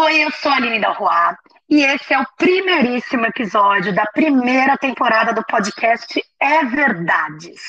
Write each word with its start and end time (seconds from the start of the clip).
Oi, 0.00 0.22
eu 0.22 0.30
sou 0.30 0.52
a 0.52 0.54
Aline 0.54 0.78
Dalroa 0.78 1.36
e 1.68 1.82
esse 1.82 2.14
é 2.14 2.20
o 2.20 2.26
primeiríssimo 2.36 3.26
episódio 3.26 3.92
da 3.92 4.04
primeira 4.06 4.78
temporada 4.78 5.32
do 5.32 5.44
podcast 5.44 6.22
É 6.38 6.64
Verdades. 6.64 7.60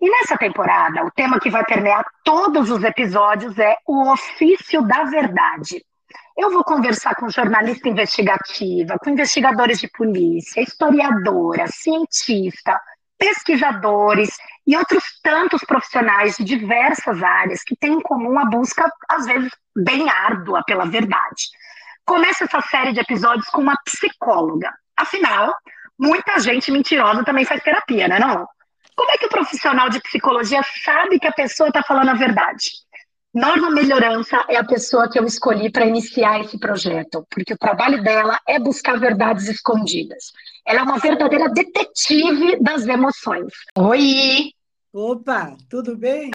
E 0.00 0.08
nessa 0.08 0.38
temporada, 0.38 1.04
o 1.04 1.10
tema 1.10 1.40
que 1.40 1.50
vai 1.50 1.64
permear 1.64 2.04
todos 2.22 2.70
os 2.70 2.84
episódios 2.84 3.58
é 3.58 3.74
o 3.84 4.12
ofício 4.12 4.80
da 4.82 5.02
verdade. 5.02 5.84
Eu 6.38 6.52
vou 6.52 6.62
conversar 6.62 7.16
com 7.16 7.28
jornalista 7.28 7.88
investigativa, 7.88 8.96
com 9.00 9.10
investigadores 9.10 9.80
de 9.80 9.88
polícia, 9.88 10.62
historiadora, 10.62 11.66
cientista, 11.66 12.80
pesquisadores 13.18 14.30
e 14.64 14.76
outros 14.76 15.02
tantos 15.20 15.62
profissionais 15.64 16.36
de 16.36 16.44
diversas 16.44 17.20
áreas 17.20 17.64
que 17.64 17.74
têm 17.74 17.94
em 17.94 18.00
comum 18.00 18.38
a 18.38 18.44
busca, 18.44 18.88
às 19.08 19.26
vezes, 19.26 19.50
bem 19.76 20.08
árdua 20.08 20.62
pela 20.64 20.84
verdade. 20.84 21.50
Começa 22.04 22.44
essa 22.44 22.60
série 22.62 22.92
de 22.92 23.00
episódios 23.00 23.46
com 23.46 23.60
uma 23.60 23.76
psicóloga. 23.84 24.72
Afinal, 24.96 25.54
muita 25.98 26.38
gente 26.40 26.70
mentirosa 26.70 27.24
também 27.24 27.44
faz 27.44 27.62
terapia, 27.62 28.08
né 28.08 28.18
não? 28.18 28.46
Como 28.94 29.10
é 29.10 29.16
que 29.16 29.26
o 29.26 29.30
profissional 29.30 29.88
de 29.88 30.00
psicologia 30.00 30.60
sabe 30.84 31.18
que 31.18 31.26
a 31.26 31.32
pessoa 31.32 31.68
está 31.68 31.82
falando 31.82 32.10
a 32.10 32.14
verdade? 32.14 32.70
Norma 33.34 33.70
Melhorança 33.70 34.44
é 34.46 34.56
a 34.56 34.64
pessoa 34.64 35.08
que 35.10 35.18
eu 35.18 35.24
escolhi 35.24 35.70
para 35.70 35.86
iniciar 35.86 36.40
esse 36.40 36.58
projeto, 36.58 37.26
porque 37.30 37.54
o 37.54 37.58
trabalho 37.58 38.02
dela 38.02 38.38
é 38.46 38.58
buscar 38.58 39.00
verdades 39.00 39.48
escondidas. 39.48 40.32
Ela 40.66 40.80
é 40.80 40.82
uma 40.82 40.98
verdadeira 40.98 41.48
detetive 41.48 42.60
das 42.60 42.86
emoções. 42.86 43.50
Oi! 43.78 44.52
Opa, 44.92 45.56
tudo 45.70 45.96
bem? 45.96 46.30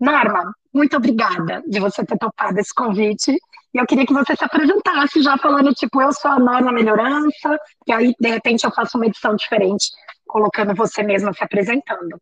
Norma, 0.00 0.54
muito 0.72 0.96
obrigada 0.96 1.62
de 1.66 1.78
você 1.78 2.04
ter 2.04 2.16
topado 2.16 2.58
esse 2.58 2.74
convite. 2.74 3.36
E 3.72 3.78
eu 3.78 3.86
queria 3.86 4.06
que 4.06 4.12
você 4.12 4.34
se 4.34 4.44
apresentasse 4.44 5.22
já 5.22 5.36
falando, 5.38 5.72
tipo, 5.74 6.00
eu 6.00 6.12
sou 6.12 6.30
a 6.30 6.38
Norma 6.38 6.72
Melhorança, 6.72 7.58
e 7.86 7.92
aí, 7.92 8.14
de 8.18 8.28
repente, 8.28 8.64
eu 8.64 8.72
faço 8.72 8.96
uma 8.96 9.06
edição 9.06 9.36
diferente, 9.36 9.90
colocando 10.26 10.74
você 10.74 11.02
mesma 11.02 11.32
se 11.32 11.44
apresentando. 11.44 12.20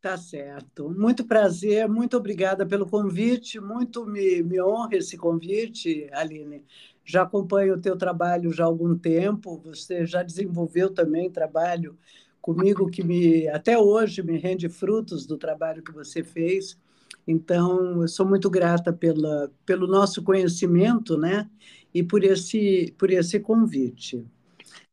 Tá 0.00 0.16
certo. 0.16 0.90
Muito 0.90 1.26
prazer, 1.26 1.86
muito 1.88 2.16
obrigada 2.16 2.66
pelo 2.66 2.88
convite, 2.88 3.60
muito 3.60 4.06
me, 4.06 4.42
me 4.42 4.60
honra 4.60 4.96
esse 4.96 5.16
convite, 5.16 6.08
Aline. 6.12 6.64
Já 7.04 7.22
acompanho 7.22 7.74
o 7.74 7.80
teu 7.80 7.96
trabalho 7.96 8.52
já 8.52 8.64
há 8.64 8.66
algum 8.66 8.96
tempo, 8.96 9.60
você 9.62 10.06
já 10.06 10.22
desenvolveu 10.22 10.92
também 10.92 11.30
trabalho 11.30 11.98
comigo 12.40 12.90
que 12.90 13.02
me 13.02 13.46
até 13.48 13.78
hoje 13.78 14.22
me 14.22 14.38
rende 14.38 14.68
frutos 14.68 15.26
do 15.26 15.36
trabalho 15.36 15.82
que 15.82 15.92
você 15.92 16.24
fez. 16.24 16.78
Então, 17.30 18.02
eu 18.02 18.08
sou 18.08 18.26
muito 18.26 18.50
grata 18.50 18.92
pela, 18.92 19.50
pelo 19.64 19.86
nosso 19.86 20.22
conhecimento, 20.22 21.16
né? 21.16 21.48
E 21.94 22.02
por 22.02 22.24
esse, 22.24 22.92
por 22.98 23.10
esse 23.10 23.38
convite. 23.38 24.26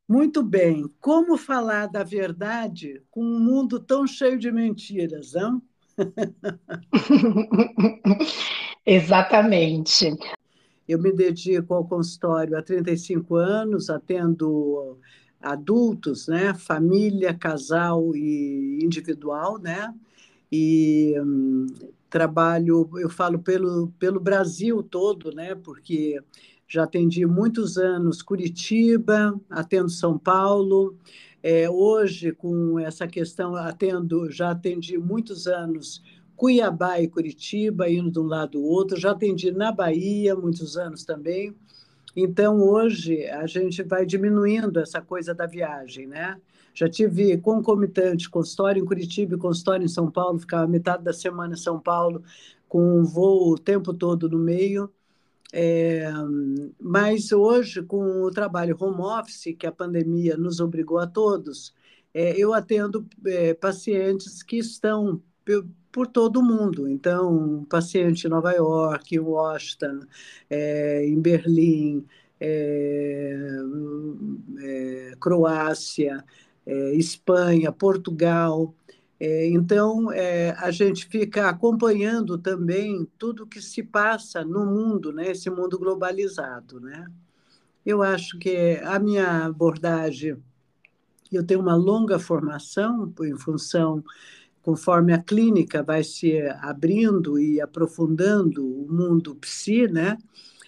Muito 0.08 0.44
bem. 0.44 0.86
Como 1.02 1.36
falar 1.36 1.88
da 1.88 2.04
verdade 2.04 3.02
com 3.10 3.24
um 3.24 3.40
mundo 3.40 3.80
tão 3.80 4.06
cheio 4.06 4.38
de 4.38 4.52
mentiras, 4.52 5.34
não? 5.34 5.62
Exatamente. 8.86 10.16
Eu 10.88 11.02
me 11.02 11.12
dedico 11.12 11.74
ao 11.74 11.86
consultório 11.86 12.58
há 12.58 12.62
35 12.62 13.36
anos, 13.36 13.90
atendo 13.90 15.00
adultos, 15.42 16.28
né, 16.28 16.54
família, 16.54 17.34
casal 17.34 18.16
e 18.16 18.80
individual, 18.82 19.60
né? 19.60 19.94
E 20.52 21.16
trabalho, 22.10 22.90
eu 22.98 23.10
falo 23.10 23.40
pelo, 23.40 23.90
pelo 24.00 24.20
Brasil 24.20 24.82
todo, 24.84 25.32
né? 25.32 25.56
Porque 25.56 26.20
já 26.68 26.84
atendi 26.84 27.26
muitos 27.26 27.78
anos 27.78 28.22
Curitiba, 28.22 29.40
atendo 29.50 29.90
São 29.90 30.18
Paulo. 30.18 30.98
É, 31.42 31.70
hoje, 31.70 32.32
com 32.32 32.78
essa 32.80 33.08
questão, 33.08 33.56
atendo, 33.56 34.30
já 34.32 34.52
atendi 34.52 34.98
muitos 34.98 35.48
anos 35.48 36.04
Cuiabá 36.36 37.00
e 37.00 37.08
Curitiba, 37.08 37.90
indo 37.90 38.12
de 38.12 38.20
um 38.20 38.28
lado 38.28 38.52
do 38.54 38.64
outro. 38.64 39.00
Já 39.00 39.12
atendi 39.12 39.52
na 39.52 39.72
Bahia 39.72 40.36
muitos 40.36 40.78
anos 40.78 41.04
também. 41.04 41.56
Então, 42.16 42.60
hoje, 42.62 43.26
a 43.28 43.46
gente 43.46 43.84
vai 43.84 44.06
diminuindo 44.06 44.80
essa 44.80 45.02
coisa 45.02 45.34
da 45.34 45.46
viagem, 45.46 46.08
né? 46.08 46.38
Já 46.78 46.88
tive 46.88 47.36
concomitante 47.40 48.30
consultório 48.30 48.84
em 48.84 48.86
Curitiba 48.86 49.34
e 49.34 49.40
consultório 49.40 49.84
em 49.84 49.88
São 49.88 50.12
Paulo, 50.12 50.38
ficava 50.38 50.68
metade 50.68 51.04
da 51.04 51.12
semana 51.12 51.56
em 51.56 51.58
São 51.58 51.80
Paulo, 51.80 52.22
com 52.70 53.00
um 53.00 53.04
voo 53.04 53.54
o 53.54 53.58
tempo 53.58 53.96
todo 53.96 54.30
no 54.30 54.38
meio. 54.38 54.88
É, 55.52 56.08
mas 56.80 57.32
hoje, 57.32 57.82
com 57.82 58.22
o 58.22 58.30
trabalho 58.30 58.78
home 58.80 59.02
office, 59.02 59.56
que 59.58 59.66
a 59.66 59.72
pandemia 59.72 60.38
nos 60.38 60.60
obrigou 60.60 61.00
a 61.00 61.08
todos, 61.08 61.74
é, 62.14 62.40
eu 62.40 62.54
atendo 62.54 63.08
é, 63.26 63.56
pacientes 63.56 64.44
que 64.44 64.58
estão 64.58 65.20
por 65.92 66.06
todo 66.06 66.42
o 66.42 66.44
mundo. 66.44 66.88
Então, 66.88 67.66
paciente 67.68 68.28
em 68.28 68.30
Nova 68.30 68.52
York, 68.52 69.16
em 69.16 69.20
Washington, 69.20 70.02
é, 70.48 71.08
em 71.08 71.20
Berlim, 71.20 72.06
é, 72.40 73.36
é, 74.60 75.12
Croácia, 75.20 76.24
é, 76.68 76.94
Espanha, 76.96 77.72
Portugal. 77.72 78.76
É, 79.20 79.48
então, 79.48 80.12
é, 80.12 80.52
a 80.60 80.70
gente 80.70 81.08
fica 81.08 81.50
acompanhando 81.50 82.38
também 82.38 83.08
tudo 83.18 83.48
que 83.48 83.62
se 83.62 83.82
passa 83.82 84.44
no 84.44 84.66
mundo, 84.66 85.14
né, 85.14 85.32
esse 85.32 85.50
mundo 85.50 85.80
globalizado. 85.80 86.80
Né? 86.82 87.08
Eu 87.86 88.04
acho 88.04 88.38
que 88.38 88.80
a 88.84 89.00
minha 89.00 89.46
abordagem, 89.46 90.38
eu 91.32 91.44
tenho 91.46 91.62
uma 91.62 91.76
longa 91.76 92.20
formação 92.20 93.12
em 93.22 93.38
função, 93.38 94.04
conforme 94.62 95.14
a 95.14 95.24
clínica 95.24 95.82
vai 95.82 96.04
se 96.04 96.42
abrindo 96.60 97.40
e 97.40 97.62
aprofundando 97.62 98.66
o 98.66 98.92
mundo 98.92 99.34
psi, 99.36 99.88
né? 99.88 100.18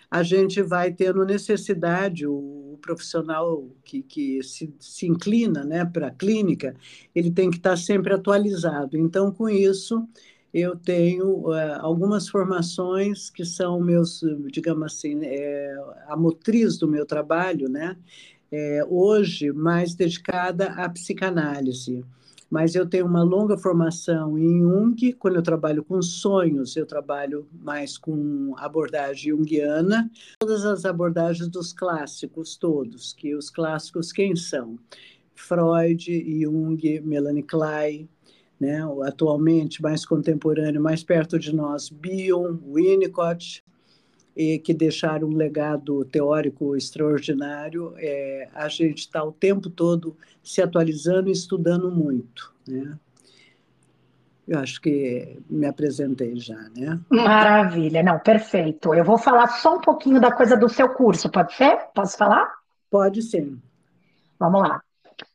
A 0.09 0.23
gente 0.23 0.61
vai 0.61 0.91
tendo 0.91 1.23
necessidade, 1.25 2.25
o, 2.25 2.33
o 2.73 2.77
profissional 2.81 3.67
que, 3.83 4.01
que 4.01 4.41
se, 4.43 4.73
se 4.79 5.05
inclina 5.05 5.63
né, 5.63 5.85
para 5.85 6.07
a 6.07 6.11
clínica, 6.11 6.75
ele 7.13 7.29
tem 7.31 7.49
que 7.49 7.57
estar 7.57 7.77
sempre 7.77 8.13
atualizado. 8.13 8.97
Então, 8.97 9.31
com 9.31 9.47
isso, 9.47 10.07
eu 10.53 10.75
tenho 10.75 11.49
uh, 11.49 11.79
algumas 11.79 12.27
formações 12.27 13.29
que 13.29 13.45
são 13.45 13.79
meus, 13.79 14.21
digamos 14.51 14.93
assim, 14.93 15.19
é, 15.23 15.75
a 16.07 16.17
motriz 16.17 16.77
do 16.77 16.87
meu 16.87 17.05
trabalho, 17.05 17.69
né? 17.69 17.95
É, 18.51 18.83
hoje 18.89 19.51
mais 19.51 19.93
dedicada 19.93 20.71
à 20.71 20.89
psicanálise 20.89 22.03
mas 22.49 22.73
eu 22.73 22.85
tenho 22.85 23.05
uma 23.05 23.23
longa 23.23 23.57
formação 23.57 24.37
em 24.37 24.61
Jung, 24.61 25.13
quando 25.13 25.35
eu 25.35 25.43
trabalho 25.43 25.83
com 25.83 26.01
sonhos, 26.01 26.75
eu 26.75 26.85
trabalho 26.85 27.47
mais 27.53 27.97
com 27.97 28.53
abordagem 28.57 29.31
junguiana, 29.31 30.09
todas 30.39 30.65
as 30.65 30.85
abordagens 30.85 31.47
dos 31.47 31.71
clássicos 31.71 32.57
todos, 32.57 33.13
que 33.13 33.35
os 33.35 33.49
clássicos 33.49 34.11
quem 34.11 34.35
são? 34.35 34.77
Freud, 35.35 36.41
Jung, 36.41 37.01
Melanie 37.01 37.43
Klein, 37.43 38.09
né? 38.59 38.81
atualmente 39.03 39.81
mais 39.81 40.05
contemporâneo, 40.05 40.81
mais 40.81 41.03
perto 41.03 41.39
de 41.39 41.55
nós, 41.55 41.89
Bion, 41.89 42.57
Winnicott, 42.73 43.63
e 44.39 44.57
que 44.57 44.73
deixaram 44.73 45.27
um 45.27 45.35
legado 45.35 46.05
teórico 46.05 46.73
extraordinário. 46.73 47.93
É, 47.97 48.47
a 48.55 48.69
gente 48.69 48.99
está 48.99 49.21
o 49.21 49.33
tempo 49.33 49.69
todo 49.69 50.15
se 50.41 50.61
atualizando 50.61 51.27
e 51.27 51.33
estudando 51.33 51.91
muito. 51.91 52.53
Né? 52.65 52.97
Eu 54.47 54.59
acho 54.59 54.79
que 54.79 55.37
me 55.49 55.65
apresentei 55.65 56.37
já, 56.37 56.55
né? 56.73 56.97
Maravilha, 57.09 58.01
não, 58.01 58.17
perfeito. 58.17 58.93
Eu 58.93 59.03
vou 59.03 59.17
falar 59.17 59.47
só 59.47 59.75
um 59.75 59.81
pouquinho 59.81 60.21
da 60.21 60.31
coisa 60.31 60.55
do 60.55 60.69
seu 60.69 60.87
curso, 60.87 61.29
pode 61.29 61.53
ser? 61.53 61.77
Posso 61.93 62.17
falar? 62.17 62.49
Pode 62.89 63.21
sim. 63.21 63.61
Vamos 64.39 64.61
lá. 64.61 64.81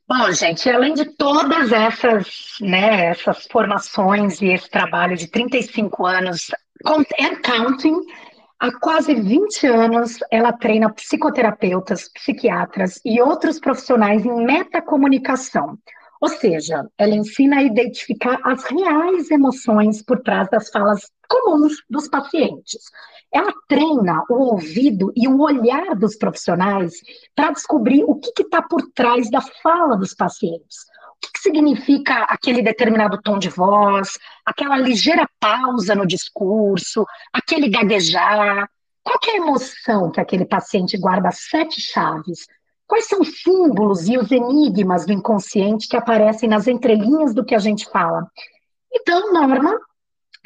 Bom, 0.09 0.33
gente, 0.33 0.67
além 0.71 0.95
de 0.95 1.05
todas 1.05 1.73
essas, 1.73 2.57
né, 2.59 3.09
essas 3.09 3.47
formações 3.53 4.41
e 4.41 4.47
esse 4.47 4.71
trabalho 4.71 5.15
de 5.15 5.27
35 5.27 6.07
anos, 6.07 6.50
and 6.87 7.37
counting, 7.43 8.00
Há 8.64 8.72
quase 8.81 9.12
20 9.12 9.66
anos, 9.66 10.20
ela 10.31 10.50
treina 10.50 10.90
psicoterapeutas, 10.90 12.08
psiquiatras 12.08 12.99
e 13.05 13.20
outros 13.20 13.61
profissionais 13.61 14.25
em 14.25 14.43
metacomunicação. 14.43 15.78
Ou 16.19 16.31
seja, 16.31 16.88
ela 16.96 17.14
ensina 17.14 17.58
a 17.58 17.62
identificar 17.62 18.40
as 18.43 18.64
reais 18.64 19.31
emoções 19.31 20.00
por 20.02 20.22
trás 20.22 20.49
das 20.49 20.70
falas 20.70 21.12
comuns 21.28 21.75
dos 21.90 22.08
pacientes. 22.08 22.81
Ela 23.31 23.52
treina 23.69 24.22
o 24.31 24.55
ouvido 24.55 25.12
e 25.14 25.28
o 25.28 25.43
olhar 25.43 25.94
dos 25.94 26.16
profissionais 26.16 26.94
para 27.37 27.52
descobrir 27.52 28.02
o 28.05 28.14
que 28.14 28.32
está 28.40 28.62
por 28.62 28.81
trás 28.94 29.31
da 29.31 29.43
fala 29.62 29.94
dos 29.94 30.14
pacientes 30.14 30.87
que, 31.35 31.41
significa 31.41 32.25
aquele 32.25 32.63
determinado 32.63 33.21
tom 33.21 33.39
de 33.39 33.49
voz, 33.49 34.19
aquela 34.47 34.77
ligeira 34.77 35.29
pausa 35.41 35.95
no 35.95 36.07
discurso, 36.07 37.05
aquele 37.33 37.69
gaguejar, 37.69 38.69
Qual 39.05 39.19
é 39.29 39.33
a 39.33 39.37
emoção 39.37 40.11
que 40.11 40.19
aquele 40.19 40.47
paciente 40.47 40.97
guarda 40.97 41.31
sete 41.31 41.81
chaves? 41.81 42.47
Quais 42.87 43.07
são 43.07 43.21
os 43.21 43.43
símbolos 43.43 44.09
e 44.09 44.17
os 44.17 44.31
enigmas 44.33 45.05
do 45.05 45.13
inconsciente 45.13 45.87
que 45.87 45.97
aparecem 45.97 46.49
nas 46.49 46.67
entrelinhas 46.67 47.35
do 47.35 47.45
que 47.45 47.55
a 47.55 47.59
gente 47.59 47.89
fala? 47.91 48.27
Então, 48.93 49.33
Norma, 49.33 49.79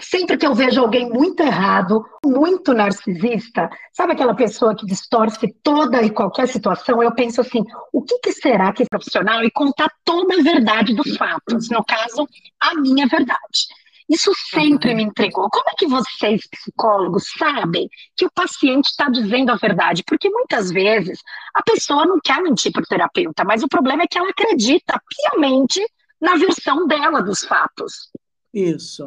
sempre 0.00 0.36
que 0.36 0.46
eu 0.46 0.54
vejo 0.54 0.80
alguém 0.80 1.08
muito 1.08 1.40
errado, 1.40 2.04
muito 2.24 2.72
narcisista, 2.72 3.68
sabe 3.92 4.12
aquela 4.12 4.34
pessoa 4.34 4.74
que 4.74 4.86
distorce 4.86 5.52
toda 5.62 6.02
e 6.02 6.10
qualquer 6.10 6.48
situação, 6.48 7.02
eu 7.02 7.12
penso 7.14 7.40
assim, 7.40 7.64
o 7.92 8.02
que, 8.02 8.18
que 8.18 8.32
será 8.32 8.72
que 8.72 8.82
esse 8.82 8.88
profissional 8.88 9.42
e 9.42 9.50
contar 9.50 9.90
toda 10.04 10.34
a 10.38 10.42
verdade 10.42 10.94
dos 10.94 11.16
fatos, 11.16 11.68
no 11.68 11.84
caso, 11.84 12.28
a 12.60 12.74
minha 12.74 13.06
verdade. 13.06 13.66
Isso 14.08 14.32
sempre 14.50 14.94
me 14.94 15.02
intrigou. 15.02 15.50
Como 15.50 15.68
é 15.68 15.74
que 15.76 15.86
vocês, 15.86 16.40
psicólogos, 16.50 17.24
sabem 17.36 17.90
que 18.16 18.24
o 18.24 18.30
paciente 18.30 18.86
está 18.86 19.10
dizendo 19.10 19.52
a 19.52 19.56
verdade? 19.56 20.02
Porque 20.06 20.30
muitas 20.30 20.70
vezes 20.70 21.20
a 21.54 21.62
pessoa 21.62 22.06
não 22.06 22.18
quer 22.18 22.40
mentir 22.40 22.72
para 22.72 22.82
o 22.82 22.86
terapeuta, 22.86 23.44
mas 23.44 23.62
o 23.62 23.68
problema 23.68 24.04
é 24.04 24.06
que 24.06 24.16
ela 24.16 24.30
acredita 24.30 24.98
piamente 25.06 25.84
na 26.18 26.36
versão 26.36 26.86
dela 26.86 27.20
dos 27.20 27.44
fatos. 27.44 28.10
Isso. 28.54 29.06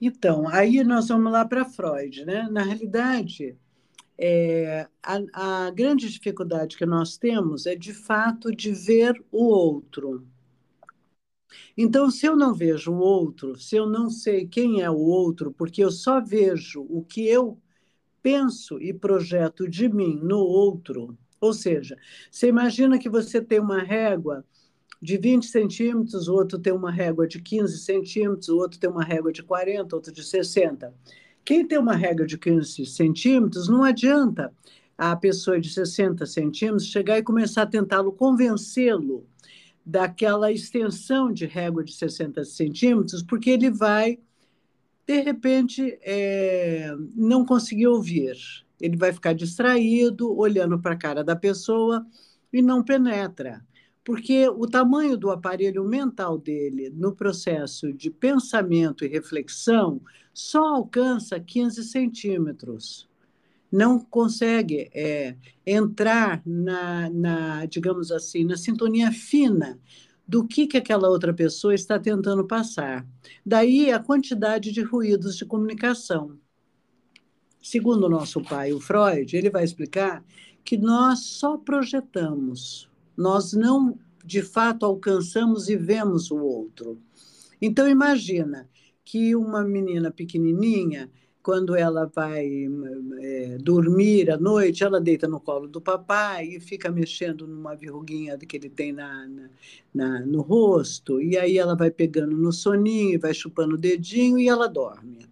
Então, 0.00 0.48
aí 0.48 0.82
nós 0.84 1.08
vamos 1.08 1.32
lá 1.32 1.44
para 1.44 1.64
Freud, 1.64 2.24
né? 2.24 2.48
Na 2.50 2.62
realidade, 2.62 3.56
é, 4.18 4.88
a, 5.02 5.66
a 5.66 5.70
grande 5.70 6.10
dificuldade 6.10 6.76
que 6.76 6.86
nós 6.86 7.16
temos 7.18 7.66
é, 7.66 7.74
de 7.76 7.94
fato, 7.94 8.54
de 8.54 8.72
ver 8.72 9.22
o 9.32 9.44
outro. 9.44 10.26
Então, 11.76 12.10
se 12.10 12.26
eu 12.26 12.36
não 12.36 12.54
vejo 12.54 12.92
o 12.92 12.98
outro, 12.98 13.56
se 13.58 13.76
eu 13.76 13.86
não 13.86 14.10
sei 14.10 14.46
quem 14.46 14.82
é 14.82 14.90
o 14.90 14.98
outro, 14.98 15.52
porque 15.52 15.82
eu 15.82 15.90
só 15.90 16.20
vejo 16.20 16.82
o 16.88 17.02
que 17.02 17.26
eu 17.26 17.58
penso 18.22 18.80
e 18.82 18.92
projeto 18.92 19.68
de 19.68 19.88
mim 19.88 20.20
no 20.22 20.38
outro, 20.38 21.16
ou 21.40 21.52
seja, 21.54 21.96
você 22.30 22.48
imagina 22.48 22.98
que 22.98 23.08
você 23.08 23.40
tem 23.42 23.60
uma 23.60 23.82
régua 23.82 24.44
de 25.00 25.16
20 25.16 25.46
centímetros, 25.46 26.28
o 26.28 26.34
outro 26.34 26.58
tem 26.58 26.72
uma 26.72 26.90
régua 26.90 27.26
de 27.26 27.40
15 27.40 27.78
centímetros, 27.78 28.48
o 28.48 28.58
outro 28.58 28.78
tem 28.78 28.90
uma 28.90 29.04
régua 29.04 29.32
de 29.32 29.42
40, 29.42 29.94
outro 29.94 30.12
de 30.12 30.24
60. 30.24 30.92
Quem 31.44 31.66
tem 31.66 31.78
uma 31.78 31.94
régua 31.94 32.26
de 32.26 32.36
15 32.36 32.84
centímetros, 32.86 33.68
não 33.68 33.84
adianta 33.84 34.52
a 34.96 35.14
pessoa 35.14 35.60
de 35.60 35.70
60 35.70 36.26
centímetros 36.26 36.88
chegar 36.88 37.18
e 37.18 37.22
começar 37.22 37.62
a 37.62 37.66
tentá-lo 37.66 38.12
convencê-lo 38.12 39.24
daquela 39.86 40.52
extensão 40.52 41.32
de 41.32 41.46
régua 41.46 41.84
de 41.84 41.94
60 41.94 42.44
centímetros, 42.44 43.22
porque 43.22 43.48
ele 43.50 43.70
vai, 43.70 44.18
de 45.06 45.20
repente, 45.22 45.98
é, 46.02 46.94
não 47.14 47.46
conseguir 47.46 47.86
ouvir. 47.86 48.36
Ele 48.80 48.96
vai 48.96 49.12
ficar 49.12 49.32
distraído, 49.32 50.36
olhando 50.36 50.78
para 50.78 50.92
a 50.92 50.98
cara 50.98 51.24
da 51.24 51.34
pessoa 51.34 52.04
e 52.52 52.60
não 52.60 52.82
penetra. 52.82 53.64
Porque 54.08 54.48
o 54.48 54.66
tamanho 54.66 55.18
do 55.18 55.30
aparelho 55.30 55.84
mental 55.84 56.38
dele 56.38 56.88
no 56.88 57.14
processo 57.14 57.92
de 57.92 58.10
pensamento 58.10 59.04
e 59.04 59.06
reflexão 59.06 60.00
só 60.32 60.76
alcança 60.76 61.38
15 61.38 61.84
centímetros 61.84 63.06
não 63.70 64.00
consegue 64.00 64.88
é, 64.94 65.36
entrar 65.66 66.40
na, 66.46 67.10
na, 67.10 67.66
digamos 67.66 68.10
assim, 68.10 68.44
na 68.44 68.56
sintonia 68.56 69.12
fina 69.12 69.78
do 70.26 70.48
que, 70.48 70.66
que 70.66 70.78
aquela 70.78 71.10
outra 71.10 71.34
pessoa 71.34 71.74
está 71.74 71.98
tentando 71.98 72.46
passar. 72.46 73.06
Daí 73.44 73.92
a 73.92 73.98
quantidade 73.98 74.72
de 74.72 74.80
ruídos 74.80 75.36
de 75.36 75.44
comunicação. 75.44 76.38
Segundo 77.60 78.04
o 78.04 78.08
nosso 78.08 78.40
pai, 78.40 78.72
o 78.72 78.80
Freud, 78.80 79.36
ele 79.36 79.50
vai 79.50 79.64
explicar 79.64 80.24
que 80.64 80.78
nós 80.78 81.18
só 81.26 81.58
projetamos, 81.58 82.87
nós 83.18 83.52
não 83.52 83.98
de 84.24 84.42
fato 84.42 84.86
alcançamos 84.86 85.68
e 85.68 85.76
vemos 85.76 86.30
o 86.30 86.38
outro. 86.38 86.98
Então 87.60 87.88
imagina 87.88 88.68
que 89.04 89.34
uma 89.34 89.64
menina 89.64 90.10
pequenininha 90.10 91.10
quando 91.42 91.74
ela 91.74 92.04
vai 92.04 92.46
é, 93.20 93.56
dormir 93.58 94.30
à 94.30 94.36
noite, 94.36 94.84
ela 94.84 95.00
deita 95.00 95.26
no 95.26 95.40
colo 95.40 95.66
do 95.66 95.80
papai 95.80 96.46
e 96.46 96.60
fica 96.60 96.90
mexendo 96.90 97.46
numa 97.46 97.74
verruguinha 97.74 98.36
que 98.36 98.54
ele 98.54 98.68
tem 98.68 98.92
na, 98.92 99.26
na, 99.26 99.50
na, 99.94 100.26
no 100.26 100.42
rosto, 100.42 101.22
e 101.22 101.38
aí 101.38 101.56
ela 101.56 101.74
vai 101.74 101.90
pegando 101.90 102.36
no 102.36 102.52
soninho, 102.52 103.18
vai 103.18 103.32
chupando 103.32 103.76
o 103.76 103.78
dedinho 103.78 104.38
e 104.38 104.46
ela 104.46 104.68
dorme. 104.68 105.26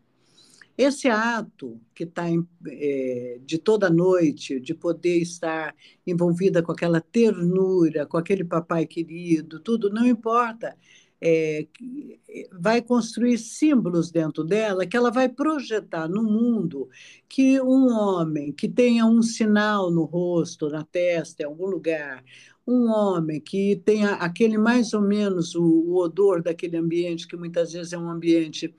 Esse 0.76 1.08
ato 1.08 1.80
que 1.94 2.04
está 2.04 2.24
é, 2.68 3.38
de 3.44 3.58
toda 3.58 3.88
noite, 3.88 4.60
de 4.60 4.74
poder 4.74 5.18
estar 5.18 5.74
envolvida 6.06 6.62
com 6.62 6.72
aquela 6.72 7.00
ternura, 7.00 8.06
com 8.06 8.16
aquele 8.16 8.44
papai 8.44 8.86
querido, 8.86 9.60
tudo, 9.60 9.90
não 9.90 10.06
importa 10.06 10.76
é, 11.20 11.66
vai 12.52 12.82
construir 12.82 13.38
símbolos 13.38 14.10
dentro 14.10 14.44
dela 14.44 14.86
que 14.86 14.96
ela 14.96 15.10
vai 15.10 15.28
projetar 15.28 16.08
no 16.08 16.22
mundo 16.22 16.88
que 17.28 17.60
um 17.60 17.88
homem 17.88 18.52
que 18.52 18.68
tenha 18.68 19.06
um 19.06 19.22
sinal 19.22 19.90
no 19.90 20.04
rosto, 20.04 20.68
na 20.68 20.84
testa, 20.84 21.42
em 21.42 21.46
algum 21.46 21.66
lugar, 21.66 22.22
um 22.66 22.90
homem 22.90 23.40
que 23.40 23.76
tenha 23.84 24.10
aquele 24.14 24.58
mais 24.58 24.92
ou 24.92 25.00
menos 25.00 25.54
o, 25.54 25.62
o 25.62 25.96
odor 25.96 26.42
daquele 26.42 26.76
ambiente, 26.76 27.26
que 27.26 27.36
muitas 27.36 27.72
vezes 27.72 27.92
é 27.92 27.98
um 27.98 28.10
ambiente 28.10 28.74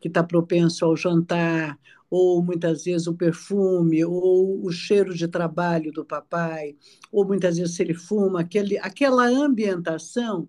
que 0.00 0.08
está 0.08 0.22
propenso 0.24 0.84
ao 0.84 0.96
jantar, 0.96 1.78
ou 2.10 2.42
muitas 2.42 2.84
vezes 2.84 3.06
o 3.06 3.14
perfume, 3.14 4.04
ou 4.04 4.64
o 4.64 4.72
cheiro 4.72 5.14
de 5.14 5.28
trabalho 5.28 5.92
do 5.92 6.04
papai, 6.04 6.76
ou 7.12 7.24
muitas 7.24 7.56
vezes 7.56 7.76
se 7.76 7.82
ele 7.82 7.94
fuma, 7.94 8.40
aquele, 8.40 8.78
aquela 8.78 9.26
ambientação 9.26 10.48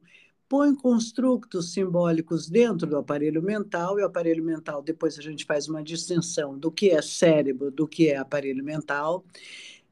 põe 0.50 0.75
construtos 0.75 1.71
simbólicos 1.71 2.50
dentro 2.50 2.86
do 2.86 2.98
aparelho 2.98 3.42
mental, 3.42 3.98
e 3.98 4.01
o 4.01 4.06
aparelho 4.06 4.44
mental, 4.44 4.81
depois 4.81 5.18
a 5.18 5.21
gente 5.21 5.45
faz 5.45 5.69
uma 5.69 5.81
distinção 5.81 6.57
do 6.57 6.69
que 6.69 6.89
é 6.89 7.01
cérebro, 7.01 7.71
do 7.71 7.88
que 7.88 8.09
é 8.09 8.18
aparelho 8.18 8.62
mental, 8.62 9.24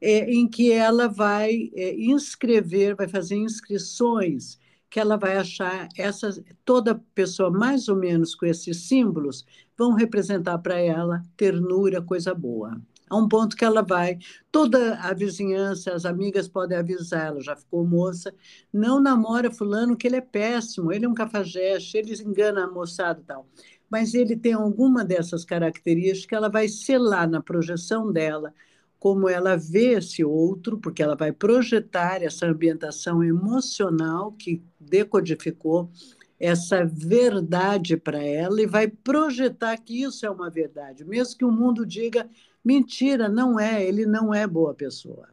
é, 0.00 0.30
em 0.30 0.46
que 0.48 0.70
ela 0.70 1.08
vai 1.08 1.70
é, 1.74 1.94
inscrever, 1.94 2.94
vai 2.94 3.08
fazer 3.08 3.36
inscrições, 3.36 4.58
que 4.90 4.98
ela 4.98 5.16
vai 5.16 5.36
achar 5.36 5.88
essas, 5.96 6.42
toda 6.64 7.00
pessoa 7.14 7.50
mais 7.50 7.88
ou 7.88 7.96
menos 7.96 8.34
com 8.34 8.44
esses 8.44 8.88
símbolos 8.88 9.46
vão 9.78 9.94
representar 9.94 10.58
para 10.58 10.78
ela 10.78 11.22
ternura, 11.36 12.02
coisa 12.02 12.34
boa 12.34 12.80
a 13.10 13.16
um 13.16 13.28
ponto 13.28 13.56
que 13.56 13.64
ela 13.64 13.82
vai, 13.82 14.18
toda 14.52 14.94
a 15.00 15.12
vizinhança, 15.12 15.92
as 15.92 16.06
amigas 16.06 16.46
podem 16.46 16.78
avisar, 16.78 17.26
ela 17.26 17.40
já 17.40 17.56
ficou 17.56 17.84
moça, 17.84 18.32
não 18.72 19.00
namora 19.00 19.50
fulano 19.50 19.96
que 19.96 20.06
ele 20.06 20.16
é 20.16 20.20
péssimo, 20.20 20.92
ele 20.92 21.04
é 21.04 21.08
um 21.08 21.14
cafajeste, 21.14 21.98
ele 21.98 22.14
engana 22.22 22.64
a 22.64 22.70
moçada 22.70 23.20
e 23.20 23.24
tal. 23.24 23.48
Mas 23.90 24.14
ele 24.14 24.36
tem 24.36 24.52
alguma 24.52 25.04
dessas 25.04 25.44
características 25.44 26.36
ela 26.36 26.48
vai 26.48 26.68
selar 26.68 27.28
na 27.28 27.42
projeção 27.42 28.12
dela, 28.12 28.54
como 29.00 29.28
ela 29.28 29.56
vê 29.56 29.94
esse 29.94 30.22
outro, 30.22 30.78
porque 30.78 31.02
ela 31.02 31.16
vai 31.16 31.32
projetar 31.32 32.22
essa 32.22 32.46
ambientação 32.46 33.24
emocional 33.24 34.30
que 34.32 34.62
decodificou 34.78 35.90
essa 36.38 36.84
verdade 36.84 37.96
para 37.96 38.22
ela 38.22 38.62
e 38.62 38.66
vai 38.66 38.86
projetar 38.88 39.76
que 39.78 40.02
isso 40.02 40.24
é 40.24 40.30
uma 40.30 40.48
verdade, 40.48 41.04
mesmo 41.04 41.36
que 41.36 41.44
o 41.44 41.50
mundo 41.50 41.84
diga 41.84 42.28
Mentira, 42.64 43.28
não 43.28 43.58
é, 43.58 43.82
ele 43.82 44.04
não 44.04 44.34
é 44.34 44.46
boa 44.46 44.74
pessoa. 44.74 45.28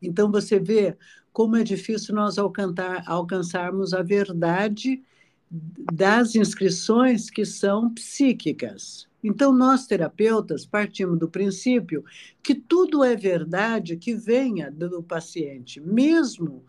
Então 0.00 0.30
você 0.30 0.58
vê 0.58 0.96
como 1.32 1.56
é 1.56 1.62
difícil 1.62 2.14
nós 2.14 2.38
alcançar, 2.38 3.02
alcançarmos 3.06 3.94
a 3.94 4.02
verdade 4.02 5.02
das 5.50 6.34
inscrições 6.36 7.28
que 7.28 7.44
são 7.44 7.92
psíquicas. 7.92 9.08
Então, 9.22 9.52
nós 9.52 9.86
terapeutas 9.86 10.64
partimos 10.64 11.18
do 11.18 11.28
princípio 11.28 12.04
que 12.42 12.54
tudo 12.54 13.02
é 13.04 13.16
verdade 13.16 13.96
que 13.96 14.14
venha 14.14 14.70
do 14.70 15.02
paciente, 15.02 15.80
mesmo 15.80 16.64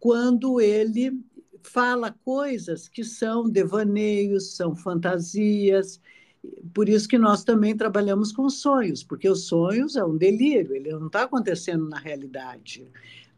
quando 0.00 0.60
ele 0.60 1.20
fala 1.62 2.14
coisas 2.24 2.88
que 2.88 3.04
são 3.04 3.48
devaneios, 3.48 4.56
são 4.56 4.74
fantasias, 4.74 6.00
por 6.74 6.88
isso 6.88 7.06
que 7.06 7.18
nós 7.18 7.44
também 7.44 7.76
trabalhamos 7.76 8.32
com 8.32 8.48
sonhos, 8.50 9.04
porque 9.04 9.28
os 9.28 9.46
sonhos 9.46 9.94
é 9.94 10.04
um 10.04 10.16
delírio, 10.16 10.74
ele 10.74 10.90
não 10.90 11.06
está 11.06 11.22
acontecendo 11.22 11.88
na 11.88 11.98
realidade. 11.98 12.88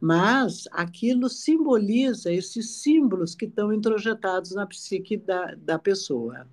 Mas 0.04 0.68
aquilo 0.70 1.30
simboliza 1.30 2.30
esses 2.30 2.82
símbolos 2.82 3.34
que 3.34 3.46
estão 3.46 3.72
introjetados 3.72 4.54
na 4.54 4.66
psique 4.66 5.16
da, 5.16 5.54
da 5.56 5.78
pessoa. 5.78 6.46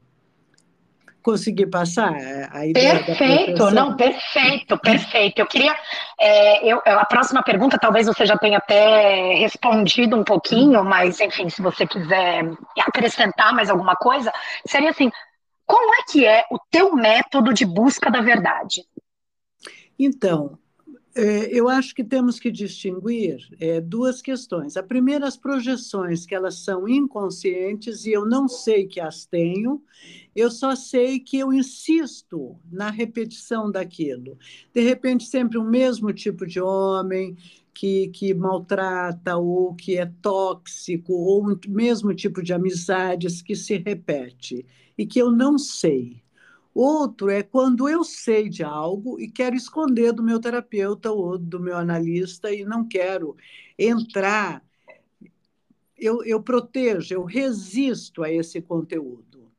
Consegui 1.21 1.65
passar 1.65 2.15
a 2.49 2.65
ideia 2.65 3.03
Perfeito, 3.03 3.69
não, 3.71 3.97
perfeito, 3.97 4.77
perfeito. 4.77 5.39
Eu 5.39 5.47
queria. 5.47 5.75
É, 6.17 6.65
eu, 6.65 6.81
a 6.85 7.03
próxima 7.03 7.43
pergunta, 7.43 7.77
talvez 7.77 8.07
você 8.07 8.25
já 8.25 8.37
tenha 8.37 8.57
até 8.57 9.33
respondido 9.33 10.15
um 10.15 10.23
pouquinho, 10.23 10.81
mas, 10.85 11.19
enfim, 11.19 11.49
se 11.49 11.61
você 11.61 11.85
quiser 11.85 12.49
acrescentar 12.79 13.53
mais 13.53 13.69
alguma 13.69 13.97
coisa, 13.97 14.31
seria 14.65 14.91
assim: 14.91 15.11
como 15.65 15.93
é 15.95 16.03
que 16.09 16.25
é 16.25 16.45
o 16.49 16.57
teu 16.71 16.95
método 16.95 17.53
de 17.53 17.65
busca 17.65 18.09
da 18.09 18.21
verdade? 18.21 18.85
Então, 19.99 20.57
eu 21.15 21.67
acho 21.67 21.93
que 21.93 22.03
temos 22.03 22.39
que 22.39 22.49
distinguir 22.49 23.37
é, 23.59 23.81
duas 23.81 24.21
questões. 24.21 24.77
A 24.77 24.83
primeira, 24.83 25.27
as 25.27 25.35
projeções, 25.35 26.25
que 26.25 26.33
elas 26.33 26.63
são 26.63 26.87
inconscientes 26.87 28.05
e 28.05 28.11
eu 28.11 28.25
não 28.25 28.47
sei 28.47 28.87
que 28.87 28.99
as 28.99 29.25
tenho, 29.25 29.81
eu 30.35 30.49
só 30.49 30.75
sei 30.75 31.19
que 31.19 31.37
eu 31.37 31.51
insisto 31.51 32.57
na 32.71 32.89
repetição 32.89 33.69
daquilo. 33.69 34.37
De 34.73 34.81
repente, 34.81 35.25
sempre 35.25 35.57
o 35.57 35.63
mesmo 35.63 36.13
tipo 36.13 36.45
de 36.47 36.61
homem 36.61 37.35
que, 37.73 38.07
que 38.09 38.33
maltrata 38.33 39.37
ou 39.37 39.73
que 39.75 39.97
é 39.97 40.05
tóxico, 40.21 41.13
ou 41.13 41.45
o 41.45 41.59
mesmo 41.67 42.13
tipo 42.13 42.41
de 42.41 42.53
amizades 42.53 43.41
que 43.41 43.55
se 43.55 43.77
repete 43.77 44.65
e 44.97 45.05
que 45.05 45.19
eu 45.19 45.31
não 45.31 45.57
sei. 45.57 46.21
Outro 46.73 47.29
é 47.29 47.43
quando 47.43 47.89
eu 47.89 48.03
sei 48.03 48.47
de 48.47 48.63
algo 48.63 49.19
e 49.19 49.29
quero 49.29 49.55
esconder 49.55 50.13
do 50.13 50.23
meu 50.23 50.39
terapeuta 50.39 51.11
ou 51.11 51.37
do 51.37 51.59
meu 51.59 51.75
analista 51.77 52.53
e 52.53 52.63
não 52.63 52.87
quero 52.87 53.35
entrar. 53.77 54.63
Eu, 55.97 56.23
eu 56.23 56.41
protejo, 56.41 57.13
eu 57.13 57.23
resisto 57.23 58.23
a 58.23 58.31
esse 58.31 58.61
conteúdo, 58.61 59.51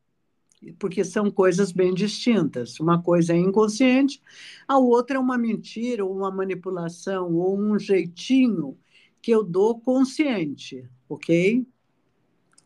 porque 0.79 1.05
são 1.05 1.31
coisas 1.31 1.71
bem 1.71 1.93
distintas. 1.95 2.81
Uma 2.81 3.03
coisa 3.03 3.35
é 3.35 3.37
inconsciente, 3.37 4.21
a 4.67 4.79
outra 4.79 5.17
é 5.17 5.21
uma 5.21 5.39
mentira, 5.39 6.05
ou 6.05 6.17
uma 6.17 6.31
manipulação, 6.31 7.35
ou 7.35 7.59
um 7.59 7.79
jeitinho 7.79 8.79
que 9.21 9.31
eu 9.31 9.45
dou 9.45 9.79
consciente, 9.81 10.89
ok? 11.09 11.65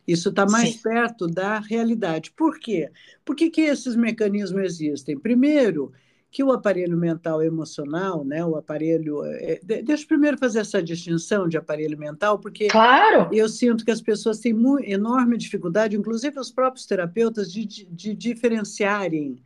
Isso 0.06 0.28
está 0.28 0.46
mais 0.46 0.74
Sim. 0.74 0.82
perto 0.82 1.26
da 1.26 1.58
realidade. 1.58 2.30
Por 2.30 2.58
quê? 2.58 2.90
Por 3.24 3.34
que, 3.34 3.50
que 3.50 3.62
esses 3.62 3.96
mecanismos 3.96 4.62
existem? 4.62 5.18
Primeiro, 5.18 5.92
que 6.30 6.44
o 6.44 6.52
aparelho 6.52 6.96
mental 6.96 7.42
emocional, 7.42 8.24
né, 8.24 8.44
o 8.44 8.56
aparelho. 8.56 9.24
É, 9.24 9.58
deixa 9.64 10.04
eu 10.04 10.08
primeiro 10.08 10.36
fazer 10.36 10.58
essa 10.58 10.82
distinção 10.82 11.48
de 11.48 11.56
aparelho 11.56 11.98
mental, 11.98 12.38
porque 12.38 12.68
claro. 12.68 13.28
eu 13.32 13.48
sinto 13.48 13.84
que 13.84 13.90
as 13.90 14.02
pessoas 14.02 14.38
têm 14.38 14.52
muito, 14.52 14.84
enorme 14.86 15.38
dificuldade, 15.38 15.96
inclusive 15.96 16.38
os 16.38 16.50
próprios 16.50 16.84
terapeutas, 16.84 17.50
de, 17.50 17.64
de, 17.64 17.86
de 17.86 18.14
diferenciarem 18.14 19.42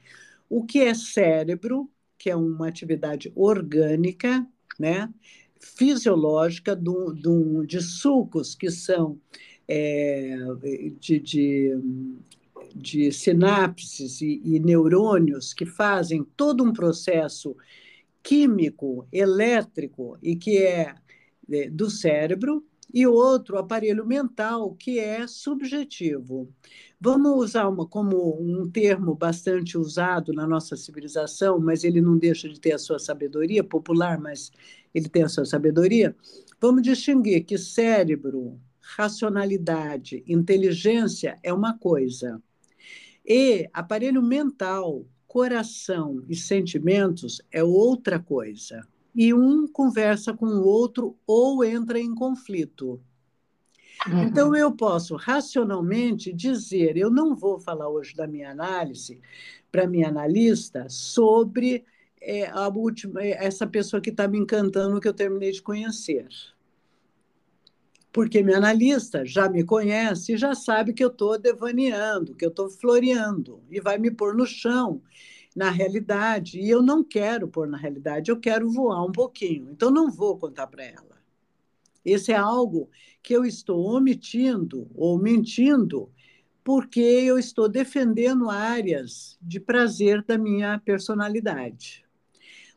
o 0.49 0.65
que 0.65 0.81
é 0.81 0.93
cérebro, 0.93 1.89
que 2.19 2.29
é 2.29 2.35
uma 2.35 2.67
atividade 2.67 3.33
orgânica, 3.37 4.45
né, 4.79 5.09
fisiológica, 5.61 6.75
do, 6.75 7.13
do, 7.13 7.65
de 7.67 7.81
sucos 7.81 8.55
que 8.55 8.71
são 8.71 9.17
é, 9.73 10.37
de, 10.99 11.21
de, 11.21 11.79
de, 12.75 13.13
sinapses 13.13 14.21
e, 14.21 14.43
e 14.45 14.59
neurônios 14.59 15.55
que 15.55 15.65
fazem 15.65 16.25
todo 16.37 16.65
um 16.65 16.73
processo 16.73 17.57
químico, 18.21 19.07
elétrico 19.13 20.19
e 20.21 20.35
que 20.35 20.59
é, 20.59 20.93
é 21.49 21.71
do 21.71 21.89
cérebro, 21.89 22.65
e 22.93 23.07
outro 23.07 23.57
aparelho 23.57 24.05
mental 24.05 24.75
que 24.75 24.99
é 24.99 25.25
subjetivo. 25.29 26.53
Vamos 27.01 27.33
usar 27.37 27.69
uma, 27.69 27.87
como 27.87 28.37
um 28.43 28.69
termo 28.69 29.15
bastante 29.15 29.79
usado 29.79 30.33
na 30.33 30.45
nossa 30.45 30.77
civilização, 30.77 31.61
mas 31.61 31.85
ele 31.85 32.01
não 32.01 32.19
deixa 32.19 32.49
de 32.49 32.59
ter 32.59 32.73
a 32.73 32.79
sua 32.79 32.99
sabedoria 32.99 33.63
popular, 33.63 34.19
mas 34.19 34.51
ele 34.93 35.09
tem 35.09 35.23
a 35.23 35.29
sua 35.29 35.45
sabedoria. 35.45 36.17
Vamos 36.61 36.83
distinguir 36.83 37.45
que 37.45 37.57
cérebro, 37.57 38.61
racionalidade, 38.97 40.25
inteligência 40.27 41.39
é 41.43 41.53
uma 41.53 41.77
coisa. 41.79 42.43
E 43.25 43.69
aparelho 43.73 44.23
mental, 44.23 45.05
coração 45.27 46.25
e 46.29 46.35
sentimentos 46.35 47.41
é 47.53 47.63
outra 47.63 48.19
coisa. 48.19 48.87
E 49.15 49.33
um 49.35 49.67
conversa 49.69 50.33
com 50.33 50.47
o 50.47 50.65
outro 50.65 51.17
ou 51.27 51.65
entra 51.65 51.99
em 51.99 52.15
conflito. 52.15 53.01
Uhum. 54.07 54.23
Então, 54.23 54.57
eu 54.57 54.73
posso 54.73 55.15
racionalmente 55.17 56.33
dizer: 56.33 56.97
eu 56.97 57.11
não 57.11 57.37
vou 57.37 57.61
falar 57.61 57.89
hoje 57.89 58.15
da 58.15 58.27
minha 58.27 58.51
análise 58.51 59.21
para 59.71 59.87
minha 59.87 60.09
analista 60.09 60.87
sobre 60.89 61.85
é, 62.21 62.49
a 62.49 62.69
última, 62.69 63.23
essa 63.23 63.67
pessoa 63.67 64.01
que 64.01 64.11
está 64.11 64.27
me 64.27 64.39
encantando 64.39 65.01
que 65.01 65.09
eu 65.09 65.15
terminei 65.15 65.53
de 65.53 65.63
conhecer 65.63 66.29
porque 68.13 68.43
meu 68.43 68.57
analista 68.57 69.25
já 69.25 69.49
me 69.49 69.65
conhece 69.65 70.33
e 70.33 70.37
já 70.37 70.55
sabe 70.55 70.93
que 70.93 71.03
eu 71.03 71.09
estou 71.09 71.39
devaneando, 71.39 72.35
que 72.35 72.45
eu 72.45 72.49
estou 72.51 72.69
floreando, 72.69 73.63
e 73.71 73.81
vai 73.81 73.99
me 73.99 74.11
pôr 74.11 74.35
no 74.35 74.47
chão, 74.47 75.01
na 75.55 75.71
realidade. 75.71 76.59
E 76.59 76.69
eu 76.69 76.83
não 76.83 77.05
quero 77.05 77.47
pôr 77.47 77.69
na 77.69 77.77
realidade, 77.77 78.31
eu 78.31 78.41
quero 78.41 78.71
voar 78.71 79.05
um 79.05 79.13
pouquinho. 79.13 79.71
Então, 79.71 79.91
não 79.91 80.11
vou 80.11 80.37
contar 80.37 80.67
para 80.67 80.85
ela. 80.85 81.21
Esse 82.05 82.33
é 82.33 82.37
algo 82.37 82.91
que 83.23 83.35
eu 83.35 83.45
estou 83.45 83.85
omitindo 83.95 84.91
ou 84.95 85.19
mentindo, 85.19 86.11
porque 86.65 87.01
eu 87.01 87.39
estou 87.39 87.69
defendendo 87.69 88.51
áreas 88.51 89.39
de 89.41 89.61
prazer 89.61 90.23
da 90.25 90.39
minha 90.39 90.79
personalidade. 90.79 92.05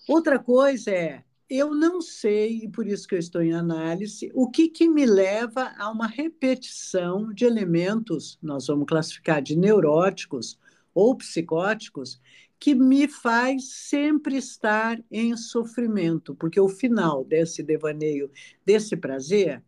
Outra 0.08 0.38
coisa 0.38 0.92
é 0.92 1.24
eu 1.50 1.74
não 1.76 2.02
sei, 2.02 2.64
e 2.64 2.70
por 2.70 2.88
isso 2.88 3.08
que 3.08 3.16
eu 3.16 3.20
estou 3.20 3.42
em 3.42 3.54
análise, 3.54 4.32
o 4.34 4.50
que, 4.50 4.70
que 4.70 4.88
me 4.88 5.06
leva 5.06 5.74
a 5.78 5.90
uma 5.92 6.08
repetição 6.08 7.34
de 7.34 7.46
elementos, 7.46 8.40
nós 8.42 8.68
vamos 8.68 8.86
classificar 8.88 9.42
de 9.42 9.56
neuróticos 9.56 10.58
ou 10.94 11.16
psicóticos, 11.16 12.20
que 12.60 12.74
me 12.74 13.08
faz 13.08 13.66
sempre 13.74 14.38
estar 14.38 14.98
em 15.12 15.36
sofrimento, 15.36 16.34
porque 16.36 16.60
o 16.60 16.70
final 16.70 17.26
desse 17.26 17.62
devaneio, 17.62 18.32
desse 18.66 18.96
prazer, 18.96 19.62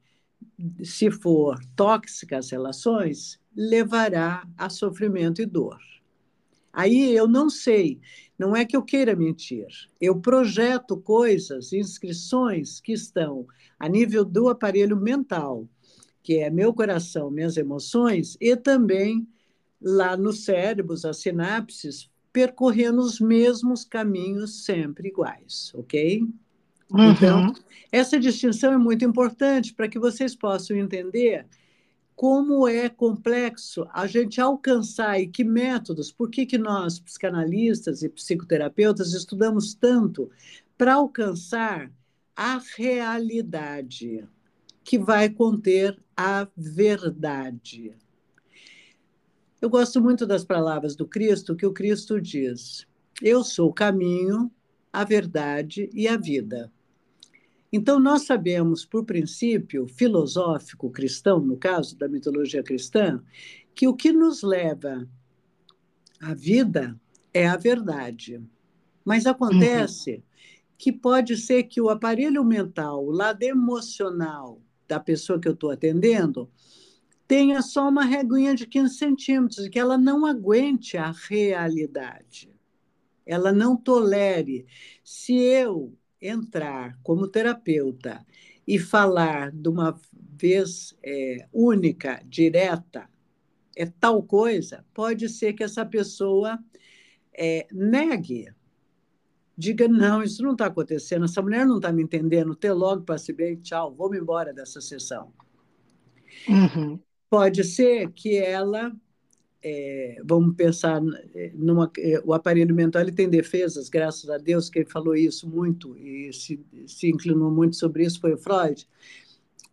se 0.82 1.12
for 1.12 1.60
tóxicas 1.76 2.50
relações, 2.50 3.40
levará 3.56 4.48
a 4.58 4.70
sofrimento 4.70 5.42
e 5.42 5.46
dor. 5.46 5.80
Aí 6.72 7.14
eu 7.16 7.28
não 7.28 7.50
sei 7.50 8.00
não 8.38 8.56
é 8.56 8.66
que 8.66 8.76
eu 8.76 8.84
queira 8.84 9.16
mentir. 9.16 9.68
Eu 10.00 10.20
projeto 10.20 10.98
coisas, 10.98 11.72
inscrições 11.74 12.80
que 12.80 12.94
estão 12.94 13.46
a 13.80 13.88
nível 13.88 14.26
do 14.26 14.50
aparelho 14.50 14.98
mental, 14.98 15.68
que 16.22 16.40
é 16.40 16.50
meu 16.50 16.74
coração, 16.74 17.30
minhas 17.30 17.56
emoções, 17.58 18.38
e 18.42 18.56
também 18.56 19.28
lá 19.82 20.18
nos 20.18 20.44
cérebros, 20.44 21.06
as 21.06 21.18
sinapses, 21.18 22.10
percorrendo 22.34 23.00
os 23.00 23.20
mesmos 23.20 23.86
caminhos 23.86 24.66
sempre 24.66 25.10
iguais, 25.10 25.72
ok? 25.76 26.28
Uhum. 26.92 27.12
Então, 27.12 27.54
essa 27.92 28.20
distinção 28.20 28.74
é 28.74 28.78
muito 28.78 29.06
importante 29.06 29.74
para 29.74 29.88
que 29.88 30.00
vocês 30.00 30.36
possam 30.36 30.76
entender 30.76 31.46
como 32.16 32.68
é 32.68 32.88
complexo 32.88 33.88
a 33.92 34.08
gente 34.08 34.40
alcançar 34.40 35.20
e 35.20 35.28
que 35.28 35.44
métodos, 35.44 36.12
por 36.12 36.30
que, 36.30 36.46
que 36.46 36.58
nós, 36.58 36.98
psicanalistas 36.98 38.04
e 38.04 38.10
psicoterapeutas, 38.10 39.14
estudamos 39.14 39.74
tanto 39.74 40.30
para 40.78 40.94
alcançar 40.94 41.92
a 42.36 42.62
realidade 42.78 44.28
que 44.84 44.98
vai 44.98 45.30
conter 45.30 46.00
a 46.16 46.48
verdade. 46.56 47.94
Eu 49.62 49.70
gosto 49.70 50.02
muito 50.02 50.26
das 50.26 50.44
palavras 50.44 50.96
do 50.96 51.08
Cristo, 51.08 51.56
que 51.56 51.66
o 51.66 51.74
Cristo 51.74 52.22
diz: 52.22 52.86
Eu 53.22 53.44
sou 53.44 53.70
o 53.70 53.74
caminho, 53.74 54.52
a 54.94 55.04
verdade 55.04 55.90
e 55.94 56.08
a 56.08 56.16
vida. 56.16 56.72
Então, 57.76 58.00
nós 58.00 58.22
sabemos, 58.22 58.86
por 58.86 59.04
princípio 59.04 59.86
filosófico 59.86 60.90
cristão, 60.90 61.42
no 61.42 61.58
caso 61.58 61.98
da 61.98 62.08
mitologia 62.08 62.64
cristã, 62.64 63.22
que 63.76 63.86
o 63.86 63.94
que 63.94 64.14
nos 64.14 64.44
leva 64.44 65.06
à 66.22 66.34
vida 66.34 66.98
é 67.34 67.46
a 67.46 67.58
verdade. 67.58 68.42
Mas 69.04 69.26
acontece 69.26 70.14
uhum. 70.14 70.22
que 70.78 70.90
pode 70.90 71.36
ser 71.36 71.64
que 71.64 71.82
o 71.82 71.90
aparelho 71.90 72.46
mental, 72.46 73.06
o 73.06 73.12
lado 73.12 73.44
emocional 73.44 74.62
da 74.88 74.98
pessoa 74.98 75.38
que 75.38 75.50
eu 75.50 75.54
estou 75.54 75.70
atendendo, 75.70 76.50
tenha 77.28 77.62
só 77.62 77.90
uma 77.90 78.06
reguinha 78.06 78.56
de 78.56 78.66
15 78.66 78.96
centímetros, 78.96 79.68
que 79.68 79.78
ela 79.78 79.98
não 79.98 80.26
aguente 80.26 80.96
a 80.96 81.12
realidade. 81.12 82.56
Ela 83.26 83.52
não 83.52 83.76
tolere. 83.76 84.66
Se 85.04 85.36
eu 85.36 85.94
entrar 86.28 86.98
como 87.04 87.28
terapeuta 87.28 88.26
e 88.68 88.80
falar 88.80 89.52
de 89.52 89.70
uma 89.70 90.00
vez 90.38 90.96
é, 91.04 91.48
única, 91.54 92.22
direta, 92.26 93.08
é 93.76 93.86
tal 93.86 94.24
coisa, 94.24 94.86
pode 94.94 95.30
ser 95.30 95.54
que 95.54 95.64
essa 95.64 95.86
pessoa 95.86 96.58
é, 97.34 97.68
negue. 97.72 98.48
Diga, 99.58 99.88
não, 99.88 100.22
isso 100.22 100.44
não 100.44 100.52
está 100.52 100.66
acontecendo, 100.66 101.26
essa 101.26 101.42
mulher 101.42 101.66
não 101.66 101.78
está 101.78 101.92
me 101.92 102.04
entendendo, 102.04 102.54
até 102.54 102.74
logo, 102.74 103.04
passe 103.04 103.32
bem, 103.32 103.56
tchau, 103.58 103.94
vou-me 103.94 104.18
embora 104.18 104.54
dessa 104.54 104.82
sessão. 104.82 105.32
Uhum. 106.48 107.00
Pode 107.30 107.64
ser 107.64 108.12
que 108.12 108.38
ela 108.38 108.94
é, 109.68 110.22
vamos 110.24 110.56
pensar 110.56 111.02
numa, 111.56 111.92
é, 111.98 112.22
o 112.24 112.36
aparelho 112.36 112.76
mental 112.76 113.02
ele 113.02 113.12
tem 113.12 113.28
defesas, 113.28 113.90
graças 113.90 114.30
a 114.30 114.38
Deus, 114.38 114.70
quem 114.70 114.86
falou 114.86 115.16
isso 115.16 115.50
muito 115.50 115.98
e 115.98 116.32
se, 116.32 116.64
se 116.86 117.10
inclinou 117.10 117.50
muito 117.50 117.76
sobre 117.76 118.06
isso 118.06 118.22
foi 118.22 118.36
o 118.36 118.38
Freud. 118.38 118.88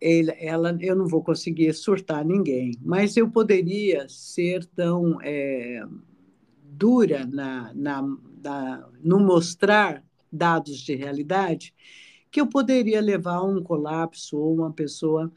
Ele, 0.00 0.32
ela, 0.40 0.74
eu 0.80 0.96
não 0.96 1.06
vou 1.06 1.22
conseguir 1.22 1.74
surtar 1.74 2.24
ninguém, 2.24 2.72
mas 2.80 3.18
eu 3.18 3.30
poderia 3.30 4.08
ser 4.08 4.64
tão 4.64 5.18
é, 5.22 5.84
dura 6.64 7.26
na, 7.26 7.70
na, 7.74 8.16
na, 8.42 8.88
no 9.04 9.20
mostrar 9.20 10.02
dados 10.32 10.78
de 10.78 10.94
realidade 10.94 11.74
que 12.30 12.40
eu 12.40 12.46
poderia 12.46 13.02
levar 13.02 13.36
a 13.36 13.44
um 13.44 13.62
colapso 13.62 14.38
ou 14.38 14.54
uma 14.54 14.72
pessoa 14.72 15.30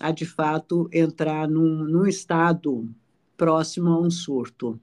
a 0.00 0.12
de 0.12 0.24
fato 0.24 0.88
entrar 0.92 1.48
num, 1.48 1.84
num 1.84 2.06
estado 2.06 2.88
próximo 3.36 3.90
a 3.90 4.00
um 4.00 4.10
surto. 4.10 4.78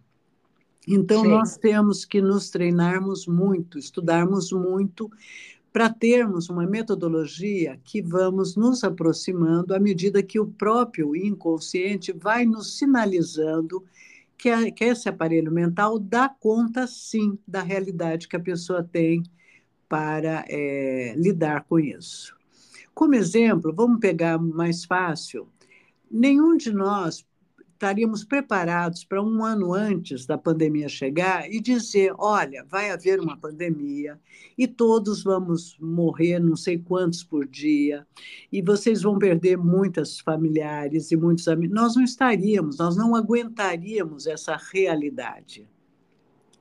Então, 0.88 1.22
Sim. 1.22 1.29
nós 1.29 1.57
temos 1.57 2.03
que 2.05 2.22
nos 2.22 2.50
treinarmos 2.50 3.25
muito, 3.25 3.77
estudarmos 3.77 4.51
muito, 4.51 5.10
para 5.72 5.89
termos 5.89 6.50
uma 6.50 6.67
metodologia 6.67 7.79
que 7.83 8.01
vamos 8.01 8.55
nos 8.55 8.83
aproximando 8.83 9.74
à 9.74 9.79
medida 9.79 10.22
que 10.22 10.39
o 10.39 10.45
próprio 10.45 11.15
inconsciente 11.15 12.13
vai 12.13 12.45
nos 12.45 12.77
sinalizando 12.77 13.83
que, 14.38 14.50
a, 14.50 14.69
que 14.72 14.83
esse 14.83 15.10
aparelho 15.10 15.51
mental 15.51 15.98
dá 15.98 16.29
conta, 16.29 16.86
sim, 16.86 17.39
da 17.48 17.63
realidade 17.63 18.27
que 18.27 18.36
a 18.36 18.39
pessoa 18.39 18.83
tem 18.83 19.24
para 19.89 20.45
é, 20.48 21.15
lidar 21.17 21.63
com 21.63 21.79
isso. 21.79 22.36
Como 22.93 23.15
exemplo, 23.15 23.74
vamos 23.74 24.00
pegar 24.00 24.38
mais 24.38 24.86
fácil. 24.86 25.48
Nenhum 26.12 26.55
de 26.55 26.72
nós 26.72 27.25
estaríamos 27.83 28.23
preparados 28.23 29.03
para 29.03 29.21
um 29.21 29.43
ano 29.43 29.73
antes 29.73 30.25
da 30.25 30.37
pandemia 30.37 30.87
chegar 30.87 31.51
e 31.51 31.59
dizer: 31.59 32.13
olha, 32.17 32.65
vai 32.69 32.89
haver 32.89 33.19
uma 33.19 33.37
pandemia 33.37 34.17
e 34.57 34.65
todos 34.65 35.21
vamos 35.21 35.77
morrer, 35.79 36.39
não 36.39 36.55
sei 36.55 36.77
quantos 36.77 37.23
por 37.25 37.45
dia, 37.45 38.07
e 38.49 38.61
vocês 38.61 39.01
vão 39.01 39.19
perder 39.19 39.57
muitas 39.57 40.17
familiares 40.19 41.11
e 41.11 41.17
muitos 41.17 41.45
amigos. 41.49 41.75
Nós 41.75 41.95
não 41.95 42.03
estaríamos, 42.03 42.77
nós 42.77 42.95
não 42.95 43.15
aguentaríamos 43.15 44.27
essa 44.27 44.57
realidade. 44.71 45.67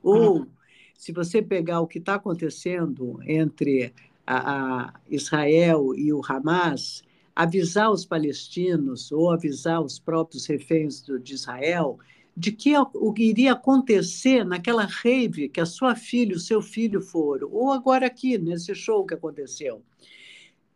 Ou, 0.01 0.39
uhum. 0.39 0.47
se 0.93 1.13
você 1.13 1.41
pegar 1.41 1.79
o 1.79 1.87
que 1.87 1.99
está 1.99 2.15
acontecendo 2.15 3.17
entre 3.25 3.93
a, 4.27 4.87
a 4.87 4.93
Israel 5.09 5.95
e 5.95 6.11
o 6.11 6.21
Hamas, 6.27 7.01
avisar 7.35 7.91
os 7.91 8.05
palestinos 8.05 9.11
ou 9.11 9.31
avisar 9.31 9.81
os 9.81 9.99
próprios 9.99 10.45
reféns 10.45 11.01
do, 11.01 11.19
de 11.19 11.33
Israel 11.33 11.99
de 12.35 12.51
que 12.51 12.75
o 12.77 13.13
que 13.13 13.23
iria 13.23 13.53
acontecer 13.53 14.43
naquela 14.43 14.85
rave 14.85 15.49
que 15.49 15.61
a 15.61 15.65
sua 15.65 15.95
filha, 15.95 16.35
o 16.35 16.39
seu 16.39 16.61
filho 16.61 16.99
foram, 16.99 17.47
ou 17.51 17.71
agora 17.71 18.07
aqui 18.07 18.37
nesse 18.37 18.73
show 18.73 19.05
que 19.05 19.13
aconteceu. 19.13 19.83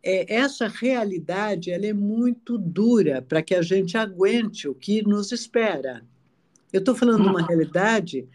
É, 0.00 0.32
essa 0.32 0.68
realidade 0.68 1.72
ela 1.72 1.86
é 1.86 1.92
muito 1.92 2.56
dura 2.56 3.20
para 3.20 3.42
que 3.42 3.54
a 3.54 3.62
gente 3.62 3.96
aguente 3.96 4.68
o 4.68 4.74
que 4.74 5.02
nos 5.02 5.32
espera. 5.32 6.04
Eu 6.72 6.78
estou 6.78 6.94
falando 6.94 7.24
de 7.24 7.28
uma 7.28 7.44
realidade 7.44 8.28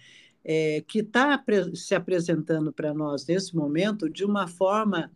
é, 0.43 0.83
que 0.85 0.99
está 0.99 1.41
se 1.73 1.95
apresentando 1.95 2.73
para 2.73 2.93
nós 2.93 3.25
nesse 3.25 3.55
momento 3.55 4.09
de 4.09 4.25
uma 4.25 4.47
forma 4.47 5.09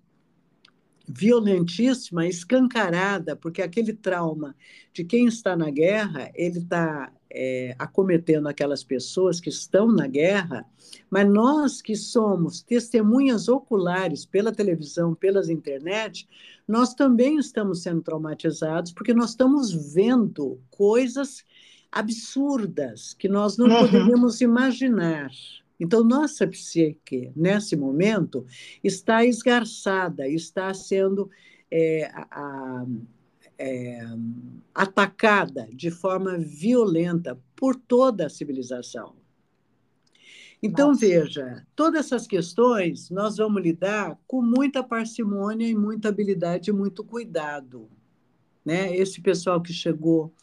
violentíssima, 1.08 2.28
escancarada, 2.28 3.36
porque 3.36 3.62
aquele 3.62 3.94
trauma 3.94 4.56
de 4.94 5.04
quem 5.04 5.28
está 5.28 5.56
na 5.56 5.70
guerra, 5.70 6.30
ele 6.36 6.60
está 6.60 7.12
é, 7.32 7.76
acometendo 7.80 8.48
aquelas 8.48 8.84
pessoas 8.84 9.40
que 9.40 9.50
estão 9.50 9.88
na 9.92 10.08
guerra, 10.08 10.66
mas 11.10 11.30
nós 11.30 11.82
que 11.82 11.96
somos 11.96 12.62
testemunhas 12.62 13.48
oculares 13.48 14.26
pela 14.26 14.52
televisão, 14.52 15.16
pelas 15.16 15.50
internet, 15.50 16.28
nós 16.68 16.94
também 16.94 17.38
estamos 17.38 17.84
sendo 17.84 18.02
traumatizados, 18.02 18.92
porque 18.92 19.14
nós 19.14 19.30
estamos 19.32 19.94
vendo 19.94 20.60
coisas 20.70 21.46
absurdas 21.92 23.14
que 23.14 23.30
nós 23.30 23.58
não 23.58 23.68
uhum. 23.68 23.80
poderíamos 23.80 24.42
imaginar. 24.42 25.30
Então, 25.80 26.04
nossa 26.04 26.48
psique, 26.48 27.32
nesse 27.36 27.76
momento, 27.76 28.46
está 28.84 29.24
esgarçada, 29.24 30.28
está 30.28 30.74
sendo 30.74 31.30
é, 31.70 32.10
a, 32.14 32.86
é, 33.58 34.00
atacada 34.74 35.68
de 35.72 35.92
forma 35.92 36.38
violenta 36.38 37.40
por 37.56 37.76
toda 37.76 38.26
a 38.26 38.30
civilização. 38.30 39.16
Então, 40.62 40.90
Nossa. 40.90 41.02
veja, 41.02 41.68
todas 41.76 42.06
essas 42.06 42.26
questões 42.26 43.10
nós 43.12 43.38
vamos 43.38 43.62
lidar 43.62 44.20
com 44.26 44.42
muita 44.42 44.84
parcimônia 44.84 45.68
e 45.68 45.76
muita 45.76 46.10
habilidade 46.10 46.72
e 46.72 46.74
muito 46.74 47.04
cuidado. 47.04 47.88
Né? 48.66 48.96
Esse 48.98 49.22
pessoal 49.22 49.62
que 49.62 49.72
chegou 49.72 50.34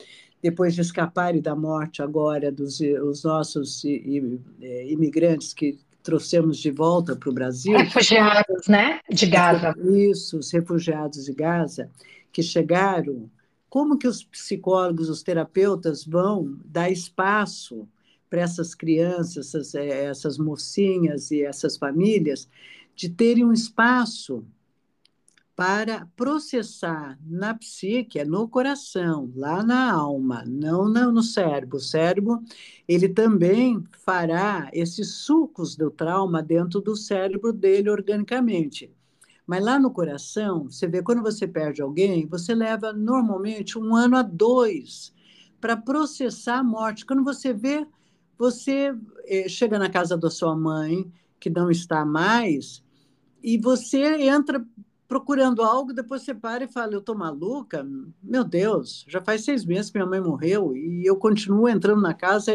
depois 0.44 0.74
de 0.74 0.82
escaparem 0.82 1.40
da 1.40 1.56
morte 1.56 2.02
agora 2.02 2.52
dos 2.52 2.78
os 2.78 3.24
nossos 3.24 3.82
é, 3.82 4.92
imigrantes 4.92 5.54
que 5.54 5.78
trouxemos 6.02 6.58
de 6.58 6.70
volta 6.70 7.16
para 7.16 7.30
o 7.30 7.32
Brasil. 7.32 7.74
Refugiados, 7.78 8.68
né? 8.68 9.00
De 9.10 9.24
Gaza. 9.24 9.74
Isso, 9.82 10.36
os 10.38 10.52
refugiados 10.52 11.24
de 11.24 11.32
Gaza, 11.32 11.90
que 12.30 12.42
chegaram. 12.42 13.30
Como 13.70 13.96
que 13.96 14.06
os 14.06 14.22
psicólogos, 14.22 15.08
os 15.08 15.22
terapeutas 15.22 16.04
vão 16.04 16.58
dar 16.62 16.90
espaço 16.90 17.88
para 18.28 18.42
essas 18.42 18.74
crianças, 18.74 19.46
essas, 19.46 19.74
é, 19.74 20.04
essas 20.04 20.36
mocinhas 20.36 21.30
e 21.30 21.42
essas 21.42 21.78
famílias, 21.78 22.50
de 22.94 23.08
terem 23.08 23.46
um 23.46 23.52
espaço 23.52 24.44
para 25.56 26.08
processar 26.16 27.18
na 27.24 27.54
psique, 27.54 28.18
é 28.18 28.24
no 28.24 28.48
coração, 28.48 29.32
lá 29.36 29.62
na 29.62 29.92
alma, 29.92 30.44
não 30.44 30.88
no 30.88 31.22
cérebro. 31.22 31.76
O 31.76 31.80
cérebro, 31.80 32.42
ele 32.88 33.08
também 33.08 33.82
fará 34.04 34.68
esses 34.72 35.14
sucos 35.14 35.76
do 35.76 35.90
trauma 35.90 36.42
dentro 36.42 36.80
do 36.80 36.96
cérebro 36.96 37.52
dele 37.52 37.88
organicamente. 37.88 38.92
Mas 39.46 39.62
lá 39.62 39.78
no 39.78 39.90
coração, 39.92 40.64
você 40.70 40.88
vê, 40.88 41.02
quando 41.02 41.22
você 41.22 41.46
perde 41.46 41.82
alguém, 41.82 42.26
você 42.26 42.54
leva 42.54 42.92
normalmente 42.92 43.78
um 43.78 43.94
ano 43.94 44.16
a 44.16 44.22
dois 44.22 45.12
para 45.60 45.76
processar 45.76 46.58
a 46.58 46.64
morte. 46.64 47.06
Quando 47.06 47.22
você 47.22 47.52
vê, 47.52 47.86
você 48.36 48.94
eh, 49.26 49.48
chega 49.48 49.78
na 49.78 49.88
casa 49.88 50.16
da 50.16 50.30
sua 50.30 50.56
mãe, 50.56 51.10
que 51.38 51.48
não 51.50 51.70
está 51.70 52.04
mais, 52.04 52.82
e 53.42 53.58
você 53.58 54.22
entra 54.22 54.66
procurando 55.06 55.62
algo, 55.62 55.92
depois 55.92 56.22
você 56.22 56.34
para 56.34 56.64
e 56.64 56.68
fala, 56.68 56.94
eu 56.94 57.00
estou 57.00 57.16
maluca? 57.16 57.86
Meu 58.22 58.42
Deus, 58.42 59.04
já 59.08 59.20
faz 59.20 59.44
seis 59.44 59.64
meses 59.64 59.90
que 59.90 59.98
minha 59.98 60.08
mãe 60.08 60.20
morreu 60.20 60.74
e 60.76 61.04
eu 61.04 61.16
continuo 61.16 61.68
entrando 61.68 62.00
na 62.00 62.14
casa 62.14 62.54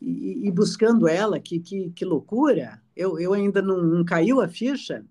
e, 0.00 0.46
e 0.46 0.50
buscando 0.50 1.08
ela, 1.08 1.40
que, 1.40 1.58
que, 1.58 1.90
que 1.90 2.04
loucura! 2.04 2.80
Eu, 2.94 3.18
eu 3.18 3.32
ainda 3.32 3.60
não, 3.62 3.82
não 3.82 4.04
caiu 4.04 4.40
a 4.40 4.48
ficha? 4.48 5.04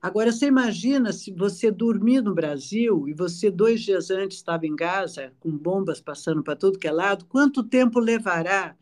Agora, 0.00 0.30
você 0.30 0.46
imagina 0.46 1.12
se 1.12 1.32
você 1.32 1.70
dormir 1.70 2.22
no 2.22 2.34
Brasil 2.34 3.08
e 3.08 3.14
você 3.14 3.50
dois 3.50 3.80
dias 3.80 4.10
antes 4.10 4.36
estava 4.36 4.66
em 4.66 4.76
Gaza, 4.76 5.32
com 5.40 5.50
bombas 5.50 6.00
passando 6.00 6.42
para 6.42 6.54
tudo 6.54 6.78
que 6.78 6.86
é 6.86 6.92
lado, 6.92 7.24
quanto 7.26 7.64
tempo 7.64 7.98
levará 7.98 8.76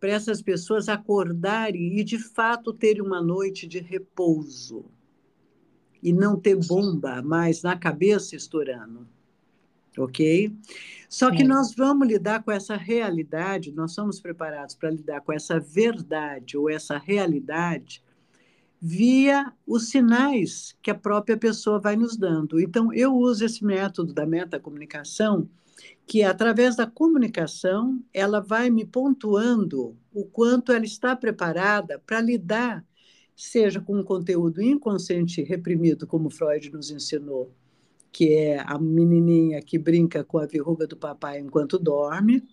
para 0.00 0.10
essas 0.10 0.40
pessoas 0.40 0.88
acordarem 0.88 1.98
e, 1.98 2.04
de 2.04 2.18
fato, 2.18 2.72
terem 2.72 3.02
uma 3.02 3.20
noite 3.20 3.66
de 3.66 3.80
repouso? 3.80 4.90
E 6.02 6.12
não 6.12 6.36
ter 6.38 6.56
bomba 6.56 7.22
mais 7.22 7.62
na 7.62 7.76
cabeça 7.76 8.34
estourando. 8.34 9.06
Ok? 9.96 10.52
Só 11.08 11.30
que 11.30 11.42
é. 11.42 11.46
nós 11.46 11.74
vamos 11.74 12.08
lidar 12.08 12.42
com 12.42 12.50
essa 12.50 12.76
realidade, 12.76 13.70
nós 13.70 13.92
somos 13.92 14.18
preparados 14.20 14.74
para 14.74 14.90
lidar 14.90 15.20
com 15.20 15.32
essa 15.32 15.60
verdade 15.60 16.56
ou 16.56 16.70
essa 16.70 16.96
realidade 16.96 18.02
via 18.84 19.52
os 19.64 19.90
sinais 19.90 20.76
que 20.82 20.90
a 20.90 20.94
própria 20.94 21.36
pessoa 21.36 21.78
vai 21.78 21.94
nos 21.94 22.16
dando. 22.16 22.60
Então, 22.60 22.92
eu 22.92 23.14
uso 23.14 23.44
esse 23.44 23.64
método 23.64 24.12
da 24.12 24.26
metacomunicação, 24.26 25.48
que 26.04 26.24
através 26.24 26.74
da 26.74 26.84
comunicação, 26.84 28.02
ela 28.12 28.40
vai 28.40 28.70
me 28.70 28.84
pontuando 28.84 29.96
o 30.12 30.24
quanto 30.24 30.72
ela 30.72 30.84
está 30.84 31.14
preparada 31.14 32.02
para 32.04 32.20
lidar 32.20 32.84
seja 33.42 33.80
com 33.80 33.98
um 33.98 34.04
conteúdo 34.04 34.62
inconsciente 34.62 35.42
reprimido, 35.42 36.06
como 36.06 36.30
Freud 36.30 36.70
nos 36.70 36.92
ensinou, 36.92 37.50
que 38.12 38.32
é 38.34 38.60
a 38.60 38.78
menininha 38.78 39.60
que 39.60 39.76
brinca 39.76 40.22
com 40.22 40.38
a 40.38 40.46
verruga 40.46 40.86
do 40.86 40.96
papai 40.96 41.40
enquanto 41.40 41.76
dorme, 41.76 42.46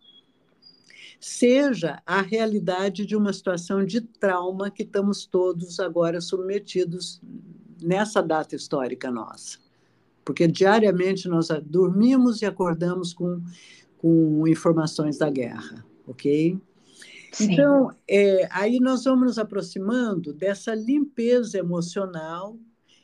seja 1.19 2.01
a 2.07 2.21
realidade 2.21 3.05
de 3.05 3.15
uma 3.15 3.31
situação 3.31 3.85
de 3.85 4.01
trauma 4.01 4.71
que 4.71 4.81
estamos 4.81 5.27
todos 5.27 5.79
agora 5.79 6.19
submetidos 6.19 7.21
nessa 7.79 8.19
data 8.19 8.55
histórica 8.55 9.11
nossa. 9.11 9.59
Porque 10.25 10.47
diariamente 10.47 11.29
nós 11.29 11.49
dormimos 11.65 12.41
e 12.41 12.47
acordamos 12.47 13.13
com, 13.13 13.39
com 13.99 14.47
informações 14.47 15.19
da 15.19 15.29
guerra, 15.29 15.85
ok? 16.07 16.59
Então, 17.39 17.91
é, 18.07 18.47
aí 18.51 18.79
nós 18.79 19.03
vamos 19.03 19.25
nos 19.25 19.37
aproximando 19.37 20.33
dessa 20.33 20.73
limpeza 20.73 21.57
emocional, 21.57 22.57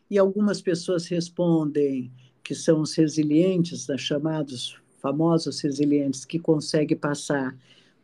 e 0.10 0.18
algumas 0.18 0.62
pessoas 0.62 1.08
respondem 1.08 2.12
que 2.44 2.54
são 2.54 2.82
os 2.82 2.94
resilientes, 2.96 3.88
né, 3.88 3.98
chamados 3.98 4.78
famosos 5.02 5.60
resilientes, 5.62 6.26
que 6.26 6.40
conseguem 6.40 6.98
passar 6.98 7.58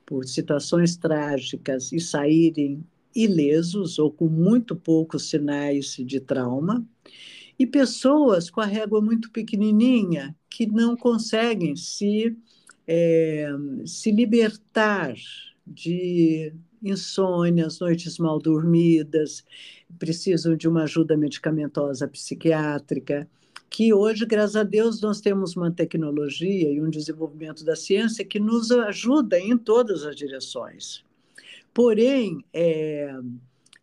por 0.05 0.25
situações 0.25 0.97
trágicas 0.97 1.91
e 1.91 1.99
saírem 1.99 2.83
ilesos 3.15 3.99
ou 3.99 4.11
com 4.11 4.27
muito 4.27 4.75
poucos 4.75 5.29
sinais 5.29 5.95
de 5.97 6.19
trauma, 6.19 6.85
e 7.57 7.67
pessoas 7.67 8.49
com 8.49 8.61
a 8.61 8.65
régua 8.65 9.01
muito 9.01 9.29
pequenininha 9.31 10.35
que 10.49 10.65
não 10.65 10.97
conseguem 10.97 11.75
se, 11.75 12.35
é, 12.87 13.47
se 13.85 14.11
libertar 14.11 15.13
de 15.71 16.53
insônias, 16.83 17.79
noites 17.79 18.17
mal 18.17 18.39
dormidas, 18.39 19.43
precisam 19.99 20.55
de 20.55 20.67
uma 20.67 20.83
ajuda 20.83 21.15
medicamentosa 21.15 22.07
psiquiátrica, 22.07 23.29
que 23.69 23.93
hoje, 23.93 24.25
graças 24.25 24.55
a 24.57 24.63
Deus, 24.63 24.99
nós 25.01 25.21
temos 25.21 25.55
uma 25.55 25.71
tecnologia 25.71 26.69
e 26.69 26.81
um 26.81 26.89
desenvolvimento 26.89 27.63
da 27.63 27.75
ciência 27.75 28.25
que 28.25 28.39
nos 28.39 28.69
ajuda 28.69 29.39
em 29.39 29.57
todas 29.57 30.03
as 30.03 30.15
direções. 30.15 31.05
Porém, 31.73 32.43
é, 32.53 33.15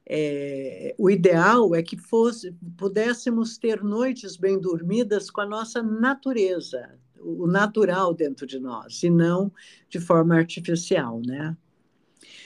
é, 0.06 0.94
o 0.98 1.08
ideal 1.08 1.74
é 1.74 1.82
que 1.82 1.96
fosse, 1.96 2.54
pudéssemos 2.76 3.56
ter 3.56 3.82
noites 3.82 4.36
bem 4.36 4.60
dormidas 4.60 5.30
com 5.30 5.40
a 5.40 5.46
nossa 5.46 5.82
natureza, 5.82 6.98
o 7.18 7.46
natural 7.46 8.12
dentro 8.12 8.46
de 8.46 8.58
nós, 8.58 9.02
e 9.02 9.08
não 9.08 9.50
de 9.88 9.98
forma 9.98 10.36
artificial, 10.36 11.20
né? 11.24 11.56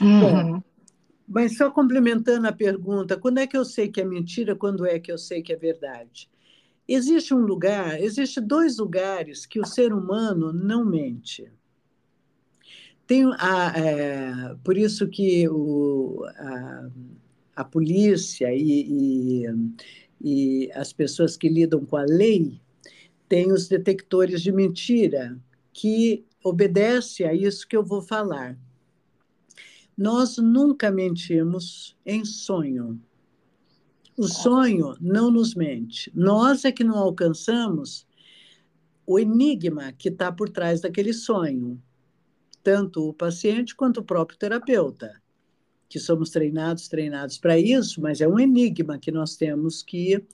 Uhum. 0.02 0.20
Bom, 0.20 0.62
mas 1.28 1.56
só 1.56 1.70
complementando 1.70 2.46
a 2.46 2.52
pergunta, 2.52 3.16
quando 3.16 3.38
é 3.38 3.46
que 3.46 3.56
eu 3.56 3.64
sei 3.64 3.88
que 3.88 4.00
é 4.00 4.04
mentira, 4.04 4.54
quando 4.54 4.84
é 4.84 4.98
que 4.98 5.10
eu 5.10 5.16
sei 5.16 5.42
que 5.42 5.52
é 5.52 5.56
verdade? 5.56 6.28
Existe 6.86 7.32
um 7.32 7.38
lugar, 7.38 8.00
existe 8.00 8.40
dois 8.40 8.78
lugares 8.78 9.46
que 9.46 9.60
o 9.60 9.64
ser 9.64 9.92
humano 9.92 10.52
não 10.52 10.84
mente. 10.84 11.50
Tem 13.06 13.24
a, 13.38 13.72
é, 13.78 14.56
por 14.64 14.76
isso 14.76 15.08
que 15.08 15.48
o, 15.48 16.24
a, 16.36 16.90
a 17.56 17.64
polícia 17.64 18.52
e, 18.52 19.44
e, 19.44 19.46
e 20.20 20.72
as 20.72 20.92
pessoas 20.92 21.36
que 21.36 21.48
lidam 21.48 21.84
com 21.84 21.96
a 21.96 22.04
lei 22.04 22.60
têm 23.28 23.52
os 23.52 23.68
detectores 23.68 24.42
de 24.42 24.52
mentira 24.52 25.38
que 25.72 26.24
obedece 26.44 27.24
a 27.24 27.32
isso 27.32 27.66
que 27.66 27.76
eu 27.76 27.84
vou 27.84 28.02
falar. 28.02 28.58
Nós 29.96 30.38
nunca 30.38 30.90
mentimos 30.90 31.96
em 32.04 32.24
sonho. 32.24 33.00
O 34.16 34.26
sonho 34.26 34.94
não 35.00 35.30
nos 35.30 35.54
mente. 35.54 36.10
Nós 36.14 36.64
é 36.64 36.72
que 36.72 36.84
não 36.84 36.98
alcançamos 36.98 38.06
o 39.06 39.18
enigma 39.18 39.92
que 39.92 40.08
está 40.08 40.30
por 40.30 40.48
trás 40.48 40.80
daquele 40.80 41.12
sonho 41.12 41.80
tanto 42.62 43.08
o 43.08 43.12
paciente 43.12 43.74
quanto 43.74 43.98
o 43.98 44.04
próprio 44.04 44.38
terapeuta, 44.38 45.20
que 45.88 45.98
somos 45.98 46.30
treinados, 46.30 46.88
treinados 46.88 47.38
para 47.38 47.58
isso, 47.58 48.00
mas 48.00 48.20
é 48.20 48.28
um 48.28 48.38
enigma 48.38 48.98
que 48.98 49.10
nós 49.10 49.36
temos 49.36 49.82
que 49.82 50.24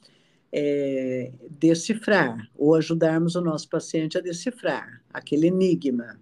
é, 0.53 1.33
decifrar, 1.51 2.49
ou 2.57 2.75
ajudarmos 2.75 3.35
o 3.35 3.41
nosso 3.41 3.69
paciente 3.69 4.17
a 4.17 4.21
decifrar 4.21 5.03
aquele 5.13 5.49
enigma. 5.49 6.21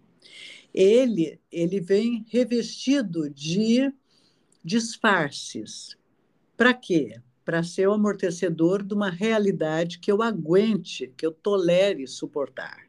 Ele, 0.77 1.41
ele 1.51 1.81
vem 1.81 2.25
revestido 2.29 3.29
de 3.29 3.93
disfarces. 4.63 5.97
Para 6.57 6.73
quê? 6.73 7.21
Para 7.45 7.65
ser 7.65 7.89
o 7.89 7.93
amortecedor 7.93 8.83
de 8.83 8.95
uma 8.95 9.11
realidade 9.11 9.99
que 9.99 10.13
eu 10.13 10.23
aguente, 10.23 11.13
que 11.17 11.27
eu 11.27 11.33
tolere 11.33 12.07
suportar 12.07 12.87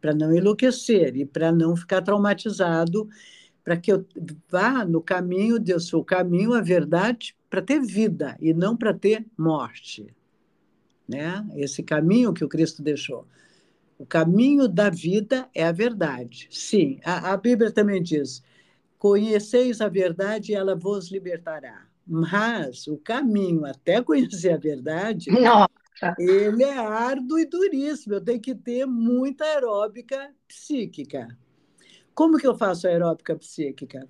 para 0.00 0.14
não 0.14 0.32
enlouquecer 0.32 1.16
e 1.16 1.24
para 1.24 1.50
não 1.50 1.76
ficar 1.76 2.02
traumatizado, 2.02 3.08
para 3.64 3.76
que 3.76 3.90
eu 3.90 4.06
vá 4.48 4.84
no 4.84 5.00
caminho 5.00 5.58
de 5.58 5.74
o 5.92 6.04
caminho, 6.04 6.52
a 6.52 6.60
verdade, 6.60 7.36
para 7.50 7.60
ter 7.60 7.80
vida 7.80 8.36
e 8.40 8.54
não 8.54 8.76
para 8.76 8.94
ter 8.94 9.26
morte. 9.36 10.06
Né? 11.08 11.44
Esse 11.56 11.82
caminho 11.82 12.32
que 12.32 12.44
o 12.44 12.48
Cristo 12.48 12.82
deixou. 12.82 13.26
O 13.98 14.04
caminho 14.04 14.68
da 14.68 14.90
vida 14.90 15.48
é 15.54 15.64
a 15.64 15.72
verdade. 15.72 16.48
Sim, 16.50 17.00
a, 17.04 17.32
a 17.32 17.36
Bíblia 17.36 17.72
também 17.72 18.02
diz: 18.02 18.42
conheceis 18.98 19.80
a 19.80 19.88
verdade 19.88 20.52
e 20.52 20.54
ela 20.54 20.74
vos 20.74 21.10
libertará. 21.10 21.86
Mas 22.06 22.86
o 22.86 22.98
caminho 22.98 23.64
até 23.64 24.00
conhecer 24.02 24.52
a 24.52 24.56
verdade 24.56 25.30
Não. 25.30 25.66
Ele 26.18 26.62
é 26.62 26.76
árduo 26.76 27.38
e 27.38 27.46
duríssimo. 27.46 28.14
Eu 28.14 28.20
tenho 28.20 28.40
que 28.40 28.54
ter 28.54 28.86
muita 28.86 29.44
aeróbica 29.44 30.30
psíquica. 30.46 31.26
Como 32.14 32.38
que 32.38 32.46
eu 32.46 32.56
faço 32.56 32.86
aeróbica 32.86 33.34
psíquica? 33.36 34.08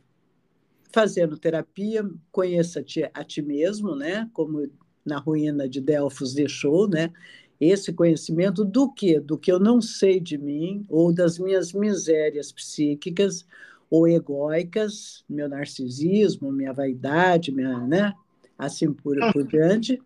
Fazendo 0.92 1.38
terapia, 1.38 2.08
conheça-te 2.32 3.08
a 3.12 3.24
ti 3.24 3.42
mesmo, 3.42 3.94
né? 3.94 4.28
Como 4.32 4.68
na 5.04 5.18
ruína 5.18 5.68
de 5.68 5.80
Delfos 5.80 6.34
deixou, 6.34 6.88
né? 6.88 7.12
Esse 7.60 7.92
conhecimento 7.92 8.64
do 8.64 8.92
que? 8.92 9.18
Do 9.20 9.38
que 9.38 9.50
eu 9.50 9.58
não 9.58 9.80
sei 9.80 10.20
de 10.20 10.36
mim, 10.36 10.84
ou 10.88 11.12
das 11.12 11.38
minhas 11.38 11.72
misérias 11.72 12.52
psíquicas, 12.52 13.46
ou 13.90 14.08
egóicas, 14.08 15.24
meu 15.28 15.48
narcisismo, 15.48 16.52
minha 16.52 16.72
vaidade, 16.72 17.52
minha, 17.52 17.86
né? 17.86 18.12
Assim 18.58 18.92
por, 18.92 19.16
por 19.32 19.44
diante 19.44 20.00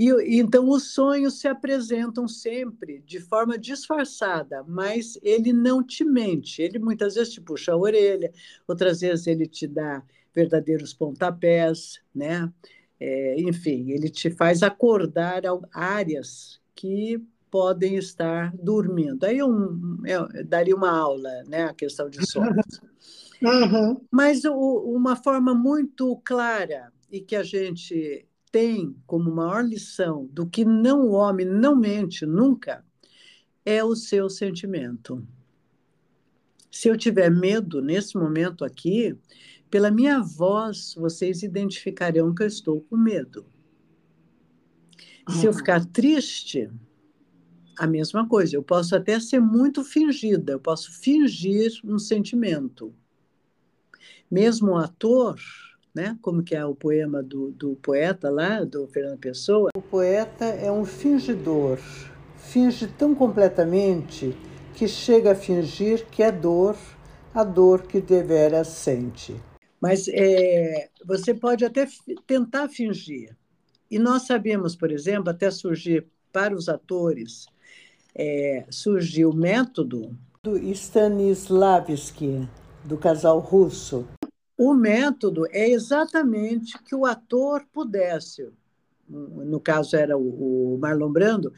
e, 0.00 0.38
então 0.40 0.66
os 0.70 0.94
sonhos 0.94 1.40
se 1.40 1.46
apresentam 1.46 2.26
sempre 2.26 3.02
de 3.04 3.20
forma 3.20 3.58
disfarçada, 3.58 4.64
mas 4.66 5.18
ele 5.22 5.52
não 5.52 5.82
te 5.84 6.04
mente. 6.04 6.62
Ele 6.62 6.78
muitas 6.78 7.16
vezes 7.16 7.34
te 7.34 7.40
puxa 7.40 7.72
a 7.72 7.76
orelha, 7.76 8.32
outras 8.66 9.02
vezes 9.02 9.26
ele 9.26 9.46
te 9.46 9.66
dá 9.66 10.02
verdadeiros 10.34 10.94
pontapés, 10.94 12.00
né? 12.14 12.50
É, 12.98 13.40
enfim, 13.42 13.90
ele 13.90 14.08
te 14.08 14.30
faz 14.30 14.62
acordar 14.62 15.42
áreas 15.70 16.59
que 16.80 17.22
podem 17.50 17.96
estar 17.96 18.56
dormindo. 18.56 19.24
Aí 19.24 19.42
um, 19.42 20.00
eu 20.06 20.26
daria 20.46 20.74
uma 20.74 20.90
aula, 20.90 21.28
né, 21.46 21.64
a 21.64 21.74
questão 21.74 22.08
de 22.08 22.26
sonhos. 22.30 22.80
Uhum. 23.42 23.98
Mas 24.10 24.44
o, 24.44 24.52
uma 24.94 25.16
forma 25.16 25.54
muito 25.54 26.14
clara 26.22 26.92
e 27.10 27.22
que 27.22 27.34
a 27.34 27.42
gente 27.42 28.28
tem 28.52 28.94
como 29.06 29.34
maior 29.34 29.64
lição 29.64 30.28
do 30.30 30.46
que 30.46 30.62
não 30.62 31.06
o 31.06 31.12
homem 31.12 31.46
não 31.46 31.74
mente 31.74 32.26
nunca 32.26 32.84
é 33.64 33.82
o 33.82 33.96
seu 33.96 34.28
sentimento. 34.28 35.26
Se 36.70 36.88
eu 36.88 36.98
tiver 36.98 37.30
medo 37.30 37.80
nesse 37.80 38.14
momento 38.18 38.62
aqui, 38.62 39.16
pela 39.70 39.90
minha 39.90 40.20
voz 40.20 40.94
vocês 40.94 41.42
identificarão 41.42 42.34
que 42.34 42.42
eu 42.42 42.46
estou 42.46 42.82
com 42.82 42.96
medo. 42.98 43.46
Se 45.30 45.46
eu 45.46 45.52
ficar 45.52 45.84
triste, 45.86 46.70
a 47.80 47.86
mesma 47.86 48.28
coisa. 48.28 48.54
Eu 48.54 48.62
posso 48.62 48.94
até 48.94 49.18
ser 49.18 49.40
muito 49.40 49.82
fingida, 49.82 50.52
eu 50.52 50.60
posso 50.60 50.92
fingir 51.00 51.72
um 51.82 51.98
sentimento. 51.98 52.92
Mesmo 54.30 54.72
o 54.72 54.76
ator, 54.76 55.40
né? 55.94 56.18
Como 56.20 56.42
que 56.42 56.54
é 56.54 56.64
o 56.64 56.74
poema 56.74 57.22
do, 57.22 57.50
do 57.52 57.76
poeta 57.76 58.28
lá, 58.28 58.62
do 58.64 58.86
Fernando 58.86 59.18
Pessoa? 59.18 59.70
O 59.74 59.80
poeta 59.80 60.44
é 60.44 60.70
um 60.70 60.84
fingidor, 60.84 61.78
finge 62.36 62.86
tão 62.86 63.14
completamente 63.14 64.36
que 64.74 64.86
chega 64.86 65.32
a 65.32 65.34
fingir 65.34 66.06
que 66.10 66.22
é 66.22 66.30
dor, 66.30 66.76
a 67.34 67.42
dor 67.42 67.82
que 67.82 67.98
deveras 67.98 68.68
sente. 68.68 69.34
Mas 69.80 70.06
é, 70.08 70.90
você 71.06 71.32
pode 71.32 71.64
até 71.64 71.88
tentar 72.26 72.68
fingir. 72.68 73.34
E 73.90 73.98
nós 73.98 74.22
sabemos, 74.22 74.76
por 74.76 74.92
exemplo, 74.92 75.30
até 75.30 75.50
surgir 75.50 76.06
para 76.32 76.54
os 76.54 76.68
atores, 76.68 77.46
é, 78.14 78.64
surgiu 78.70 79.30
o 79.30 79.36
método 79.36 80.16
do 80.42 80.56
Stanislavski, 80.56 82.48
do 82.84 82.96
casal 82.96 83.40
russo, 83.40 84.06
o 84.56 84.74
método 84.74 85.46
é 85.50 85.70
exatamente 85.70 86.78
que 86.82 86.94
o 86.94 87.06
ator 87.06 87.64
pudesse, 87.72 88.52
no 89.08 89.58
caso 89.58 89.96
era 89.96 90.18
o, 90.18 90.78
Marlon 90.78 91.10
Brando, 91.10 91.52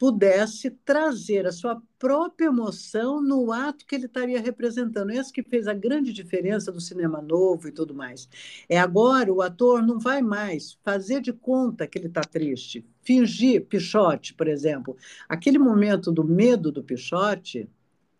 pudesse 0.00 0.70
trazer 0.70 1.46
a 1.46 1.52
sua 1.52 1.78
própria 1.98 2.46
emoção 2.46 3.20
no 3.20 3.52
ato 3.52 3.84
que 3.84 3.94
ele 3.94 4.06
estaria 4.06 4.40
representando. 4.40 5.10
Esse 5.10 5.30
que 5.30 5.42
fez 5.42 5.68
a 5.68 5.74
grande 5.74 6.10
diferença 6.10 6.72
do 6.72 6.80
cinema 6.80 7.20
novo 7.20 7.68
e 7.68 7.70
tudo 7.70 7.94
mais. 7.94 8.26
É 8.66 8.80
agora 8.80 9.30
o 9.30 9.42
ator 9.42 9.82
não 9.86 9.98
vai 9.98 10.22
mais 10.22 10.78
fazer 10.82 11.20
de 11.20 11.34
conta 11.34 11.86
que 11.86 11.98
ele 11.98 12.06
está 12.06 12.22
triste, 12.22 12.82
fingir 13.02 13.66
Pichote, 13.66 14.32
por 14.32 14.48
exemplo. 14.48 14.96
Aquele 15.28 15.58
momento 15.58 16.10
do 16.10 16.24
medo 16.24 16.72
do 16.72 16.82
Pichote, 16.82 17.68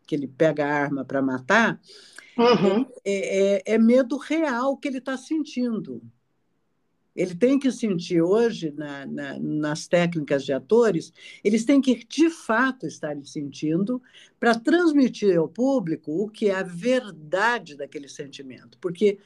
que 0.07 0.15
ele 0.15 0.29
pega 0.29 0.67
a 0.67 0.75
arma 0.75 1.03
para 1.03 1.23
matar, 1.23 1.81
Uhum. 2.37 2.87
É, 3.05 3.57
é, 3.57 3.75
é 3.75 3.79
medo 3.79 4.17
real 4.17 4.75
que 4.77 4.89
ele 4.89 4.97
está 4.97 5.15
sentindo. 5.17 6.01
Ele 7.15 7.35
tem 7.35 7.59
que 7.59 7.73
sentir 7.73 8.23
hoje, 8.23 8.73
na, 8.77 9.05
na, 9.07 9.39
nas 9.39 9.89
técnicas 9.89 10.45
de 10.45 10.53
atores, 10.53 11.13
eles 11.43 11.65
têm 11.65 11.81
que, 11.81 12.05
de 12.05 12.31
fato, 12.31 12.87
estar 12.87 13.17
sentindo 13.25 14.01
para 14.39 14.55
transmitir 14.55 15.37
ao 15.37 15.49
público 15.49 16.13
o 16.13 16.29
que 16.29 16.49
é 16.49 16.55
a 16.55 16.63
verdade 16.63 17.77
daquele 17.77 18.09
sentimento. 18.09 18.79
Porque, 18.81 19.19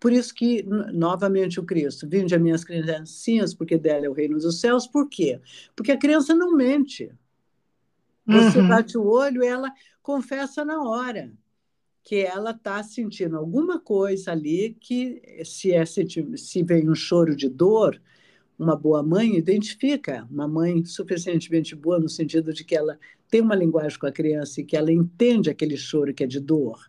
por 0.00 0.12
isso 0.12 0.34
que, 0.34 0.62
novamente, 0.64 1.60
o 1.60 1.64
Cristo, 1.64 2.08
vinde 2.08 2.34
a 2.34 2.38
minhas 2.38 2.64
criancinhas, 2.64 3.54
porque 3.54 3.78
dela 3.78 4.06
é 4.06 4.08
o 4.08 4.14
reino 4.14 4.38
dos 4.38 4.60
céus. 4.60 4.86
Por 4.86 5.08
quê? 5.08 5.40
Porque 5.76 5.92
a 5.92 5.98
criança 5.98 6.34
não 6.34 6.54
mente. 6.54 7.10
Você 8.26 8.58
uhum. 8.58 8.68
bate 8.68 8.98
o 8.98 9.06
olho 9.06 9.42
e 9.42 9.46
ela 9.46 9.72
confessa 10.02 10.64
na 10.64 10.82
hora 10.82 11.32
que 12.08 12.20
ela 12.24 12.52
está 12.52 12.82
sentindo 12.82 13.36
alguma 13.36 13.78
coisa 13.78 14.32
ali 14.32 14.74
que, 14.80 15.20
se, 15.44 15.74
é, 15.74 15.84
se 15.84 16.62
vem 16.62 16.88
um 16.88 16.94
choro 16.94 17.36
de 17.36 17.50
dor, 17.50 18.00
uma 18.58 18.74
boa 18.74 19.02
mãe 19.02 19.36
identifica, 19.36 20.26
uma 20.30 20.48
mãe 20.48 20.82
suficientemente 20.86 21.76
boa 21.76 22.00
no 22.00 22.08
sentido 22.08 22.50
de 22.50 22.64
que 22.64 22.74
ela 22.74 22.98
tem 23.28 23.42
uma 23.42 23.54
linguagem 23.54 23.98
com 23.98 24.06
a 24.06 24.10
criança 24.10 24.58
e 24.58 24.64
que 24.64 24.74
ela 24.74 24.90
entende 24.90 25.50
aquele 25.50 25.76
choro 25.76 26.14
que 26.14 26.24
é 26.24 26.26
de 26.26 26.40
dor, 26.40 26.80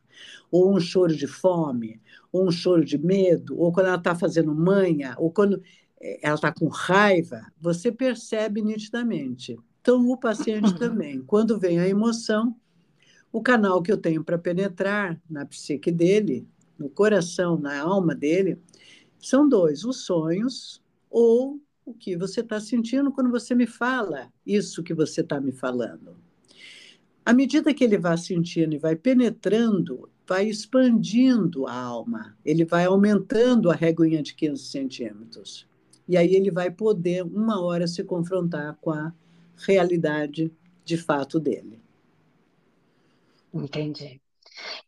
ou 0.49 0.73
um 0.73 0.79
choro 0.79 1.13
de 1.13 1.27
fome, 1.27 1.99
ou 2.31 2.47
um 2.47 2.51
choro 2.51 2.85
de 2.85 2.97
medo, 2.97 3.59
ou 3.59 3.73
quando 3.73 3.87
ela 3.87 3.97
está 3.97 4.15
fazendo 4.15 4.55
manha, 4.55 5.15
ou 5.17 5.29
quando 5.29 5.61
eh, 5.99 6.21
ela 6.23 6.35
está 6.35 6.53
com 6.53 6.69
raiva, 6.69 7.45
você 7.59 7.91
percebe 7.91 8.61
nitidamente. 8.61 9.59
Então, 9.81 9.99
o 10.09 10.15
paciente 10.15 10.73
também, 10.79 11.21
quando 11.23 11.59
vem 11.59 11.77
a 11.77 11.89
emoção, 11.89 12.55
o 13.31 13.41
canal 13.41 13.81
que 13.81 13.91
eu 13.91 13.97
tenho 13.97 14.23
para 14.23 14.37
penetrar 14.37 15.21
na 15.29 15.45
psique 15.45 15.91
dele, 15.91 16.47
no 16.77 16.89
coração, 16.89 17.57
na 17.57 17.79
alma 17.79 18.15
dele, 18.15 18.57
são 19.19 19.47
dois: 19.47 19.83
os 19.83 20.05
sonhos 20.05 20.81
ou 21.09 21.59
o 21.85 21.93
que 21.93 22.15
você 22.15 22.41
está 22.41 22.59
sentindo 22.59 23.11
quando 23.11 23.31
você 23.31 23.55
me 23.55 23.65
fala 23.65 24.31
isso 24.45 24.83
que 24.83 24.93
você 24.93 25.21
está 25.21 25.39
me 25.41 25.51
falando. 25.51 26.15
À 27.25 27.33
medida 27.33 27.73
que 27.73 27.83
ele 27.83 27.97
vai 27.97 28.17
sentindo 28.17 28.73
e 28.73 28.79
vai 28.79 28.95
penetrando, 28.95 30.09
vai 30.27 30.47
expandindo 30.47 31.67
a 31.67 31.73
alma, 31.73 32.37
ele 32.45 32.65
vai 32.65 32.85
aumentando 32.85 33.69
a 33.69 33.75
reguinha 33.75 34.23
de 34.23 34.33
15 34.33 34.63
centímetros. 34.63 35.67
E 36.07 36.17
aí 36.17 36.33
ele 36.33 36.49
vai 36.49 36.71
poder, 36.71 37.23
uma 37.23 37.61
hora, 37.61 37.87
se 37.87 38.03
confrontar 38.03 38.77
com 38.81 38.91
a 38.91 39.13
realidade 39.57 40.51
de 40.83 40.97
fato 40.97 41.39
dele. 41.39 41.79
Entendi. 43.53 44.21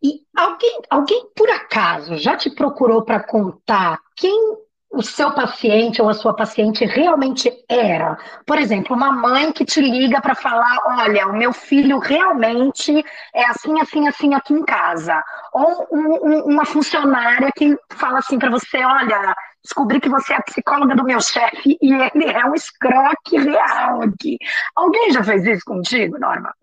E 0.03 0.21
alguém, 0.35 0.81
alguém 0.89 1.27
por 1.35 1.49
acaso 1.49 2.17
já 2.17 2.35
te 2.35 2.49
procurou 2.49 3.03
para 3.03 3.23
contar 3.23 3.99
quem 4.15 4.57
o 4.93 5.01
seu 5.01 5.31
paciente 5.31 6.01
ou 6.01 6.09
a 6.09 6.13
sua 6.13 6.35
paciente 6.35 6.83
realmente 6.85 7.49
era? 7.69 8.17
Por 8.45 8.57
exemplo, 8.59 8.95
uma 8.95 9.11
mãe 9.11 9.51
que 9.53 9.63
te 9.63 9.79
liga 9.79 10.19
para 10.21 10.35
falar: 10.35 10.77
olha, 10.85 11.27
o 11.27 11.33
meu 11.37 11.53
filho 11.53 11.97
realmente 11.99 13.03
é 13.33 13.45
assim, 13.45 13.79
assim, 13.79 14.07
assim 14.07 14.33
aqui 14.33 14.53
em 14.53 14.63
casa. 14.63 15.23
Ou 15.53 15.87
um, 15.91 16.27
um, 16.27 16.43
uma 16.53 16.65
funcionária 16.65 17.49
que 17.55 17.75
fala 17.91 18.19
assim 18.19 18.37
para 18.37 18.49
você: 18.49 18.83
olha, 18.83 19.33
descobri 19.63 20.01
que 20.01 20.09
você 20.09 20.33
é 20.33 20.37
a 20.37 20.43
psicóloga 20.43 20.95
do 20.95 21.05
meu 21.05 21.21
chefe 21.21 21.77
e 21.81 21.93
ele 21.93 22.25
é 22.29 22.45
um 22.45 22.53
escroque 22.55 23.37
real 23.37 24.01
aqui. 24.01 24.37
Alguém 24.75 25.11
já 25.11 25.23
fez 25.23 25.45
isso 25.45 25.63
contigo, 25.65 26.19
Norma? 26.19 26.53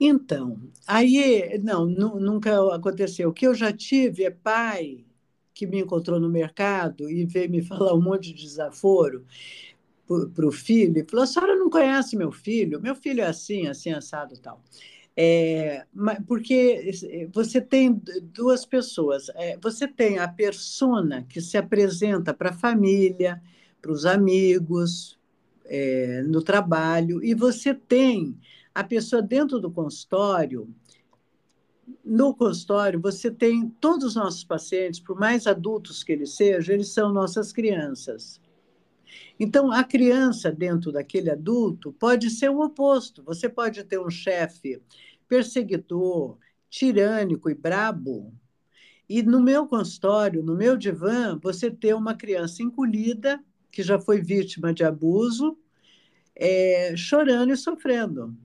Então, 0.00 0.58
aí, 0.86 1.58
não, 1.62 1.86
nunca 1.86 2.74
aconteceu. 2.74 3.30
O 3.30 3.32
que 3.32 3.46
eu 3.46 3.54
já 3.54 3.72
tive 3.72 4.24
é 4.24 4.30
pai 4.30 5.04
que 5.52 5.66
me 5.66 5.80
encontrou 5.80 6.20
no 6.20 6.28
mercado 6.28 7.10
e 7.10 7.24
veio 7.26 7.50
me 7.50 7.62
falar 7.66 7.94
um 7.94 8.00
monte 8.00 8.32
de 8.32 8.42
desaforo 8.42 9.24
para 10.34 10.46
o 10.46 10.52
filho, 10.52 10.98
e 10.98 11.04
falou: 11.04 11.24
a 11.24 11.26
senhora 11.26 11.54
não 11.56 11.68
conhece 11.68 12.16
meu 12.16 12.32
filho? 12.32 12.80
Meu 12.80 12.94
filho 12.94 13.20
é 13.20 13.26
assim, 13.26 13.66
assim, 13.66 13.92
assado 13.92 14.38
tal. 14.38 14.62
É, 15.16 15.84
porque 16.28 16.90
você 17.32 17.60
tem 17.60 18.00
duas 18.32 18.64
pessoas. 18.64 19.28
É, 19.34 19.58
você 19.60 19.88
tem 19.88 20.18
a 20.18 20.28
persona 20.28 21.26
que 21.28 21.40
se 21.40 21.58
apresenta 21.58 22.32
para 22.32 22.50
a 22.50 22.52
família, 22.52 23.42
para 23.82 23.90
os 23.90 24.06
amigos, 24.06 25.18
é, 25.64 26.22
no 26.22 26.40
trabalho, 26.40 27.22
e 27.22 27.34
você 27.34 27.74
tem 27.74 28.38
a 28.74 28.84
pessoa 28.84 29.22
dentro 29.22 29.58
do 29.58 29.70
consultório, 29.70 30.68
no 32.04 32.34
consultório, 32.34 33.00
você 33.00 33.30
tem 33.30 33.68
todos 33.80 34.04
os 34.04 34.14
nossos 34.14 34.44
pacientes, 34.44 35.00
por 35.00 35.18
mais 35.18 35.46
adultos 35.46 36.04
que 36.04 36.12
eles 36.12 36.34
sejam, 36.34 36.74
eles 36.74 36.88
são 36.88 37.12
nossas 37.12 37.52
crianças. 37.52 38.40
Então, 39.40 39.72
a 39.72 39.84
criança 39.84 40.50
dentro 40.50 40.92
daquele 40.92 41.30
adulto 41.30 41.92
pode 41.92 42.28
ser 42.30 42.50
o 42.50 42.60
oposto. 42.60 43.22
Você 43.22 43.48
pode 43.48 43.82
ter 43.84 43.98
um 43.98 44.10
chefe 44.10 44.82
perseguidor, 45.28 46.36
tirânico 46.68 47.48
e 47.48 47.54
brabo, 47.54 48.32
e 49.08 49.22
no 49.22 49.40
meu 49.40 49.66
consultório, 49.66 50.42
no 50.42 50.54
meu 50.54 50.76
divã, 50.76 51.38
você 51.42 51.70
ter 51.70 51.94
uma 51.94 52.14
criança 52.14 52.62
encolhida, 52.62 53.42
que 53.72 53.82
já 53.82 53.98
foi 53.98 54.20
vítima 54.20 54.72
de 54.74 54.84
abuso, 54.84 55.56
é, 56.36 56.94
chorando 56.94 57.52
e 57.52 57.56
sofrendo. 57.56 58.36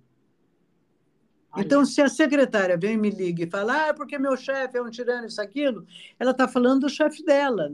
Então, 1.57 1.85
se 1.85 2.01
a 2.01 2.09
secretária 2.09 2.77
vem 2.77 2.97
me 2.97 3.09
liga 3.09 3.43
e 3.43 3.49
fala, 3.49 3.89
ah, 3.89 3.93
porque 3.93 4.17
meu 4.17 4.35
chefe 4.35 4.77
é 4.77 4.81
um 4.81 4.89
tirano, 4.89 5.27
isso, 5.27 5.41
aquilo, 5.41 5.85
ela 6.19 6.31
está 6.31 6.47
falando 6.47 6.81
do 6.81 6.89
chefe 6.89 7.23
dela. 7.23 7.71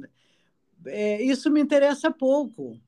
É, 0.85 1.21
isso 1.21 1.49
me 1.49 1.61
interessa 1.61 2.11
pouco. 2.11 2.79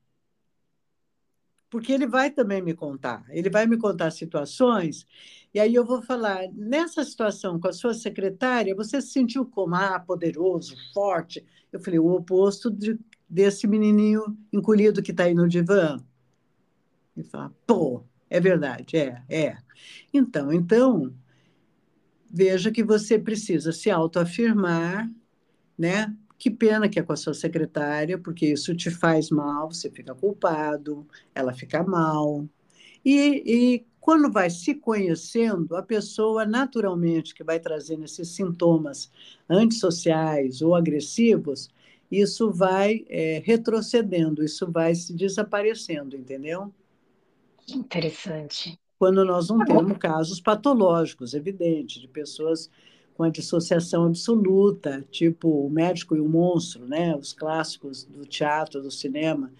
Porque 1.70 1.92
ele 1.92 2.06
vai 2.06 2.30
também 2.30 2.60
me 2.60 2.74
contar. 2.74 3.24
Ele 3.30 3.48
vai 3.48 3.66
me 3.66 3.78
contar 3.78 4.10
situações, 4.10 5.06
e 5.54 5.60
aí 5.60 5.74
eu 5.74 5.84
vou 5.84 6.00
falar, 6.02 6.48
nessa 6.52 7.04
situação 7.04 7.60
com 7.60 7.68
a 7.68 7.72
sua 7.72 7.92
secretária, 7.92 8.74
você 8.74 9.00
se 9.02 9.08
sentiu 9.08 9.44
como, 9.44 9.74
ah, 9.74 10.00
poderoso, 10.00 10.74
forte? 10.94 11.44
Eu 11.70 11.80
falei, 11.80 11.98
o 11.98 12.06
oposto 12.06 12.70
de, 12.70 12.98
desse 13.28 13.66
menininho 13.66 14.36
encolhido 14.52 15.02
que 15.02 15.10
está 15.10 15.24
aí 15.24 15.34
no 15.34 15.48
divã. 15.48 15.98
Ele 17.16 17.26
fala, 17.26 17.52
pô, 17.66 18.02
é 18.32 18.40
verdade, 18.40 18.96
é, 18.96 19.22
é. 19.28 19.56
Então, 20.12 20.50
então, 20.50 21.14
veja 22.30 22.70
que 22.72 22.82
você 22.82 23.18
precisa 23.18 23.72
se 23.72 23.90
autoafirmar, 23.90 25.10
né? 25.76 26.16
Que 26.38 26.50
pena 26.50 26.88
que 26.88 26.98
é 26.98 27.02
com 27.02 27.12
a 27.12 27.16
sua 27.16 27.34
secretária, 27.34 28.16
porque 28.18 28.46
isso 28.46 28.74
te 28.74 28.90
faz 28.90 29.28
mal, 29.28 29.70
você 29.70 29.90
fica 29.90 30.14
culpado, 30.14 31.06
ela 31.34 31.52
fica 31.52 31.82
mal. 31.82 32.48
E, 33.04 33.42
e 33.44 33.86
quando 34.00 34.32
vai 34.32 34.48
se 34.48 34.74
conhecendo, 34.74 35.76
a 35.76 35.82
pessoa 35.82 36.46
naturalmente 36.46 37.34
que 37.34 37.44
vai 37.44 37.60
trazendo 37.60 38.04
esses 38.04 38.28
sintomas 38.30 39.12
antissociais 39.48 40.62
ou 40.62 40.74
agressivos, 40.74 41.68
isso 42.10 42.50
vai 42.50 43.04
é, 43.10 43.42
retrocedendo, 43.44 44.42
isso 44.42 44.70
vai 44.70 44.94
se 44.94 45.12
desaparecendo, 45.12 46.16
entendeu? 46.16 46.72
Interessante. 47.68 48.78
Quando 48.98 49.24
nós 49.24 49.48
não 49.48 49.64
temos 49.64 49.98
casos 49.98 50.40
patológicos, 50.40 51.34
evidente, 51.34 52.00
de 52.00 52.08
pessoas 52.08 52.70
com 53.14 53.24
a 53.24 53.30
dissociação 53.30 54.06
absoluta, 54.06 55.04
tipo 55.10 55.66
o 55.66 55.70
médico 55.70 56.16
e 56.16 56.20
o 56.20 56.28
monstro, 56.28 56.86
né? 56.86 57.14
Os 57.14 57.32
clássicos 57.32 58.04
do 58.04 58.24
teatro, 58.24 58.80
do 58.80 58.90
cinema, 58.90 59.52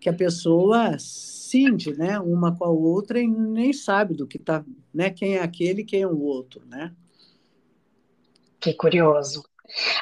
que 0.00 0.08
a 0.08 0.12
pessoa 0.12 0.96
sente, 0.98 1.92
né, 1.92 2.18
uma 2.18 2.56
com 2.56 2.64
a 2.64 2.70
outra 2.70 3.20
e 3.20 3.26
nem 3.26 3.72
sabe 3.72 4.14
do 4.14 4.26
que 4.26 4.38
tá, 4.38 4.64
né, 4.94 5.10
quem 5.10 5.36
é 5.36 5.42
aquele, 5.42 5.84
quem 5.84 6.00
é 6.00 6.06
o 6.06 6.20
outro, 6.20 6.62
né? 6.66 6.92
Que 8.58 8.72
curioso. 8.72 9.44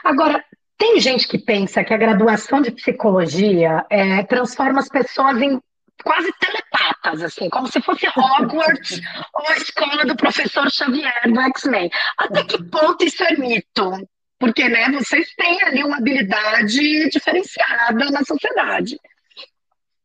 Agora, 0.05 0.44
tem 0.77 1.01
gente 1.01 1.27
que 1.27 1.38
pensa 1.38 1.83
que 1.83 1.92
a 1.92 1.97
graduação 1.97 2.62
de 2.62 2.71
psicologia 2.71 3.85
é, 3.90 4.23
transforma 4.23 4.79
as 4.79 4.88
pessoas 4.88 5.40
em 5.42 5.61
quase 6.02 6.32
telepatas, 6.38 7.22
assim, 7.22 7.48
como 7.48 7.66
se 7.66 7.80
fosse 7.80 8.06
Hogwarts 8.08 9.00
ou 9.34 9.48
a 9.48 9.56
escola 9.56 10.04
do 10.04 10.16
professor 10.16 10.70
Xavier 10.70 11.32
do 11.32 11.40
X-Men. 11.40 11.90
Até 12.16 12.44
que 12.44 12.62
ponto 12.64 13.04
isso 13.04 13.22
é 13.24 13.37
mito? 13.37 14.08
Porque, 14.38 14.68
né, 14.68 14.90
vocês 14.92 15.34
têm 15.34 15.62
ali 15.64 15.82
uma 15.82 15.96
habilidade 15.96 17.08
diferenciada 17.11 18.11
na 18.11 18.24
sociedade. 18.24 18.98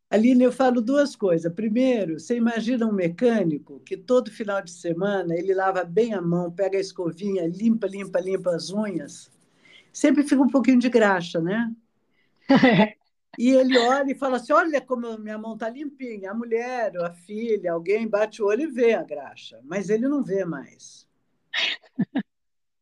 Aline, 0.10 0.44
eu 0.44 0.52
falo 0.52 0.82
duas 0.82 1.16
coisas. 1.16 1.52
Primeiro, 1.54 2.20
você 2.20 2.36
imagina 2.36 2.86
um 2.86 2.92
mecânico 2.92 3.80
que 3.80 3.98
todo 3.98 4.32
final 4.32 4.62
de 4.62 4.72
semana 4.72 5.34
ele 5.36 5.54
lava 5.54 5.84
bem 5.84 6.14
a 6.14 6.22
mão, 6.22 6.52
pega 6.52 6.78
a 6.78 6.82
escovinha, 6.82 7.48
limpa, 7.48 7.88
limpa, 7.88 8.20
limpa 8.20 8.56
as 8.56 8.70
unhas. 8.72 9.32
Sempre 9.92 10.24
fica 10.24 10.42
um 10.42 10.50
pouquinho 10.50 10.80
de 10.80 10.90
graxa, 10.90 11.40
né? 11.40 11.72
E 13.38 13.50
ele 13.50 13.78
olha 13.80 14.12
e 14.12 14.16
fala 14.16 14.38
assim: 14.38 14.54
Olha 14.54 14.80
como 14.80 15.18
minha 15.18 15.38
mão 15.38 15.54
está 15.54 15.70
limpinha. 15.70 16.32
A 16.32 16.34
mulher, 16.34 16.96
a 16.98 17.12
filha, 17.12 17.74
alguém 17.74 18.08
bate 18.08 18.42
o 18.42 18.46
olho 18.46 18.64
e 18.64 18.72
vê 18.72 18.94
a 18.94 19.04
graxa, 19.04 19.60
mas 19.64 19.90
ele 19.90 20.08
não 20.08 20.24
vê 20.24 20.46
mais. 20.46 21.08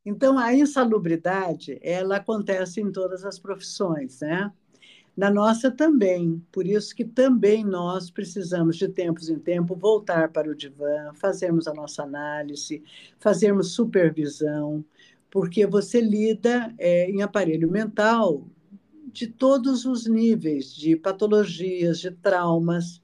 Então, 0.06 0.38
a 0.38 0.54
insalubridade, 0.54 1.80
ela 1.82 2.18
acontece 2.18 2.82
em 2.82 2.92
todas 2.92 3.24
as 3.24 3.38
profissões, 3.38 4.20
né? 4.22 4.52
Na 5.16 5.30
nossa 5.30 5.70
também, 5.70 6.44
por 6.52 6.66
isso 6.66 6.96
que 6.96 7.06
também 7.06 7.64
nós 7.64 8.10
precisamos 8.10 8.78
de 8.78 8.88
tempos 8.88 9.30
em 9.30 9.38
tempo 9.38 9.76
voltar 9.76 10.30
para 10.32 10.50
o 10.50 10.56
divã, 10.56 11.14
fazermos 11.14 11.68
a 11.68 11.74
nossa 11.74 12.04
análise, 12.04 12.82
fazermos 13.20 13.74
supervisão, 13.74 14.84
porque 15.30 15.68
você 15.68 16.02
lida 16.02 16.74
é, 16.80 17.10
em 17.12 17.22
aparelho 17.22 17.70
mental 17.70 18.48
de 19.12 19.28
todos 19.28 19.86
os 19.86 20.08
níveis, 20.08 20.74
de 20.74 20.96
patologias, 20.96 22.00
de 22.00 22.12
traumas, 22.12 23.02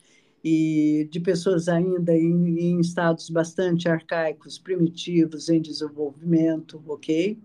e 0.49 1.09
de 1.11 1.19
pessoas 1.19 1.67
ainda 1.67 2.15
em, 2.15 2.57
em, 2.57 2.79
estados 2.79 3.29
bastante 3.29 3.89
arcaicos, 3.89 4.57
primitivos, 4.57 5.49
em 5.49 5.59
desenvolvimento, 5.59 6.81
ok? 6.87 7.37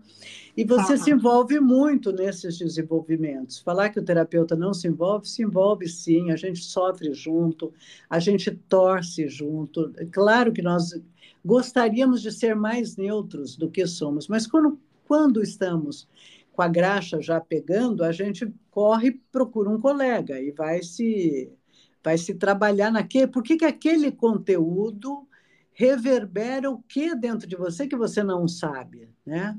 E 0.55 0.63
você 0.63 0.97
se 0.97 1.11
envolve 1.11 1.59
muito 1.59 2.13
nesses 2.13 2.57
desenvolvimentos. 2.57 3.59
Falar 3.59 3.89
que 3.89 3.99
o 3.99 4.03
terapeuta 4.03 4.55
não 4.55 4.73
se 4.73 4.87
envolve, 4.87 5.27
se 5.27 5.43
envolve 5.43 5.87
sim, 5.87 6.31
a 6.31 6.37
gente 6.37 6.63
sofre 6.63 7.13
junto, 7.13 7.73
a 8.09 8.19
gente 8.19 8.49
torce 8.69 9.27
junto. 9.27 9.91
Claro 10.09 10.53
que 10.53 10.61
nós 10.61 10.93
gostaríamos 11.43 12.21
de 12.21 12.31
ser 12.31 12.55
mais 12.55 12.95
neutros 12.95 13.57
do 13.57 13.69
que 13.69 13.85
somos, 13.85 14.29
mas 14.29 14.47
quando, 14.47 14.79
quando 15.05 15.41
estamos 15.41 16.07
com 16.53 16.61
a 16.61 16.67
graxa 16.67 17.21
já 17.21 17.41
pegando, 17.41 18.03
a 18.03 18.11
gente 18.11 18.53
corre, 18.71 19.19
procura 19.31 19.69
um 19.69 19.81
colega 19.81 20.39
e 20.39 20.51
vai 20.51 20.81
se 20.81 21.51
vai 22.03 22.17
se 22.17 22.35
trabalhar 22.35 22.91
naquele. 22.91 23.27
Por 23.27 23.41
que, 23.41 23.57
que 23.57 23.65
aquele 23.65 24.11
conteúdo 24.11 25.27
reverbera 25.71 26.69
o 26.69 26.81
que 26.83 27.15
dentro 27.15 27.47
de 27.47 27.55
você 27.55 27.87
que 27.87 27.95
você 27.95 28.21
não 28.21 28.47
sabe, 28.47 29.09
né? 29.25 29.57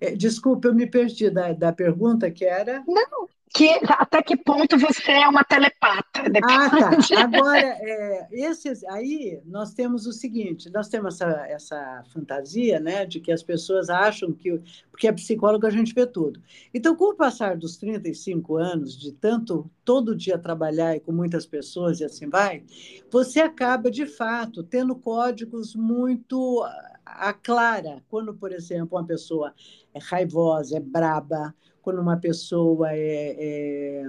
É, 0.00 0.14
desculpa, 0.14 0.68
eu 0.68 0.74
me 0.74 0.86
perdi 0.86 1.28
da, 1.28 1.52
da 1.52 1.72
pergunta 1.72 2.30
que 2.30 2.44
era. 2.44 2.84
Não, 2.86 3.28
que, 3.54 3.68
até 3.88 4.22
que 4.22 4.36
ponto 4.36 4.78
você 4.78 5.12
é 5.12 5.28
uma 5.28 5.44
telepata. 5.44 6.22
Ah, 6.42 6.70
tá. 6.70 6.90
Agora, 7.22 7.58
é, 7.58 8.28
esses, 8.30 8.84
aí 8.84 9.40
nós 9.44 9.72
temos 9.74 10.06
o 10.06 10.12
seguinte, 10.12 10.70
nós 10.70 10.88
temos 10.88 11.14
essa, 11.14 11.46
essa 11.48 12.04
fantasia 12.12 12.80
né, 12.80 13.06
de 13.06 13.20
que 13.20 13.32
as 13.32 13.42
pessoas 13.42 13.88
acham 13.88 14.32
que, 14.32 14.60
porque 14.90 15.08
é 15.08 15.12
psicólogo 15.12 15.66
a 15.66 15.70
gente 15.70 15.94
vê 15.94 16.06
tudo. 16.06 16.40
Então, 16.72 16.94
com 16.94 17.12
o 17.12 17.16
passar 17.16 17.56
dos 17.56 17.76
35 17.76 18.56
anos, 18.56 18.98
de 18.98 19.12
tanto 19.12 19.70
todo 19.84 20.16
dia 20.16 20.38
trabalhar 20.38 20.96
e 20.96 21.00
com 21.00 21.12
muitas 21.12 21.46
pessoas 21.46 22.00
e 22.00 22.04
assim 22.04 22.28
vai, 22.28 22.62
você 23.10 23.40
acaba, 23.40 23.90
de 23.90 24.06
fato, 24.06 24.62
tendo 24.62 24.94
códigos 24.94 25.74
muito 25.74 26.64
a 27.04 27.32
clara. 27.32 28.02
Quando, 28.08 28.34
por 28.34 28.52
exemplo, 28.52 28.98
uma 28.98 29.06
pessoa 29.06 29.54
é 29.94 29.98
raivosa, 29.98 30.76
é 30.76 30.80
braba, 30.80 31.54
quando 31.88 32.02
uma 32.02 32.18
pessoa 32.18 32.92
é, 32.92 33.34
é, 33.38 34.04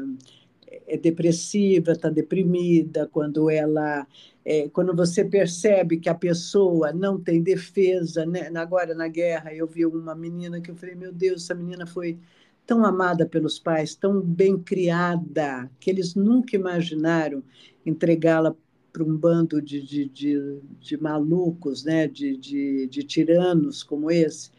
é 0.86 0.98
depressiva, 0.98 1.94
está 1.94 2.10
deprimida, 2.10 3.08
quando 3.08 3.50
ela 3.50 4.06
é, 4.44 4.68
quando 4.68 4.94
você 4.94 5.24
percebe 5.24 5.98
que 5.98 6.10
a 6.10 6.14
pessoa 6.14 6.92
não 6.92 7.18
tem 7.18 7.42
defesa, 7.42 8.26
né? 8.26 8.52
agora 8.56 8.94
na 8.94 9.08
guerra 9.08 9.54
eu 9.54 9.66
vi 9.66 9.86
uma 9.86 10.14
menina 10.14 10.60
que 10.60 10.70
eu 10.70 10.76
falei, 10.76 10.94
meu 10.94 11.14
Deus, 11.14 11.44
essa 11.44 11.56
menina 11.56 11.86
foi 11.88 12.20
tão 12.68 12.84
amada 12.84 13.26
pelos 13.26 13.58
pais, 13.58 13.96
tão 13.96 14.20
bem 14.20 14.58
criada, 14.58 15.72
que 15.80 15.90
eles 15.90 16.16
nunca 16.16 16.58
imaginaram 16.58 17.42
entregá-la 17.86 18.54
para 18.92 19.06
um 19.06 19.16
bando 19.16 19.62
de, 19.62 19.82
de, 19.82 20.04
de, 20.10 20.60
de, 20.82 20.98
malucos, 20.98 21.86
né? 21.86 22.10
de, 22.10 22.36
de, 22.36 22.88
de 22.88 23.04
tiranos 23.04 23.84
como 23.84 24.12
esse 24.12 24.52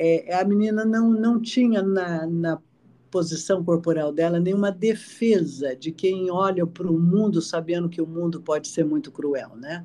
é, 0.00 0.34
a 0.34 0.44
menina 0.44 0.84
não, 0.84 1.10
não 1.10 1.42
tinha 1.42 1.82
na, 1.82 2.24
na 2.24 2.62
posição 3.10 3.64
corporal 3.64 4.12
dela 4.12 4.38
nenhuma 4.38 4.70
defesa 4.70 5.74
de 5.74 5.90
quem 5.90 6.30
olha 6.30 6.64
para 6.64 6.86
o 6.86 6.98
mundo 6.98 7.42
sabendo 7.42 7.88
que 7.88 8.00
o 8.00 8.06
mundo 8.06 8.40
pode 8.40 8.68
ser 8.68 8.84
muito 8.84 9.10
cruel, 9.10 9.56
né? 9.56 9.84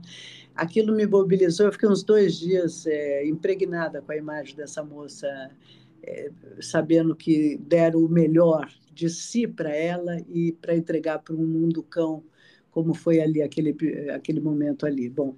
Aquilo 0.54 0.94
me 0.94 1.08
mobilizou, 1.08 1.66
eu 1.66 1.72
fiquei 1.72 1.90
uns 1.90 2.04
dois 2.04 2.38
dias 2.38 2.86
é, 2.86 3.26
impregnada 3.26 4.04
com 4.04 4.12
a 4.12 4.16
imagem 4.18 4.56
dessa 4.56 4.84
moça, 4.84 5.28
é, 6.04 6.30
sabendo 6.62 7.16
que 7.16 7.58
deram 7.58 8.00
o 8.06 8.10
melhor 8.10 8.70
de 8.94 9.10
si 9.10 9.48
para 9.48 9.76
ela 9.76 10.18
e 10.30 10.52
para 10.52 10.76
entregar 10.76 11.20
para 11.20 11.34
um 11.34 11.48
mundo 11.48 11.82
cão, 11.82 12.24
como 12.70 12.94
foi 12.94 13.20
ali 13.20 13.42
aquele, 13.42 13.76
aquele 14.12 14.40
momento 14.40 14.86
ali. 14.86 15.10
Bom, 15.10 15.36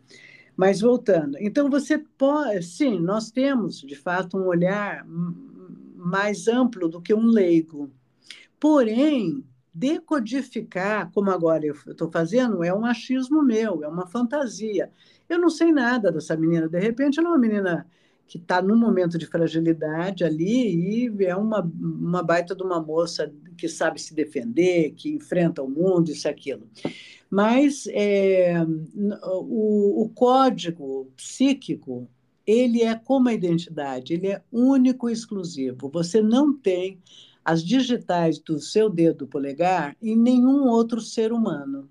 mas 0.55 0.81
voltando, 0.81 1.37
então 1.39 1.69
você 1.69 1.97
pode, 1.97 2.63
sim, 2.63 2.99
nós 2.99 3.31
temos 3.31 3.81
de 3.81 3.95
fato 3.95 4.37
um 4.37 4.47
olhar 4.47 5.05
mais 5.95 6.47
amplo 6.47 6.87
do 6.87 7.01
que 7.01 7.13
um 7.13 7.25
leigo. 7.25 7.91
Porém, 8.59 9.43
decodificar, 9.73 11.11
como 11.11 11.29
agora 11.29 11.65
eu 11.65 11.73
estou 11.87 12.09
fazendo, 12.09 12.63
é 12.63 12.73
um 12.73 12.85
achismo 12.85 13.43
meu, 13.43 13.83
é 13.83 13.87
uma 13.87 14.07
fantasia. 14.07 14.89
Eu 15.27 15.37
não 15.37 15.49
sei 15.49 15.71
nada 15.71 16.11
dessa 16.11 16.37
menina. 16.37 16.69
De 16.69 16.79
repente, 16.79 17.19
ela 17.19 17.29
é 17.29 17.31
uma 17.31 17.37
menina 17.37 17.85
que 18.27 18.37
está 18.37 18.61
num 18.61 18.77
momento 18.77 19.17
de 19.17 19.25
fragilidade 19.25 20.23
ali 20.23 21.07
e 21.07 21.25
é 21.25 21.35
uma, 21.35 21.61
uma 21.61 22.23
baita 22.23 22.55
de 22.55 22.63
uma 22.63 22.81
moça 22.81 23.31
que 23.57 23.67
sabe 23.67 24.01
se 24.01 24.15
defender, 24.15 24.91
que 24.91 25.09
enfrenta 25.09 25.61
o 25.61 25.69
mundo, 25.69 26.09
isso 26.09 26.27
aquilo. 26.27 26.67
Mas 27.35 27.85
é, 27.87 28.53
o, 29.43 30.03
o 30.03 30.09
código 30.15 31.11
psíquico, 31.17 32.07
ele 32.47 32.81
é 32.81 32.95
como 32.95 33.27
a 33.27 33.33
identidade, 33.33 34.13
ele 34.13 34.27
é 34.27 34.41
único 34.49 35.09
e 35.09 35.11
exclusivo. 35.11 35.89
Você 35.89 36.21
não 36.21 36.57
tem 36.57 36.97
as 37.43 37.61
digitais 37.61 38.39
do 38.39 38.57
seu 38.57 38.89
dedo 38.89 39.27
polegar 39.27 39.97
em 40.01 40.15
nenhum 40.15 40.69
outro 40.69 41.01
ser 41.01 41.33
humano. 41.33 41.89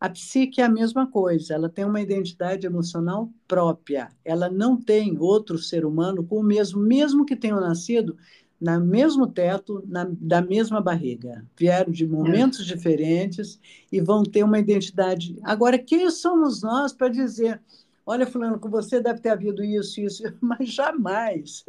A 0.00 0.08
psique 0.08 0.62
é 0.62 0.64
a 0.64 0.70
mesma 0.70 1.06
coisa, 1.06 1.52
ela 1.52 1.68
tem 1.68 1.84
uma 1.84 2.00
identidade 2.00 2.66
emocional 2.66 3.30
própria. 3.46 4.08
Ela 4.24 4.48
não 4.48 4.80
tem 4.80 5.18
outro 5.18 5.58
ser 5.58 5.84
humano 5.84 6.24
com 6.24 6.38
o 6.38 6.42
mesmo, 6.42 6.80
mesmo 6.80 7.26
que 7.26 7.36
tenham 7.36 7.60
nascido 7.60 8.16
no 8.60 8.80
mesmo 8.80 9.26
teto, 9.26 9.82
na, 9.86 10.06
da 10.10 10.40
mesma 10.40 10.80
barriga. 10.80 11.44
Vieram 11.56 11.92
de 11.92 12.06
momentos 12.06 12.60
é. 12.60 12.64
diferentes 12.64 13.60
e 13.92 14.00
vão 14.00 14.22
ter 14.22 14.42
uma 14.42 14.58
identidade. 14.58 15.36
Agora, 15.42 15.78
quem 15.78 16.10
somos 16.10 16.62
nós 16.62 16.92
para 16.92 17.08
dizer 17.08 17.60
Olha, 18.08 18.24
Fulano, 18.24 18.60
com 18.60 18.70
você 18.70 19.00
deve 19.00 19.20
ter 19.20 19.30
havido 19.30 19.64
isso, 19.64 20.00
isso, 20.00 20.22
mas 20.40 20.68
jamais. 20.68 21.64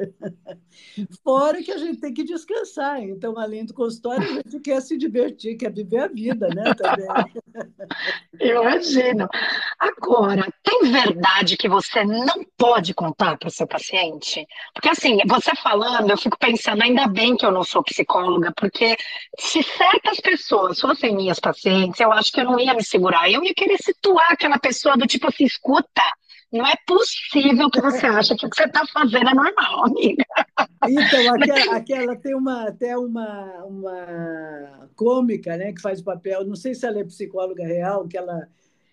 Fora 1.24 1.64
que 1.64 1.72
a 1.72 1.78
gente 1.80 2.00
tem 2.00 2.14
que 2.14 2.24
descansar. 2.24 3.02
Então, 3.02 3.40
além 3.40 3.66
do 3.66 3.74
consultório, 3.74 4.24
a 4.24 4.34
gente 4.36 4.60
quer 4.60 4.80
se 4.84 4.96
divertir, 5.00 5.58
quer 5.58 5.74
viver 5.74 5.98
a 5.98 6.08
vida, 6.08 6.48
né? 6.50 6.76
Também. 6.76 7.34
Eu 8.40 8.62
imagino. 8.62 9.28
Agora, 9.80 10.48
tem 10.62 10.92
verdade 10.92 11.58
que 11.58 11.68
você 11.68 12.06
não 12.06 12.46
pode 12.56 12.94
contar 12.94 13.36
para 13.38 13.48
o 13.48 13.52
seu 13.52 13.66
paciente? 13.66 14.46
Porque, 14.76 14.90
assim, 14.90 15.18
você 15.28 15.56
falando, 15.56 16.12
eu 16.12 16.18
fico 16.18 16.38
pensando, 16.38 16.84
ainda 16.84 17.08
bem 17.08 17.36
que 17.36 17.46
eu 17.48 17.52
não 17.52 17.64
sou 17.64 17.82
psicóloga, 17.82 18.54
porque 18.56 18.96
se 19.40 19.64
certas 19.64 20.20
pessoas 20.20 20.80
fossem 20.80 21.16
minhas 21.16 21.40
pacientes, 21.40 22.00
eu 22.00 22.12
acho 22.12 22.32
que 22.32 22.42
eu 22.42 22.46
não 22.46 22.60
ia 22.60 22.76
me 22.76 22.84
segurar. 22.84 23.28
Eu 23.32 23.44
ia 23.44 23.56
querer 23.56 23.78
situar 23.82 24.34
aquela 24.34 24.60
pessoa 24.60 24.96
do 24.96 25.08
tipo 25.08 25.28
assim, 25.28 25.46
escuta 25.46 26.04
não 26.52 26.66
é 26.66 26.74
possível 26.86 27.70
que 27.70 27.82
você 27.82 28.06
acha 28.06 28.36
que 28.36 28.46
o 28.46 28.50
que 28.50 28.56
você 28.56 28.64
está 28.64 28.86
fazendo 28.88 29.30
é 29.30 29.34
normal, 29.34 29.86
amiga. 29.86 30.24
Então, 30.88 31.36
aquela, 31.36 31.76
aquela, 31.76 32.16
tem 32.16 32.36
uma, 32.36 32.68
até 32.68 32.98
uma, 32.98 33.66
uma 33.66 34.90
cômica 34.96 35.58
né, 35.58 35.74
que 35.74 35.82
faz 35.82 36.00
o 36.00 36.06
papel, 36.06 36.46
não 36.46 36.56
sei 36.56 36.74
se 36.74 36.86
ela 36.86 37.00
é 37.00 37.04
psicóloga 37.04 37.66
real, 37.66 38.08
que 38.08 38.18
ela, 38.18 38.48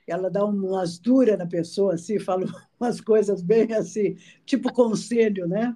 ela 0.06 0.30
dá 0.30 0.44
umas 0.44 0.98
duras 0.98 1.38
na 1.38 1.46
pessoa, 1.46 1.94
assim, 1.94 2.18
fala 2.18 2.44
umas 2.80 3.00
coisas 3.00 3.40
bem 3.40 3.72
assim, 3.72 4.16
tipo 4.44 4.72
conselho, 4.72 5.46
né? 5.46 5.74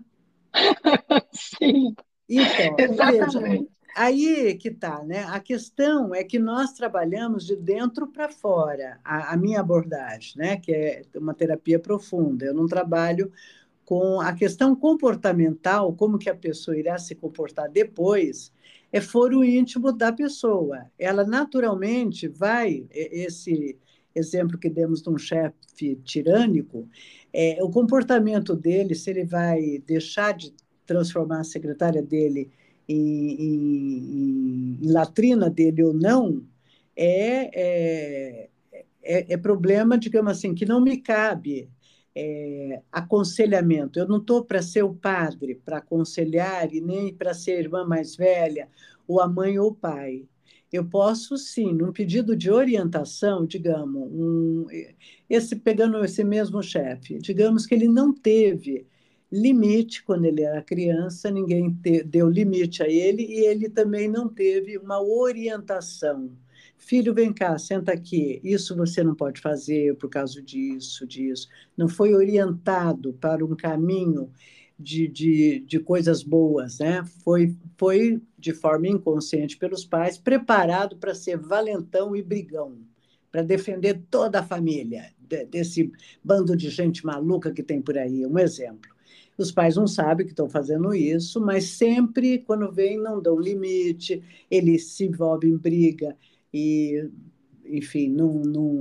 Sim. 1.33 1.95
Então, 2.29 2.76
Exatamente. 2.79 3.62
Veja, 3.62 3.78
Aí 4.01 4.55
que 4.55 4.68
está, 4.68 5.03
né? 5.03 5.24
A 5.24 5.40
questão 5.40 6.14
é 6.14 6.22
que 6.22 6.38
nós 6.38 6.72
trabalhamos 6.72 7.44
de 7.44 7.57
dentro 7.57 8.07
para 8.07 8.30
fora, 8.30 9.01
a, 9.03 9.32
a, 9.32 9.36
minha 9.36 9.59
abordagem, 9.59 10.34
né? 10.36 10.57
Que 10.57 10.72
é 10.72 11.03
uma 11.16 11.34
terapia 11.34 11.80
profunda. 11.80 12.44
Eu 12.44 12.55
não 12.55 12.68
trabalho 12.68 13.32
com 13.84 14.20
a 14.20 14.32
questão 14.32 14.76
comportamental, 14.76 15.92
como 15.94 16.16
que 16.16 16.30
a 16.30 16.34
pessoa 16.34 16.78
irá 16.78 16.96
se 16.96 17.16
comportar 17.16 17.68
depois, 17.68 18.53
é 18.92 19.01
foro 19.01 19.42
íntimo 19.42 19.90
da 19.90 20.12
pessoa. 20.12 20.86
Ela 20.96 21.26
naturalmente 21.26 22.28
vai, 22.28 22.86
esse 22.92 23.76
exemplo 24.14 24.59
que 24.59 24.70
demos 24.70 25.03
de 25.03 25.11
um 25.11 25.18
chefe 25.18 25.96
tirânico, 26.05 26.88
é, 27.32 27.59
o 27.64 27.68
comportamento 27.68 28.55
dele, 28.55 28.94
se 28.94 29.11
ele 29.11 29.24
vai 29.24 29.82
deixar 29.84 30.34
de 30.34 30.55
transformar 30.86 31.40
a 31.40 31.44
secretária 31.44 32.01
dele 32.01 32.49
em, 32.89 34.78
em, 34.82 34.91
latrina 34.91 35.51
dele 35.51 35.82
ou 35.84 35.93
não, 35.95 36.43
é, 36.97 37.51
é, 37.55 38.51
é, 39.03 39.32
é, 39.34 39.36
problema, 39.36 39.99
digamos 39.99 40.32
assim, 40.32 40.55
que 40.55 40.66
não 40.66 40.80
me 40.80 40.99
cabe. 40.99 41.70
é, 42.14 42.82
aconselhamento. 42.91 43.99
Eu 43.99 44.09
não 44.09 44.18
estou 44.18 44.45
para 44.45 44.61
ser 44.62 44.82
o 44.82 44.95
padre, 44.95 45.55
para 45.64 45.78
aconselhar, 45.78 46.72
e 46.74 46.80
nem 46.80 47.14
para 47.14 47.32
ser 47.34 47.53
a 47.53 47.61
irmã 47.61 47.84
mais 47.86 48.16
velha, 48.16 48.68
ou 49.07 49.20
a 49.20 49.28
mãe 49.28 49.59
ou 49.59 49.68
o 49.70 49.74
pai. 49.74 50.26
Eu 50.72 50.84
posso, 50.89 51.36
sim, 51.39 51.72
num 51.72 51.93
pedido 51.93 52.36
de 52.36 52.51
orientação, 52.51 53.47
digamos, 53.47 54.09
um, 54.12 54.66
esse 55.30 55.57
pegando 55.57 56.05
esse 56.05 56.24
mesmo 56.24 56.62
chefe, 56.62 57.18
digamos 57.18 57.66
que 57.66 57.74
ele 57.74 57.89
não 57.89 58.12
teve 58.12 58.86
limite 59.31 60.03
quando 60.03 60.24
ele 60.24 60.43
era 60.43 60.62
criança, 60.62 61.31
ninguém 61.31 61.72
te, 61.74 62.03
deu 62.03 62.29
limite 62.29 62.83
a 62.83 62.89
ele 62.89 63.22
e 63.22 63.45
ele 63.45 63.68
também 63.68 64.09
não 64.09 64.29
teve 64.29 64.79
uma 64.79 65.01
orientação. 65.03 66.31
Filho, 66.76 67.12
vem 67.12 67.33
cá, 67.33 67.59
senta 67.59 67.93
aqui. 67.93 68.41
Isso 68.43 68.76
você 68.76 69.03
não 69.03 69.14
pode 69.14 69.41
fazer 69.41 69.97
por 69.97 70.09
causa 70.09 70.41
disso, 70.41 71.07
disso. 71.07 71.49
Não 71.76 71.89
foi 71.89 72.14
orientado 72.14 73.12
para 73.14 73.45
um 73.45 73.55
caminho 73.55 74.31
de, 74.79 75.09
de, 75.09 75.61
de 75.61 75.81
coisas 75.81 76.22
boas, 76.22 76.79
né? 76.79 77.05
Foi, 77.24 77.57
foi 77.76 78.22
de 78.39 78.53
forma 78.53 78.87
inconsciente 78.87 79.57
pelos 79.57 79.85
pais, 79.85 80.16
preparado 80.16 80.97
para 80.97 81.14
ser 81.14 81.37
valentão 81.37 82.14
e 82.14 82.22
brigão, 82.22 82.79
para 83.31 83.43
defender 83.43 84.03
toda 84.09 84.39
a 84.39 84.47
família 84.47 85.12
desse 85.51 85.93
bando 86.24 86.57
de 86.57 86.70
gente 86.70 87.05
maluca 87.05 87.53
que 87.53 87.62
tem 87.62 87.83
por 87.83 87.99
aí. 87.99 88.24
Um 88.24 88.39
exemplo. 88.39 88.97
Os 89.39 89.53
pais 89.53 89.76
não 89.76 89.86
sabem 89.86 90.26
que 90.26 90.32
estão 90.32 90.51
fazendo 90.51 90.93
isso, 90.95 91.41
mas 91.41 91.64
sempre, 91.64 92.41
quando 92.41 92.72
vem, 92.72 92.99
não 92.99 93.22
dão 93.22 93.39
limite, 93.39 94.22
ele 94.51 94.78
se 94.78 95.05
envolve 95.07 95.49
em 95.49 95.57
briga 95.57 96.16
e, 96.53 97.09
enfim, 97.64 98.09
não, 98.11 98.34
não, 98.43 98.72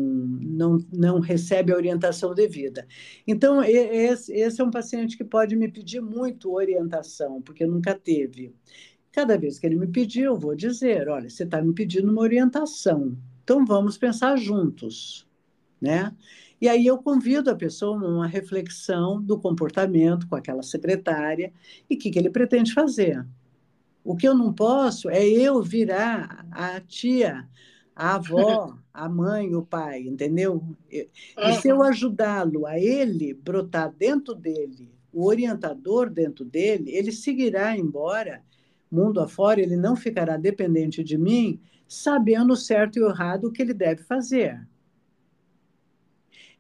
não, 0.42 0.78
não 0.92 1.20
recebe 1.20 1.72
a 1.72 1.76
orientação 1.76 2.34
devida. 2.34 2.88
Então, 3.28 3.64
esse 3.64 4.60
é 4.60 4.64
um 4.64 4.72
paciente 4.72 5.16
que 5.16 5.24
pode 5.24 5.56
me 5.56 5.72
pedir 5.72 6.02
muito 6.02 6.52
orientação, 6.54 7.42
porque 7.42 7.66
nunca 7.66 7.94
teve. 7.94 8.56
Cada 9.12 9.38
vez 9.38 9.60
que 9.60 9.66
ele 9.68 9.76
me 9.76 9.88
pedir, 9.88 10.24
eu 10.24 10.38
vou 10.38 10.56
dizer: 10.56 11.08
olha, 11.10 11.30
você 11.30 11.44
está 11.44 11.62
me 11.62 11.74
pedindo 11.74 12.12
uma 12.12 12.22
orientação, 12.22 13.18
então 13.44 13.66
vamos 13.66 13.98
pensar 13.98 14.38
juntos, 14.38 15.28
né? 15.82 16.16
E 16.60 16.68
aí 16.68 16.86
eu 16.88 16.98
convido 16.98 17.52
a 17.52 17.56
pessoa 17.56 18.00
a 18.00 18.08
uma 18.08 18.28
reflexão 18.28 19.22
do 19.22 19.40
comportamento 19.40 20.28
com 20.28 20.36
aquela 20.36 20.64
secretária 20.64 21.54
e 21.90 21.96
o 21.96 21.98
que, 21.98 22.10
que 22.10 22.18
ele 22.18 22.30
pretende 22.30 22.74
fazer. 22.74 23.26
O 24.04 24.16
que 24.16 24.28
eu 24.28 24.34
não 24.34 24.54
posso 24.54 25.10
é 25.10 25.24
eu 25.28 25.62
virar 25.62 26.48
a 26.52 26.80
tia, 26.80 27.48
a 27.96 28.16
avó, 28.16 28.78
a 28.94 29.10
mãe, 29.10 29.54
o 29.54 29.62
pai, 29.62 30.02
entendeu? 30.02 30.64
E 30.90 31.10
se 31.62 31.68
eu 31.68 31.84
ajudá-lo 31.84 32.66
a 32.66 32.80
ele 32.80 33.34
brotar 33.34 33.94
dentro 33.94 34.34
dele, 34.34 34.98
o 35.12 35.26
orientador 35.26 36.10
dentro 36.10 36.46
dele, 36.46 36.92
ele 36.92 37.12
seguirá 37.12 37.78
embora, 37.78 38.44
mundo 38.90 39.20
afora, 39.20 39.60
ele 39.60 39.76
não 39.76 39.96
ficará 39.96 40.38
dependente 40.38 41.04
de 41.04 41.18
mim, 41.18 41.60
sabendo 41.88 42.54
o 42.54 42.58
certo 42.58 42.98
e 42.98 43.04
o 43.04 43.10
errado 43.10 43.46
o 43.46 43.52
que 43.52 43.62
ele 43.62 43.74
deve 43.74 44.04
fazer. 44.04 44.66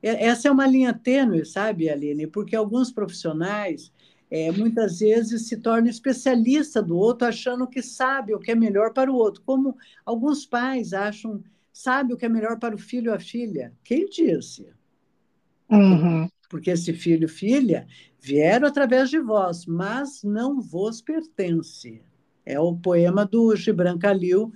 Essa 0.01 0.47
é 0.47 0.51
uma 0.51 0.67
linha 0.67 0.93
tênue, 0.93 1.45
sabe, 1.45 1.89
Aline? 1.89 2.27
Porque 2.27 2.55
alguns 2.55 2.91
profissionais 2.91 3.91
é, 4.29 4.51
muitas 4.51 4.99
vezes 4.99 5.47
se 5.47 5.57
tornam 5.57 5.89
especialista 5.89 6.81
do 6.81 6.97
outro, 6.97 7.27
achando 7.27 7.67
que 7.67 7.81
sabe 7.81 8.33
o 8.33 8.39
que 8.39 8.51
é 8.51 8.55
melhor 8.55 8.93
para 8.93 9.11
o 9.11 9.15
outro. 9.15 9.41
Como 9.45 9.75
alguns 10.05 10.45
pais 10.45 10.93
acham, 10.93 11.43
sabe 11.71 12.13
o 12.13 12.17
que 12.17 12.25
é 12.25 12.29
melhor 12.29 12.59
para 12.59 12.75
o 12.75 12.79
filho 12.79 13.11
ou 13.11 13.17
a 13.17 13.19
filha. 13.19 13.73
Quem 13.83 14.05
disse? 14.07 14.67
Uhum. 15.69 16.27
Porque 16.49 16.71
esse 16.71 16.93
filho 16.93 17.25
e 17.25 17.29
filha 17.29 17.87
vieram 18.19 18.67
através 18.67 19.09
de 19.09 19.19
vós, 19.19 19.65
mas 19.65 20.23
não 20.23 20.61
vos 20.61 21.01
pertence. 21.01 22.01
É 22.45 22.59
o 22.59 22.75
poema 22.75 23.25
do 23.25 23.55
Gibran 23.55 23.97
Khalil, 23.97 24.51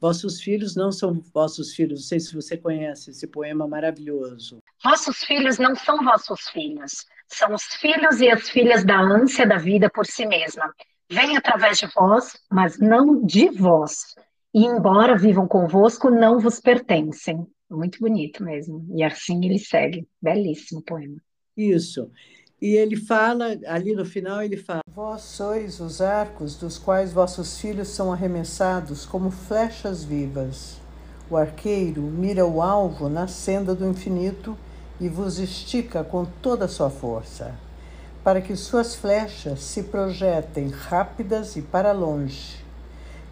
Vossos 0.00 0.40
filhos 0.40 0.74
não 0.74 0.90
são 0.90 1.20
vossos 1.34 1.74
filhos. 1.74 2.00
Não 2.00 2.06
sei 2.06 2.20
se 2.20 2.34
você 2.34 2.56
conhece 2.56 3.10
esse 3.10 3.26
poema 3.26 3.68
maravilhoso. 3.68 4.58
Vossos 4.82 5.18
filhos 5.18 5.58
não 5.58 5.76
são 5.76 6.02
vossos 6.02 6.48
filhos. 6.48 7.04
São 7.28 7.54
os 7.54 7.62
filhos 7.62 8.20
e 8.20 8.30
as 8.30 8.48
filhas 8.48 8.82
da 8.82 8.98
ânsia 8.98 9.46
da 9.46 9.58
vida 9.58 9.90
por 9.90 10.06
si 10.06 10.24
mesma. 10.24 10.72
Vêm 11.10 11.36
através 11.36 11.78
de 11.78 11.86
vós, 11.94 12.36
mas 12.50 12.78
não 12.78 13.22
de 13.24 13.50
vós. 13.50 14.14
E 14.54 14.64
embora 14.64 15.18
vivam 15.18 15.46
convosco, 15.46 16.10
não 16.10 16.38
vos 16.38 16.60
pertencem. 16.60 17.46
Muito 17.68 18.00
bonito 18.00 18.42
mesmo. 18.42 18.86
E 18.94 19.02
assim 19.02 19.44
ele 19.44 19.58
segue. 19.58 20.08
Belíssimo 20.20 20.82
poema. 20.82 21.20
Isso. 21.56 22.10
E 22.60 22.76
ele 22.76 22.94
fala, 22.94 23.58
ali 23.66 23.94
no 23.94 24.04
final, 24.04 24.42
ele 24.42 24.58
fala: 24.58 24.82
Vós 24.94 25.22
sois 25.22 25.80
os 25.80 26.02
arcos 26.02 26.56
dos 26.56 26.76
quais 26.76 27.10
vossos 27.10 27.58
filhos 27.58 27.88
são 27.88 28.12
arremessados 28.12 29.06
como 29.06 29.30
flechas 29.30 30.04
vivas. 30.04 30.76
O 31.30 31.38
arqueiro 31.38 32.02
mira 32.02 32.44
o 32.44 32.60
alvo 32.60 33.08
na 33.08 33.26
senda 33.26 33.74
do 33.74 33.88
infinito 33.88 34.58
e 35.00 35.08
vos 35.08 35.38
estica 35.38 36.04
com 36.04 36.26
toda 36.26 36.66
a 36.66 36.68
sua 36.68 36.90
força, 36.90 37.54
para 38.22 38.42
que 38.42 38.54
suas 38.54 38.94
flechas 38.94 39.62
se 39.62 39.84
projetem 39.84 40.68
rápidas 40.68 41.56
e 41.56 41.62
para 41.62 41.92
longe. 41.92 42.62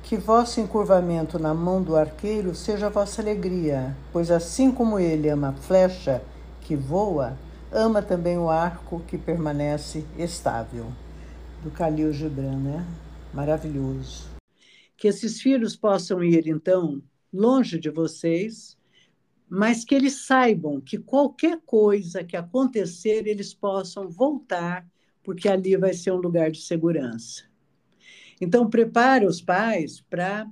Que 0.04 0.16
vosso 0.16 0.58
encurvamento 0.58 1.38
na 1.38 1.52
mão 1.52 1.82
do 1.82 1.96
arqueiro 1.96 2.54
seja 2.54 2.88
vossa 2.88 3.20
alegria, 3.20 3.94
pois 4.10 4.30
assim 4.30 4.70
como 4.70 4.98
ele 4.98 5.28
ama 5.28 5.50
a 5.50 5.52
flecha 5.52 6.22
que 6.62 6.74
voa, 6.74 7.36
ama 7.72 8.02
também 8.02 8.38
o 8.38 8.48
arco 8.48 9.00
que 9.06 9.18
permanece 9.18 10.04
estável. 10.16 10.92
Do 11.62 11.70
Khalil 11.70 12.12
Gibran, 12.12 12.58
né? 12.58 12.86
Maravilhoso. 13.32 14.28
Que 14.96 15.08
esses 15.08 15.40
filhos 15.40 15.76
possam 15.76 16.22
ir, 16.22 16.46
então, 16.46 17.02
longe 17.32 17.78
de 17.78 17.90
vocês, 17.90 18.76
mas 19.48 19.84
que 19.84 19.94
eles 19.94 20.26
saibam 20.26 20.80
que 20.80 20.98
qualquer 20.98 21.60
coisa 21.64 22.22
que 22.24 22.36
acontecer, 22.36 23.26
eles 23.26 23.54
possam 23.54 24.08
voltar, 24.08 24.86
porque 25.22 25.48
ali 25.48 25.76
vai 25.76 25.94
ser 25.94 26.12
um 26.12 26.16
lugar 26.16 26.50
de 26.50 26.60
segurança. 26.60 27.44
Então, 28.40 28.68
prepare 28.68 29.26
os 29.26 29.40
pais 29.40 30.00
para 30.00 30.48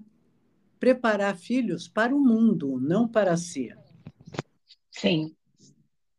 preparar 0.79 1.37
filhos 1.37 1.89
para 1.89 2.15
o 2.15 2.19
mundo, 2.19 2.79
não 2.81 3.07
para 3.07 3.37
si. 3.37 3.73
Sim. 4.91 5.35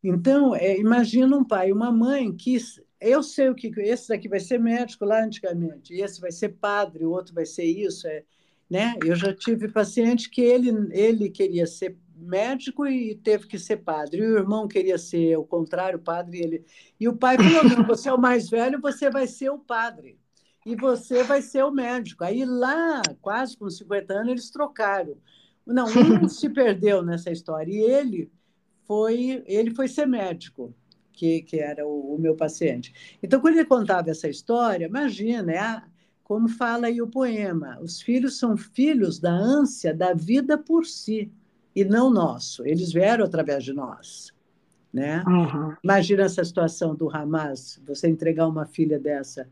Então, 0.02 0.54
é, 0.54 0.78
imagina 0.78 1.36
um 1.36 1.44
pai 1.44 1.70
e 1.70 1.72
uma 1.72 1.90
mãe 1.90 2.32
que 2.34 2.56
eu 3.00 3.22
sei 3.22 3.48
o 3.48 3.54
que 3.54 3.68
esse 3.80 4.08
daqui 4.08 4.28
vai 4.28 4.40
ser 4.40 4.58
médico 4.58 5.04
lá 5.04 5.24
antigamente, 5.24 5.94
esse 5.94 6.20
vai 6.20 6.32
ser 6.32 6.50
padre, 6.50 7.04
o 7.04 7.10
outro 7.10 7.34
vai 7.34 7.46
ser 7.46 7.64
isso, 7.64 8.06
é, 8.06 8.24
né? 8.70 8.94
Eu 9.04 9.16
já 9.16 9.34
tive 9.34 9.68
paciente 9.68 10.30
que 10.30 10.40
ele 10.40 10.70
ele 10.92 11.30
queria 11.30 11.66
ser 11.66 11.96
médico 12.16 12.86
e 12.86 13.14
teve 13.16 13.46
que 13.46 13.58
ser 13.58 13.78
padre. 13.78 14.20
E 14.20 14.26
o 14.26 14.38
irmão 14.38 14.66
queria 14.68 14.98
ser 14.98 15.36
o 15.36 15.44
contrário, 15.44 15.98
padre, 15.98 16.38
e 16.38 16.42
ele 16.42 16.64
e 17.00 17.08
o 17.08 17.16
pai 17.16 17.36
falou: 17.36 17.64
"Não, 17.64 17.86
você 17.86 18.08
é 18.08 18.12
o 18.12 18.20
mais 18.20 18.48
velho, 18.48 18.80
você 18.80 19.10
vai 19.10 19.26
ser 19.26 19.50
o 19.50 19.58
padre 19.58 20.18
e 20.66 20.76
você 20.76 21.22
vai 21.24 21.42
ser 21.42 21.64
o 21.64 21.70
médico". 21.72 22.24
Aí 22.24 22.44
lá, 22.44 23.02
quase 23.20 23.56
com 23.56 23.68
50 23.70 24.14
anos, 24.14 24.28
eles 24.30 24.50
trocaram. 24.50 25.16
Não, 25.66 25.86
um 25.86 25.88
se 26.28 26.48
perdeu 26.50 27.02
nessa 27.02 27.30
história 27.30 27.72
e 27.72 27.78
ele 27.78 28.30
foi 28.88 29.44
ele 29.46 29.70
foi 29.74 29.86
ser 29.86 30.06
médico, 30.06 30.74
que, 31.12 31.42
que 31.42 31.58
era 31.58 31.86
o, 31.86 32.14
o 32.14 32.18
meu 32.18 32.34
paciente. 32.34 33.18
Então, 33.22 33.38
quando 33.38 33.56
ele 33.56 33.66
contava 33.66 34.10
essa 34.10 34.28
história, 34.28 34.86
imagina, 34.86 35.52
é 35.52 35.58
a, 35.58 35.84
como 36.24 36.48
fala 36.48 36.86
aí 36.86 37.02
o 37.02 37.06
poema, 37.06 37.78
os 37.82 38.00
filhos 38.00 38.38
são 38.38 38.56
filhos 38.56 39.18
da 39.18 39.30
ânsia 39.30 39.94
da 39.94 40.14
vida 40.14 40.56
por 40.56 40.86
si 40.86 41.30
e 41.76 41.84
não 41.84 42.10
nosso. 42.10 42.66
Eles 42.66 42.92
vieram 42.92 43.24
através 43.24 43.62
de 43.62 43.74
nós. 43.74 44.32
Né? 44.90 45.22
Uhum. 45.26 45.76
Imagina 45.84 46.22
essa 46.22 46.42
situação 46.42 46.94
do 46.94 47.14
Hamas, 47.14 47.80
você 47.86 48.08
entregar 48.08 48.48
uma 48.48 48.64
filha 48.64 48.98
dessa 48.98 49.46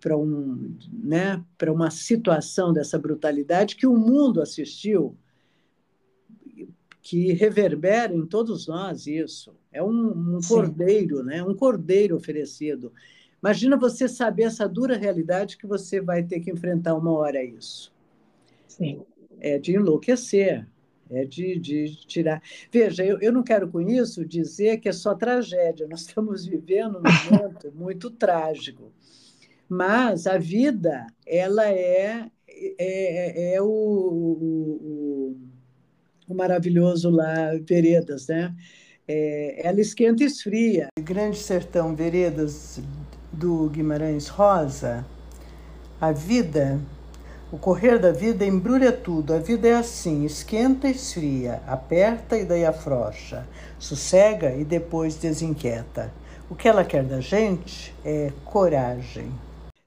para 0.00 0.16
um, 0.16 0.74
né, 0.92 1.44
para 1.58 1.72
uma 1.72 1.90
situação 1.90 2.72
dessa 2.72 2.98
brutalidade 2.98 3.76
que 3.76 3.86
o 3.86 3.96
mundo 3.96 4.40
assistiu 4.40 5.16
que 7.08 7.32
reverbera 7.32 8.14
em 8.14 8.26
todos 8.26 8.66
nós 8.66 9.06
isso. 9.06 9.56
É 9.72 9.82
um, 9.82 10.36
um 10.36 10.40
cordeiro, 10.46 11.22
né? 11.22 11.42
um 11.42 11.54
cordeiro 11.54 12.14
oferecido. 12.14 12.92
Imagina 13.42 13.78
você 13.78 14.06
saber 14.06 14.42
essa 14.42 14.68
dura 14.68 14.94
realidade 14.94 15.56
que 15.56 15.66
você 15.66 16.02
vai 16.02 16.22
ter 16.22 16.38
que 16.40 16.50
enfrentar 16.50 16.94
uma 16.94 17.10
hora 17.12 17.42
isso. 17.42 17.90
Sim. 18.66 19.00
É 19.40 19.58
de 19.58 19.74
enlouquecer, 19.74 20.68
é 21.08 21.24
de, 21.24 21.58
de 21.58 21.96
tirar. 22.06 22.42
Veja, 22.70 23.02
eu, 23.02 23.18
eu 23.22 23.32
não 23.32 23.42
quero 23.42 23.70
com 23.70 23.80
isso 23.80 24.22
dizer 24.22 24.76
que 24.76 24.90
é 24.90 24.92
só 24.92 25.14
tragédia, 25.14 25.88
nós 25.88 26.00
estamos 26.00 26.44
vivendo 26.44 26.98
um 26.98 27.32
momento 27.32 27.72
muito 27.74 28.10
trágico. 28.10 28.92
Mas 29.66 30.26
a 30.26 30.36
vida, 30.36 31.06
ela 31.26 31.70
é, 31.70 32.30
é, 32.78 33.54
é 33.54 33.62
o, 33.62 33.66
o 33.66 35.07
o 36.28 36.34
maravilhoso 36.34 37.10
lá, 37.10 37.52
Veredas, 37.66 38.28
né? 38.28 38.54
é, 39.08 39.66
ela 39.66 39.80
esquenta 39.80 40.22
e 40.22 40.26
esfria. 40.26 40.88
Grande 41.00 41.38
Sertão, 41.38 41.96
Veredas 41.96 42.78
do 43.32 43.68
Guimarães 43.70 44.28
Rosa, 44.28 45.04
a 45.98 46.12
vida, 46.12 46.78
o 47.50 47.56
correr 47.56 47.98
da 47.98 48.12
vida 48.12 48.44
embrulha 48.44 48.92
tudo. 48.92 49.32
A 49.32 49.38
vida 49.38 49.66
é 49.66 49.74
assim: 49.74 50.26
esquenta 50.26 50.86
e 50.86 50.92
esfria, 50.92 51.62
aperta 51.66 52.36
e 52.36 52.44
daí 52.44 52.66
afrouxa, 52.66 53.46
sossega 53.78 54.54
e 54.54 54.64
depois 54.64 55.16
desinquieta. 55.16 56.12
O 56.50 56.54
que 56.54 56.68
ela 56.68 56.84
quer 56.84 57.04
da 57.04 57.20
gente 57.20 57.94
é 58.04 58.32
coragem. 58.44 59.32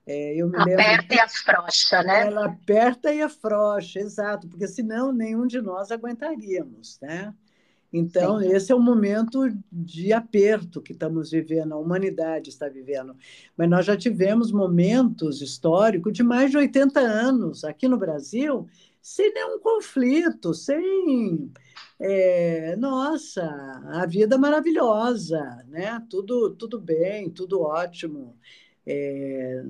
É, 0.05 0.35
eu 0.35 0.49
me 0.49 0.57
aperta 0.57 0.91
lembro... 0.91 1.15
e 1.15 1.19
afrouxa, 1.19 2.03
né? 2.03 2.27
Ela 2.27 2.45
aperta 2.45 3.13
e 3.13 3.21
afrouxa, 3.21 3.99
exato, 3.99 4.47
porque 4.47 4.67
senão 4.67 5.11
nenhum 5.11 5.45
de 5.45 5.61
nós 5.61 5.91
aguentaríamos, 5.91 6.99
né? 7.01 7.33
Então, 7.93 8.39
Sim. 8.39 8.53
esse 8.53 8.71
é 8.71 8.75
um 8.75 8.81
momento 8.81 9.41
de 9.69 10.13
aperto 10.13 10.81
que 10.81 10.93
estamos 10.93 11.31
vivendo, 11.31 11.73
a 11.73 11.77
humanidade 11.77 12.49
está 12.49 12.69
vivendo. 12.69 13.15
Mas 13.57 13.69
nós 13.69 13.85
já 13.85 13.97
tivemos 13.97 14.51
momentos 14.51 15.41
históricos 15.41 16.13
de 16.13 16.23
mais 16.23 16.51
de 16.51 16.57
80 16.57 16.99
anos 17.01 17.65
aqui 17.65 17.89
no 17.89 17.97
Brasil, 17.97 18.65
sem 19.01 19.33
nenhum 19.33 19.59
conflito, 19.59 20.53
sem. 20.53 21.51
É, 21.99 22.75
nossa, 22.77 23.43
a 23.91 24.05
vida 24.05 24.37
maravilhosa, 24.37 25.63
né? 25.67 26.01
Tudo, 26.09 26.51
tudo 26.51 26.79
bem, 26.79 27.29
tudo 27.29 27.61
ótimo. 27.61 28.37
É, 28.85 29.63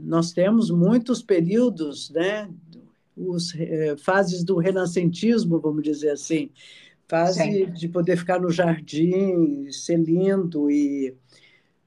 nós 0.00 0.32
temos 0.32 0.70
muitos 0.70 1.22
períodos, 1.22 2.10
né? 2.10 2.48
Os, 3.16 3.54
é, 3.54 3.96
fases 3.96 4.44
do 4.44 4.56
renascentismo, 4.58 5.60
vamos 5.60 5.82
dizer 5.82 6.10
assim, 6.10 6.50
fase 7.08 7.42
Sim. 7.42 7.72
de 7.72 7.88
poder 7.88 8.16
ficar 8.16 8.40
no 8.40 8.50
jardim, 8.50 9.70
ser 9.70 9.98
lindo 9.98 10.70
e 10.70 11.14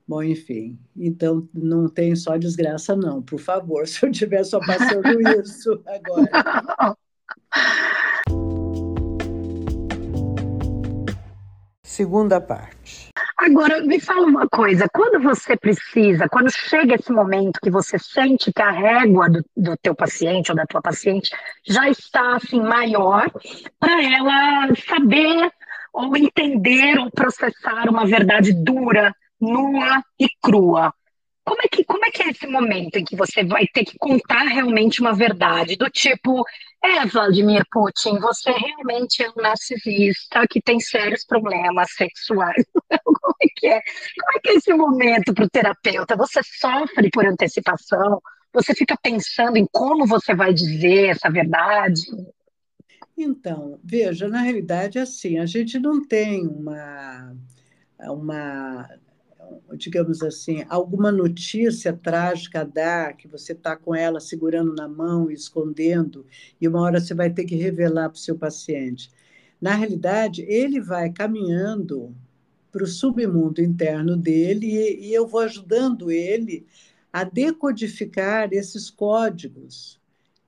bom, 0.07 0.23
enfim. 0.23 0.79
Então 0.95 1.47
não 1.53 1.89
tem 1.89 2.15
só 2.15 2.37
desgraça 2.37 2.95
não, 2.95 3.21
por 3.21 3.39
favor, 3.39 3.85
se 3.87 4.05
eu 4.05 4.09
estiver 4.09 4.43
só 4.43 4.59
passando 4.59 5.03
isso 5.41 5.81
agora. 5.85 6.95
Segunda 11.83 12.39
parte. 12.39 13.09
Agora, 13.39 13.83
me 13.83 13.99
fala 13.99 14.25
uma 14.25 14.47
coisa, 14.49 14.89
quando 14.91 15.21
você 15.21 15.55
precisa, 15.55 16.27
quando 16.27 16.51
chega 16.51 16.95
esse 16.95 17.11
momento 17.11 17.59
que 17.61 17.69
você 17.69 17.99
sente 17.99 18.51
que 18.51 18.61
a 18.61 18.71
régua 18.71 19.29
do, 19.29 19.45
do 19.55 19.77
teu 19.77 19.93
paciente 19.93 20.49
ou 20.49 20.55
da 20.55 20.65
tua 20.65 20.81
paciente 20.81 21.29
já 21.63 21.87
está 21.87 22.35
assim 22.35 22.59
maior, 22.59 23.29
para 23.79 24.03
ela 24.03 24.75
saber 24.87 25.51
ou 25.93 26.17
entender 26.17 26.97
ou 26.97 27.11
processar 27.11 27.87
uma 27.87 28.07
verdade 28.07 28.53
dura, 28.53 29.13
nua 29.39 30.03
e 30.19 30.27
crua. 30.41 30.91
Como 31.45 31.61
é, 31.61 31.67
que, 31.67 31.85
como 31.85 32.05
é 32.05 32.11
que 32.11 32.23
é 32.23 32.29
esse 32.29 32.45
momento 32.47 32.97
em 32.97 33.05
que 33.05 33.15
você 33.15 33.43
vai 33.43 33.65
ter 33.67 33.85
que 33.85 33.97
contar 33.97 34.43
realmente 34.43 34.99
uma 34.99 35.13
verdade? 35.13 35.77
Do 35.77 35.89
tipo, 35.89 36.43
é, 36.83 37.05
Vladimir 37.05 37.63
Putin, 37.71 38.19
você 38.19 38.51
realmente 38.51 39.23
é 39.23 39.29
um 39.29 39.41
narcisista 39.41 40.45
que 40.49 40.61
tem 40.61 40.79
sérios 40.79 41.25
problemas 41.25 41.91
sexuais. 41.95 42.65
como 43.03 43.35
é 43.41 43.47
que 43.55 43.67
é? 43.67 43.81
Como 43.81 44.37
é 44.37 44.39
que 44.41 44.49
é 44.49 44.53
esse 44.55 44.73
momento 44.73 45.33
para 45.33 45.45
o 45.45 45.49
terapeuta? 45.49 46.15
Você 46.15 46.41
sofre 46.43 47.09
por 47.11 47.25
antecipação? 47.25 48.21
Você 48.53 48.73
fica 48.73 48.97
pensando 49.01 49.57
em 49.57 49.67
como 49.71 50.07
você 50.07 50.33
vai 50.33 50.53
dizer 50.53 51.09
essa 51.09 51.29
verdade? 51.29 52.01
Então, 53.17 53.79
veja, 53.83 54.27
na 54.27 54.41
realidade, 54.41 54.99
assim, 54.99 55.39
a 55.39 55.45
gente 55.45 55.79
não 55.79 56.05
tem 56.05 56.47
uma, 56.47 57.35
uma 57.99 58.87
digamos 59.75 60.21
assim, 60.21 60.65
alguma 60.69 61.11
notícia 61.11 61.93
trágica 61.93 62.61
a 62.61 62.63
dar, 62.63 63.17
que 63.17 63.27
você 63.27 63.53
está 63.53 63.75
com 63.75 63.93
ela 63.93 64.19
segurando 64.19 64.73
na 64.73 64.87
mão, 64.87 65.29
escondendo, 65.29 66.25
e 66.59 66.67
uma 66.67 66.81
hora 66.81 66.99
você 66.99 67.13
vai 67.13 67.29
ter 67.29 67.45
que 67.45 67.55
revelar 67.55 68.09
para 68.09 68.17
o 68.17 68.19
seu 68.19 68.37
paciente. 68.37 69.11
Na 69.61 69.73
realidade, 69.73 70.43
ele 70.43 70.79
vai 70.79 71.11
caminhando 71.11 72.15
para 72.71 72.83
o 72.83 72.87
submundo 72.87 73.61
interno 73.61 74.15
dele 74.15 74.67
e, 74.67 75.07
e 75.07 75.13
eu 75.13 75.27
vou 75.27 75.41
ajudando 75.41 76.11
ele 76.11 76.65
a 77.11 77.23
decodificar 77.23 78.49
esses 78.51 78.89
códigos 78.89 79.99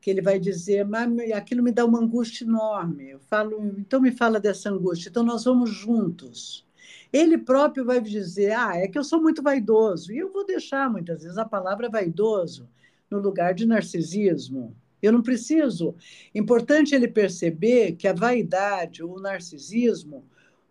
que 0.02 0.10
ele 0.10 0.22
vai 0.22 0.40
dizer, 0.40 0.86
mas 0.86 1.32
aquilo 1.32 1.64
me 1.64 1.72
dá 1.72 1.86
uma 1.86 2.00
angústia 2.00 2.46
enorme. 2.46 3.10
Eu 3.10 3.20
falo, 3.20 3.74
então 3.78 4.00
me 4.00 4.12
fala 4.12 4.40
dessa 4.40 4.70
angústia. 4.70 5.10
Então 5.10 5.24
nós 5.24 5.44
vamos 5.44 5.72
juntos. 5.72 6.66
Ele 7.12 7.38
próprio 7.38 7.86
vai 7.86 8.00
dizer: 8.02 8.52
ah, 8.52 8.76
é 8.76 8.88
que 8.88 8.98
eu 8.98 9.04
sou 9.04 9.22
muito 9.22 9.42
vaidoso. 9.42 10.12
E 10.12 10.18
eu 10.18 10.32
vou 10.32 10.46
deixar, 10.46 10.90
muitas 10.90 11.24
vezes, 11.24 11.38
a 11.38 11.46
palavra 11.46 11.90
vaidoso 11.90 12.70
no 13.10 13.20
lugar 13.20 13.54
de 13.54 13.66
narcisismo. 13.66 14.76
Eu 15.02 15.14
não 15.14 15.22
preciso. 15.22 15.96
Importante 16.36 16.94
ele 16.94 17.08
perceber 17.08 17.94
que 17.94 18.08
a 18.08 18.14
vaidade, 18.14 19.04
o 19.04 19.16
narcisismo, 19.20 20.26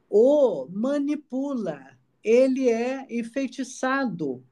o 0.08 0.66
manipula. 0.70 1.96
Ele 2.22 2.68
é 2.68 3.06
enfeitiçado 3.10 4.44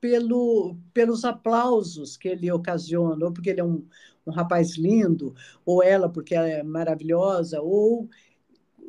pelo, 0.00 0.76
pelos 0.92 1.24
aplausos 1.24 2.16
que 2.16 2.28
ele 2.28 2.50
ocasiona, 2.52 3.26
ou 3.26 3.32
porque 3.32 3.50
ele 3.50 3.60
é 3.60 3.64
um, 3.64 3.86
um 4.26 4.30
rapaz 4.30 4.76
lindo, 4.76 5.34
ou 5.64 5.82
ela 5.82 6.08
porque 6.08 6.34
ela 6.34 6.48
é 6.48 6.62
maravilhosa, 6.62 7.60
ou 7.60 8.08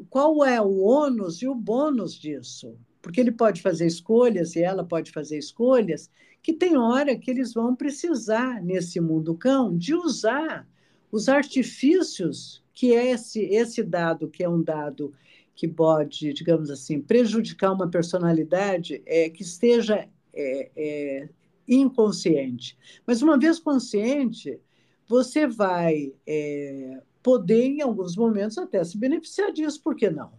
qual 0.10 0.46
é 0.46 0.62
o 0.62 0.80
ônus 0.80 1.42
e 1.42 1.48
o 1.48 1.56
bônus 1.56 2.14
disso? 2.14 2.78
Porque 3.02 3.20
ele 3.20 3.32
pode 3.32 3.62
fazer 3.62 3.88
escolhas 3.88 4.56
e 4.56 4.62
ela 4.62 4.84
pode 4.84 5.12
fazer 5.12 5.38
escolhas 5.38 6.10
que 6.42 6.54
tem 6.54 6.78
hora 6.78 7.18
que 7.18 7.30
eles 7.30 7.54
vão 7.54 7.76
precisar, 7.76 8.64
nesse 8.64 9.00
mundo 9.00 9.36
cão, 9.36 9.78
de 9.78 9.94
usar 9.94 10.68
os 11.12 11.28
artifícios 11.28 12.64
que 12.74 12.94
é 12.94 13.12
esse, 13.12 13.42
esse 13.42 13.84
dado, 13.84 14.30
que 14.30 14.44
é 14.44 14.50
um 14.50 14.62
dado 14.62 15.14
que 15.54 15.68
pode, 15.68 16.32
digamos 16.32 16.70
assim, 16.70 17.02
prejudicar 17.02 17.74
uma 17.74 17.90
personalidade 17.90 19.04
é, 19.06 19.30
que 19.30 19.42
esteja 19.42 20.08
é, 20.34 20.72
é, 20.78 21.30
inconsciente. 21.68 22.78
Mas 23.06 23.22
uma 23.22 23.38
vez 23.38 23.60
consciente, 23.60 24.58
você 25.06 25.46
vai 25.46 26.14
é, 26.26 27.02
poder, 27.22 27.66
em 27.66 27.82
alguns 27.82 28.16
momentos, 28.16 28.58
até 28.58 28.84
se 28.84 28.98
beneficiar 28.98 29.52
disso, 29.52 29.82
por 29.82 29.96
que 29.96 30.10
não? 30.10 30.32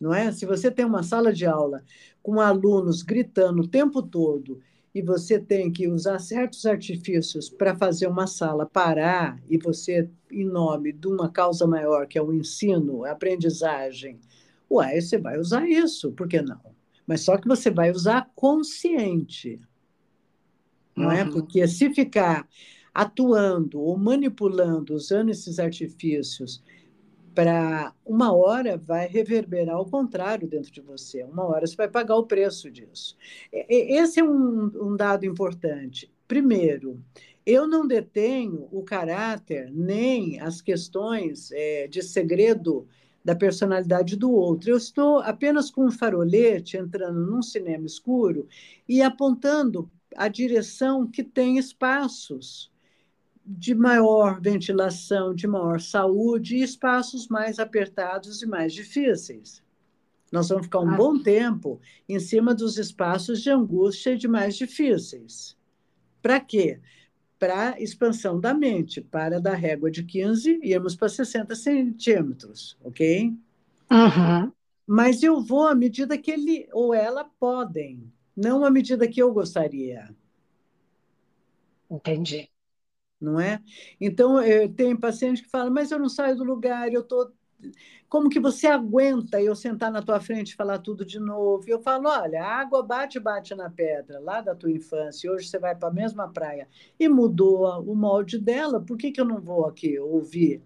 Não 0.00 0.14
é? 0.14 0.30
Se 0.30 0.46
você 0.46 0.70
tem 0.70 0.84
uma 0.84 1.02
sala 1.02 1.32
de 1.32 1.44
aula 1.44 1.82
com 2.22 2.40
alunos 2.40 3.02
gritando 3.02 3.62
o 3.62 3.68
tempo 3.68 4.02
todo 4.02 4.60
e 4.94 5.02
você 5.02 5.38
tem 5.38 5.72
que 5.72 5.88
usar 5.88 6.18
certos 6.18 6.64
artifícios 6.66 7.48
para 7.48 7.74
fazer 7.74 8.06
uma 8.06 8.26
sala 8.26 8.64
parar 8.64 9.40
e 9.48 9.58
você, 9.58 10.08
em 10.30 10.44
nome 10.44 10.92
de 10.92 11.08
uma 11.08 11.28
causa 11.30 11.66
maior, 11.66 12.06
que 12.06 12.18
é 12.18 12.22
o 12.22 12.32
ensino, 12.32 13.04
a 13.04 13.10
aprendizagem, 13.10 14.20
ué, 14.70 15.00
você 15.00 15.18
vai 15.18 15.38
usar 15.38 15.68
isso, 15.68 16.12
por 16.12 16.28
que 16.28 16.40
não? 16.40 16.60
Mas 17.06 17.22
só 17.22 17.36
que 17.36 17.48
você 17.48 17.70
vai 17.70 17.90
usar 17.90 18.30
consciente, 18.34 19.60
não 20.94 21.10
é? 21.10 21.22
uhum. 21.22 21.28
é? 21.28 21.32
Porque 21.32 21.66
se 21.66 21.92
ficar 21.92 22.46
atuando 22.94 23.80
ou 23.80 23.96
manipulando, 23.96 24.94
usando 24.94 25.30
esses 25.30 25.58
artifícios, 25.58 26.62
para 27.34 27.94
uma 28.04 28.34
hora 28.34 28.76
vai 28.76 29.06
reverberar 29.06 29.76
ao 29.76 29.86
contrário 29.86 30.48
dentro 30.48 30.72
de 30.72 30.80
você, 30.80 31.22
uma 31.22 31.44
hora 31.44 31.66
você 31.66 31.76
vai 31.76 31.88
pagar 31.88 32.16
o 32.16 32.26
preço 32.26 32.68
disso. 32.68 33.16
Esse 33.52 34.18
é 34.18 34.24
um, 34.24 34.70
um 34.74 34.96
dado 34.96 35.24
importante. 35.24 36.10
Primeiro, 36.26 37.00
eu 37.46 37.66
não 37.66 37.86
detenho 37.86 38.68
o 38.72 38.82
caráter 38.82 39.70
nem 39.72 40.40
as 40.40 40.60
questões 40.60 41.52
é, 41.52 41.86
de 41.86 42.02
segredo 42.02 42.88
da 43.24 43.36
personalidade 43.36 44.16
do 44.16 44.32
outro. 44.32 44.70
Eu 44.70 44.76
estou 44.76 45.18
apenas 45.20 45.70
com 45.70 45.86
um 45.86 45.92
farolete 45.92 46.76
entrando 46.76 47.20
num 47.24 47.40
cinema 47.40 47.86
escuro 47.86 48.48
e 48.88 49.00
apontando 49.00 49.88
a 50.16 50.26
direção 50.26 51.06
que 51.06 51.22
tem 51.22 51.56
espaços 51.56 52.70
de 53.50 53.74
maior 53.74 54.38
ventilação, 54.42 55.34
de 55.34 55.46
maior 55.46 55.80
saúde 55.80 56.56
e 56.56 56.62
espaços 56.62 57.28
mais 57.28 57.58
apertados 57.58 58.42
e 58.42 58.46
mais 58.46 58.74
difíceis. 58.74 59.62
Nós 60.30 60.50
vamos 60.50 60.66
ficar 60.66 60.80
um 60.80 60.90
ah. 60.90 60.96
bom 60.96 61.18
tempo 61.18 61.80
em 62.06 62.20
cima 62.20 62.54
dos 62.54 62.76
espaços 62.76 63.40
de 63.40 63.48
angústia 63.48 64.10
e 64.10 64.18
de 64.18 64.28
mais 64.28 64.54
difíceis. 64.54 65.56
Para 66.20 66.38
quê? 66.38 66.78
Para 67.38 67.80
expansão 67.80 68.38
da 68.38 68.52
mente, 68.52 69.00
para 69.00 69.40
da 69.40 69.54
régua 69.54 69.90
de 69.90 70.02
15 70.02 70.60
irmos 70.62 70.94
para 70.94 71.08
60 71.08 71.54
centímetros, 71.54 72.76
ok? 72.84 73.32
Uhum. 73.90 74.52
Mas 74.86 75.22
eu 75.22 75.40
vou 75.40 75.66
à 75.66 75.74
medida 75.74 76.18
que 76.18 76.30
ele 76.30 76.68
ou 76.70 76.92
ela 76.92 77.24
podem, 77.24 78.12
não 78.36 78.62
à 78.62 78.70
medida 78.70 79.08
que 79.08 79.22
eu 79.22 79.32
gostaria. 79.32 80.14
Entendi 81.90 82.50
não 83.20 83.40
é? 83.40 83.60
Então, 84.00 84.36
tem 84.76 84.96
paciente 84.96 85.42
que 85.42 85.48
fala, 85.50 85.70
mas 85.70 85.90
eu 85.90 85.98
não 85.98 86.08
saio 86.08 86.36
do 86.36 86.44
lugar, 86.44 86.92
eu 86.92 87.00
estou 87.02 87.32
como 88.08 88.30
que 88.30 88.40
você 88.40 88.66
aguenta 88.66 89.40
eu 89.40 89.54
sentar 89.54 89.92
na 89.92 90.00
tua 90.00 90.20
frente 90.20 90.50
e 90.52 90.56
falar 90.56 90.78
tudo 90.78 91.04
de 91.04 91.20
novo? 91.20 91.64
E 91.68 91.70
eu 91.70 91.80
falo, 91.80 92.08
olha, 92.08 92.42
a 92.42 92.56
água 92.60 92.82
bate, 92.82 93.20
bate 93.20 93.54
na 93.54 93.68
pedra, 93.68 94.18
lá 94.18 94.40
da 94.40 94.54
tua 94.54 94.70
infância, 94.70 95.30
hoje 95.30 95.48
você 95.48 95.58
vai 95.58 95.74
para 95.76 95.88
a 95.88 95.92
mesma 95.92 96.28
praia 96.28 96.68
e 96.98 97.08
mudou 97.08 97.66
o 97.82 97.94
molde 97.94 98.38
dela, 98.38 98.80
por 98.80 98.96
que, 98.96 99.10
que 99.12 99.20
eu 99.20 99.24
não 99.24 99.40
vou 99.40 99.66
aqui 99.66 99.98
ouvir 99.98 100.62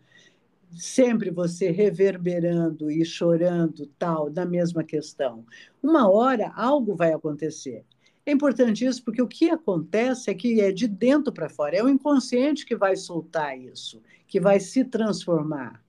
sempre 0.70 1.30
você 1.30 1.70
reverberando 1.70 2.90
e 2.90 3.04
chorando 3.04 3.86
tal 3.98 4.30
da 4.30 4.46
mesma 4.46 4.84
questão? 4.84 5.44
Uma 5.82 6.10
hora 6.10 6.52
algo 6.54 6.94
vai 6.94 7.12
acontecer. 7.12 7.84
É 8.24 8.30
importante 8.30 8.84
isso 8.84 9.02
porque 9.04 9.20
o 9.20 9.26
que 9.26 9.50
acontece 9.50 10.30
é 10.30 10.34
que 10.34 10.60
é 10.60 10.70
de 10.70 10.86
dentro 10.86 11.32
para 11.32 11.48
fora, 11.48 11.76
é 11.76 11.82
o 11.82 11.88
inconsciente 11.88 12.64
que 12.64 12.76
vai 12.76 12.96
soltar 12.96 13.58
isso, 13.58 14.00
que 14.28 14.38
vai 14.38 14.60
se 14.60 14.84
transformar. 14.84 15.82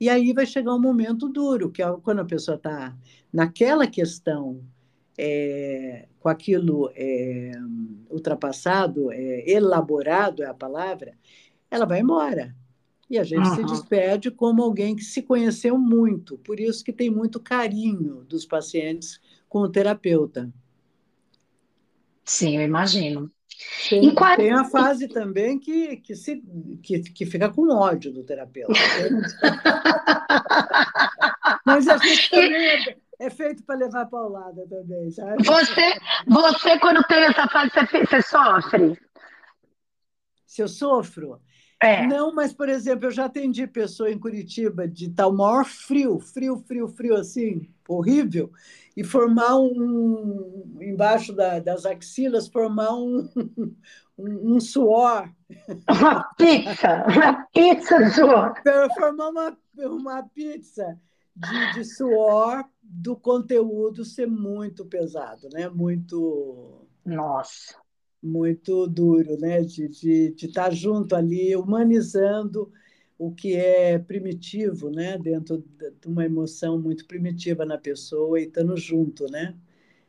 E 0.00 0.08
aí 0.08 0.32
vai 0.32 0.46
chegar 0.46 0.74
um 0.74 0.80
momento 0.80 1.28
duro, 1.28 1.70
que 1.70 1.82
é 1.82 1.96
quando 2.02 2.20
a 2.20 2.24
pessoa 2.24 2.56
está 2.56 2.96
naquela 3.32 3.86
questão, 3.86 4.62
é, 5.16 6.08
com 6.18 6.28
aquilo 6.28 6.90
é, 6.94 7.52
ultrapassado, 8.10 9.12
é, 9.12 9.48
elaborado 9.48 10.42
é 10.42 10.46
a 10.46 10.54
palavra, 10.54 11.16
ela 11.70 11.84
vai 11.84 12.00
embora. 12.00 12.54
E 13.08 13.18
a 13.18 13.22
gente 13.24 13.46
uhum. 13.46 13.54
se 13.54 13.64
despede 13.64 14.30
como 14.30 14.62
alguém 14.62 14.96
que 14.96 15.04
se 15.04 15.22
conheceu 15.22 15.78
muito. 15.78 16.38
Por 16.38 16.58
isso 16.58 16.82
que 16.82 16.92
tem 16.92 17.10
muito 17.10 17.38
carinho 17.38 18.24
dos 18.24 18.46
pacientes 18.46 19.20
com 19.48 19.60
o 19.60 19.68
terapeuta. 19.68 20.52
Sim, 22.24 22.56
eu 22.56 22.62
imagino. 22.62 23.30
Tem, 23.88 24.14
qual... 24.14 24.36
tem 24.36 24.52
a 24.52 24.64
fase 24.64 25.08
também 25.08 25.58
que, 25.58 25.96
que, 25.98 26.14
se, 26.14 26.42
que, 26.82 27.00
que 27.00 27.26
fica 27.26 27.48
com 27.48 27.72
ódio 27.72 28.12
do 28.12 28.24
terapeuta. 28.24 28.72
Mas 31.64 31.88
a 31.88 31.96
gente 31.98 32.30
também 32.30 32.66
é, 32.66 32.96
é 33.20 33.30
feito 33.30 33.62
para 33.64 33.76
levar 33.76 34.06
paulada 34.06 34.66
também, 34.68 35.10
sabe? 35.10 35.44
Você, 35.44 35.94
você, 36.26 36.78
quando 36.78 37.02
tem 37.04 37.24
essa 37.24 37.46
fase, 37.48 37.70
você, 37.70 38.04
você 38.04 38.22
sofre? 38.22 38.98
Se 40.46 40.62
eu 40.62 40.68
sofro? 40.68 41.40
É. 41.82 42.06
Não, 42.06 42.34
mas, 42.34 42.52
por 42.52 42.68
exemplo, 42.68 43.06
eu 43.06 43.10
já 43.10 43.26
atendi 43.26 43.66
pessoa 43.66 44.10
em 44.10 44.18
Curitiba 44.18 44.88
de 44.88 45.10
tal 45.10 45.34
maior 45.34 45.64
frio, 45.64 46.18
frio, 46.18 46.56
frio, 46.66 46.88
frio, 46.88 47.16
assim, 47.16 47.68
horrível, 47.88 48.50
e 48.96 49.02
formar 49.02 49.56
um, 49.56 50.78
embaixo 50.80 51.32
da, 51.32 51.58
das 51.58 51.84
axilas, 51.84 52.48
formar 52.48 52.94
um, 52.94 53.28
um, 54.16 54.54
um, 54.54 54.60
suor. 54.60 55.28
Uma 55.88 56.24
pizza, 56.36 57.04
uma 57.08 57.46
pizza 57.52 57.98
de 57.98 58.10
suor. 58.10 58.54
Formar 58.94 59.28
uma, 59.28 59.58
uma 59.78 60.22
pizza 60.22 60.98
de, 61.34 61.74
de 61.74 61.84
suor 61.84 62.64
do 62.82 63.16
conteúdo 63.16 64.04
ser 64.04 64.26
muito 64.26 64.84
pesado, 64.86 65.48
né? 65.52 65.68
Muito. 65.68 66.86
Nossa 67.04 67.84
muito 68.24 68.86
duro, 68.86 69.38
né? 69.38 69.60
de, 69.60 69.86
de, 69.86 70.30
de 70.30 70.46
estar 70.46 70.72
junto 70.72 71.14
ali, 71.14 71.54
humanizando 71.54 72.72
o 73.18 73.32
que 73.32 73.54
é 73.54 73.98
primitivo, 73.98 74.90
né? 74.90 75.16
dentro 75.18 75.64
de 75.78 76.08
uma 76.08 76.24
emoção 76.24 76.78
muito 76.80 77.06
primitiva 77.06 77.64
na 77.64 77.78
pessoa 77.78 78.40
e 78.40 78.44
estando 78.44 78.76
junto, 78.76 79.26
né? 79.30 79.54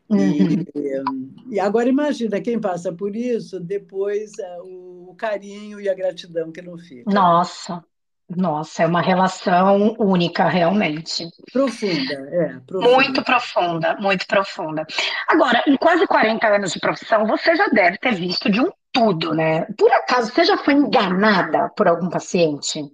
Uhum. 0.10 0.20
E, 0.20 1.56
e, 1.56 1.60
agora 1.60 1.90
imagina 1.90 2.40
quem 2.40 2.60
passa 2.60 2.94
por 2.94 3.16
isso, 3.16 3.60
depois 3.60 4.38
é, 4.38 4.62
o, 4.62 5.10
o 5.10 5.16
carinho 5.16 5.82
e 5.82 5.90
a 5.90 5.96
gratidão 5.96 6.52
que 6.52 6.62
não 6.62 6.78
fica. 6.78 7.12
Nossa, 7.12 7.84
nossa, 8.30 8.84
é 8.84 8.88
uma 8.88 9.02
relação 9.02 9.96
única, 10.00 10.48
realmente. 10.48 11.30
Profunda, 11.52 12.14
é. 12.14 12.60
Profunda. 12.66 12.96
Muito 12.96 13.24
profunda, 13.24 13.98
muito 14.00 14.28
profunda. 14.28 14.86
Agora, 15.28 15.64
em 15.68 15.78
quase 15.78 16.08
40 16.08 16.48
anos 16.48 16.72
de 16.72 16.80
profissão, 16.80 17.28
você 17.28 17.56
já 17.56 17.68
deve 17.68 17.98
ter 17.98 18.16
visto 18.16 18.50
de 18.50 18.60
um 18.62 18.72
tudo, 18.92 19.34
né? 19.34 19.66
Por 19.78 19.92
acaso, 19.92 20.32
você 20.32 20.44
já 20.44 20.58
foi 20.58 20.74
enganada 20.74 21.70
por 21.76 21.88
algum 21.88 22.10
paciente? 22.10 22.80
O 22.82 22.92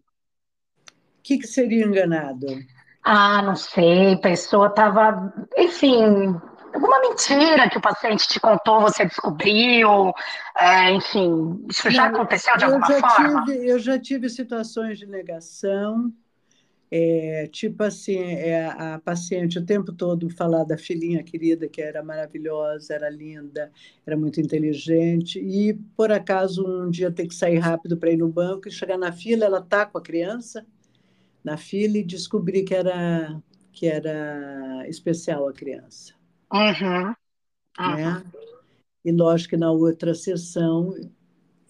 que, 1.23 1.37
que 1.37 1.47
seria 1.47 1.85
enganado? 1.85 2.47
Ah, 3.03 3.41
não 3.41 3.55
sei, 3.55 4.13
a 4.13 4.17
pessoa 4.17 4.67
estava, 4.67 5.33
enfim, 5.57 6.35
alguma 6.73 6.99
mentira 7.01 7.69
que 7.69 7.77
o 7.77 7.81
paciente 7.81 8.27
te 8.27 8.39
contou, 8.39 8.81
você 8.81 9.05
descobriu, 9.05 10.13
é, 10.57 10.91
enfim, 10.91 11.65
isso 11.69 11.89
já 11.89 12.09
Não, 12.09 12.15
aconteceu 12.15 12.57
de 12.57 12.65
alguma 12.65 12.87
forma? 12.87 13.45
Tive, 13.45 13.67
eu 13.67 13.79
já 13.79 13.99
tive 13.99 14.29
situações 14.29 14.97
de 14.97 15.05
negação, 15.05 16.11
é, 16.89 17.47
tipo 17.51 17.83
assim, 17.83 18.17
é, 18.19 18.65
a 18.65 18.99
paciente 19.03 19.57
o 19.57 19.65
tempo 19.65 19.93
todo 19.93 20.29
falar 20.29 20.63
da 20.65 20.77
filhinha 20.77 21.23
querida, 21.23 21.67
que 21.67 21.81
era 21.81 22.03
maravilhosa, 22.03 22.93
era 22.93 23.09
linda, 23.09 23.71
era 24.05 24.17
muito 24.17 24.41
inteligente, 24.41 25.39
e 25.39 25.73
por 25.95 26.11
acaso 26.11 26.65
um 26.65 26.89
dia 26.89 27.11
ter 27.11 27.27
que 27.27 27.35
sair 27.35 27.59
rápido 27.59 27.97
para 27.97 28.11
ir 28.11 28.17
no 28.17 28.27
banco 28.27 28.67
e 28.67 28.71
chegar 28.71 28.97
na 28.97 29.11
fila, 29.11 29.45
ela 29.45 29.61
tá 29.61 29.85
com 29.85 29.97
a 29.97 30.01
criança 30.01 30.65
na 31.43 31.57
fila 31.57 31.97
e 31.97 32.03
descobrir 32.03 32.63
que 32.63 32.75
era 32.75 33.41
que 33.73 33.87
era 33.87 34.85
especial 34.89 35.47
a 35.47 35.53
criança. 35.53 36.20
Uhum. 36.51 37.15
Uhum. 37.79 37.95
Né? 37.95 38.23
E 39.03 39.11
lógico 39.11 39.51
que 39.51 39.57
na 39.57 39.71
outra 39.71 40.13
sessão 40.13 40.93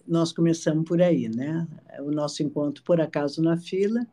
nós 0.06 0.32
começamos 0.32 0.84
por 0.84 1.00
aí, 1.00 1.28
né? 1.28 1.66
O 2.00 2.10
nosso 2.10 2.42
encontro 2.42 2.82
por 2.82 3.00
acaso 3.00 3.42
na 3.42 3.56
fila 3.56 4.06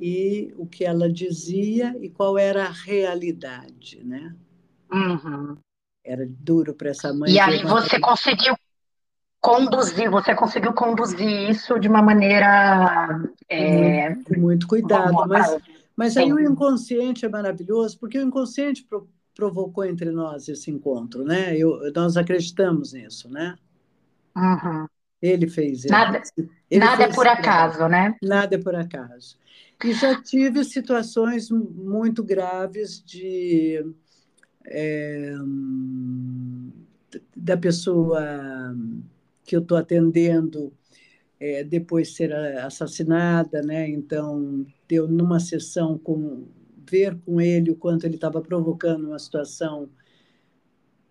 e 0.00 0.52
o 0.56 0.66
que 0.66 0.84
ela 0.84 1.12
dizia 1.12 1.94
e 2.00 2.08
qual 2.08 2.38
era 2.38 2.64
a 2.64 2.70
realidade, 2.70 4.02
né? 4.02 4.34
Uhum. 4.90 5.56
Era 6.04 6.26
duro 6.26 6.74
para 6.74 6.90
essa 6.90 7.12
mãe. 7.12 7.30
E 7.30 7.38
aí 7.38 7.62
você 7.62 8.00
conseguiu 8.00 8.56
conduzir, 9.40 10.10
você 10.10 10.34
conseguiu 10.34 10.72
conduzir 10.72 11.50
isso 11.50 11.78
de 11.78 11.88
uma 11.88 12.02
maneira 12.02 13.20
é... 13.48 14.10
muito, 14.10 14.40
muito, 14.40 14.66
cuidado, 14.66 15.12
mas, 15.28 15.56
mas 15.94 16.16
aí 16.16 16.32
o 16.32 16.40
inconsciente 16.40 17.24
é 17.24 17.28
maravilhoso 17.28 17.98
porque 17.98 18.18
o 18.18 18.22
inconsciente 18.22 18.86
provocou 19.40 19.86
entre 19.86 20.10
nós 20.10 20.48
esse 20.48 20.70
encontro, 20.70 21.24
né? 21.24 21.56
Eu, 21.56 21.90
nós 21.94 22.18
acreditamos 22.18 22.92
nisso, 22.92 23.30
né? 23.30 23.56
Uhum. 24.36 24.86
Ele 25.22 25.48
fez. 25.48 25.86
Nada, 25.86 26.22
ele 26.70 26.84
nada 26.84 27.04
é 27.04 27.06
fez 27.06 27.10
é 27.10 27.14
por 27.14 27.26
acaso, 27.26 27.88
né? 27.88 28.14
Nada 28.22 28.54
é 28.54 28.58
por 28.58 28.74
acaso. 28.74 29.38
E 29.82 29.94
já 29.94 30.20
tive 30.22 30.62
situações 30.62 31.50
muito 31.50 32.22
graves 32.22 33.02
de 33.02 33.82
é, 34.66 35.34
da 37.34 37.56
pessoa 37.56 38.76
que 39.42 39.56
eu 39.56 39.60
estou 39.60 39.78
atendendo 39.78 40.70
é, 41.40 41.64
depois 41.64 42.14
ser 42.14 42.34
assassinada, 42.58 43.62
né? 43.62 43.88
Então, 43.88 44.66
deu 44.86 45.08
numa 45.08 45.40
sessão 45.40 45.96
com 45.96 46.46
ver 46.90 47.16
com 47.24 47.40
ele 47.40 47.70
o 47.70 47.76
quanto 47.76 48.04
ele 48.04 48.16
estava 48.16 48.40
provocando 48.40 49.08
uma 49.08 49.18
situação 49.18 49.88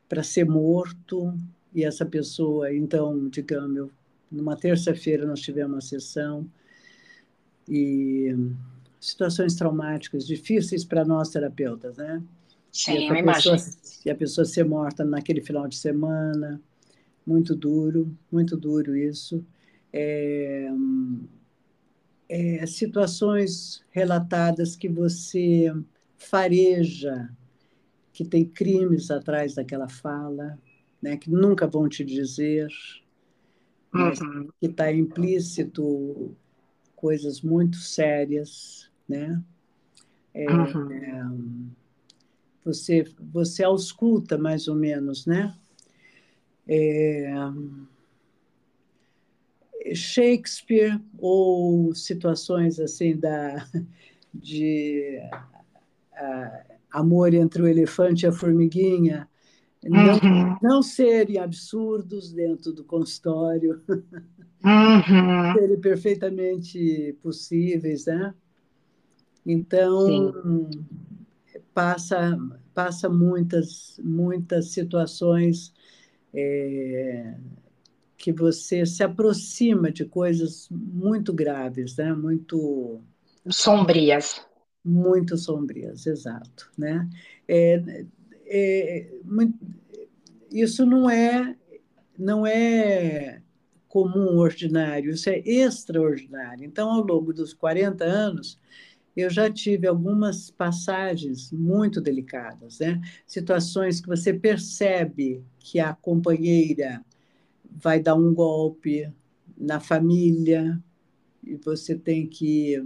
para 0.07 0.23
ser 0.23 0.45
morto 0.45 1.33
e 1.73 1.83
essa 1.83 2.05
pessoa, 2.05 2.73
então, 2.73 3.29
digamos, 3.29 3.91
numa 4.31 4.55
terça-feira 4.55 5.25
nós 5.25 5.39
tivemos 5.39 5.73
uma 5.73 5.81
sessão 5.81 6.45
e 7.67 8.35
situações 8.99 9.55
traumáticas 9.55 10.25
difíceis 10.25 10.83
para 10.83 11.05
nós 11.05 11.29
terapeutas, 11.29 11.95
né? 11.97 12.21
Sim, 12.71 13.07
eu 13.07 13.15
imagino. 13.15 13.55
E 14.05 14.09
a 14.09 14.15
pessoa 14.15 14.45
ser 14.45 14.65
morta 14.65 15.03
naquele 15.05 15.41
final 15.41 15.67
de 15.67 15.75
semana, 15.75 16.61
muito 17.25 17.55
duro, 17.55 18.11
muito 18.31 18.57
duro 18.57 18.95
isso. 18.95 19.45
É, 19.93 20.69
é, 22.29 22.65
situações 22.67 23.83
relatadas 23.89 24.75
que 24.75 24.87
você 24.87 25.73
fareja, 26.17 27.29
que 28.13 28.23
tem 28.23 28.45
crimes 28.45 29.09
atrás 29.09 29.55
daquela 29.55 29.89
fala, 29.89 30.57
né, 31.01 31.17
que 31.17 31.29
nunca 31.31 31.65
vão 31.65 31.89
te 31.89 32.03
dizer, 32.03 32.69
uhum. 33.93 34.47
que 34.59 34.67
está 34.67 34.91
implícito 34.91 36.35
coisas 36.95 37.41
muito 37.41 37.77
sérias, 37.77 38.91
né? 39.07 39.41
É, 40.33 40.51
uhum. 40.51 40.91
é, 40.91 41.23
você 42.63 43.05
você 43.31 43.63
ausculta 43.63 44.37
mais 44.37 44.67
ou 44.67 44.75
menos, 44.75 45.25
né? 45.25 45.55
É, 46.67 47.33
Shakespeare 49.95 50.99
ou 51.17 51.93
situações 51.93 52.79
assim 52.79 53.15
da 53.17 53.65
de 54.33 55.19
amor 56.91 57.33
entre 57.33 57.61
o 57.61 57.67
elefante 57.67 58.25
e 58.25 58.27
a 58.27 58.31
formiguinha 58.31 59.27
não, 59.83 60.13
uhum. 60.15 60.57
não 60.61 60.83
serem 60.83 61.37
absurdos 61.37 62.33
dentro 62.33 62.73
do 62.73 62.83
consultório, 62.83 63.81
uhum. 63.89 65.53
serem 65.53 65.79
perfeitamente 65.79 67.17
possíveis, 67.21 68.05
né? 68.05 68.33
Então, 69.45 70.05
Sim. 70.05 70.71
passa 71.73 72.37
passa 72.73 73.09
muitas 73.09 73.99
muitas 74.03 74.71
situações 74.71 75.73
é, 76.33 77.35
que 78.19 78.33
você 78.33 78.85
se 78.85 79.01
aproxima 79.01 79.89
de 79.89 80.03
coisas 80.03 80.67
muito 80.69 81.33
graves, 81.33 81.95
né? 81.95 82.13
Muito 82.13 82.99
sombrias. 83.47 84.45
Muito 84.83 85.37
sombrias, 85.37 86.05
exato, 86.05 86.69
né? 86.77 87.09
É, 87.47 88.05
é, 88.45 89.11
muito, 89.23 89.57
isso 90.51 90.85
não 90.85 91.09
é 91.09 91.55
não 92.17 92.45
é 92.45 93.41
comum, 93.87 94.37
ordinário, 94.37 95.11
isso 95.11 95.29
é 95.29 95.39
extraordinário. 95.39 96.65
Então, 96.65 96.91
ao 96.91 97.01
longo 97.01 97.33
dos 97.33 97.53
40 97.53 98.03
anos, 98.03 98.59
eu 99.15 99.29
já 99.29 99.49
tive 99.49 99.87
algumas 99.87 100.51
passagens 100.51 101.51
muito 101.53 102.01
delicadas, 102.01 102.79
né? 102.79 103.01
Situações 103.25 104.01
que 104.01 104.07
você 104.07 104.33
percebe 104.33 105.41
que 105.57 105.79
a 105.79 105.93
companheira 105.93 107.01
vai 107.71 107.99
dar 107.99 108.15
um 108.15 108.33
golpe 108.33 109.11
na 109.57 109.79
família 109.79 110.81
e 111.43 111.55
você 111.55 111.95
tem 111.95 112.27
que 112.27 112.83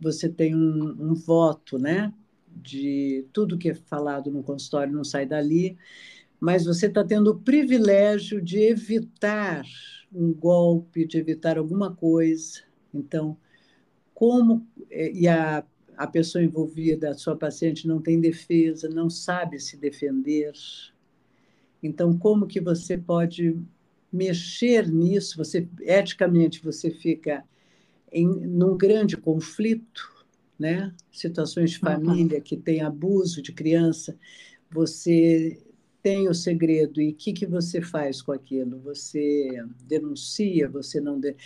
você 0.00 0.28
tem 0.28 0.54
um, 0.54 1.10
um 1.10 1.14
voto, 1.14 1.78
né? 1.78 2.12
De 2.48 3.26
tudo 3.32 3.58
que 3.58 3.70
é 3.70 3.74
falado 3.74 4.30
no 4.30 4.42
consultório 4.42 4.92
não 4.92 5.04
sai 5.04 5.26
dali, 5.26 5.76
mas 6.40 6.64
você 6.64 6.86
está 6.86 7.04
tendo 7.04 7.32
o 7.32 7.38
privilégio 7.38 8.40
de 8.40 8.58
evitar 8.60 9.62
um 10.12 10.32
golpe, 10.32 11.06
de 11.06 11.18
evitar 11.18 11.58
alguma 11.58 11.94
coisa. 11.94 12.62
Então, 12.92 13.36
como 14.14 14.66
é, 14.90 15.12
e 15.12 15.28
a, 15.28 15.64
a 15.96 16.06
pessoa 16.06 16.42
envolvida, 16.42 17.10
a 17.10 17.14
sua 17.14 17.36
paciente, 17.36 17.86
não 17.86 18.00
tem 18.00 18.20
defesa, 18.20 18.88
não 18.88 19.10
sabe 19.10 19.60
se 19.60 19.76
defender. 19.76 20.52
Então, 21.82 22.16
como 22.16 22.46
que 22.46 22.60
você 22.60 22.96
pode 22.96 23.56
mexer 24.12 24.88
nisso? 24.88 25.36
Você 25.38 25.68
eticamente 25.80 26.62
você 26.62 26.90
fica 26.90 27.44
em 28.12 28.26
num 28.26 28.76
grande 28.76 29.16
conflito, 29.16 30.24
né? 30.58 30.92
Situações 31.12 31.70
de 31.70 31.78
família 31.78 32.38
uhum. 32.38 32.42
que 32.42 32.56
tem 32.56 32.82
abuso 32.82 33.40
de 33.40 33.52
criança, 33.52 34.16
você 34.70 35.58
tem 36.02 36.28
o 36.28 36.34
segredo 36.34 37.00
e 37.00 37.10
o 37.10 37.14
que, 37.14 37.32
que 37.32 37.46
você 37.46 37.80
faz 37.80 38.22
com 38.22 38.32
aquilo? 38.32 38.78
Você 38.80 39.48
denuncia, 39.82 40.68
você 40.68 41.00
não. 41.00 41.18
De... 41.18 41.36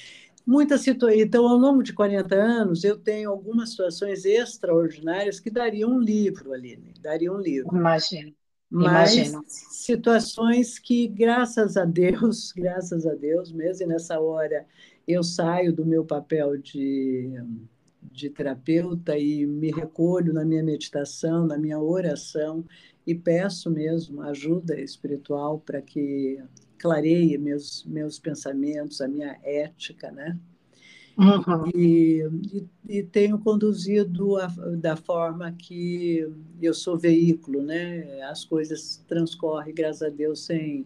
Muitas 0.47 0.83
situações. 0.83 1.23
Então, 1.23 1.47
ao 1.49 1.57
longo 1.57 1.83
de 1.83 1.93
40 1.93 2.35
anos, 2.35 2.85
eu 2.85 2.97
tenho 2.97 3.31
algumas 3.31 3.71
situações 3.71 4.25
extraordinárias 4.25 5.41
que 5.41 5.51
dariam 5.51 5.91
um 5.91 6.01
livro, 6.01 6.53
Aline, 6.53 6.93
dariam 7.01 7.37
um 7.37 7.41
livro. 7.41 7.77
Imagino. 7.77 8.33
Mas 8.75 9.15
Imagino. 9.15 9.45
situações 9.47 10.81
que, 10.81 11.07
graças 11.07 11.77
a 11.77 11.85
Deus, 11.85 12.51
graças 12.57 13.07
a 13.07 13.15
Deus 13.15 13.53
mesmo, 13.53 13.85
e 13.85 13.87
nessa 13.87 14.19
hora 14.19 14.67
eu 15.07 15.23
saio 15.23 15.73
do 15.73 15.87
meu 15.87 16.05
papel 16.05 16.57
de, 16.57 17.31
de 18.03 18.29
terapeuta 18.31 19.17
e 19.17 19.47
me 19.47 19.71
recolho 19.71 20.33
na 20.33 20.45
minha 20.45 20.63
meditação, 20.65 21.47
na 21.47 21.57
minha 21.57 21.79
oração 21.79 22.65
e 23.07 23.15
peço 23.15 23.71
mesmo 23.71 24.23
ajuda 24.23 24.81
espiritual 24.81 25.61
para 25.61 25.81
que 25.81 26.43
clareie 26.77 27.39
meus, 27.39 27.85
meus 27.85 28.19
pensamentos, 28.19 29.01
a 29.01 29.07
minha 29.07 29.39
ética, 29.45 30.11
né? 30.11 30.37
Uhum. 31.17 31.71
E, 31.75 32.23
e, 32.53 32.99
e, 32.99 33.03
tenho 33.05 33.39
conduzido 33.39 34.37
a, 34.37 34.47
da 34.77 34.97
forma 34.97 35.53
que 35.53 36.29
eu 36.61 36.75
sou 36.75 36.99
veículo, 36.99 37.63
né? 37.63 38.23
As 38.23 38.45
coisas 38.45 39.03
transcorrem, 39.07 39.75
graças 39.75 40.03
a 40.03 40.09
Deus, 40.09 40.45
sem, 40.45 40.85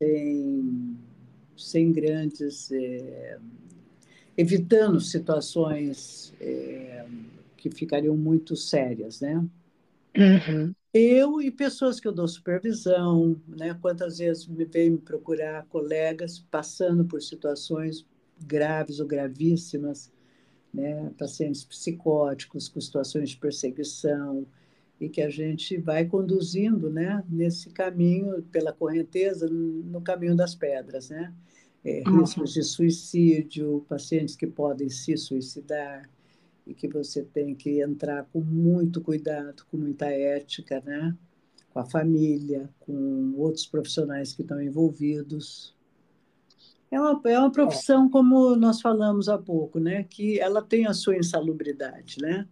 sem, 0.00 0.96
sem 1.56 1.92
grandes. 1.92 2.70
É, 2.70 3.38
evitando 4.36 5.00
situações 5.00 6.32
é, 6.40 7.06
que 7.56 7.70
ficariam 7.70 8.16
muito 8.16 8.54
sérias, 8.54 9.20
né? 9.20 9.44
Uhum. 10.16 10.72
Eu 10.92 11.42
e 11.42 11.50
pessoas 11.50 11.98
que 11.98 12.06
eu 12.06 12.12
dou 12.12 12.28
supervisão, 12.28 13.40
né? 13.48 13.74
Quantas 13.80 14.18
vezes 14.18 14.46
me 14.46 14.64
vêm 14.64 14.90
me 14.90 14.98
procurar 14.98 15.66
colegas 15.66 16.38
passando 16.38 17.04
por 17.04 17.20
situações 17.20 18.06
graves 18.44 19.00
ou 19.00 19.06
gravíssimas, 19.06 20.12
né? 20.72 21.10
Pacientes 21.18 21.64
psicóticos 21.64 22.68
com 22.68 22.80
situações 22.80 23.30
de 23.30 23.36
perseguição 23.36 24.46
e 25.00 25.08
que 25.08 25.20
a 25.20 25.28
gente 25.28 25.76
vai 25.76 26.06
conduzindo, 26.06 26.90
né? 26.90 27.22
Nesse 27.28 27.70
caminho 27.70 28.42
pela 28.50 28.72
correnteza, 28.72 29.48
no 29.48 30.00
caminho 30.00 30.36
das 30.36 30.54
pedras, 30.54 31.10
né? 31.10 31.32
É, 31.84 32.02
riscos 32.08 32.52
de 32.52 32.64
suicídio, 32.64 33.84
pacientes 33.88 34.34
que 34.34 34.46
podem 34.46 34.88
se 34.88 35.16
suicidar, 35.16 36.08
e 36.66 36.74
que 36.74 36.88
você 36.88 37.22
tem 37.22 37.54
que 37.54 37.80
entrar 37.80 38.24
com 38.32 38.40
muito 38.40 39.00
cuidado, 39.00 39.64
com 39.70 39.76
muita 39.76 40.06
ética, 40.06 40.82
né? 40.84 41.16
com 41.76 41.80
a 41.80 41.84
família, 41.84 42.70
com 42.80 43.34
outros 43.36 43.66
profissionais 43.66 44.32
que 44.32 44.40
estão 44.40 44.60
envolvidos. 44.60 45.75
É 46.96 47.00
uma, 47.00 47.20
é 47.26 47.38
uma 47.38 47.52
profissão, 47.52 48.08
como 48.08 48.56
nós 48.56 48.80
falamos 48.80 49.28
há 49.28 49.36
pouco, 49.36 49.78
né? 49.78 50.04
que 50.04 50.40
ela 50.40 50.62
tem 50.62 50.86
a 50.86 50.94
sua 50.94 51.14
insalubridade, 51.14 52.16
né? 52.22 52.48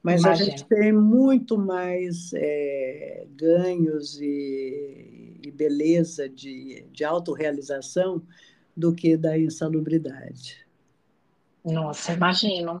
mas 0.00 0.22
Imagina. 0.22 0.46
a 0.46 0.50
gente 0.50 0.64
tem 0.68 0.92
muito 0.92 1.58
mais 1.58 2.30
é, 2.34 3.26
ganhos 3.30 4.20
e, 4.20 5.40
e, 5.44 5.50
beleza 5.50 6.28
de, 6.28 6.86
de 6.92 7.02
autorrealização 7.02 8.22
do 8.76 8.94
que 8.94 9.16
da 9.16 9.36
insalubridade. 9.36 10.64
Nossa, 11.64 12.12
imagino. 12.12 12.80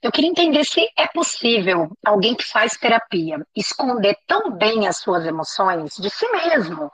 Eu 0.00 0.12
queria 0.12 0.30
entender 0.30 0.64
se 0.64 0.88
é 0.96 1.08
possível 1.08 1.90
alguém 2.06 2.36
que 2.36 2.44
faz 2.44 2.76
terapia 2.76 3.44
esconder 3.56 4.16
tão 4.24 4.56
bem 4.56 4.86
as 4.86 4.98
suas 4.98 5.26
emoções 5.26 5.96
de 5.96 6.08
si 6.10 6.28
mesmo 6.30 6.92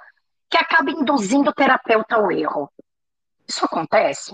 que 0.48 0.56
acaba 0.56 0.90
induzindo 0.90 1.50
o 1.50 1.54
terapeuta 1.54 2.16
ao 2.16 2.32
erro. 2.32 2.72
Isso 3.50 3.64
acontece? 3.64 4.32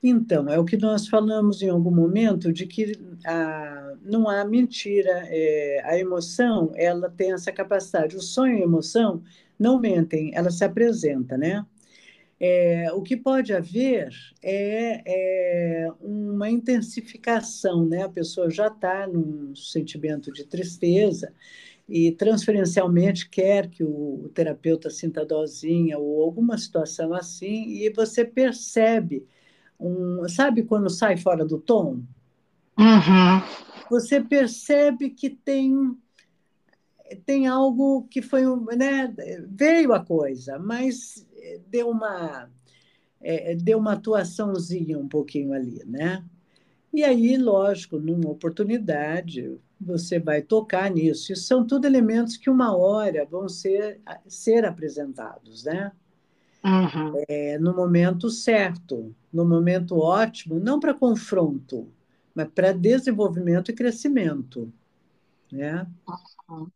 Então, 0.00 0.48
é 0.48 0.56
o 0.56 0.64
que 0.64 0.76
nós 0.76 1.08
falamos 1.08 1.60
em 1.60 1.68
algum 1.68 1.90
momento 1.90 2.52
de 2.52 2.64
que 2.64 2.92
a, 3.26 3.94
não 4.00 4.28
há 4.28 4.44
mentira. 4.44 5.24
É, 5.26 5.82
a 5.84 5.98
emoção, 5.98 6.70
ela 6.76 7.10
tem 7.10 7.32
essa 7.32 7.50
capacidade. 7.50 8.16
O 8.16 8.20
sonho 8.20 8.58
e 8.58 8.60
a 8.60 8.64
emoção 8.64 9.24
não 9.58 9.80
mentem, 9.80 10.30
ela 10.34 10.50
se 10.52 10.64
apresenta, 10.64 11.36
né? 11.36 11.66
É, 12.38 12.92
o 12.92 13.02
que 13.02 13.16
pode 13.16 13.52
haver 13.52 14.08
é, 14.40 15.02
é, 15.04 15.88
uma 16.00 16.48
intensificação, 16.48 17.84
né? 17.84 18.04
A 18.04 18.08
pessoa 18.08 18.48
já 18.48 18.68
está 18.68 19.08
num 19.08 19.52
sentimento 19.56 20.32
de 20.32 20.44
tristeza 20.46 21.34
e 21.90 22.12
transferencialmente 22.12 23.28
quer 23.28 23.68
que 23.68 23.82
o, 23.82 24.30
terapeuta 24.32 24.88
sinta 24.88 25.26
dozinha 25.26 25.98
ou 25.98 26.22
alguma 26.22 26.56
situação 26.56 27.12
assim, 27.12 27.64
e 27.66 27.92
você 27.92 28.24
percebe 28.24 29.26
um, 29.78 30.28
sabe 30.28 30.62
quando 30.62 30.88
sai 30.88 31.16
fora 31.16 31.44
do 31.44 31.58
tom? 31.58 32.00
Uhum. 32.78 33.42
Você 33.90 34.20
percebe 34.20 35.10
que 35.10 35.28
tem 35.28 35.96
tem 37.26 37.48
algo 37.48 38.06
que 38.08 38.22
foi, 38.22 38.44
né, 38.76 39.12
veio 39.48 39.92
a 39.92 39.98
coisa, 39.98 40.60
mas 40.60 41.26
deu 41.66 41.90
uma 41.90 42.48
é, 43.20 43.56
deu 43.56 43.78
uma 43.78 43.94
atuaçãozinha 43.94 44.96
um 44.96 45.08
pouquinho 45.08 45.52
ali, 45.52 45.82
né? 45.84 46.24
E 46.92 47.04
aí, 47.04 47.36
lógico, 47.36 47.98
numa 47.98 48.30
oportunidade, 48.30 49.58
você 49.80 50.18
vai 50.18 50.42
tocar 50.42 50.90
nisso. 50.90 51.32
Isso 51.32 51.44
são 51.44 51.64
tudo 51.66 51.86
elementos 51.86 52.36
que 52.36 52.50
uma 52.50 52.76
hora 52.76 53.24
vão 53.24 53.48
ser, 53.48 54.00
ser 54.26 54.64
apresentados, 54.64 55.64
né? 55.64 55.92
Uhum. 56.64 57.22
É, 57.28 57.58
no 57.58 57.74
momento 57.74 58.28
certo, 58.28 59.14
no 59.32 59.44
momento 59.44 59.98
ótimo, 59.98 60.58
não 60.58 60.78
para 60.78 60.92
confronto, 60.92 61.90
mas 62.34 62.48
para 62.48 62.72
desenvolvimento 62.72 63.70
e 63.70 63.74
crescimento, 63.74 64.70
né? 65.50 65.86
Uhum. 66.48 66.68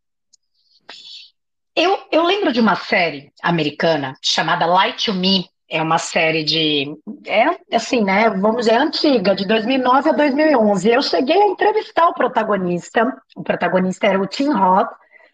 Eu, 1.77 1.99
eu 2.13 2.25
lembro 2.25 2.53
de 2.53 2.61
uma 2.61 2.77
série 2.77 3.33
americana 3.43 4.15
chamada 4.23 4.65
Light 4.65 5.07
to 5.07 5.13
Me. 5.13 5.49
É 5.75 5.83
uma 5.83 5.99
série 5.99 6.45
de. 6.45 6.97
É 7.27 7.75
assim, 7.75 8.05
né? 8.05 8.31
Vamos 8.31 8.59
dizer, 8.59 8.77
antiga, 8.77 9.35
de 9.35 9.45
2009 9.45 10.11
a 10.11 10.13
2011. 10.13 10.89
Eu 10.89 11.03
cheguei 11.03 11.37
a 11.37 11.49
entrevistar 11.49 12.07
o 12.07 12.15
protagonista. 12.15 13.13
O 13.35 13.43
protagonista 13.43 14.07
era 14.07 14.23
o 14.23 14.27
Tim 14.29 14.53
Roth. 14.53 14.89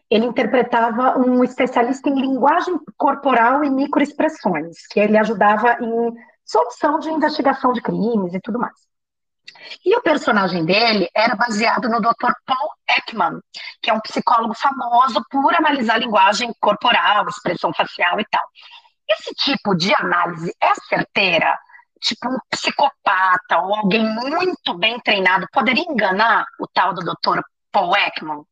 Ele 0.08 0.24
interpretava 0.24 1.18
um 1.18 1.44
especialista 1.44 2.08
em 2.08 2.18
linguagem 2.18 2.74
corporal 2.96 3.62
e 3.62 3.68
microexpressões, 3.68 4.86
que 4.90 4.98
ele 4.98 5.18
ajudava 5.18 5.76
em 5.78 6.10
solução 6.42 6.98
de 6.98 7.10
investigação 7.10 7.74
de 7.74 7.82
crimes 7.82 8.32
e 8.32 8.40
tudo 8.40 8.58
mais. 8.58 8.72
E 9.84 9.94
o 9.94 10.00
personagem 10.00 10.64
dele 10.64 11.06
era 11.14 11.36
baseado 11.36 11.86
no 11.86 12.00
Dr. 12.00 12.32
Paul 12.46 12.70
Ekman, 12.88 13.40
que 13.82 13.90
é 13.90 13.92
um 13.92 14.00
psicólogo 14.00 14.54
famoso 14.54 15.22
por 15.30 15.54
analisar 15.54 15.98
linguagem 15.98 16.50
corporal, 16.58 17.28
expressão 17.28 17.74
facial 17.74 18.18
e 18.18 18.24
tal. 18.30 18.42
Esse 19.10 19.34
tipo 19.34 19.74
de 19.74 19.92
análise 19.94 20.54
é 20.62 20.74
certeira? 20.88 21.58
Tipo, 22.00 22.28
um 22.28 22.38
psicopata 22.48 23.58
ou 23.58 23.74
alguém 23.74 24.02
muito 24.02 24.78
bem 24.78 24.98
treinado 25.00 25.46
poderia 25.52 25.84
enganar 25.84 26.46
o 26.58 26.66
tal 26.66 26.94
do 26.94 27.02
Dr. 27.02 27.40
Paul 27.70 27.94
Ekman? 27.96 28.44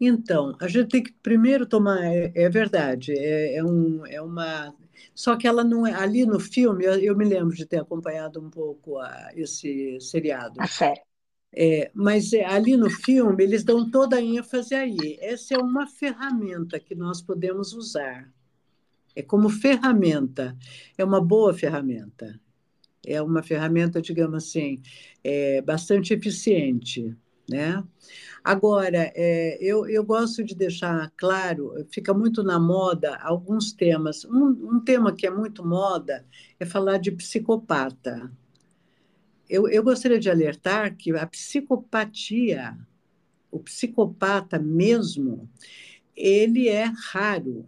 Então, 0.00 0.56
a 0.60 0.66
gente 0.66 0.88
tem 0.88 1.02
que 1.02 1.12
primeiro 1.22 1.66
tomar, 1.66 2.02
é, 2.04 2.32
é 2.34 2.48
verdade, 2.48 3.12
é, 3.12 3.56
é, 3.56 3.64
um, 3.64 4.04
é 4.06 4.20
uma. 4.20 4.74
Só 5.14 5.36
que 5.36 5.46
ela 5.46 5.62
não 5.62 5.86
é. 5.86 5.94
Ali 5.94 6.26
no 6.26 6.40
filme, 6.40 6.84
eu, 6.84 6.98
eu 6.98 7.16
me 7.16 7.24
lembro 7.24 7.54
de 7.54 7.64
ter 7.64 7.78
acompanhado 7.78 8.40
um 8.44 8.50
pouco 8.50 8.98
a, 8.98 9.30
esse 9.34 9.98
seriado. 10.00 10.60
A 10.60 10.66
série. 10.66 11.00
É, 11.56 11.90
mas 11.94 12.32
é, 12.32 12.44
ali 12.44 12.76
no 12.76 12.90
filme, 12.90 13.44
eles 13.44 13.62
dão 13.62 13.88
toda 13.88 14.16
a 14.16 14.22
ênfase 14.22 14.74
aí. 14.74 15.16
Essa 15.20 15.54
é 15.54 15.58
uma 15.58 15.86
ferramenta 15.86 16.80
que 16.80 16.96
nós 16.96 17.22
podemos 17.22 17.72
usar. 17.72 18.28
É 19.16 19.22
como 19.22 19.48
ferramenta, 19.48 20.56
é 20.98 21.04
uma 21.04 21.20
boa 21.20 21.54
ferramenta. 21.54 22.40
É 23.06 23.20
uma 23.20 23.42
ferramenta, 23.42 24.00
digamos 24.00 24.44
assim, 24.44 24.82
é, 25.22 25.60
bastante 25.60 26.14
eficiente. 26.14 27.14
Né? 27.48 27.84
Agora, 28.42 29.12
é, 29.14 29.58
eu, 29.60 29.86
eu 29.86 30.02
gosto 30.02 30.42
de 30.42 30.54
deixar 30.54 31.12
claro, 31.16 31.74
fica 31.90 32.14
muito 32.14 32.42
na 32.42 32.58
moda 32.58 33.16
alguns 33.16 33.72
temas. 33.72 34.24
Um, 34.24 34.76
um 34.76 34.80
tema 34.80 35.14
que 35.14 35.26
é 35.26 35.30
muito 35.30 35.64
moda 35.64 36.26
é 36.58 36.64
falar 36.64 36.98
de 36.98 37.12
psicopata. 37.12 38.32
Eu, 39.48 39.68
eu 39.68 39.82
gostaria 39.82 40.18
de 40.18 40.30
alertar 40.30 40.96
que 40.96 41.14
a 41.14 41.26
psicopatia, 41.26 42.76
o 43.50 43.60
psicopata 43.60 44.58
mesmo, 44.58 45.48
ele 46.16 46.68
é 46.68 46.90
raro 47.12 47.66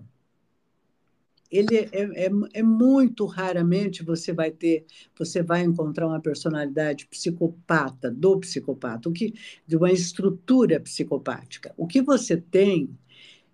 ele 1.51 1.77
é, 1.77 1.89
é, 1.93 2.31
é, 2.55 2.63
muito 2.63 3.25
raramente 3.27 4.03
você 4.03 4.33
vai 4.33 4.51
ter, 4.51 4.87
você 5.17 5.43
vai 5.43 5.63
encontrar 5.63 6.07
uma 6.07 6.21
personalidade 6.21 7.07
psicopata, 7.07 8.11
do 8.11 8.39
psicopata, 8.39 9.09
o 9.09 9.13
que, 9.13 9.35
de 9.67 9.77
uma 9.77 9.91
estrutura 9.93 10.81
psicopática. 10.81 11.73
O 11.77 11.87
que 11.87 12.03
você 12.03 12.37
tem 12.37 12.91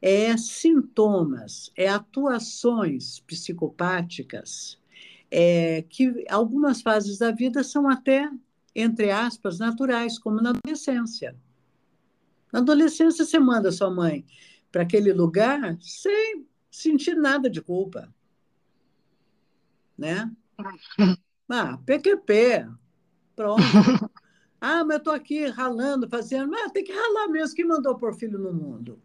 é 0.00 0.36
sintomas, 0.36 1.70
é 1.76 1.88
atuações 1.88 3.20
psicopáticas 3.20 4.80
é, 5.30 5.82
que 5.88 6.26
algumas 6.28 6.82
fases 6.82 7.16
da 7.18 7.30
vida 7.30 7.64
são 7.64 7.88
até, 7.88 8.28
entre 8.74 9.10
aspas, 9.10 9.58
naturais, 9.58 10.18
como 10.18 10.42
na 10.42 10.50
adolescência. 10.50 11.34
Na 12.52 12.58
adolescência, 12.58 13.24
você 13.24 13.38
manda 13.38 13.72
sua 13.72 13.90
mãe 13.90 14.26
para 14.70 14.82
aquele 14.82 15.10
lugar 15.10 15.78
sem 15.80 16.44
sentir 16.72 17.14
nada 17.14 17.50
de 17.50 17.60
culpa. 17.60 18.12
Né? 19.96 20.30
Ah, 21.54 21.76
PQP, 21.84 22.66
pronto. 23.36 23.62
Ah, 24.58 24.84
mas 24.84 24.92
eu 24.92 24.98
estou 24.98 25.12
aqui 25.12 25.44
ralando, 25.46 26.08
fazendo. 26.08 26.48
Mas 26.48 26.70
tem 26.70 26.84
que 26.84 26.92
ralar 26.92 27.26
mesmo. 27.26 27.56
Quem 27.56 27.66
mandou 27.66 27.98
pôr 27.98 28.14
filho 28.14 28.38
no 28.38 28.52
mundo? 28.52 29.02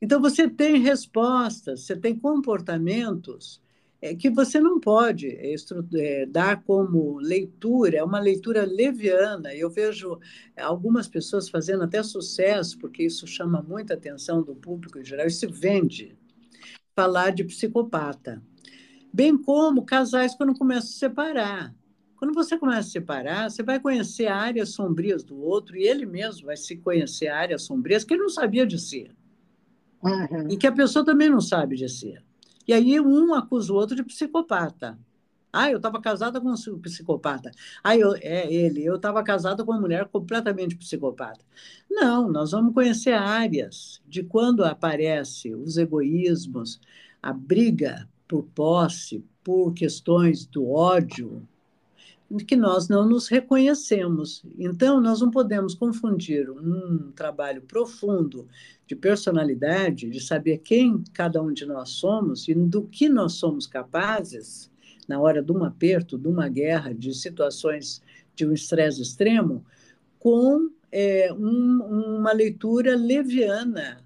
Então, 0.00 0.20
você 0.20 0.48
tem 0.48 0.80
respostas, 0.80 1.80
você 1.80 1.96
tem 1.96 2.16
comportamentos 2.16 3.60
é, 4.00 4.14
que 4.14 4.30
você 4.30 4.60
não 4.60 4.78
pode 4.78 5.26
é, 5.26 5.52
é, 5.94 6.26
dar 6.26 6.62
como 6.62 7.18
leitura, 7.18 7.98
é 7.98 8.04
uma 8.04 8.20
leitura 8.20 8.64
leviana. 8.64 9.52
Eu 9.52 9.68
vejo 9.68 10.20
algumas 10.56 11.08
pessoas 11.08 11.48
fazendo 11.48 11.82
até 11.82 12.00
sucesso, 12.04 12.78
porque 12.78 13.02
isso 13.02 13.26
chama 13.26 13.60
muita 13.60 13.94
atenção 13.94 14.44
do 14.44 14.54
público 14.54 14.96
em 14.96 15.04
geral, 15.04 15.26
isso 15.26 15.50
vende 15.50 16.16
falar 16.96 17.30
de 17.30 17.44
psicopata. 17.44 18.42
Bem 19.12 19.36
como 19.36 19.84
casais 19.84 20.34
quando 20.34 20.58
começam 20.58 20.88
a 20.88 20.92
se 20.92 20.98
separar. 20.98 21.74
Quando 22.16 22.32
você 22.32 22.56
começa 22.56 22.80
a 22.80 22.82
se 22.82 22.90
separar, 22.92 23.50
você 23.50 23.62
vai 23.62 23.78
conhecer 23.78 24.26
áreas 24.26 24.70
sombrias 24.70 25.22
do 25.22 25.38
outro 25.38 25.76
e 25.76 25.86
ele 25.86 26.06
mesmo 26.06 26.46
vai 26.46 26.56
se 26.56 26.76
conhecer 26.78 27.28
áreas 27.28 27.62
sombrias 27.62 28.02
que 28.02 28.14
ele 28.14 28.22
não 28.22 28.30
sabia 28.30 28.66
de 28.66 28.78
si. 28.78 29.10
Uhum. 30.02 30.48
E 30.48 30.56
que 30.56 30.66
a 30.66 30.72
pessoa 30.72 31.04
também 31.04 31.28
não 31.28 31.40
sabe 31.40 31.76
de 31.76 31.86
si. 31.88 32.18
E 32.66 32.72
aí 32.72 32.98
um 32.98 33.34
acusa 33.34 33.70
o 33.70 33.76
outro 33.76 33.94
de 33.94 34.02
psicopata. 34.02 34.98
Ah, 35.56 35.70
eu 35.70 35.78
estava 35.78 35.98
casada 36.02 36.38
com 36.38 36.50
um 36.50 36.78
psicopata. 36.78 37.50
Ah, 37.82 37.96
eu, 37.96 38.14
é 38.16 38.52
ele. 38.52 38.84
Eu 38.84 38.96
estava 38.96 39.22
casada 39.22 39.64
com 39.64 39.72
uma 39.72 39.80
mulher 39.80 40.06
completamente 40.06 40.76
psicopata. 40.76 41.40
Não, 41.90 42.30
nós 42.30 42.50
vamos 42.50 42.74
conhecer 42.74 43.12
áreas 43.14 44.02
de 44.06 44.22
quando 44.22 44.64
aparece 44.64 45.54
os 45.54 45.78
egoísmos, 45.78 46.78
a 47.22 47.32
briga 47.32 48.06
por 48.28 48.42
posse, 48.54 49.24
por 49.42 49.72
questões 49.72 50.44
do 50.44 50.68
ódio, 50.70 51.48
que 52.46 52.56
nós 52.56 52.88
não 52.88 53.08
nos 53.08 53.28
reconhecemos. 53.28 54.42
Então, 54.58 55.00
nós 55.00 55.22
não 55.22 55.30
podemos 55.30 55.74
confundir 55.74 56.50
um 56.50 57.12
trabalho 57.12 57.62
profundo 57.62 58.46
de 58.86 58.94
personalidade, 58.94 60.10
de 60.10 60.20
saber 60.20 60.58
quem 60.58 61.02
cada 61.14 61.40
um 61.40 61.52
de 61.52 61.64
nós 61.64 61.90
somos 61.90 62.46
e 62.46 62.54
do 62.54 62.82
que 62.82 63.08
nós 63.08 63.34
somos 63.34 63.66
capazes 63.66 64.70
na 65.06 65.20
hora 65.20 65.42
de 65.42 65.52
um 65.52 65.64
aperto, 65.64 66.18
de 66.18 66.28
uma 66.28 66.48
guerra, 66.48 66.92
de 66.94 67.14
situações 67.14 68.02
de 68.34 68.46
um 68.46 68.52
estresse 68.52 69.00
extremo, 69.00 69.64
com 70.18 70.70
é, 70.90 71.32
um, 71.32 72.18
uma 72.18 72.32
leitura 72.32 72.96
leviana, 72.96 74.04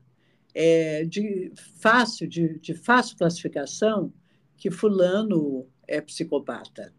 é, 0.55 1.05
de 1.05 1.53
fácil, 1.79 2.29
de, 2.29 2.59
de 2.59 2.75
fácil 2.75 3.17
classificação, 3.17 4.13
que 4.57 4.71
fulano 4.71 5.67
é 5.87 6.01
psicopata. 6.01 6.93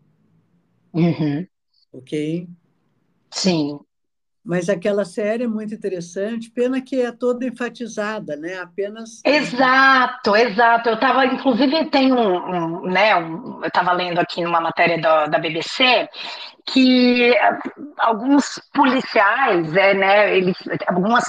Uhum. 0.93 1.45
Ok? 1.93 2.47
Sim. 3.31 3.79
Mas 4.43 4.69
aquela 4.69 5.05
série 5.05 5.43
é 5.43 5.47
muito 5.47 5.73
interessante, 5.73 6.49
pena 6.49 6.81
que 6.81 6.99
é 6.99 7.11
toda 7.11 7.45
enfatizada, 7.45 8.35
né? 8.35 8.57
Apenas. 8.57 9.21
Exato, 9.23 10.35
exato. 10.35 10.89
Eu 10.89 10.95
estava, 10.95 11.25
inclusive, 11.27 11.85
tem 11.91 12.11
um, 12.11 12.37
um 12.37 12.81
né? 12.87 13.15
Um, 13.15 13.59
eu 13.61 13.67
estava 13.67 13.91
lendo 13.91 14.19
aqui 14.19 14.43
numa 14.43 14.59
matéria 14.59 14.99
da, 14.99 15.27
da 15.27 15.37
BBC 15.37 16.09
que 16.65 17.35
alguns 17.99 18.59
policiais, 18.73 19.75
é, 19.75 19.93
né? 19.93 20.35
Eles, 20.35 20.57
algumas 20.87 21.25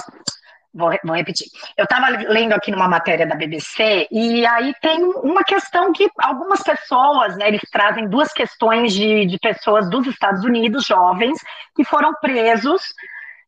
Vou, 0.73 0.89
vou, 1.03 1.15
repetir. 1.15 1.47
Eu 1.77 1.83
estava 1.83 2.07
lendo 2.09 2.53
aqui 2.53 2.71
numa 2.71 2.87
matéria 2.87 3.27
da 3.27 3.35
BBC 3.35 4.07
e 4.11 4.43
aí 4.45 4.73
tem 4.81 5.03
uma 5.03 5.43
questão 5.43 5.93
que 5.93 6.09
algumas 6.17 6.63
pessoas, 6.63 7.37
né, 7.37 7.47
eles 7.47 7.61
trazem 7.71 8.07
duas 8.07 8.33
questões 8.33 8.91
de, 8.91 9.27
de 9.27 9.37
pessoas 9.37 9.87
dos 9.87 10.07
Estados 10.07 10.43
Unidos, 10.43 10.87
jovens, 10.87 11.37
que 11.75 11.83
foram 11.83 12.11
presos 12.15 12.81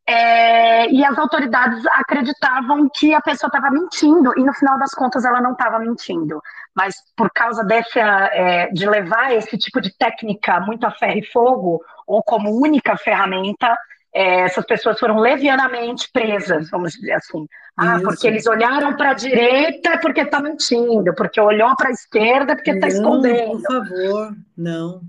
é, 0.07 0.87
e 0.91 1.03
as 1.03 1.17
autoridades 1.17 1.83
acreditavam 1.87 2.87
que 2.93 3.11
a 3.15 3.21
pessoa 3.21 3.47
estava 3.47 3.71
mentindo 3.71 4.31
e 4.37 4.43
no 4.43 4.53
final 4.53 4.77
das 4.77 4.93
contas 4.93 5.25
ela 5.25 5.41
não 5.41 5.53
estava 5.53 5.79
mentindo. 5.79 6.39
Mas 6.75 6.95
por 7.15 7.31
causa 7.33 7.63
dessa, 7.63 7.99
é, 7.99 8.67
de 8.71 8.87
levar 8.87 9.33
esse 9.33 9.57
tipo 9.57 9.81
de 9.81 9.91
técnica 9.97 10.59
muito 10.59 10.85
a 10.85 10.91
ferro 10.91 11.17
e 11.17 11.25
fogo 11.25 11.81
ou 12.05 12.21
como 12.21 12.51
única 12.51 12.95
ferramenta, 12.97 13.75
é, 14.15 14.43
essas 14.43 14.65
pessoas 14.65 14.97
foram 14.97 15.19
levianamente 15.19 16.09
presas, 16.09 16.69
vamos 16.69 16.93
dizer 16.93 17.11
assim. 17.11 17.45
Ah, 17.75 17.97
Isso. 17.97 18.05
porque 18.05 18.27
eles 18.27 18.47
olharam 18.47 18.95
para 18.95 19.11
a 19.11 19.13
direita 19.13 19.99
porque 19.99 20.21
está 20.21 20.39
mentindo, 20.39 21.13
porque 21.13 21.41
olhou 21.41 21.75
para 21.75 21.89
a 21.89 21.91
esquerda 21.91 22.55
porque 22.55 22.71
está 22.71 22.87
escondendo. 22.87 23.61
Por 23.61 23.61
favor, 23.61 24.37
não. 24.55 25.01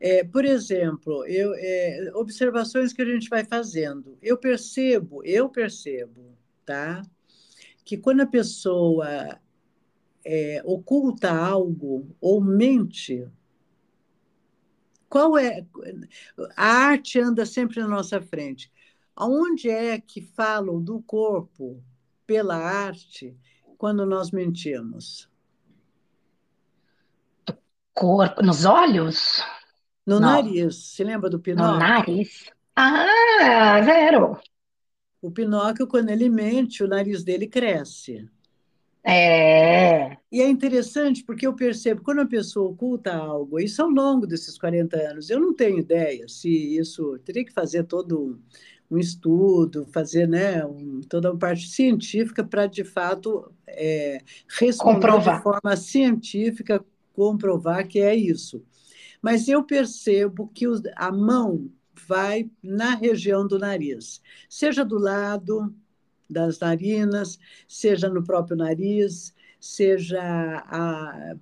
É, 0.00 0.24
por 0.24 0.46
exemplo, 0.46 1.26
eu, 1.26 1.52
é, 1.54 2.10
observações 2.14 2.94
que 2.94 3.02
a 3.02 3.04
gente 3.04 3.28
vai 3.28 3.44
fazendo. 3.44 4.16
Eu 4.22 4.38
percebo, 4.38 5.22
eu 5.24 5.50
percebo, 5.50 6.34
tá? 6.64 7.02
Que 7.84 7.98
quando 7.98 8.22
a 8.22 8.26
pessoa 8.26 9.38
é, 10.24 10.62
oculta 10.64 11.30
algo 11.30 12.08
ou 12.18 12.40
mente, 12.40 13.28
qual 15.12 15.36
é 15.36 15.62
a 16.56 16.66
arte 16.66 17.20
anda 17.20 17.44
sempre 17.44 17.78
na 17.80 17.86
nossa 17.86 18.18
frente? 18.18 18.72
Aonde 19.14 19.68
é 19.68 20.00
que 20.00 20.22
falam 20.22 20.82
do 20.82 21.02
corpo 21.02 21.84
pela 22.26 22.56
arte 22.56 23.36
quando 23.76 24.06
nós 24.06 24.30
mentimos? 24.30 25.28
Corpo, 27.92 28.42
nos 28.42 28.64
olhos? 28.64 29.44
No 30.06 30.18
Não. 30.18 30.30
nariz. 30.32 30.76
Se 30.76 31.04
lembra 31.04 31.28
do 31.28 31.38
Pinóquio? 31.38 31.72
No 31.74 31.78
nariz. 31.78 32.50
Ah, 32.74 33.82
zero. 33.84 34.40
O 35.20 35.30
Pinóquio, 35.30 35.86
quando 35.86 36.08
ele 36.08 36.30
mente, 36.30 36.82
o 36.82 36.88
nariz 36.88 37.22
dele 37.22 37.46
cresce. 37.46 38.26
É. 39.04 40.16
E 40.30 40.40
é 40.40 40.48
interessante 40.48 41.24
porque 41.24 41.46
eu 41.46 41.54
percebo, 41.54 42.02
quando 42.02 42.20
a 42.20 42.26
pessoa 42.26 42.70
oculta 42.70 43.12
algo, 43.12 43.58
isso 43.58 43.82
ao 43.82 43.90
longo 43.90 44.26
desses 44.26 44.56
40 44.56 44.96
anos, 44.96 45.28
eu 45.28 45.40
não 45.40 45.54
tenho 45.54 45.78
ideia 45.78 46.28
se 46.28 46.48
isso. 46.76 47.18
Teria 47.24 47.44
que 47.44 47.52
fazer 47.52 47.84
todo 47.84 48.38
um 48.90 48.98
estudo, 48.98 49.86
fazer 49.92 50.28
né, 50.28 50.64
um, 50.64 51.00
toda 51.08 51.32
uma 51.32 51.38
parte 51.38 51.68
científica 51.68 52.44
para, 52.44 52.66
de 52.66 52.84
fato, 52.84 53.50
é, 53.66 54.18
responder 54.60 54.94
comprovar. 54.94 55.36
de 55.38 55.42
forma 55.42 55.76
científica, 55.76 56.84
comprovar 57.14 57.88
que 57.88 58.00
é 58.00 58.14
isso. 58.14 58.62
Mas 59.20 59.48
eu 59.48 59.64
percebo 59.64 60.48
que 60.54 60.66
a 60.96 61.10
mão 61.10 61.70
vai 62.06 62.50
na 62.62 62.94
região 62.94 63.46
do 63.46 63.58
nariz, 63.58 64.20
seja 64.48 64.84
do 64.84 64.98
lado 64.98 65.74
das 66.32 66.58
narinas, 66.58 67.38
seja 67.68 68.08
no 68.08 68.24
próprio 68.24 68.56
nariz, 68.56 69.34
seja 69.60 70.20
a, 70.20 71.34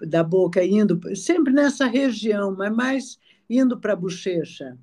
da 0.00 0.22
boca 0.22 0.64
indo, 0.64 0.98
sempre 1.14 1.52
nessa 1.52 1.86
região, 1.86 2.54
mas 2.56 2.74
mais 2.74 3.18
indo 3.48 3.78
para 3.78 3.92
a 3.92 3.96
bochecha. 3.96 4.76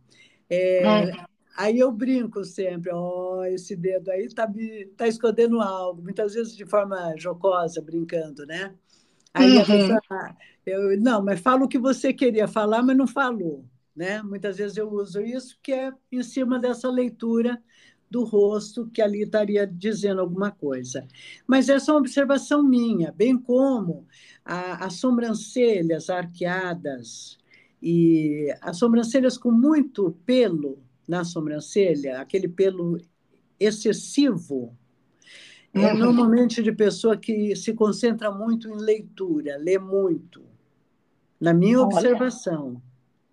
É, 0.49 0.83
é. 0.83 1.25
Aí 1.55 1.79
eu 1.79 1.91
brinco 1.91 2.43
sempre, 2.43 2.91
ó, 2.91 3.39
oh, 3.39 3.45
esse 3.45 3.75
dedo 3.75 4.09
aí 4.09 4.25
está 4.25 4.51
tá 4.97 5.07
escondendo 5.07 5.61
algo, 5.61 6.01
muitas 6.01 6.33
vezes 6.33 6.55
de 6.55 6.65
forma 6.65 7.13
jocosa, 7.15 7.81
brincando, 7.81 8.45
né? 8.45 8.73
Aí 9.33 9.55
uhum. 9.55 9.61
a 9.61 9.65
pessoa, 9.65 10.37
eu, 10.65 10.99
não, 10.99 11.23
mas 11.23 11.39
fala 11.39 11.63
o 11.63 11.67
que 11.67 11.77
você 11.77 12.11
queria 12.11 12.47
falar, 12.47 12.81
mas 12.81 12.97
não 12.97 13.07
falou, 13.07 13.65
né? 13.95 14.21
Muitas 14.23 14.57
vezes 14.57 14.77
eu 14.77 14.91
uso 14.91 15.21
isso, 15.21 15.57
que 15.61 15.71
é 15.71 15.91
em 16.11 16.23
cima 16.23 16.57
dessa 16.59 16.89
leitura 16.89 17.61
do 18.13 18.23
rosto 18.23 18.87
que 18.93 19.01
ali 19.01 19.23
estaria 19.23 19.65
dizendo 19.65 20.21
alguma 20.21 20.51
coisa. 20.51 21.07
Mas 21.47 21.67
essa 21.67 21.89
é 21.89 21.93
uma 21.95 21.99
observação 21.99 22.61
minha, 22.61 23.11
bem 23.11 23.35
como 23.35 24.05
a, 24.45 24.85
as 24.85 24.93
sobrancelhas 24.97 26.11
arqueadas 26.11 27.39
e 27.81 28.55
as 28.61 28.77
sobrancelhas 28.77 29.35
com 29.35 29.49
muito 29.49 30.15
pelo, 30.27 30.77
na 31.07 31.23
sobrancelha, 31.23 32.21
aquele 32.21 32.47
pelo 32.47 33.01
excessivo, 33.59 34.77
é 35.73 35.91
uhum. 35.91 35.97
normalmente 35.97 36.61
de 36.61 36.71
pessoa 36.71 37.17
que 37.17 37.55
se 37.55 37.73
concentra 37.73 38.29
muito 38.31 38.69
em 38.69 38.77
leitura, 38.77 39.57
lê 39.57 39.79
muito, 39.79 40.43
na 41.41 41.51
minha 41.51 41.79
Olha. 41.79 41.87
observação. 41.87 42.79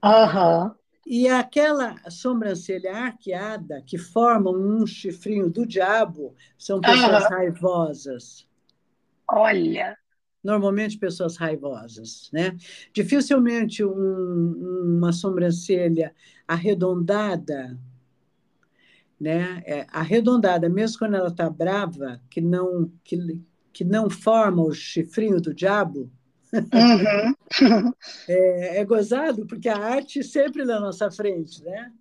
Uhum. 0.03 0.71
E 1.13 1.27
aquela 1.27 1.97
sobrancelha 2.09 2.95
arqueada 2.97 3.83
que 3.85 3.99
formam 3.99 4.55
um 4.55 4.87
chifrinho 4.87 5.51
do 5.51 5.67
diabo 5.67 6.37
são 6.57 6.81
pessoas 6.81 7.25
uhum. 7.25 7.31
raivosas. 7.31 8.49
Olha! 9.29 9.99
Normalmente 10.43 10.97
pessoas 10.97 11.37
raivosas, 11.37 12.31
né? 12.33 12.57
Dificilmente 12.95 13.85
um, 13.85 14.99
uma 14.99 15.13
sobrancelha 15.13 16.15
arredondada, 16.47 17.77
né? 19.21 19.65
É, 19.67 19.87
arredondada, 19.91 20.69
mesmo 20.69 21.01
quando 21.01 21.17
ela 21.17 21.31
está 21.31 21.51
brava, 21.51 22.23
que 22.31 22.41
não 22.41 22.89
que, 23.03 23.43
que 23.73 23.83
não 23.83 24.09
forma 24.09 24.63
o 24.63 24.73
chifrinho 24.73 25.41
do 25.41 25.53
diabo. 25.53 26.09
Uhum. 26.53 27.93
é, 28.29 28.79
é 28.79 28.85
gozado 28.85 29.47
porque 29.47 29.69
a 29.69 29.77
arte 29.77 30.23
sempre 30.25 30.65
na 30.65 30.81
nossa 30.81 31.11
frente, 31.11 31.63
né? 31.63 31.93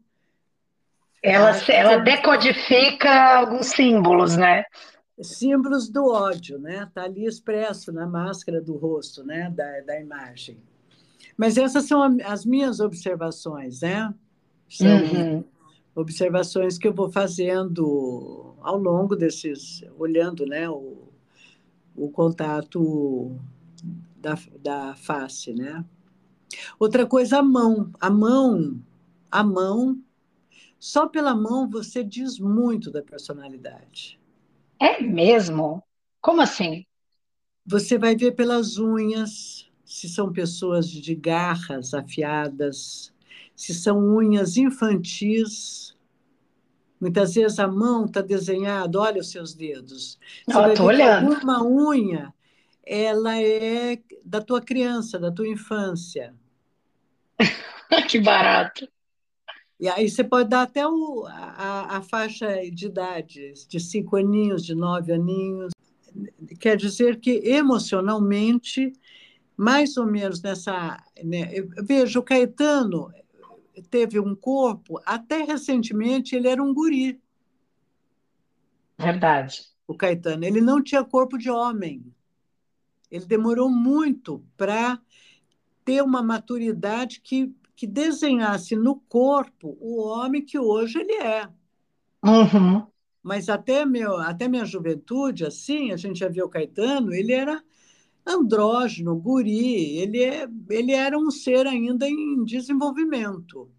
Ela, 1.22 1.52
ela 1.68 1.98
decodifica 1.98 3.38
alguns 3.38 3.68
símbolos, 3.68 4.38
né? 4.38 4.64
Símbolos 5.22 5.90
do 5.90 6.08
ódio, 6.08 6.58
né? 6.58 6.84
Está 6.84 7.04
ali 7.04 7.26
expresso 7.26 7.92
na 7.92 8.08
máscara 8.08 8.62
do 8.62 8.78
rosto, 8.78 9.24
né? 9.24 9.52
Da, 9.54 9.82
da 9.82 10.00
imagem. 10.00 10.58
Mas 11.38 11.58
essas 11.58 11.86
são 11.86 12.18
as 12.26 12.46
minhas 12.46 12.80
observações, 12.80 13.82
né? 13.82 14.14
São 14.70 14.88
uhum. 14.88 15.44
observações 15.96 16.78
que 16.78 16.88
eu 16.88 16.94
vou 16.94 17.10
fazendo 17.10 18.56
ao 18.62 18.78
longo 18.78 19.16
desses, 19.16 19.84
olhando 19.98 20.46
né, 20.46 20.70
o, 20.70 21.10
o 21.96 22.10
contato 22.10 23.38
da, 24.20 24.38
da 24.60 24.96
face, 24.96 25.54
né? 25.54 25.84
Outra 26.80 27.06
coisa, 27.06 27.40
a 27.40 27.44
mão. 27.44 27.92
A 28.00 28.10
mão, 28.10 28.82
a 29.32 29.44
mão, 29.44 30.02
só 30.80 31.08
pela 31.08 31.36
mão 31.36 31.70
você 31.70 32.04
diz 32.04 32.40
muito 32.40 32.90
da 32.90 33.02
personalidade. 33.02 34.20
É 34.80 35.02
mesmo? 35.02 35.84
Como 36.22 36.42
assim? 36.42 36.86
Você 37.66 37.98
vai 37.98 38.16
ver 38.16 38.32
pelas 38.32 38.78
unhas, 38.78 39.70
se 39.84 40.08
são 40.08 40.32
pessoas 40.32 40.90
de 40.90 41.14
garras 41.14 41.94
afiadas, 41.94 43.14
se 43.56 43.74
são 43.74 44.00
unhas 44.00 44.56
infantis. 44.56 45.98
Muitas 47.00 47.36
vezes 47.36 47.60
a 47.60 47.68
mão 47.68 48.06
está 48.06 48.22
desenhada, 48.22 49.00
olha 49.00 49.22
os 49.22 49.30
seus 49.30 49.54
dedos. 49.54 50.18
Você 50.48 50.58
oh, 50.58 50.62
vai 50.62 50.80
olhando. 50.80 51.34
Uma 51.44 51.64
unha, 51.64 52.34
ela 52.90 53.40
é 53.40 54.00
da 54.26 54.42
tua 54.42 54.60
criança, 54.60 55.20
da 55.20 55.32
tua 55.32 55.48
infância. 55.48 56.34
que 58.10 58.20
barato. 58.20 58.90
E 59.80 59.88
aí 59.88 60.10
você 60.10 60.24
pode 60.24 60.50
dar 60.50 60.64
até 60.64 60.88
o, 60.88 61.24
a, 61.28 61.98
a 61.98 62.02
faixa 62.02 62.48
de 62.72 62.88
idade, 62.88 63.54
de 63.68 63.80
cinco 63.80 64.16
aninhos, 64.16 64.66
de 64.66 64.74
nove 64.74 65.14
aninhos. 65.14 65.72
Quer 66.60 66.76
dizer 66.76 67.20
que 67.20 67.30
emocionalmente, 67.46 68.92
mais 69.56 69.96
ou 69.96 70.08
menos 70.08 70.42
nessa. 70.42 70.98
Né, 71.24 71.62
veja, 71.84 72.20
o 72.20 72.24
Caetano 72.24 73.14
teve 73.92 74.20
um 74.20 74.34
corpo, 74.36 75.00
até 75.06 75.44
recentemente 75.44 76.36
ele 76.36 76.48
era 76.48 76.62
um 76.62 76.74
guri. 76.74 77.22
Verdade. 78.98 79.62
O 79.88 79.94
Caetano, 79.94 80.44
ele 80.44 80.60
não 80.60 80.84
tinha 80.84 81.04
corpo 81.04 81.38
de 81.38 81.52
homem. 81.52 82.04
Ele 83.12 83.26
demorou 83.26 83.70
muito 83.70 84.44
para 84.56 85.00
ter 85.84 86.04
uma 86.04 86.22
maturidade 86.22 87.22
que, 87.22 87.54
que 87.76 87.88
desenhasse 87.88 88.76
no 88.76 88.96
corpo 88.96 89.78
o 89.80 90.02
homem 90.02 90.44
que 90.44 90.60
hoje 90.60 91.00
ele 91.00 91.14
é. 91.14 91.50
Uhum. 92.24 92.86
Mas 93.24 93.50
até, 93.50 93.86
meu, 93.86 94.18
até 94.18 94.48
minha 94.48 94.66
juventude, 94.66 95.46
assim, 95.46 95.92
a 95.92 95.98
gente 95.98 96.20
já 96.20 96.30
viu 96.30 96.46
o 96.46 96.50
Caetano, 96.50 97.14
ele 97.14 97.34
era 97.34 97.62
andrógeno, 98.26 99.16
guri, 99.16 99.98
ele, 99.98 100.24
é, 100.24 100.48
ele 100.70 100.92
era 100.92 101.18
um 101.18 101.32
ser 101.32 101.66
ainda 101.66 102.08
em 102.08 102.44
desenvolvimento. 102.44 103.70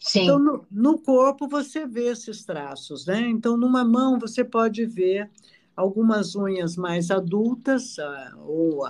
Sim. 0.00 0.24
Então, 0.24 0.38
no, 0.38 0.66
no, 0.70 0.98
corpo 0.98 1.48
você 1.48 1.86
vê 1.86 2.08
esses 2.08 2.44
traços, 2.44 3.06
né? 3.06 3.20
Então, 3.22 3.56
numa 3.56 3.84
mão 3.84 4.18
você 4.18 4.44
pode 4.44 4.84
ver 4.84 5.30
algumas 5.76 6.36
unhas 6.36 6.76
mais 6.76 7.10
adultas, 7.10 7.96
ou 8.46 8.84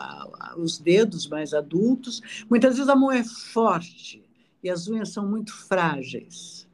os 0.57 0.79
dedos 0.79 1.27
mais 1.29 1.55
adultos. 1.55 2.21
Muitas 2.49 2.77
vezes 2.77 2.89
a 2.89 2.97
mão 2.97 3.11
é 3.11 3.25
forte 3.25 4.23
e 4.63 4.71
as 4.71 4.89
unhas 4.89 5.11
são 5.11 5.29
muito 5.29 5.53
frágeis, 5.53 6.69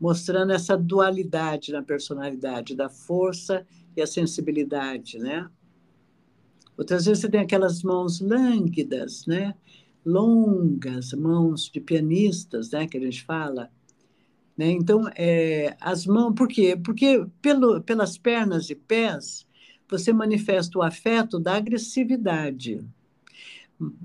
mostrando 0.00 0.52
essa 0.52 0.76
dualidade 0.76 1.72
na 1.72 1.82
personalidade, 1.82 2.74
da 2.74 2.88
força 2.88 3.66
e 3.96 4.02
a 4.02 4.06
sensibilidade, 4.06 5.18
né? 5.18 5.48
Outras 6.76 7.06
vezes 7.06 7.22
você 7.22 7.28
tem 7.30 7.40
aquelas 7.40 7.82
mãos 7.82 8.20
lânguidas, 8.20 9.24
né? 9.26 9.54
longas, 10.06 11.12
mãos 11.12 11.68
de 11.68 11.80
pianistas, 11.80 12.70
né? 12.70 12.86
Que 12.86 12.96
a 12.96 13.00
gente 13.00 13.24
fala. 13.24 13.68
Né? 14.56 14.70
Então, 14.70 15.08
é, 15.14 15.76
as 15.80 16.06
mãos, 16.06 16.34
por 16.34 16.48
quê? 16.48 16.76
Porque 16.76 17.26
pelo, 17.42 17.80
pelas 17.82 18.16
pernas 18.16 18.70
e 18.70 18.74
pés 18.74 19.46
você 19.88 20.12
manifesta 20.12 20.78
o 20.78 20.82
afeto 20.82 21.38
da 21.38 21.54
agressividade. 21.54 22.84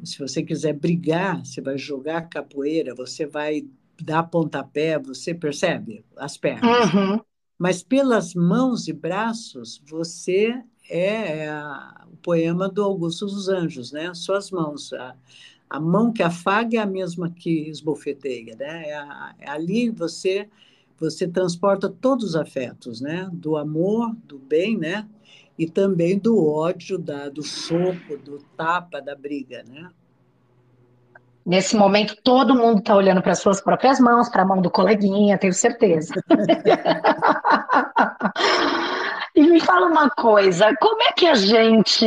Se 0.03 0.19
você 0.19 0.43
quiser 0.43 0.73
brigar, 0.73 1.43
você 1.43 1.61
vai 1.61 1.77
jogar 1.77 2.29
capoeira, 2.29 2.93
você 2.93 3.25
vai 3.25 3.65
dar 3.99 4.23
pontapé, 4.23 4.99
você 4.99 5.33
percebe 5.33 6.03
as 6.17 6.37
pernas. 6.37 6.93
Uhum. 6.93 7.19
Mas 7.57 7.81
pelas 7.81 8.33
mãos 8.35 8.87
e 8.87 8.93
braços, 8.93 9.81
você 9.87 10.61
é, 10.89 11.39
é 11.39 11.49
a, 11.49 12.05
o 12.11 12.17
poema 12.17 12.67
do 12.67 12.83
Augusto 12.83 13.25
dos 13.25 13.47
Anjos, 13.47 13.91
né? 13.91 14.13
Suas 14.13 14.51
mãos. 14.51 14.91
A, 14.93 15.15
a 15.71 15.79
mão 15.79 16.11
que 16.11 16.21
afaga 16.21 16.77
é 16.77 16.81
a 16.81 16.85
mesma 16.85 17.29
que 17.29 17.69
esbofeteia, 17.69 18.57
né? 18.59 18.89
É, 18.89 19.45
é 19.45 19.49
ali 19.49 19.89
você 19.89 20.49
você 20.99 21.25
transporta 21.27 21.89
todos 21.89 22.25
os 22.25 22.35
afetos, 22.35 22.99
né? 22.99 23.29
Do 23.31 23.55
amor, 23.55 24.13
do 24.25 24.37
bem, 24.37 24.77
né? 24.77 25.07
E 25.57 25.65
também 25.65 26.19
do 26.19 26.45
ódio, 26.45 26.99
da, 26.99 27.29
do 27.29 27.41
soco, 27.41 28.17
do 28.17 28.39
tapa, 28.57 29.01
da 29.01 29.15
briga, 29.15 29.63
né? 29.63 29.89
Nesse 31.45 31.75
momento, 31.75 32.17
todo 32.21 32.53
mundo 32.53 32.79
está 32.79 32.95
olhando 32.95 33.21
para 33.21 33.33
suas 33.33 33.61
próprias 33.61 33.99
mãos, 33.99 34.29
para 34.29 34.43
a 34.43 34.45
mão 34.45 34.61
do 34.61 34.69
coleguinha, 34.69 35.39
tenho 35.39 35.53
certeza. 35.53 36.13
e 39.33 39.41
me 39.41 39.59
fala 39.61 39.87
uma 39.87 40.09
coisa, 40.09 40.75
como 40.79 41.01
é 41.01 41.13
que 41.13 41.25
a 41.25 41.33
gente 41.33 42.05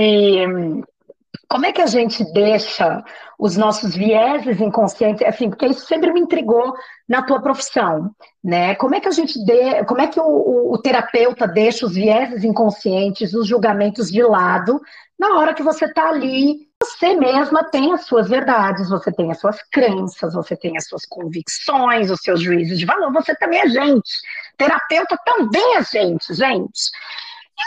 como 1.48 1.66
é 1.66 1.72
que 1.72 1.82
a 1.82 1.86
gente 1.86 2.24
deixa 2.32 3.02
os 3.38 3.56
nossos 3.56 3.94
vieses 3.94 4.60
inconscientes, 4.60 5.26
assim, 5.26 5.48
porque 5.48 5.66
isso 5.66 5.86
sempre 5.86 6.12
me 6.12 6.20
intrigou 6.20 6.74
na 7.08 7.22
tua 7.22 7.40
profissão, 7.40 8.10
né? 8.42 8.74
Como 8.76 8.94
é 8.94 9.00
que 9.00 9.08
a 9.08 9.10
gente 9.10 9.38
de, 9.44 9.84
como 9.84 10.00
é 10.00 10.06
que 10.06 10.20
o, 10.20 10.24
o, 10.24 10.74
o 10.74 10.78
terapeuta 10.78 11.46
deixa 11.46 11.86
os 11.86 11.94
vieses 11.94 12.44
inconscientes, 12.44 13.34
os 13.34 13.46
julgamentos 13.46 14.10
de 14.10 14.22
lado, 14.22 14.80
na 15.18 15.38
hora 15.38 15.54
que 15.54 15.62
você 15.62 15.84
está 15.84 16.08
ali, 16.08 16.68
você 16.82 17.14
mesma 17.14 17.64
tem 17.64 17.92
as 17.92 18.04
suas 18.04 18.28
verdades, 18.28 18.90
você 18.90 19.12
tem 19.12 19.30
as 19.30 19.38
suas 19.38 19.56
crenças, 19.70 20.34
você 20.34 20.56
tem 20.56 20.76
as 20.76 20.86
suas 20.86 21.06
convicções, 21.06 22.10
os 22.10 22.20
seus 22.20 22.40
juízos 22.40 22.78
de 22.78 22.84
valor, 22.84 23.12
você 23.12 23.34
também 23.36 23.60
é 23.60 23.68
gente. 23.68 24.10
Terapeuta 24.56 25.16
também 25.24 25.76
é 25.76 25.84
gente, 25.84 26.34
gente. 26.34 26.90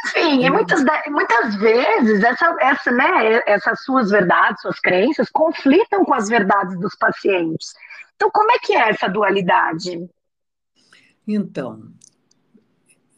Enfim, 0.06 0.50
muitas, 0.50 0.84
muitas 1.08 1.56
vezes 1.56 2.24
essa, 2.24 2.56
essa, 2.60 2.92
né, 2.92 3.42
essas 3.46 3.84
suas 3.84 4.10
verdades, 4.10 4.62
suas 4.62 4.80
crenças, 4.80 5.30
conflitam 5.30 6.04
com 6.04 6.14
as 6.14 6.28
verdades 6.28 6.78
dos 6.80 6.96
pacientes. 6.96 7.74
Então, 8.16 8.30
como 8.32 8.52
é 8.52 8.60
que 8.60 8.74
é 8.74 8.90
essa 8.90 9.08
dualidade? 9.08 10.10
Então, 11.28 11.92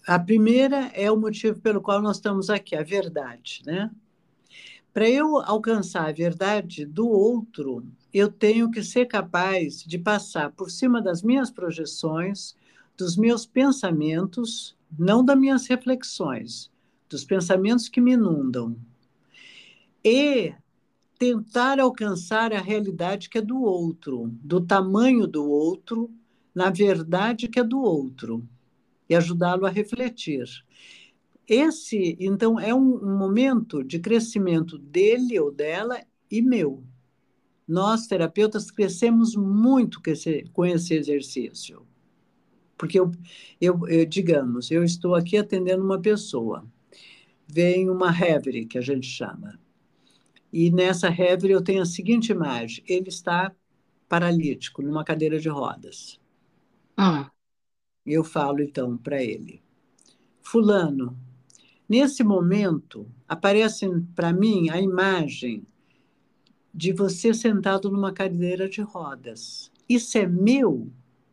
a 0.06 0.20
primeira 0.20 0.92
é 0.94 1.12
o 1.12 1.18
motivo 1.18 1.60
pelo 1.60 1.82
qual 1.82 2.02
nós 2.02 2.18
estamos 2.18 2.50
aqui, 2.50 2.76
a 2.76 2.84
verdade, 2.84 3.62
né? 3.66 3.90
Para 4.94 5.08
eu 5.08 5.38
alcançar 5.38 6.10
a 6.10 6.12
verdade 6.12 6.86
do 6.86 7.08
outro, 7.08 7.86
eu 8.14 8.32
tenho 8.32 8.72
que 8.72 8.84
ser 8.84 9.06
capaz 9.06 9.84
de 9.84 9.98
passar 10.00 10.52
por 10.52 10.70
cima 10.72 11.02
das 11.02 11.22
minhas 11.22 11.52
projeções, 11.52 12.56
dos 12.98 13.16
meus 13.16 13.46
pensamentos 13.46 14.76
não 14.98 15.24
das 15.24 15.38
minhas 15.38 15.68
reflexões, 15.68 16.72
dos 17.10 17.24
pensamentos 17.24 17.90
que 17.90 18.02
me 18.02 18.14
inundam, 18.14 18.78
e 20.04 20.54
tentar 21.18 21.80
alcançar 21.80 22.54
a 22.54 22.62
realidade 22.62 23.30
que 23.30 23.38
é 23.38 23.42
do 23.42 23.62
outro, 23.62 24.30
do 24.42 24.62
tamanho 24.62 25.28
do 25.28 25.50
outro, 25.50 26.10
na 26.56 26.70
verdade 26.70 27.48
que 27.48 27.60
é 27.60 27.64
do 27.64 27.82
outro, 27.82 28.48
e 29.10 29.16
ajudá-lo 29.16 29.66
a 29.66 29.70
refletir. 29.70 30.46
Esse, 31.48 32.16
então, 32.20 32.60
é 32.60 32.74
um, 32.74 32.96
um 33.04 33.18
momento 33.18 33.84
de 33.84 34.00
crescimento 34.00 34.78
dele 34.78 35.40
ou 35.40 35.52
dela 35.52 36.00
e 36.30 36.42
meu. 36.42 36.84
Nós, 37.68 38.08
terapeutas, 38.08 38.70
crescemos 38.70 39.36
muito 39.36 40.02
com 40.02 40.12
esse, 40.12 40.46
com 40.54 40.66
esse 40.66 40.94
exercício. 40.94 41.86
Porque 42.80 42.98
eu, 42.98 43.12
eu, 43.60 43.86
eu, 43.90 44.06
digamos, 44.06 44.72
eu 44.72 44.86
estou 44.86 45.14
aqui 45.14 45.36
atendendo 45.36 45.84
uma 45.84 46.00
pessoa, 46.00 46.66
vem 47.46 47.90
uma 47.90 48.10
Hevery, 48.10 48.66
que 48.66 48.78
a 48.78 48.82
gente 48.82 49.06
chama, 49.06 49.60
e 50.52 50.72
nessa 50.72 51.10
Hevery 51.10 51.52
eu 51.52 51.62
tenho 51.62 51.82
a 51.82 51.86
seguinte 51.86 52.32
imagem: 52.32 52.82
ele 52.88 53.10
está 53.10 53.54
paralítico, 54.08 54.82
numa 54.82 55.04
cadeira 55.04 55.38
de 55.38 55.50
rodas. 55.50 56.18
Ah. 56.96 57.30
Eu 58.06 58.24
falo 58.24 58.62
então 58.62 58.98
para 58.98 59.22
ele, 59.22 59.62
Fulano, 60.42 61.20
nesse 61.88 62.24
momento 62.24 63.12
aparece 63.28 63.88
para 64.16 64.32
mim 64.32 64.70
a 64.70 64.80
imagem 64.80 65.68
de 66.74 66.94
você 66.94 67.34
sentado 67.34 67.92
numa 67.92 68.14
cadeira 68.14 68.70
de 68.70 68.80
rodas. 68.82 69.70
Isso 69.88 70.18
é 70.18 70.26
meu 70.26 70.90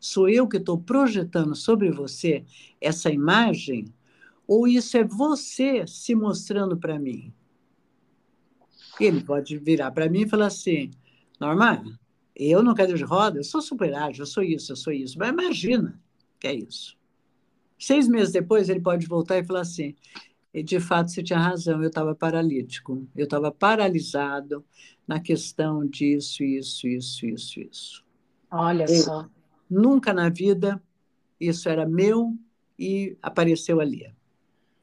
Sou 0.07 0.29
eu 0.29 0.47
que 0.47 0.57
estou 0.57 0.79
projetando 0.79 1.57
sobre 1.57 1.91
você 1.91 2.45
essa 2.81 3.11
imagem? 3.11 3.93
Ou 4.47 4.69
isso 4.69 4.97
é 4.97 5.03
você 5.03 5.85
se 5.85 6.15
mostrando 6.15 6.77
para 6.77 6.97
mim? 6.97 7.33
Ele 9.01 9.21
pode 9.21 9.59
virar 9.59 9.91
para 9.91 10.09
mim 10.09 10.21
e 10.21 10.29
falar 10.29 10.47
assim: 10.47 10.93
Norma, 11.41 11.83
eu 12.37 12.63
não 12.63 12.73
quero 12.73 12.97
de 12.97 13.03
roda, 13.03 13.41
eu 13.41 13.45
sou 13.45 13.61
super 13.61 13.93
ágil, 13.95 14.23
eu 14.23 14.27
sou 14.27 14.45
isso, 14.45 14.71
eu 14.71 14.77
sou 14.77 14.93
isso. 14.93 15.19
Mas 15.19 15.31
imagina 15.31 16.01
que 16.39 16.47
é 16.47 16.55
isso. 16.55 16.97
Seis 17.77 18.07
meses 18.07 18.33
depois, 18.33 18.69
ele 18.69 18.81
pode 18.81 19.09
voltar 19.09 19.39
e 19.39 19.45
falar 19.45 19.63
assim: 19.63 19.97
de 20.55 20.79
fato, 20.79 21.11
você 21.11 21.21
tinha 21.21 21.39
razão, 21.41 21.83
eu 21.83 21.89
estava 21.89 22.15
paralítico, 22.15 23.05
eu 23.17 23.25
estava 23.25 23.51
paralisado 23.51 24.65
na 25.05 25.19
questão 25.19 25.85
disso, 25.85 26.45
isso, 26.45 26.87
isso, 26.87 27.27
isso, 27.27 27.61
isso. 27.61 28.05
Olha 28.49 28.85
eu, 28.89 29.03
só. 29.03 29.29
Nunca 29.69 30.13
na 30.13 30.29
vida 30.29 30.83
isso 31.41 31.69
era 31.69 31.87
meu 31.87 32.37
e 32.79 33.17
apareceu 33.23 33.81
ali. 33.81 34.11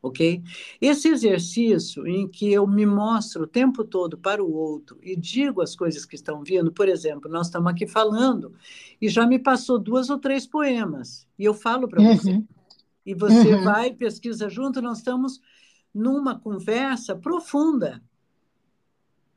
Ok? 0.01 0.43
Esse 0.81 1.07
exercício 1.07 2.05
em 2.05 2.27
que 2.27 2.51
eu 2.51 2.67
me 2.67 2.85
mostro 2.85 3.43
o 3.43 3.47
tempo 3.47 3.85
todo 3.85 4.17
para 4.17 4.43
o 4.43 4.51
outro 4.53 4.99
e 5.01 5.15
digo 5.15 5.61
as 5.61 5.75
coisas 5.75 6.05
que 6.05 6.15
estão 6.15 6.43
vindo, 6.43 6.73
por 6.73 6.89
exemplo, 6.89 7.31
nós 7.31 7.47
estamos 7.47 7.71
aqui 7.71 7.87
falando 7.87 8.53
e 9.01 9.07
já 9.07 9.25
me 9.25 9.39
passou 9.39 9.79
duas 9.79 10.09
ou 10.09 10.19
três 10.19 10.45
poemas 10.45 11.25
e 11.39 11.45
eu 11.45 11.53
falo 11.53 11.87
para 11.87 12.01
uhum. 12.01 12.17
você. 12.17 12.43
E 13.05 13.13
você 13.13 13.53
uhum. 13.53 13.63
vai, 13.63 13.93
pesquisa 13.93 14.49
junto, 14.49 14.81
nós 14.81 14.97
estamos 14.97 15.39
numa 15.93 16.37
conversa 16.37 17.15
profunda 17.15 18.01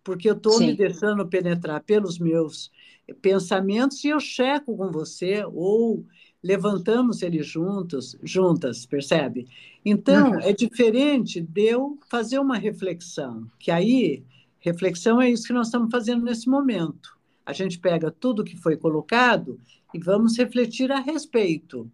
porque 0.06 0.30
eu 0.30 0.34
estou 0.34 0.60
me 0.60 0.72
deixando 0.72 1.26
penetrar 1.26 1.82
pelos 1.82 2.16
meus 2.16 2.70
pensamentos 3.14 4.02
e 4.04 4.08
eu 4.08 4.20
checo 4.20 4.76
com 4.76 4.90
você 4.90 5.44
ou 5.44 6.04
levantamos 6.42 7.22
eles 7.22 7.46
juntos, 7.46 8.16
juntas, 8.22 8.86
percebe? 8.86 9.46
Então, 9.84 10.32
uhum. 10.32 10.40
é 10.40 10.52
diferente 10.52 11.40
de 11.40 11.62
eu 11.62 11.98
fazer 12.08 12.38
uma 12.38 12.56
reflexão, 12.56 13.50
que 13.58 13.70
aí, 13.70 14.24
reflexão 14.58 15.20
é 15.20 15.30
isso 15.30 15.46
que 15.46 15.52
nós 15.52 15.68
estamos 15.68 15.90
fazendo 15.90 16.24
nesse 16.24 16.48
momento. 16.48 17.16
A 17.44 17.52
gente 17.52 17.78
pega 17.78 18.10
tudo 18.10 18.44
que 18.44 18.56
foi 18.56 18.76
colocado 18.76 19.60
e 19.94 19.98
vamos 19.98 20.36
refletir 20.36 20.90
a 20.90 21.00
respeito. 21.00 21.90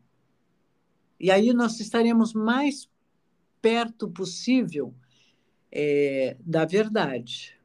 E 1.20 1.30
aí 1.30 1.52
nós 1.52 1.78
estaremos 1.78 2.32
mais 2.32 2.88
perto 3.60 4.08
possível 4.08 4.94
é, 5.70 6.36
da 6.40 6.64
verdade 6.64 7.61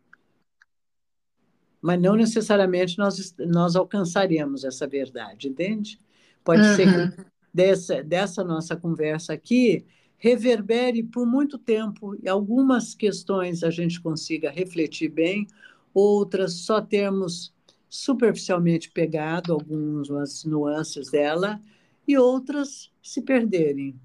mas 1.88 2.02
não 2.02 2.18
necessariamente 2.18 2.98
nós, 2.98 3.34
nós 3.40 3.78
alcançaremos 3.78 4.66
essa 4.66 4.86
verdade, 4.86 5.48
entende? 5.48 5.98
Pode 6.44 6.62
uhum. 6.62 6.76
ser 6.76 6.86
que 7.16 7.26
dessa, 7.54 8.04
dessa 8.04 8.44
nossa 8.44 8.76
conversa 8.76 9.32
aqui 9.32 9.86
reverbere 10.18 11.02
por 11.02 11.26
muito 11.26 11.58
tempo 11.58 12.14
e 12.22 12.28
algumas 12.28 12.94
questões 12.94 13.64
a 13.64 13.70
gente 13.70 14.02
consiga 14.02 14.52
refletir 14.52 15.08
bem, 15.08 15.48
outras 15.94 16.56
só 16.56 16.82
termos 16.82 17.54
superficialmente 17.90 18.92
pegado 18.92 19.54
algumas 19.54 20.44
nuances 20.44 21.10
dela 21.10 21.58
e 22.06 22.18
outras 22.18 22.92
se 23.02 23.22
perderem. 23.22 23.98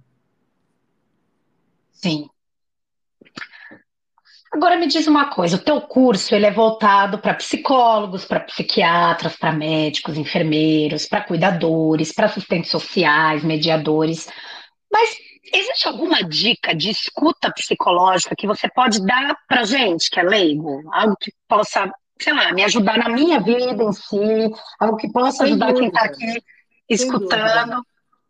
Sim. 1.91 2.29
Agora 4.53 4.77
me 4.77 4.87
diz 4.87 5.07
uma 5.07 5.31
coisa, 5.31 5.57
o 5.57 5.59
teu 5.59 5.81
curso 5.81 6.35
ele 6.35 6.45
é 6.45 6.51
voltado 6.51 7.19
para 7.19 7.33
psicólogos, 7.33 8.27
para 8.27 8.41
psiquiatras, 8.41 9.35
para 9.35 9.51
médicos, 9.51 10.19
enfermeiros, 10.19 11.07
para 11.07 11.25
cuidadores, 11.25 12.13
para 12.13 12.27
assistentes 12.27 12.71
sociais, 12.71 13.43
mediadores. 13.43 14.29
Mas 14.93 15.17
existe 15.55 15.89
alguma 15.89 16.23
dica 16.23 16.75
de 16.75 16.91
escuta 16.91 17.51
psicológica 17.51 18.37
que 18.37 18.47
você 18.47 18.69
pode 18.69 19.03
dar 19.07 19.35
para 19.49 19.65
gente 19.65 20.11
que 20.11 20.21
é 20.21 20.23
leigo, 20.23 20.83
algo 20.93 21.17
que 21.19 21.33
possa, 21.49 21.91
sei 22.21 22.35
lá, 22.35 22.53
me 22.53 22.63
ajudar 22.63 22.99
na 22.99 23.09
minha 23.09 23.41
vida 23.41 23.83
em 23.83 23.93
si, 23.95 24.51
algo 24.79 24.99
que 24.99 25.11
possa 25.11 25.45
ajudar 25.45 25.73
quem 25.73 25.89
está 25.89 26.03
aqui 26.03 26.43
escutando? 26.91 27.31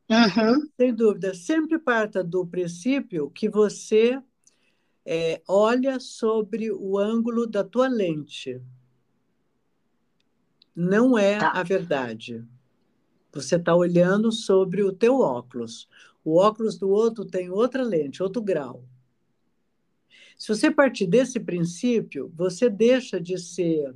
Sem 0.09 0.19
dúvida. 0.19 0.43
Uhum. 0.45 0.69
Sem 0.77 0.95
dúvida. 0.95 1.35
Sempre 1.35 1.81
parta 1.81 2.23
do 2.23 2.47
princípio 2.47 3.29
que 3.31 3.49
você 3.49 4.21
é, 5.05 5.43
olha 5.47 5.99
sobre 5.99 6.71
o 6.71 6.99
ângulo 6.99 7.47
da 7.47 7.65
tua 7.65 7.89
lente. 7.89 8.61
Não 10.75 11.19
é 11.19 11.39
tá. 11.39 11.51
a 11.51 11.63
verdade. 11.63 12.45
Você 13.33 13.57
está 13.57 13.75
olhando 13.75 14.31
sobre 14.31 14.83
o 14.83 14.93
teu 14.93 15.21
óculos. 15.21 15.89
O 16.25 16.39
óculos 16.39 16.79
do 16.79 16.89
outro 16.89 17.25
tem 17.25 17.51
outra 17.51 17.83
lente, 17.83 18.23
outro 18.23 18.41
grau. 18.41 18.85
Se 20.39 20.49
você 20.49 20.71
partir 20.71 21.07
desse 21.07 21.39
princípio, 21.39 22.33
você 22.35 22.69
deixa 22.69 23.21
de 23.21 23.39
ser 23.39 23.95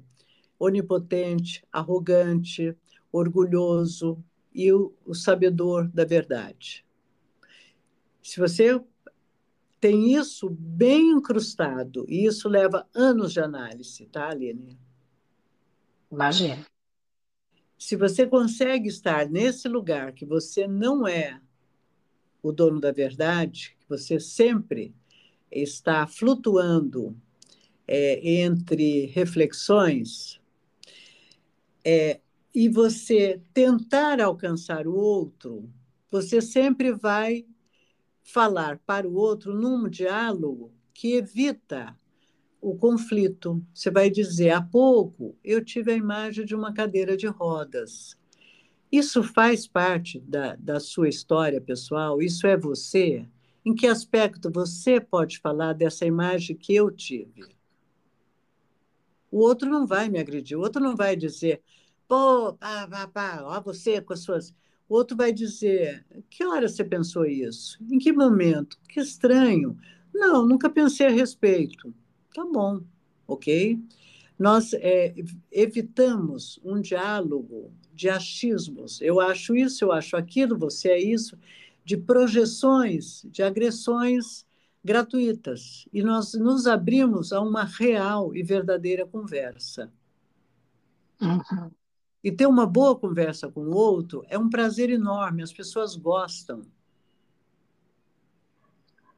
onipotente, 0.58 1.64
arrogante, 1.72 2.76
orgulhoso 3.12 4.22
e 4.54 4.72
o, 4.72 4.92
o 5.04 5.14
sabedor 5.14 5.88
da 5.88 6.04
verdade. 6.04 6.84
Se 8.22 8.40
você 8.40 8.80
tem 9.80 10.14
isso 10.14 10.48
bem 10.48 11.10
incrustado, 11.10 12.06
e 12.08 12.26
isso 12.26 12.48
leva 12.48 12.88
anos 12.94 13.32
de 13.32 13.40
análise, 13.40 14.06
tá, 14.06 14.28
Aline? 14.30 14.78
Imagina. 16.10 16.64
Se 17.78 17.94
você 17.94 18.26
consegue 18.26 18.88
estar 18.88 19.28
nesse 19.28 19.68
lugar 19.68 20.12
que 20.12 20.24
você 20.24 20.66
não 20.66 21.06
é 21.06 21.40
o 22.42 22.50
dono 22.52 22.80
da 22.80 22.90
verdade, 22.90 23.76
que 23.78 23.88
você 23.88 24.18
sempre 24.18 24.94
está 25.50 26.06
flutuando 26.06 27.16
é, 27.86 28.40
entre 28.40 29.06
reflexões, 29.06 30.40
é, 31.84 32.20
e 32.54 32.68
você 32.68 33.40
tentar 33.52 34.20
alcançar 34.20 34.86
o 34.86 34.94
outro, 34.94 35.70
você 36.10 36.40
sempre 36.40 36.92
vai 36.92 37.44
falar 38.26 38.78
para 38.84 39.08
o 39.08 39.14
outro 39.14 39.54
num 39.54 39.88
diálogo 39.88 40.72
que 40.92 41.14
evita 41.14 41.96
o 42.60 42.76
conflito. 42.76 43.64
Você 43.72 43.90
vai 43.90 44.10
dizer: 44.10 44.50
há 44.50 44.60
pouco 44.60 45.36
eu 45.42 45.64
tive 45.64 45.92
a 45.92 45.96
imagem 45.96 46.44
de 46.44 46.54
uma 46.54 46.74
cadeira 46.74 47.16
de 47.16 47.26
rodas. 47.26 48.16
Isso 48.90 49.22
faz 49.22 49.66
parte 49.66 50.20
da, 50.20 50.56
da 50.56 50.80
sua 50.80 51.08
história 51.08 51.60
pessoal? 51.60 52.20
Isso 52.20 52.46
é 52.46 52.56
você? 52.56 53.26
Em 53.64 53.74
que 53.74 53.86
aspecto 53.86 54.50
você 54.50 55.00
pode 55.00 55.38
falar 55.38 55.72
dessa 55.72 56.04
imagem 56.04 56.56
que 56.56 56.74
eu 56.74 56.90
tive? 56.90 57.56
O 59.30 59.38
outro 59.38 59.68
não 59.68 59.86
vai 59.86 60.08
me 60.08 60.18
agredir, 60.18 60.56
o 60.56 60.62
outro 60.62 60.80
não 60.80 60.96
vai 60.96 61.16
dizer, 61.16 61.62
pô, 62.08 62.54
pá, 62.54 62.86
pá, 62.88 63.08
pá, 63.08 63.40
ó, 63.42 63.60
você 63.60 64.00
com 64.00 64.12
as 64.12 64.20
suas. 64.20 64.54
O 64.88 64.94
outro 64.94 65.16
vai 65.16 65.32
dizer, 65.32 66.04
que 66.30 66.44
hora 66.44 66.68
você 66.68 66.84
pensou 66.84 67.24
isso? 67.24 67.78
Em 67.90 67.98
que 67.98 68.12
momento? 68.12 68.78
Que 68.88 69.00
estranho. 69.00 69.76
Não, 70.14 70.46
nunca 70.46 70.70
pensei 70.70 71.06
a 71.06 71.10
respeito. 71.10 71.92
Tá 72.34 72.44
bom, 72.44 72.80
ok? 73.26 73.78
Nós 74.38 74.72
é, 74.74 75.14
evitamos 75.50 76.60
um 76.62 76.80
diálogo 76.80 77.72
de 77.92 78.08
achismos. 78.08 79.00
Eu 79.00 79.20
acho 79.20 79.56
isso, 79.56 79.84
eu 79.84 79.90
acho 79.90 80.16
aquilo, 80.16 80.58
você 80.58 80.90
é 80.90 81.00
isso, 81.00 81.36
de 81.84 81.96
projeções, 81.96 83.24
de 83.30 83.42
agressões 83.42 84.44
gratuitas. 84.84 85.88
E 85.92 86.02
nós 86.02 86.34
nos 86.34 86.66
abrimos 86.66 87.32
a 87.32 87.40
uma 87.40 87.64
real 87.64 88.34
e 88.36 88.42
verdadeira 88.42 89.06
conversa. 89.06 89.90
Uhum. 91.20 91.70
E 92.22 92.32
ter 92.32 92.47
uma 92.47 92.66
boa 92.66 92.98
conversa 92.98 93.51
com 93.51 93.60
o 93.60 93.74
outro 93.74 94.24
é 94.28 94.38
um 94.38 94.48
prazer 94.48 94.90
enorme, 94.90 95.43
as 95.43 95.52
pessoas 95.52 95.94
gostam. 95.94 96.62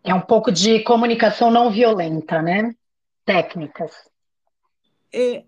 É 0.04 0.14
um 0.14 0.20
pouco 0.20 0.50
de 0.52 0.80
comunicação 0.80 1.50
não 1.50 1.70
violenta, 1.70 2.40
né? 2.40 2.74
Técnicas. 3.24 3.92
É, 5.12 5.44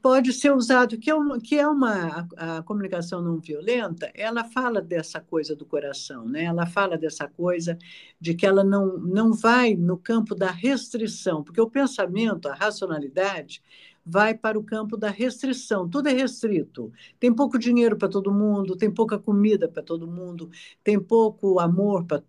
pode 0.00 0.32
ser 0.32 0.52
usado, 0.52 0.98
que 0.98 1.10
é 1.10 1.14
uma, 1.14 1.40
que 1.40 1.58
é 1.58 1.66
uma 1.66 2.28
a, 2.36 2.58
a, 2.58 2.62
comunicação 2.62 3.20
não 3.20 3.38
violenta, 3.38 4.10
ela 4.14 4.44
fala 4.44 4.80
dessa 4.80 5.20
coisa 5.20 5.56
do 5.56 5.64
coração, 5.66 6.28
né? 6.28 6.44
ela 6.44 6.66
fala 6.66 6.96
dessa 6.96 7.26
coisa 7.28 7.76
de 8.20 8.34
que 8.34 8.46
ela 8.46 8.62
não, 8.62 8.98
não 8.98 9.32
vai 9.32 9.74
no 9.74 9.96
campo 9.96 10.34
da 10.34 10.50
restrição, 10.50 11.42
porque 11.42 11.60
o 11.60 11.70
pensamento, 11.70 12.48
a 12.48 12.54
racionalidade, 12.54 13.62
vai 14.04 14.34
para 14.34 14.58
o 14.58 14.64
campo 14.64 14.96
da 14.96 15.10
restrição. 15.10 15.88
Tudo 15.88 16.08
é 16.08 16.12
restrito. 16.12 16.92
Tem 17.20 17.32
pouco 17.34 17.58
dinheiro 17.58 17.96
para 17.96 18.08
todo 18.08 18.32
mundo, 18.32 18.76
tem 18.76 18.90
pouca 18.90 19.18
comida 19.18 19.68
para 19.68 19.82
todo 19.82 20.06
mundo, 20.06 20.50
tem 20.82 20.98
pouco 21.00 21.58
amor 21.60 22.04
para 22.04 22.22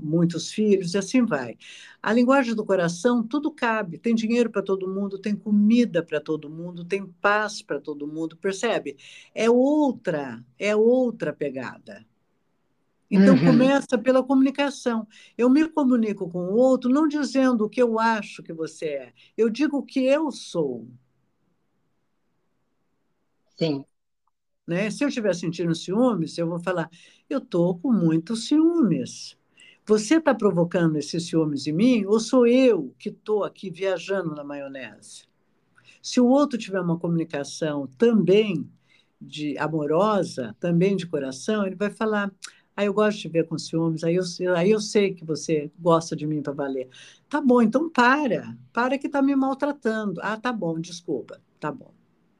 muitos 0.00 0.50
filhos, 0.52 0.94
e 0.94 0.98
assim 0.98 1.24
vai. 1.24 1.56
A 2.02 2.12
linguagem 2.12 2.54
do 2.54 2.64
coração, 2.64 3.22
tudo 3.26 3.50
cabe. 3.50 3.98
Tem 3.98 4.14
dinheiro 4.14 4.50
para 4.50 4.62
todo 4.62 4.88
mundo, 4.88 5.18
tem 5.18 5.34
comida 5.34 6.02
para 6.02 6.20
todo 6.20 6.50
mundo, 6.50 6.84
tem 6.84 7.06
paz 7.06 7.62
para 7.62 7.80
todo 7.80 8.06
mundo, 8.06 8.36
percebe? 8.36 8.96
É 9.34 9.48
outra, 9.50 10.44
é 10.58 10.74
outra 10.76 11.32
pegada. 11.32 12.06
Então, 13.10 13.34
uhum. 13.34 13.46
começa 13.46 13.96
pela 13.96 14.22
comunicação. 14.22 15.06
Eu 15.36 15.48
me 15.48 15.66
comunico 15.68 16.28
com 16.28 16.46
o 16.46 16.56
outro 16.56 16.90
não 16.90 17.08
dizendo 17.08 17.64
o 17.64 17.68
que 17.68 17.80
eu 17.80 17.98
acho 17.98 18.42
que 18.42 18.52
você 18.52 18.86
é, 18.86 19.12
eu 19.36 19.48
digo 19.48 19.78
o 19.78 19.82
que 19.82 20.00
eu 20.00 20.30
sou. 20.30 20.86
Sim. 23.56 23.84
Né? 24.66 24.90
Se 24.90 25.02
eu 25.02 25.08
estiver 25.08 25.34
sentindo 25.34 25.74
ciúmes, 25.74 26.36
eu 26.36 26.46
vou 26.46 26.60
falar: 26.60 26.90
eu 27.28 27.38
estou 27.38 27.78
com 27.78 27.90
muitos 27.90 28.46
ciúmes. 28.46 29.36
Você 29.86 30.16
está 30.16 30.34
provocando 30.34 30.96
esses 30.96 31.26
ciúmes 31.26 31.66
em 31.66 31.72
mim 31.72 32.04
ou 32.04 32.20
sou 32.20 32.46
eu 32.46 32.94
que 32.98 33.08
estou 33.08 33.42
aqui 33.42 33.70
viajando 33.70 34.34
na 34.34 34.44
maionese? 34.44 35.26
Se 36.02 36.20
o 36.20 36.26
outro 36.26 36.58
tiver 36.58 36.80
uma 36.80 36.98
comunicação 36.98 37.86
também 37.96 38.70
de 39.20 39.56
amorosa, 39.58 40.54
também 40.60 40.94
de 40.94 41.06
coração, 41.06 41.66
ele 41.66 41.74
vai 41.74 41.90
falar: 41.90 42.30
Aí 42.78 42.86
eu 42.86 42.94
gosto 42.94 43.22
de 43.22 43.28
ver 43.28 43.44
com 43.44 43.58
ciúmes, 43.58 44.04
aí 44.04 44.14
eu, 44.14 44.22
aí 44.54 44.70
eu 44.70 44.78
sei 44.78 45.12
que 45.12 45.24
você 45.24 45.68
gosta 45.80 46.14
de 46.14 46.24
mim 46.28 46.40
para 46.40 46.52
valer. 46.52 46.88
Tá 47.28 47.40
bom, 47.40 47.60
então 47.60 47.90
para. 47.90 48.54
Para 48.72 48.96
que 48.96 49.08
está 49.08 49.20
me 49.20 49.34
maltratando. 49.34 50.20
Ah, 50.22 50.36
tá 50.36 50.52
bom, 50.52 50.78
desculpa. 50.78 51.40
Tá 51.58 51.72
bom. 51.72 51.90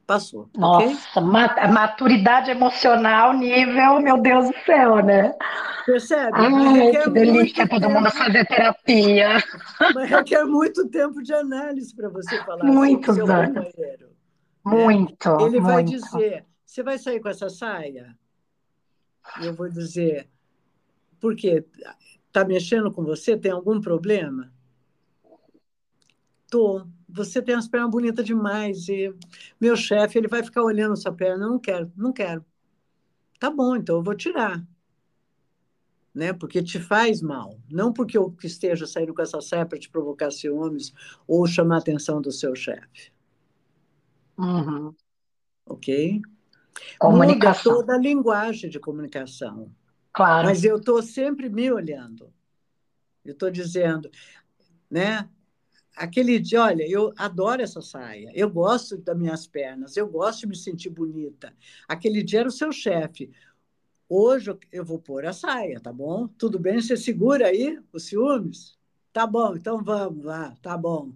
Passou. 0.07 0.49
Nossa, 0.57 1.19
okay? 1.19 1.67
maturidade 1.73 2.51
emocional, 2.51 3.33
nível, 3.33 3.99
meu 3.99 4.17
Deus 4.21 4.47
do 4.47 4.55
céu, 4.65 5.03
né? 5.03 5.35
Percebe? 5.85 6.31
Ai, 6.31 6.91
que 6.91 7.09
delícia 7.09 7.67
todo 7.67 7.81
tempo. 7.81 7.93
mundo 7.95 8.09
fazer 8.09 8.45
terapia. 8.45 9.43
Mas 9.93 10.09
requer 10.09 10.45
muito 10.45 10.87
tempo 10.87 11.21
de 11.21 11.33
análise 11.33 11.93
para 11.93 12.07
você 12.07 12.41
falar 12.45 12.63
Muitos 12.63 13.19
assim, 13.19 13.29
anos. 13.29 13.65
companheiro. 13.65 14.07
Muito. 14.63 15.29
Né? 15.31 15.43
Ele 15.43 15.59
muito. 15.59 15.63
vai 15.63 15.83
dizer: 15.83 16.45
você 16.65 16.81
vai 16.81 16.97
sair 16.97 17.19
com 17.19 17.27
essa 17.27 17.49
saia? 17.49 18.15
Eu 19.41 19.53
vou 19.53 19.69
dizer, 19.69 20.29
por 21.19 21.35
quê? 21.35 21.65
Está 22.27 22.45
mexendo 22.45 22.91
com 22.91 23.03
você? 23.03 23.37
Tem 23.37 23.51
algum 23.51 23.81
problema? 23.81 24.51
Tô. 26.49 26.87
Você 27.07 27.41
tem 27.41 27.55
as 27.55 27.67
pernas 27.67 27.89
bonitas 27.89 28.23
demais 28.23 28.87
e 28.87 29.13
meu 29.59 29.75
chefe 29.75 30.17
ele 30.17 30.27
vai 30.27 30.43
ficar 30.43 30.63
olhando 30.63 30.95
sua 30.95 31.11
perna. 31.11 31.45
Eu 31.45 31.49
não 31.49 31.59
quero, 31.59 31.91
não 31.95 32.13
quero. 32.13 32.45
Tá 33.39 33.49
bom, 33.49 33.75
então 33.75 33.95
eu 33.95 34.03
vou 34.03 34.15
tirar. 34.15 34.63
Né? 36.13 36.33
Porque 36.33 36.61
te 36.61 36.79
faz 36.79 37.21
mal. 37.21 37.59
Não 37.69 37.91
porque 37.91 38.17
eu 38.17 38.35
esteja 38.43 38.85
saindo 38.85 39.13
com 39.13 39.21
essa 39.21 39.41
saia 39.41 39.65
para 39.65 39.79
te 39.79 39.89
provocar 39.89 40.31
ciúmes 40.31 40.93
ou 41.27 41.47
chamar 41.47 41.75
a 41.75 41.79
atenção 41.79 42.21
do 42.21 42.31
seu 42.31 42.55
chefe. 42.55 43.11
Uhum. 44.37 44.93
Ok? 45.65 46.21
Comunicação. 46.97 47.73
Muda 47.73 47.81
toda 47.81 47.95
a 47.95 47.97
linguagem 47.97 48.69
de 48.69 48.79
comunicação. 48.79 49.71
Claro. 50.13 50.47
Mas 50.47 50.63
eu 50.63 50.77
estou 50.77 51.01
sempre 51.01 51.49
me 51.49 51.71
olhando. 51.71 52.33
Eu 53.23 53.33
estou 53.33 53.51
dizendo, 53.51 54.09
né? 54.89 55.29
Aquele 55.95 56.39
dia, 56.39 56.63
olha, 56.63 56.89
eu 56.89 57.13
adoro 57.17 57.61
essa 57.61 57.81
saia, 57.81 58.31
eu 58.33 58.49
gosto 58.49 58.97
das 58.97 59.17
minhas 59.17 59.45
pernas, 59.45 59.97
eu 59.97 60.07
gosto 60.07 60.41
de 60.41 60.47
me 60.47 60.55
sentir 60.55 60.89
bonita. 60.89 61.53
Aquele 61.87 62.23
dia 62.23 62.39
era 62.39 62.47
o 62.47 62.51
seu 62.51 62.71
chefe. 62.71 63.29
Hoje 64.07 64.57
eu 64.71 64.85
vou 64.85 64.97
pôr 64.97 65.25
a 65.25 65.33
saia, 65.33 65.79
tá 65.79 65.91
bom? 65.91 66.27
Tudo 66.27 66.57
bem? 66.57 66.81
Você 66.81 66.95
segura 66.95 67.47
aí 67.47 67.77
os 67.91 68.05
ciúmes? 68.05 68.77
Tá 69.11 69.27
bom, 69.27 69.55
então 69.55 69.83
vamos 69.83 70.23
lá, 70.23 70.55
tá 70.61 70.77
bom. 70.77 71.11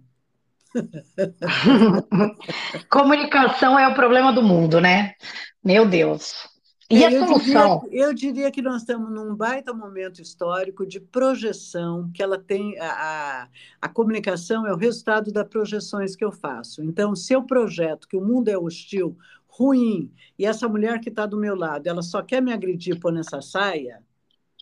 Comunicação 2.90 3.78
é 3.78 3.88
o 3.88 3.94
problema 3.94 4.32
do 4.32 4.42
mundo, 4.42 4.80
né? 4.80 5.14
Meu 5.62 5.88
Deus. 5.88 6.52
E 6.90 7.02
é, 7.02 7.06
a 7.06 7.26
solução? 7.26 7.82
Eu 7.84 7.88
diria, 7.88 8.04
eu 8.04 8.14
diria, 8.14 8.50
que 8.50 8.60
nós 8.60 8.82
estamos 8.82 9.10
num 9.10 9.34
baita 9.34 9.72
momento 9.72 10.20
histórico 10.20 10.86
de 10.86 11.00
projeção, 11.00 12.10
que 12.12 12.22
ela 12.22 12.38
tem. 12.38 12.78
A, 12.78 13.48
a 13.80 13.88
comunicação 13.88 14.66
é 14.66 14.72
o 14.72 14.76
resultado 14.76 15.32
das 15.32 15.48
projeções 15.48 16.14
que 16.14 16.24
eu 16.24 16.30
faço. 16.30 16.82
Então, 16.82 17.16
se 17.16 17.32
eu 17.32 17.42
projeto 17.42 18.06
que 18.06 18.16
o 18.16 18.24
mundo 18.24 18.48
é 18.48 18.58
hostil, 18.58 19.16
ruim, 19.46 20.12
e 20.38 20.44
essa 20.44 20.68
mulher 20.68 21.00
que 21.00 21.08
está 21.08 21.24
do 21.24 21.38
meu 21.38 21.56
lado, 21.56 21.86
ela 21.86 22.02
só 22.02 22.20
quer 22.20 22.42
me 22.42 22.52
agredir 22.52 23.00
por 23.00 23.12
nessa 23.12 23.40
saia, 23.40 24.03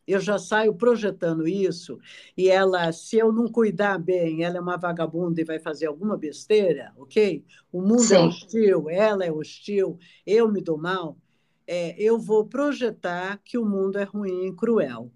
eu 0.07 0.20
já 0.20 0.39
saio 0.39 0.74
projetando 0.74 1.47
isso, 1.47 1.99
e 2.37 2.49
ela, 2.49 2.91
se 2.93 3.16
eu 3.19 3.33
não 3.33 3.47
cuidar 3.49 3.99
bem, 3.99 4.43
ela 4.43 4.59
é 4.59 4.61
uma 4.61 4.77
vagabunda 4.77 5.41
e 5.41 5.45
vai 5.45 5.59
fazer 5.59 5.87
alguma 5.87 6.16
besteira, 6.16 6.93
ok? 6.97 7.45
O 7.70 7.81
mundo 7.81 8.03
é 8.03 8.07
Sim. 8.07 8.15
é 8.15 8.20
hostil, 8.20 8.91
ela 8.91 9.24
é 9.24 9.33
hostil, 9.33 9.99
eu 10.27 10.51
me 10.51 10.61
dou 10.61 10.79
mal, 10.79 11.16
é, 11.66 11.95
eu 12.03 12.19
vou 12.19 12.45
projetar 12.47 13.41
que 13.45 13.57
o 13.57 13.65
mundo 13.65 13.99
é 13.99 14.05
ruim 14.05 14.49
e 14.49 14.53
cruel. 14.53 15.11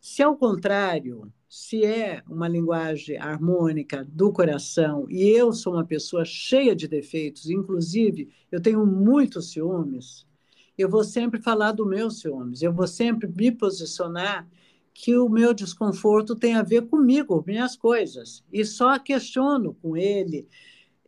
Se 0.00 0.22
ao 0.22 0.36
contrário, 0.36 1.32
se 1.48 1.84
é 1.84 2.22
uma 2.28 2.46
linguagem 2.46 3.16
harmônica 3.16 4.06
do 4.10 4.32
coração 4.32 5.06
e 5.08 5.28
eu 5.28 5.52
sou 5.52 5.74
uma 5.74 5.84
pessoa 5.84 6.24
cheia 6.24 6.76
de 6.76 6.86
defeitos, 6.86 7.48
inclusive 7.50 8.28
eu 8.52 8.60
tenho 8.60 8.86
muitos 8.86 9.50
ciúmes, 9.52 10.27
eu 10.78 10.88
vou 10.88 11.04
sempre 11.04 11.42
falar 11.42 11.72
do 11.72 11.84
meu 11.84 12.10
ciúmes, 12.10 12.62
eu 12.62 12.72
vou 12.72 12.86
sempre 12.86 13.28
me 13.28 13.50
posicionar 13.50 14.48
que 14.94 15.16
o 15.16 15.28
meu 15.28 15.52
desconforto 15.52 16.34
tem 16.34 16.54
a 16.54 16.62
ver 16.62 16.86
comigo, 16.86 17.44
minhas 17.46 17.76
coisas, 17.76 18.44
e 18.52 18.64
só 18.64 18.98
questiono 18.98 19.74
com 19.74 19.96
ele 19.96 20.48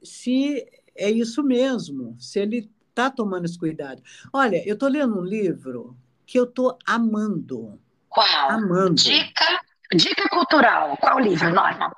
se 0.02 0.66
é 0.94 1.10
isso 1.10 1.42
mesmo, 1.42 2.16
se 2.18 2.40
ele 2.40 2.70
está 2.88 3.10
tomando 3.10 3.44
esse 3.46 3.58
cuidado. 3.58 4.02
Olha, 4.32 4.62
eu 4.66 4.74
estou 4.74 4.88
lendo 4.88 5.18
um 5.18 5.24
livro 5.24 5.96
que 6.26 6.38
eu 6.38 6.44
estou 6.44 6.76
amando. 6.86 7.80
Qual? 8.08 8.50
Amando. 8.50 8.94
Dica 8.94 9.60
Dica 9.92 10.28
cultural, 10.28 10.96
qual 10.98 11.18
livro, 11.18 11.52
Norma? 11.52 11.92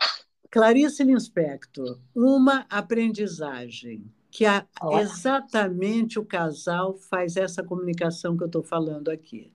Clarice 0.50 1.04
Lispector, 1.04 1.98
Uma 2.14 2.64
Aprendizagem, 2.70 4.02
que 4.32 4.46
é 4.46 4.64
exatamente 5.00 6.18
o 6.18 6.24
casal 6.24 6.96
faz 6.96 7.36
essa 7.36 7.62
comunicação 7.62 8.36
que 8.36 8.42
eu 8.42 8.46
estou 8.46 8.62
falando 8.62 9.10
aqui. 9.10 9.52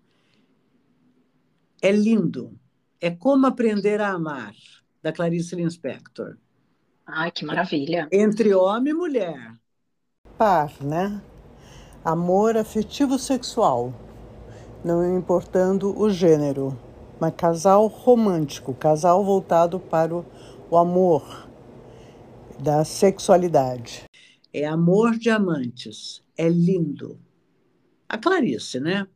É 1.82 1.92
lindo. 1.92 2.58
É 3.02 3.12
Como 3.12 3.46
Aprender 3.46 4.00
a 4.00 4.12
Amar, 4.12 4.54
da 5.02 5.12
Clarice 5.12 5.56
Lispector. 5.56 6.38
Ai, 7.06 7.32
que 7.32 7.44
maravilha. 7.44 8.08
Entre 8.12 8.54
homem 8.54 8.94
e 8.94 8.96
mulher. 8.96 9.54
Par, 10.38 10.72
né? 10.82 11.22
Amor 12.06 12.56
afetivo 12.56 13.20
sexual, 13.20 13.92
não 14.86 15.18
importando 15.18 16.00
o 16.00 16.10
gênero 16.10 16.78
mas 17.20 17.34
casal 17.36 17.88
romântico, 17.88 18.74
casal 18.74 19.24
voltado 19.24 19.80
para 19.80 20.16
o, 20.16 20.26
o 20.70 20.78
amor, 20.78 21.48
da 22.60 22.84
sexualidade. 22.84 24.06
É 24.54 24.66
amor 24.66 25.18
de 25.18 25.30
amantes, 25.30 26.24
é 26.38 26.48
lindo. 26.50 27.20
A 28.08 28.18
Clarice, 28.18 28.80
né? 28.80 29.08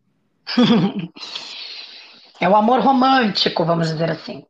é 2.39 2.49
o 2.49 2.55
amor 2.55 2.81
romântico, 2.81 3.65
vamos 3.65 3.89
dizer 3.89 4.09
assim. 4.09 4.45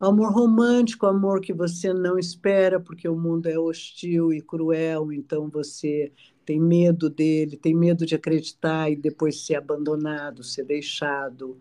Amor 0.00 0.32
romântico, 0.32 1.06
amor 1.06 1.40
que 1.40 1.52
você 1.52 1.92
não 1.92 2.18
espera, 2.18 2.80
porque 2.80 3.08
o 3.08 3.14
mundo 3.14 3.46
é 3.48 3.56
hostil 3.56 4.32
e 4.32 4.40
cruel, 4.40 5.12
então 5.12 5.48
você 5.48 6.12
tem 6.44 6.60
medo 6.60 7.08
dele, 7.08 7.56
tem 7.56 7.72
medo 7.72 8.04
de 8.04 8.16
acreditar 8.16 8.90
e 8.90 8.96
depois 8.96 9.46
ser 9.46 9.54
abandonado, 9.54 10.42
ser 10.42 10.64
deixado 10.64 11.56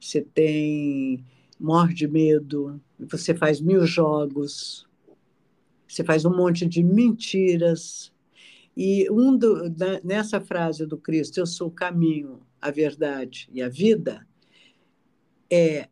você 0.00 0.22
tem 0.22 1.24
morre 1.58 1.94
de 1.94 2.06
medo, 2.06 2.80
você 2.98 3.34
faz 3.34 3.60
mil 3.60 3.86
jogos, 3.86 4.86
você 5.88 6.04
faz 6.04 6.24
um 6.24 6.36
monte 6.36 6.66
de 6.66 6.82
mentiras. 6.82 8.12
E 8.76 9.10
um 9.10 9.36
do, 9.36 9.74
nessa 10.04 10.40
frase 10.40 10.86
do 10.86 10.98
Cristo, 10.98 11.38
eu 11.38 11.46
sou 11.46 11.68
o 11.68 11.72
caminho, 11.72 12.46
a 12.60 12.70
verdade 12.70 13.48
e 13.52 13.62
a 13.62 13.68
vida, 13.68 14.26
é 15.50 15.88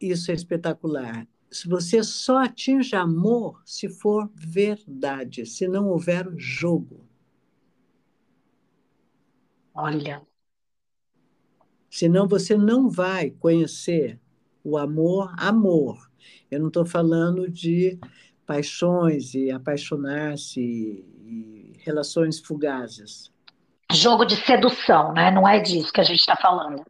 isso 0.00 0.30
é 0.30 0.34
espetacular. 0.34 1.26
Se 1.50 1.68
você 1.68 2.02
só 2.02 2.38
atinge 2.38 2.94
amor 2.96 3.62
se 3.64 3.88
for 3.88 4.30
verdade, 4.34 5.46
se 5.46 5.68
não 5.68 5.88
houver 5.88 6.28
jogo. 6.36 7.06
Olha, 9.72 10.26
Senão 11.96 12.28
você 12.28 12.58
não 12.58 12.90
vai 12.90 13.30
conhecer 13.30 14.20
o 14.62 14.76
amor, 14.76 15.34
amor. 15.38 16.10
Eu 16.50 16.60
não 16.60 16.68
estou 16.68 16.84
falando 16.84 17.48
de 17.48 17.98
paixões 18.44 19.32
e 19.32 19.50
apaixonar-se 19.50 21.02
relações 21.86 22.40
fugazes. 22.40 23.30
Jogo 23.92 24.24
de 24.24 24.36
sedução, 24.36 25.12
né? 25.12 25.30
Não 25.30 25.48
é 25.48 25.60
disso 25.60 25.92
que 25.92 26.00
a 26.00 26.04
gente 26.04 26.18
está 26.18 26.36
falando. 26.36 26.84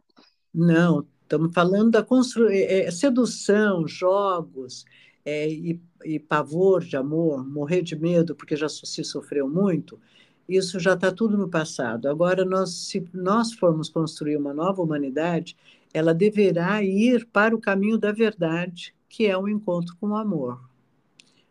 Não, 0.53 1.05
estamos 1.21 1.53
falando 1.53 1.91
da 1.91 2.03
constru... 2.03 2.49
É, 2.49 2.85
é, 2.85 2.91
sedução, 2.91 3.87
jogos 3.87 4.83
é, 5.23 5.47
e, 5.47 5.79
e 6.03 6.19
pavor 6.19 6.83
de 6.83 6.97
amor, 6.97 7.47
morrer 7.47 7.83
de 7.83 7.95
medo 7.95 8.35
porque 8.35 8.55
já 8.55 8.67
se 8.67 9.03
sofreu 9.03 9.47
muito 9.47 9.99
isso 10.47 10.79
já 10.79 10.93
está 10.93 11.11
tudo 11.11 11.37
no 11.37 11.49
passado. 11.49 12.07
Agora, 12.07 12.45
nós, 12.45 12.71
se 12.71 13.05
nós 13.13 13.51
formos 13.51 13.89
construir 13.89 14.37
uma 14.37 14.53
nova 14.53 14.81
humanidade, 14.81 15.57
ela 15.93 16.13
deverá 16.13 16.81
ir 16.81 17.25
para 17.25 17.55
o 17.55 17.59
caminho 17.59 17.97
da 17.97 18.11
verdade, 18.11 18.95
que 19.09 19.25
é 19.25 19.37
o 19.37 19.49
encontro 19.49 19.95
com 19.99 20.09
o 20.09 20.15
amor. 20.15 20.59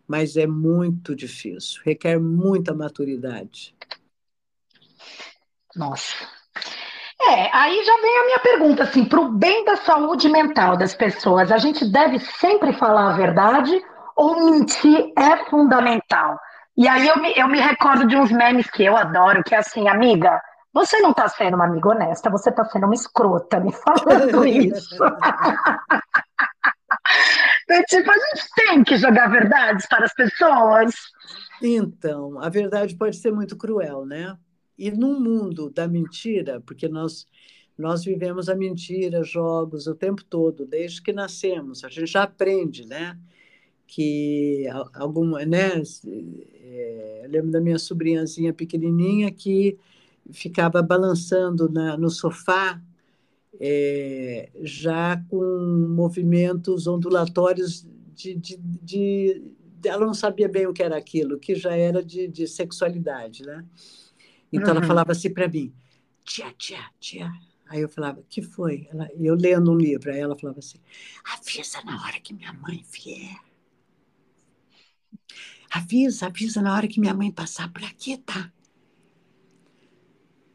Mas 0.07 0.37
é 0.37 0.47
muito 0.47 1.15
difícil, 1.15 1.83
requer 1.85 2.19
muita 2.19 2.74
maturidade. 2.74 3.74
Nossa. 5.74 6.15
É, 7.20 7.51
aí 7.53 7.85
já 7.85 8.01
vem 8.01 8.19
a 8.19 8.24
minha 8.24 8.39
pergunta, 8.39 8.83
assim, 8.85 9.05
para 9.05 9.20
o 9.20 9.33
bem 9.33 9.65
da 9.65 9.77
saúde 9.77 10.28
mental 10.28 10.77
das 10.77 10.95
pessoas, 10.95 11.51
a 11.51 11.59
gente 11.59 11.85
deve 11.91 12.20
sempre 12.20 12.73
falar 12.74 13.12
a 13.12 13.16
verdade 13.16 13.83
ou 14.15 14.45
mentir 14.45 15.12
é 15.16 15.45
fundamental? 15.51 16.39
E 16.77 16.87
aí 16.87 17.09
eu 17.09 17.19
me, 17.19 17.33
eu 17.37 17.49
me 17.49 17.59
recordo 17.59 18.07
de 18.07 18.16
uns 18.16 18.31
memes 18.31 18.70
que 18.70 18.85
eu 18.85 18.97
adoro, 18.97 19.43
que 19.43 19.55
é 19.55 19.59
assim, 19.59 19.89
amiga, 19.89 20.41
você 20.73 21.01
não 21.01 21.11
está 21.11 21.27
sendo 21.27 21.55
uma 21.55 21.65
amiga 21.65 21.89
honesta, 21.89 22.28
você 22.28 22.51
está 22.51 22.65
sendo 22.66 22.85
uma 22.85 22.95
escrota 22.95 23.59
me 23.59 23.73
falando 23.73 24.45
isso. 24.47 24.99
tipo, 27.88 28.10
a 28.10 28.14
gente 28.14 28.48
tem 28.55 28.84
que 28.84 28.97
jogar 28.97 29.28
verdades 29.28 29.86
para 29.86 30.05
as 30.05 30.14
pessoas. 30.14 30.94
Então, 31.62 32.40
a 32.40 32.48
verdade 32.48 32.97
pode 32.97 33.16
ser 33.16 33.32
muito 33.32 33.56
cruel, 33.56 34.05
né? 34.06 34.36
E 34.78 34.90
no 34.90 35.18
mundo 35.18 35.70
da 35.70 35.88
mentira, 35.88 36.60
porque 36.60 36.88
nós 36.88 37.26
nós 37.78 38.05
vivemos 38.05 38.48
a 38.48 38.55
mentira, 38.55 39.22
jogos 39.22 39.86
o 39.86 39.94
tempo 39.94 40.24
todo, 40.24 40.64
desde 40.64 41.02
que 41.02 41.12
nascemos, 41.12 41.84
a 41.84 41.88
gente 41.88 42.06
já 42.06 42.22
aprende, 42.22 42.86
né? 42.86 43.18
Que 43.86 44.66
alguma, 44.94 45.44
né? 45.44 45.82
É, 46.55 47.20
eu 47.24 47.30
lembro 47.30 47.51
da 47.51 47.60
minha 47.60 47.78
sobrinhazinha 47.78 48.52
pequenininha 48.52 49.30
que 49.30 49.78
ficava 50.32 50.82
balançando 50.82 51.70
na, 51.70 51.97
no 51.97 52.10
sofá, 52.10 52.80
é, 53.61 54.51
já 54.62 55.16
com 55.28 55.87
movimentos 55.89 56.87
ondulatórios 56.87 57.87
de, 58.15 58.35
de, 58.35 58.57
de, 58.59 59.43
Ela 59.85 60.07
não 60.07 60.15
sabia 60.15 60.49
bem 60.49 60.66
o 60.66 60.73
que 60.73 60.83
era 60.83 60.97
aquilo, 60.97 61.39
que 61.39 61.55
já 61.55 61.77
era 61.77 62.03
de, 62.03 62.28
de 62.28 62.47
sexualidade, 62.47 63.43
né? 63.45 63.65
Então 64.53 64.70
uhum. 64.70 64.78
ela 64.78 64.87
falava 64.87 65.12
assim 65.12 65.33
para 65.33 65.49
mim, 65.49 65.73
tia, 66.24 66.53
tia, 66.57 66.91
tia. 66.99 67.31
Aí 67.69 67.81
eu 67.81 67.89
falava, 67.89 68.23
que 68.28 68.43
foi? 68.43 68.87
Ela, 68.91 69.09
eu 69.19 69.35
lendo 69.35 69.73
um 69.73 69.77
livro, 69.77 70.11
aí 70.11 70.20
ela 70.20 70.37
falava 70.37 70.61
assim, 70.61 70.78
avisa 71.24 71.83
na 71.85 72.01
hora 72.03 72.20
que 72.20 72.33
minha 72.33 72.53
mãe 72.53 72.85
vier. 72.93 73.37
Avisa, 75.70 76.27
avisa 76.27 76.62
na 76.62 76.74
hora 76.74 76.87
que 76.87 77.01
minha 77.01 77.12
mãe 77.12 77.31
passar 77.33 77.73
por 77.73 77.83
aqui, 77.83 78.16
tá? 78.19 78.53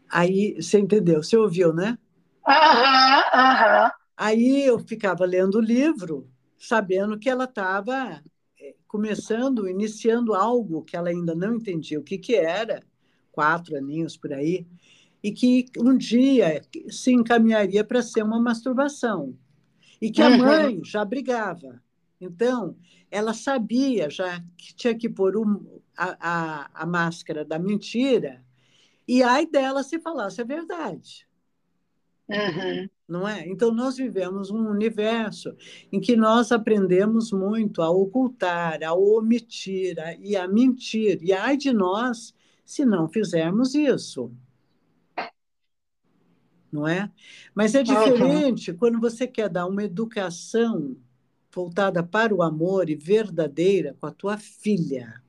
Aí, 0.10 0.56
você 0.61 0.80
entendeu? 0.80 1.23
Você 1.23 1.38
ouviu, 1.38 1.73
né? 1.73 1.98
Aham, 2.47 3.23
aham. 3.34 3.91
Aí 4.18 4.63
eu 4.65 4.80
ficava 4.80 5.26
lendo 5.26 5.55
o 5.55 5.61
livro, 5.61 6.30
sabendo 6.57 7.18
que 7.18 7.30
ela 7.30 7.45
estava 7.45 8.22
eh, 8.59 8.76
começando, 8.88 9.68
iniciando 9.68 10.34
algo 10.34 10.84
que 10.84 10.95
ela 10.95 11.09
ainda 11.09 11.34
não 11.34 11.55
entendia 11.55 11.99
o 11.99 12.03
que, 12.03 12.18
que 12.18 12.35
era, 12.35 12.84
quatro 13.31 13.76
aninhos 13.76 14.18
por 14.18 14.34
aí, 14.34 14.68
e 15.23 15.31
que 15.31 15.65
um 15.77 15.95
dia 15.97 16.61
se 16.89 17.11
encaminharia 17.11 17.84
para 17.84 18.01
ser 18.01 18.23
uma 18.23 18.39
masturbação. 18.39 19.38
E 20.01 20.11
que 20.11 20.22
a 20.22 20.30
mãe 20.30 20.81
já 20.84 21.05
brigava. 21.05 21.81
Então, 22.19 22.76
ela 23.09 23.34
sabia 23.34 24.09
já 24.09 24.39
que 24.57 24.76
tinha 24.76 24.95
que 24.95 25.09
pôr 25.09 25.38
um, 25.38 25.81
a, 25.97 26.18
a, 26.65 26.84
a 26.84 26.85
máscara 26.85 27.45
da 27.45 27.59
mentira, 27.59 28.43
e 29.07 29.23
ai 29.23 29.45
dela 29.47 29.84
se 29.84 29.99
falasse 29.99 30.41
a 30.41 30.45
verdade. 30.45 31.27
Uhum. 32.31 32.89
Não 33.07 33.27
é? 33.27 33.45
Então, 33.47 33.73
nós 33.73 33.97
vivemos 33.97 34.49
um 34.49 34.69
universo 34.69 35.55
em 35.91 35.99
que 35.99 36.15
nós 36.15 36.51
aprendemos 36.51 37.31
muito 37.31 37.81
a 37.81 37.89
ocultar, 37.89 38.81
a 38.83 38.93
omitir 38.93 39.99
a, 39.99 40.13
e 40.15 40.35
a 40.35 40.47
mentir. 40.47 41.19
E 41.21 41.33
ai 41.33 41.57
de 41.57 41.73
nós 41.73 42.33
se 42.65 42.85
não 42.85 43.09
fizermos 43.09 43.75
isso. 43.75 44.31
Não 46.71 46.87
é? 46.87 47.11
Mas 47.53 47.75
é 47.75 47.83
diferente 47.83 48.71
uhum. 48.71 48.77
quando 48.77 48.99
você 48.99 49.27
quer 49.27 49.49
dar 49.49 49.67
uma 49.67 49.83
educação 49.83 50.95
voltada 51.53 52.01
para 52.01 52.33
o 52.33 52.41
amor 52.41 52.89
e 52.89 52.95
verdadeira 52.95 53.93
com 53.99 54.07
a 54.07 54.11
tua 54.11 54.37
filha. 54.37 55.21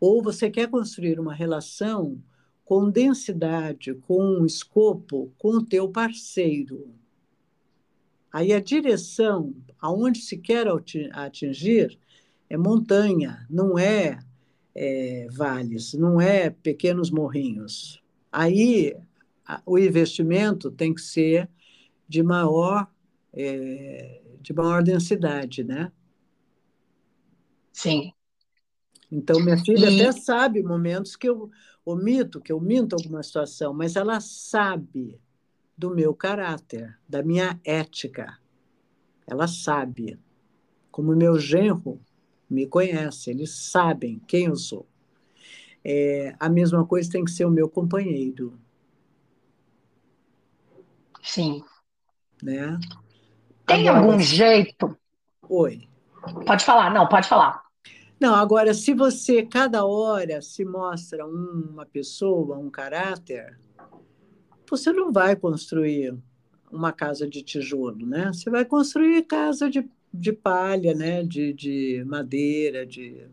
Ou 0.00 0.22
você 0.22 0.48
quer 0.48 0.70
construir 0.70 1.20
uma 1.20 1.34
relação 1.34 2.18
com 2.68 2.90
densidade, 2.90 3.94
com 3.94 4.44
escopo, 4.44 5.32
com 5.38 5.52
o 5.52 5.64
teu 5.64 5.88
parceiro. 5.88 6.94
Aí 8.30 8.52
a 8.52 8.60
direção 8.60 9.54
aonde 9.80 10.20
se 10.20 10.36
quer 10.36 10.66
atingir 11.12 11.98
é 12.46 12.58
montanha, 12.58 13.46
não 13.48 13.78
é, 13.78 14.18
é 14.74 15.28
vales, 15.30 15.94
não 15.94 16.20
é 16.20 16.50
pequenos 16.50 17.10
morrinhos. 17.10 18.02
Aí 18.30 18.94
a, 19.46 19.62
o 19.64 19.78
investimento 19.78 20.70
tem 20.70 20.92
que 20.92 21.00
ser 21.00 21.48
de 22.06 22.22
maior 22.22 22.86
é, 23.32 24.20
de 24.42 24.52
maior 24.52 24.82
densidade, 24.82 25.64
né? 25.64 25.90
Sim. 27.72 28.12
Então, 29.10 29.40
minha 29.40 29.56
filha 29.56 29.88
e... 29.88 30.02
até 30.02 30.12
sabe 30.12 30.62
momentos 30.62 31.16
que 31.16 31.30
eu 31.30 31.50
omito, 31.90 32.40
que 32.40 32.52
eu 32.52 32.60
minto 32.60 32.94
alguma 32.94 33.22
situação, 33.22 33.72
mas 33.72 33.96
ela 33.96 34.20
sabe 34.20 35.18
do 35.76 35.90
meu 35.94 36.14
caráter, 36.14 36.98
da 37.08 37.22
minha 37.22 37.58
ética. 37.64 38.38
Ela 39.26 39.46
sabe. 39.46 40.18
Como 40.90 41.14
meu 41.14 41.38
genro 41.38 42.00
me 42.50 42.66
conhece, 42.66 43.30
eles 43.30 43.50
sabem 43.50 44.20
quem 44.26 44.46
eu 44.46 44.56
sou. 44.56 44.86
É, 45.84 46.34
a 46.40 46.48
mesma 46.48 46.84
coisa 46.84 47.10
tem 47.10 47.24
que 47.24 47.30
ser 47.30 47.44
o 47.44 47.50
meu 47.50 47.68
companheiro. 47.68 48.58
Sim. 51.22 51.62
Né? 52.42 52.78
Tem 53.66 53.88
Agora, 53.88 54.06
algum 54.06 54.18
jeito? 54.18 54.98
Oi. 55.48 55.88
Pode 56.44 56.64
falar, 56.64 56.92
não, 56.92 57.06
pode 57.06 57.28
falar. 57.28 57.67
Não, 58.20 58.34
agora, 58.34 58.74
se 58.74 58.92
você 58.92 59.44
cada 59.44 59.84
hora 59.86 60.42
se 60.42 60.64
mostra 60.64 61.24
uma 61.24 61.86
pessoa, 61.86 62.58
um 62.58 62.68
caráter, 62.68 63.58
você 64.68 64.92
não 64.92 65.12
vai 65.12 65.36
construir 65.36 66.18
uma 66.70 66.92
casa 66.92 67.28
de 67.28 67.42
tijolo, 67.42 68.04
né? 68.04 68.32
Você 68.32 68.50
vai 68.50 68.64
construir 68.64 69.22
casa 69.22 69.70
de, 69.70 69.88
de 70.12 70.32
palha, 70.32 70.94
né? 70.94 71.22
De, 71.22 71.52
de 71.52 72.04
madeira, 72.06 72.84
de... 72.84 73.26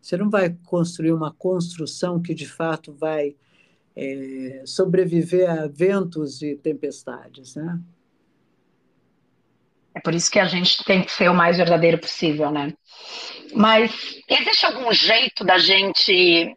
Você 0.00 0.16
não 0.16 0.30
vai 0.30 0.56
construir 0.64 1.12
uma 1.12 1.32
construção 1.32 2.22
que 2.22 2.32
de 2.32 2.46
fato 2.46 2.92
vai 2.92 3.34
é, 3.96 4.62
sobreviver 4.64 5.50
a 5.50 5.66
ventos 5.66 6.42
e 6.42 6.54
tempestades, 6.54 7.56
né? 7.56 7.82
É 9.96 10.00
por 10.00 10.14
isso 10.14 10.30
que 10.30 10.38
a 10.38 10.44
gente 10.44 10.84
tem 10.84 11.02
que 11.02 11.10
ser 11.10 11.30
o 11.30 11.34
mais 11.34 11.56
verdadeiro 11.56 11.96
possível, 11.96 12.50
né? 12.50 12.74
Mas 13.54 13.90
existe 14.28 14.66
algum 14.66 14.92
jeito 14.92 15.42
da 15.42 15.56
gente 15.56 16.54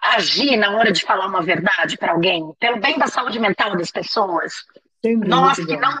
agir 0.00 0.56
na 0.56 0.70
hora 0.70 0.90
de 0.90 1.02
falar 1.02 1.26
uma 1.26 1.42
verdade 1.42 1.98
para 1.98 2.12
alguém, 2.12 2.42
pelo 2.58 2.80
bem 2.80 2.98
da 2.98 3.06
saúde 3.06 3.38
mental 3.38 3.76
das 3.76 3.90
pessoas? 3.90 4.54
Nós 5.26 5.58
que 5.58 5.76
não, 5.76 5.94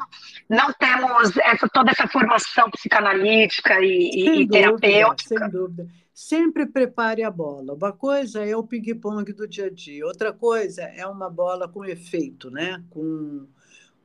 não 0.48 0.72
temos 0.72 1.36
essa, 1.36 1.68
toda 1.68 1.90
essa 1.90 2.08
formação 2.08 2.70
psicanalítica 2.70 3.78
e, 3.82 4.40
e 4.40 4.48
terapêutica. 4.48 5.40
Sem 5.40 5.50
dúvida. 5.50 5.86
Sempre 6.14 6.64
prepare 6.64 7.22
a 7.22 7.30
bola. 7.30 7.74
Uma 7.74 7.92
coisa 7.92 8.42
é 8.42 8.56
o 8.56 8.62
ping-pong 8.62 9.30
do 9.34 9.46
dia 9.46 9.66
a 9.66 9.70
dia, 9.70 10.06
outra 10.06 10.32
coisa 10.32 10.80
é 10.82 11.06
uma 11.06 11.28
bola 11.28 11.68
com 11.68 11.84
efeito, 11.84 12.50
né? 12.50 12.82
com 12.88 13.46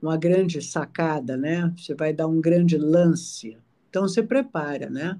uma 0.01 0.17
grande 0.17 0.61
sacada, 0.61 1.35
né? 1.35 1.73
Você 1.77 1.93
vai 1.93 2.13
dar 2.13 2.27
um 2.27 2.39
grande 2.39 2.77
lance. 2.77 3.57
Então 3.89 4.03
você 4.03 4.23
prepara, 4.23 4.89
né? 4.89 5.19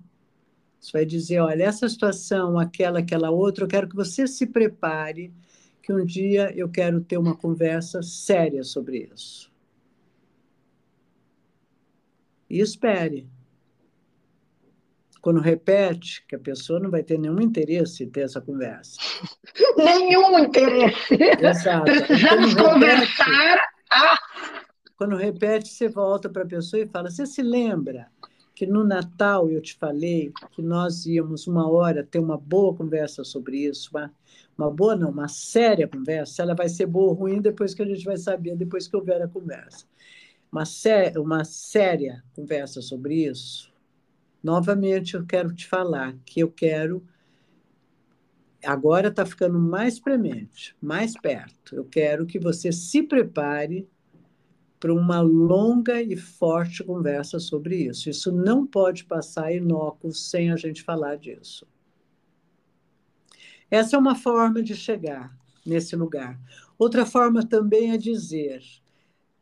Você 0.79 0.91
vai 0.93 1.05
dizer, 1.05 1.39
olha, 1.39 1.63
essa 1.63 1.89
situação, 1.89 2.57
aquela, 2.57 2.99
aquela 2.99 3.29
outra, 3.29 3.65
eu 3.65 3.67
quero 3.67 3.89
que 3.89 3.95
você 3.95 4.25
se 4.25 4.45
prepare, 4.45 5.33
que 5.83 5.91
um 5.91 6.05
dia 6.05 6.53
eu 6.55 6.69
quero 6.69 7.01
ter 7.01 7.17
uma 7.17 7.35
conversa 7.35 8.01
séria 8.01 8.63
sobre 8.63 9.09
isso. 9.13 9.51
E 12.49 12.61
espere. 12.61 13.27
Quando 15.21 15.41
repete, 15.41 16.25
que 16.25 16.35
a 16.35 16.39
pessoa 16.39 16.79
não 16.79 16.89
vai 16.89 17.03
ter 17.03 17.19
nenhum 17.19 17.41
interesse 17.41 18.05
em 18.05 18.09
ter 18.09 18.21
essa 18.21 18.39
conversa. 18.39 18.97
nenhum 19.77 20.39
interesse. 20.39 21.17
Exato. 21.41 21.83
Precisamos 21.83 22.53
conversar. 22.53 23.59
Ah, 23.91 24.17
quando 24.99 25.15
repete, 25.15 25.69
você 25.69 25.87
volta 25.87 26.27
para 26.27 26.43
a 26.43 26.45
pessoa 26.45 26.81
e 26.83 26.85
fala: 26.85 27.09
Você 27.09 27.25
se 27.25 27.41
lembra 27.41 28.11
que 28.53 28.65
no 28.65 28.83
Natal 28.83 29.49
eu 29.49 29.61
te 29.61 29.73
falei 29.75 30.33
que 30.51 30.61
nós 30.61 31.05
íamos 31.05 31.47
uma 31.47 31.71
hora 31.71 32.03
ter 32.03 32.19
uma 32.19 32.37
boa 32.37 32.75
conversa 32.75 33.23
sobre 33.23 33.59
isso? 33.59 33.91
Uma, 33.93 34.13
uma 34.57 34.69
boa, 34.69 34.97
não, 34.97 35.09
uma 35.09 35.29
séria 35.29 35.87
conversa. 35.87 36.41
Ela 36.41 36.53
vai 36.53 36.67
ser 36.67 36.85
boa 36.85 37.11
ou 37.11 37.13
ruim 37.13 37.41
depois 37.41 37.73
que 37.73 37.81
a 37.81 37.85
gente 37.85 38.03
vai 38.03 38.17
saber, 38.17 38.57
depois 38.57 38.89
que 38.89 38.97
houver 38.97 39.21
a 39.21 39.27
conversa. 39.29 39.85
Uma, 40.51 40.65
sé 40.65 41.13
uma 41.15 41.45
séria 41.45 42.21
conversa 42.35 42.81
sobre 42.81 43.25
isso. 43.25 43.71
Novamente, 44.43 45.15
eu 45.15 45.25
quero 45.25 45.55
te 45.55 45.65
falar 45.65 46.13
que 46.25 46.41
eu 46.41 46.51
quero 46.51 47.01
agora 48.65 49.07
está 49.07 49.25
ficando 49.25 49.57
mais 49.57 49.97
premente, 49.97 50.75
mais 50.81 51.13
perto. 51.13 51.73
Eu 51.73 51.85
quero 51.85 52.25
que 52.25 52.37
você 52.37 52.73
se 52.73 53.01
prepare 53.01 53.87
para 54.79 54.93
uma 54.93 55.19
longa 55.19 56.01
e 56.01 56.15
forte 56.15 56.83
conversa 56.83 57.39
sobre 57.39 57.75
isso. 57.75 58.09
Isso 58.09 58.31
não 58.31 58.65
pode 58.65 59.03
passar 59.03 59.51
inócuo 59.51 60.13
sem 60.13 60.51
a 60.51 60.55
gente 60.55 60.81
falar 60.83 61.17
disso. 61.17 61.67
Essa 63.69 63.95
é 63.95 63.99
uma 63.99 64.15
forma 64.15 64.63
de 64.63 64.75
chegar 64.75 65.37
nesse 65.65 65.95
lugar. 65.95 66.39
Outra 66.77 67.05
forma 67.05 67.45
também 67.45 67.91
é 67.91 67.97
dizer: 67.97 68.63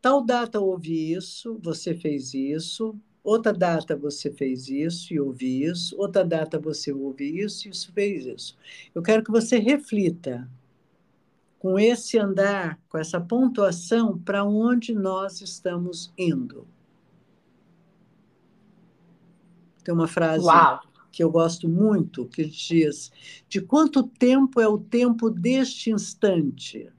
tal 0.02 0.24
data 0.24 0.60
ouvi 0.60 1.14
isso, 1.14 1.60
você 1.62 1.94
fez 1.94 2.34
isso, 2.34 3.00
outra 3.24 3.54
data 3.54 3.96
você 3.96 4.32
fez 4.32 4.68
isso 4.70 5.14
e 5.14 5.20
ouvi 5.20 5.64
isso, 5.64 5.96
outra 5.98 6.26
data 6.26 6.60
você 6.60 6.92
ouvi 6.92 7.40
isso 7.40 7.68
e 7.68 7.72
isso 7.72 7.92
fez 7.94 8.26
isso. 8.26 8.58
Eu 8.94 9.02
quero 9.02 9.24
que 9.24 9.32
você 9.32 9.60
reflita 9.60 10.50
com 11.68 11.78
esse 11.78 12.18
andar, 12.18 12.80
com 12.88 12.98
essa 12.98 13.20
pontuação, 13.20 14.18
para 14.18 14.46
onde 14.46 14.94
nós 14.94 15.42
estamos 15.42 16.14
indo. 16.18 16.66
Tem 19.84 19.94
uma 19.94 20.08
frase 20.08 20.46
Uau. 20.46 20.80
que 21.12 21.22
eu 21.22 21.30
gosto 21.30 21.68
muito 21.68 22.24
que 22.24 22.46
diz: 22.46 23.12
De 23.50 23.60
quanto 23.60 24.02
tempo 24.02 24.62
é 24.62 24.68
o 24.70 24.78
tempo 24.78 25.30
deste 25.30 25.92
instante? 25.92 26.90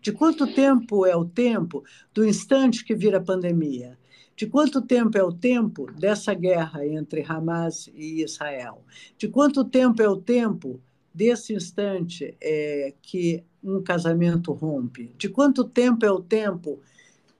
De 0.00 0.10
quanto 0.10 0.54
tempo 0.54 1.04
é 1.04 1.14
o 1.14 1.26
tempo 1.26 1.84
do 2.14 2.26
instante 2.26 2.82
que 2.82 2.94
vira 2.94 3.20
pandemia? 3.20 3.98
De 4.34 4.46
quanto 4.46 4.80
tempo 4.80 5.18
é 5.18 5.22
o 5.22 5.32
tempo 5.32 5.84
dessa 5.92 6.32
guerra 6.32 6.86
entre 6.86 7.22
Hamas 7.28 7.90
e 7.92 8.22
Israel? 8.22 8.82
De 9.18 9.28
quanto 9.28 9.66
tempo 9.66 10.00
é 10.00 10.08
o 10.08 10.16
tempo 10.16 10.80
desse 11.12 11.52
instante 11.52 12.36
é, 12.40 12.94
que 13.02 13.44
um 13.62 13.82
casamento 13.82 14.52
rompe? 14.52 15.12
De 15.16 15.28
quanto 15.28 15.64
tempo 15.64 16.04
é 16.04 16.10
o 16.10 16.20
tempo 16.20 16.80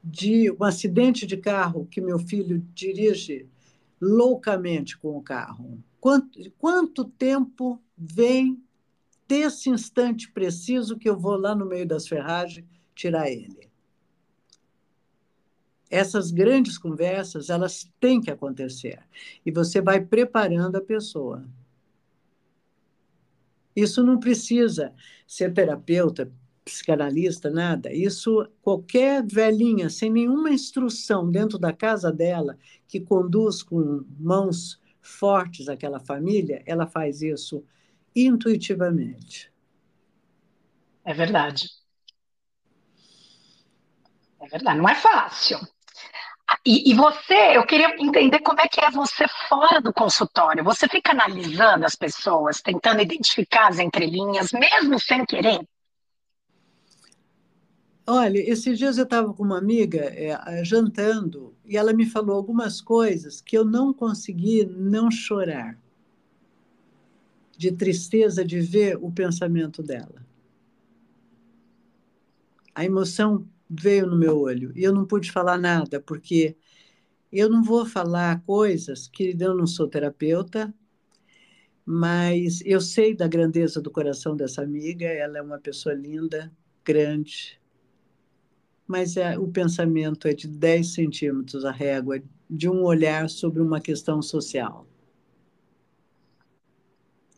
de 0.02 0.50
um 0.50 0.64
acidente 0.64 1.26
de 1.26 1.36
carro 1.36 1.86
que 1.90 2.00
meu 2.00 2.18
filho 2.18 2.64
dirige 2.74 3.46
loucamente 4.00 4.96
com 4.96 5.16
o 5.16 5.22
carro? 5.22 5.78
Quanto, 6.00 6.38
quanto 6.58 7.04
tempo 7.04 7.80
vem 7.96 8.62
desse 9.26 9.68
instante 9.68 10.30
preciso 10.30 10.96
que 10.96 11.08
eu 11.08 11.18
vou 11.18 11.36
lá 11.36 11.54
no 11.54 11.66
meio 11.66 11.86
das 11.86 12.06
ferragens 12.06 12.66
tirar 12.94 13.30
ele? 13.30 13.68
Essas 15.90 16.30
grandes 16.30 16.76
conversas, 16.76 17.48
elas 17.48 17.90
têm 17.98 18.20
que 18.20 18.30
acontecer. 18.30 19.00
E 19.44 19.50
você 19.50 19.80
vai 19.80 20.00
preparando 20.00 20.76
a 20.76 20.82
pessoa. 20.82 21.44
Isso 23.80 24.02
não 24.02 24.18
precisa 24.18 24.92
ser 25.26 25.52
terapeuta, 25.52 26.32
psicanalista, 26.64 27.48
nada. 27.48 27.92
Isso, 27.92 28.46
qualquer 28.60 29.24
velhinha, 29.24 29.88
sem 29.88 30.10
nenhuma 30.10 30.50
instrução 30.50 31.30
dentro 31.30 31.58
da 31.58 31.72
casa 31.72 32.12
dela, 32.12 32.58
que 32.88 33.00
conduz 33.00 33.62
com 33.62 34.04
mãos 34.18 34.80
fortes 35.00 35.68
aquela 35.68 36.00
família, 36.00 36.62
ela 36.66 36.86
faz 36.86 37.22
isso 37.22 37.64
intuitivamente. 38.14 39.50
É 41.04 41.14
verdade. 41.14 41.68
É 44.40 44.46
verdade, 44.48 44.78
não 44.78 44.88
é 44.88 44.94
fácil. 44.94 45.58
E, 46.70 46.90
e, 46.90 46.94
você, 46.94 47.56
eu 47.56 47.64
queria 47.64 47.96
entender 47.98 48.40
como 48.40 48.60
é 48.60 48.68
que 48.68 48.78
é 48.78 48.90
você 48.90 49.24
fora 49.48 49.80
do 49.80 49.90
consultório. 49.90 50.62
Você 50.62 50.86
fica 50.86 51.12
analisando 51.12 51.86
as 51.86 51.96
pessoas, 51.96 52.60
tentando 52.60 53.00
identificar 53.00 53.68
as 53.68 53.78
entrelinhas, 53.78 54.52
mesmo 54.52 55.00
sem 55.00 55.24
querer? 55.24 55.66
Olha, 58.06 58.38
esses 58.38 58.78
dias 58.78 58.98
eu 58.98 59.04
estava 59.04 59.32
com 59.32 59.44
uma 59.44 59.56
amiga 59.56 60.12
é, 60.14 60.62
jantando 60.62 61.56
e 61.64 61.74
ela 61.74 61.94
me 61.94 62.04
falou 62.04 62.36
algumas 62.36 62.82
coisas 62.82 63.40
que 63.40 63.56
eu 63.56 63.64
não 63.64 63.90
consegui 63.90 64.66
não 64.66 65.10
chorar, 65.10 65.74
de 67.56 67.72
tristeza 67.72 68.44
de 68.44 68.60
ver 68.60 68.98
o 69.00 69.10
pensamento 69.10 69.82
dela. 69.82 70.22
A 72.74 72.84
emoção 72.84 73.48
veio 73.68 74.06
no 74.06 74.16
meu 74.16 74.38
olho 74.38 74.72
e 74.74 74.82
eu 74.82 74.92
não 74.92 75.06
pude 75.06 75.30
falar 75.30 75.58
nada, 75.58 76.00
porque 76.00 76.56
eu 77.32 77.50
não 77.50 77.62
vou 77.62 77.84
falar 77.84 78.42
coisas 78.44 79.08
que 79.08 79.36
eu 79.38 79.54
não 79.54 79.66
sou 79.66 79.88
terapeuta, 79.88 80.72
mas 81.84 82.60
eu 82.64 82.80
sei 82.80 83.14
da 83.14 83.26
grandeza 83.26 83.80
do 83.80 83.90
coração 83.90 84.36
dessa 84.36 84.62
amiga, 84.62 85.06
ela 85.06 85.38
é 85.38 85.42
uma 85.42 85.58
pessoa 85.58 85.94
linda, 85.94 86.52
grande, 86.84 87.60
mas 88.88 89.18
é, 89.18 89.38
o 89.38 89.46
pensamento 89.46 90.26
é 90.26 90.32
de 90.32 90.48
10 90.48 90.94
centímetros 90.94 91.64
a 91.66 91.70
régua 91.70 92.22
de 92.48 92.70
um 92.70 92.82
olhar 92.82 93.28
sobre 93.28 93.60
uma 93.60 93.80
questão 93.82 94.22
social. 94.22 94.86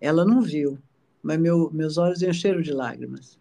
Ela 0.01 0.24
não 0.24 0.40
viu, 0.40 0.78
mas 1.20 1.39
meu, 1.40 1.69
meus 1.73 1.98
olhos 1.98 2.23
encheram 2.23 2.62
de 2.62 2.73
lágrimas. 2.73 3.39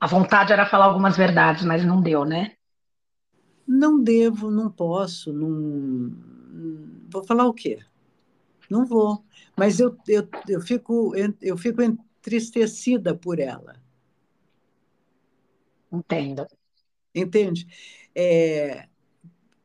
A 0.00 0.06
vontade 0.06 0.52
era 0.52 0.66
falar 0.66 0.86
algumas 0.86 1.16
verdades, 1.16 1.64
mas 1.64 1.84
não 1.84 2.00
deu, 2.02 2.24
né? 2.24 2.52
Não 3.66 4.02
devo, 4.02 4.50
não 4.50 4.70
posso, 4.70 5.32
não. 5.32 6.12
Vou 7.08 7.22
falar 7.24 7.46
o 7.46 7.54
quê? 7.54 7.78
Não 8.70 8.86
vou. 8.86 9.24
Mas 9.56 9.80
eu, 9.80 9.96
eu, 10.08 10.28
eu, 10.48 10.60
fico, 10.60 11.12
eu 11.42 11.56
fico 11.56 11.82
entristecida 11.82 13.14
por 13.14 13.38
ela. 13.38 13.76
Entendo. 15.92 16.46
Entende? 17.14 17.66
É, 18.14 18.88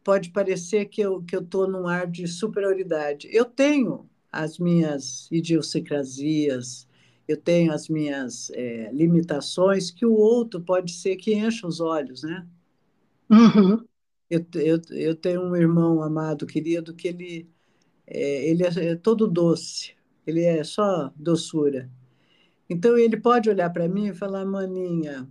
pode 0.03 0.31
parecer 0.31 0.85
que 0.87 1.01
eu 1.01 1.23
que 1.23 1.35
eu 1.35 1.41
estou 1.41 1.67
num 1.67 1.87
ar 1.87 2.07
de 2.07 2.27
superioridade. 2.27 3.29
Eu 3.31 3.45
tenho 3.45 4.09
as 4.31 4.59
minhas 4.59 5.29
idiosincrasias, 5.31 6.87
eu 7.27 7.37
tenho 7.37 7.71
as 7.71 7.89
minhas 7.89 8.49
é, 8.51 8.91
limitações 8.91 9.89
que 9.89 10.05
o 10.05 10.13
outro 10.13 10.61
pode 10.61 10.91
ser 10.91 11.15
que 11.15 11.33
encha 11.33 11.65
os 11.67 11.79
olhos, 11.79 12.23
né? 12.23 12.47
Uhum. 13.29 13.83
Eu, 14.29 14.45
eu, 14.55 14.81
eu 14.91 15.15
tenho 15.15 15.41
um 15.41 15.55
irmão 15.55 16.01
amado, 16.01 16.45
querido, 16.45 16.93
que 16.93 17.07
ele 17.07 17.49
é, 18.07 18.49
ele 18.49 18.63
é, 18.63 18.91
é 18.91 18.95
todo 18.95 19.27
doce, 19.27 19.93
ele 20.25 20.43
é 20.43 20.63
só 20.63 21.11
doçura. 21.15 21.89
Então 22.69 22.97
ele 22.97 23.17
pode 23.17 23.49
olhar 23.49 23.69
para 23.71 23.87
mim 23.87 24.07
e 24.07 24.13
falar, 24.13 24.45
maninha, 24.45 25.27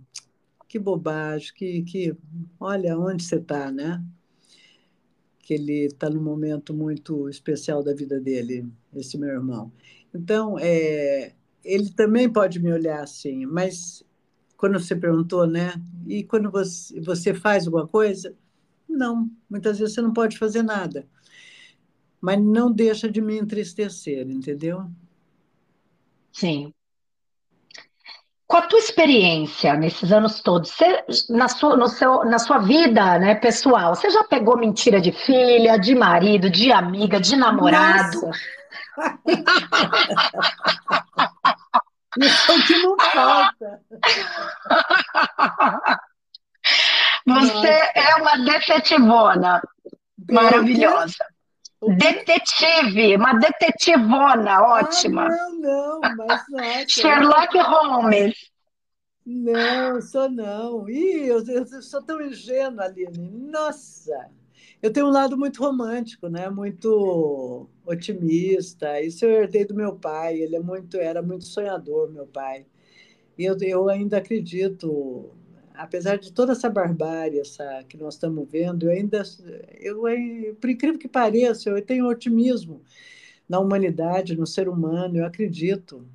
que 0.67 0.79
bobagem, 0.79 1.53
que, 1.53 1.81
que 1.83 2.17
olha 2.59 2.97
onde 2.97 3.23
você 3.23 3.37
está, 3.37 3.71
né? 3.71 4.03
Que 5.39 5.53
ele 5.53 5.85
está 5.85 6.09
num 6.09 6.21
momento 6.21 6.73
muito 6.73 7.29
especial 7.29 7.83
da 7.83 7.93
vida 7.93 8.19
dele, 8.19 8.67
esse 8.93 9.17
meu 9.17 9.29
irmão. 9.29 9.71
Então, 10.13 10.57
é, 10.57 11.33
ele 11.65 11.91
também 11.91 12.31
pode 12.31 12.59
me 12.59 12.71
olhar 12.71 13.03
assim, 13.03 13.45
mas 13.45 14.03
quando 14.55 14.79
você 14.79 14.95
perguntou, 14.95 15.45
né? 15.45 15.73
E 16.07 16.23
quando 16.23 16.51
você, 16.51 16.99
você 17.01 17.33
faz 17.33 17.65
alguma 17.65 17.87
coisa? 17.87 18.33
Não, 18.87 19.29
muitas 19.49 19.79
vezes 19.79 19.95
você 19.95 20.01
não 20.01 20.13
pode 20.13 20.37
fazer 20.37 20.61
nada. 20.61 21.07
Mas 22.21 22.41
não 22.41 22.71
deixa 22.71 23.09
de 23.09 23.19
me 23.19 23.37
entristecer, 23.37 24.29
entendeu? 24.29 24.85
Sim. 26.31 26.71
Com 28.47 28.57
a 28.57 28.61
tua 28.61 28.77
experiência 28.77 29.75
nesses 29.75 30.11
anos 30.11 30.39
todos, 30.41 30.69
você, 30.69 31.03
na, 31.29 31.47
sua, 31.47 31.87
seu, 31.89 32.23
na 32.25 32.37
sua 32.37 32.59
vida 32.59 33.17
né, 33.17 33.33
pessoal, 33.35 33.95
você 33.95 34.09
já 34.11 34.23
pegou 34.23 34.55
mentira 34.55 35.01
de 35.01 35.11
filha, 35.11 35.77
de 35.77 35.95
marido, 35.95 36.49
de 36.49 36.71
amiga, 36.71 37.19
de 37.19 37.35
namorado? 37.35 38.29
Isso 42.19 42.51
é 42.51 42.55
o 42.55 42.65
que 42.65 42.77
não 42.77 42.97
falta. 42.97 43.81
Você 47.27 47.53
Nossa. 47.53 47.67
é 47.67 48.15
uma 48.15 48.37
detetivona 48.45 49.61
maravilhosa. 50.29 51.25
Detetive, 51.97 53.15
uma 53.15 53.33
detetivona 53.33 54.61
ótima. 54.61 55.27
Ah, 55.27 55.49
não, 55.51 55.99
não, 55.99 56.01
mas 56.15 56.43
nossa. 56.49 56.85
Sherlock 56.87 57.57
Holmes. 57.59 58.35
Não, 59.25 60.01
sou 60.01 60.29
não. 60.29 60.87
Ih, 60.89 61.27
eu, 61.27 61.43
eu 61.47 61.81
sou 61.81 62.01
tão 62.03 62.21
ingênua, 62.21 62.85
Aline. 62.85 63.49
Nossa! 63.51 64.29
Eu 64.85 64.93
tenho 64.93 65.07
um 65.07 65.11
lado 65.11 65.35
muito 65.35 65.63
romântico, 65.63 66.29
né? 66.29 66.47
Muito 66.47 67.67
otimista. 67.83 69.01
Isso 69.01 69.25
eu 69.25 69.31
herdei 69.31 69.65
do 69.65 69.73
meu 69.73 69.95
pai. 69.95 70.37
Ele 70.37 70.55
é 70.55 70.59
muito, 70.59 70.97
era 70.97 71.23
muito 71.23 71.45
sonhador, 71.45 72.11
meu 72.11 72.27
pai. 72.27 72.67
E 73.35 73.45
eu, 73.45 73.57
eu 73.61 73.89
ainda 73.89 74.17
acredito 74.17 75.31
apesar 75.73 76.17
de 76.17 76.31
toda 76.31 76.51
essa 76.51 76.69
barbárie 76.69 77.39
essa, 77.39 77.83
que 77.89 77.97
nós 77.97 78.13
estamos 78.13 78.47
vendo, 78.49 78.85
eu 78.85 78.91
ainda, 78.91 79.23
eu, 79.79 80.03
por 80.61 80.69
incrível 80.69 80.99
que 80.99 81.07
pareça, 81.07 81.69
eu 81.69 81.81
tenho 81.81 82.07
otimismo 82.07 82.81
na 83.49 83.59
humanidade, 83.59 84.37
no 84.37 84.45
ser 84.45 84.69
humano, 84.69 85.17
eu 85.17 85.25
acredito. 85.25 86.07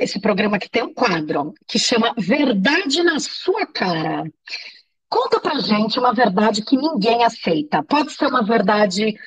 Esse 0.00 0.20
programa 0.20 0.58
que 0.58 0.70
tem 0.70 0.82
um 0.82 0.92
quadro 0.92 1.54
que 1.66 1.78
chama 1.78 2.14
Verdade 2.18 3.02
na 3.02 3.18
Sua 3.18 3.66
Cara. 3.66 4.30
Conta 5.10 5.40
pra 5.40 5.58
gente 5.58 5.98
uma 5.98 6.14
verdade 6.14 6.64
que 6.64 6.76
ninguém 6.76 7.24
aceita. 7.24 7.82
Pode 7.82 8.12
ser 8.12 8.26
uma 8.28 8.44
verdade 8.44 9.18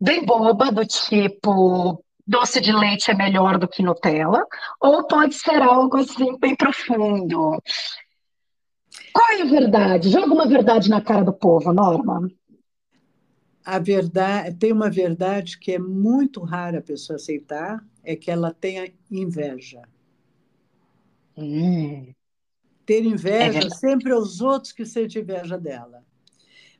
bem 0.00 0.24
boba, 0.24 0.72
do 0.72 0.84
tipo 0.86 2.02
doce 2.26 2.60
de 2.60 2.72
leite 2.72 3.10
é 3.10 3.14
melhor 3.14 3.58
do 3.58 3.68
que 3.68 3.82
Nutella, 3.82 4.44
ou 4.80 5.06
pode 5.06 5.34
ser 5.34 5.62
algo 5.62 5.98
assim 5.98 6.36
bem 6.38 6.56
profundo. 6.56 7.62
Qual 9.12 9.30
é 9.32 9.42
a 9.42 9.44
verdade? 9.44 10.10
Joga 10.10 10.32
uma 10.32 10.48
verdade 10.48 10.90
na 10.90 11.00
cara 11.00 11.22
do 11.22 11.32
povo, 11.32 11.72
Norma. 11.72 12.28
A 13.64 13.78
verdade, 13.78 14.56
tem 14.56 14.72
uma 14.72 14.88
verdade 14.88 15.58
que 15.58 15.72
é 15.72 15.78
muito 15.78 16.42
rara 16.42 16.78
a 16.78 16.82
pessoa 16.82 17.16
aceitar, 17.16 17.82
é 18.02 18.16
que 18.16 18.30
ela 18.30 18.54
tenha 18.54 18.90
inveja. 19.10 19.82
Hum. 21.36 22.15
Ter 22.86 23.04
inveja 23.04 23.58
é 23.58 23.70
sempre 23.70 24.14
os 24.14 24.40
outros 24.40 24.72
que 24.72 24.86
sentem 24.86 25.20
inveja 25.20 25.58
dela. 25.58 26.04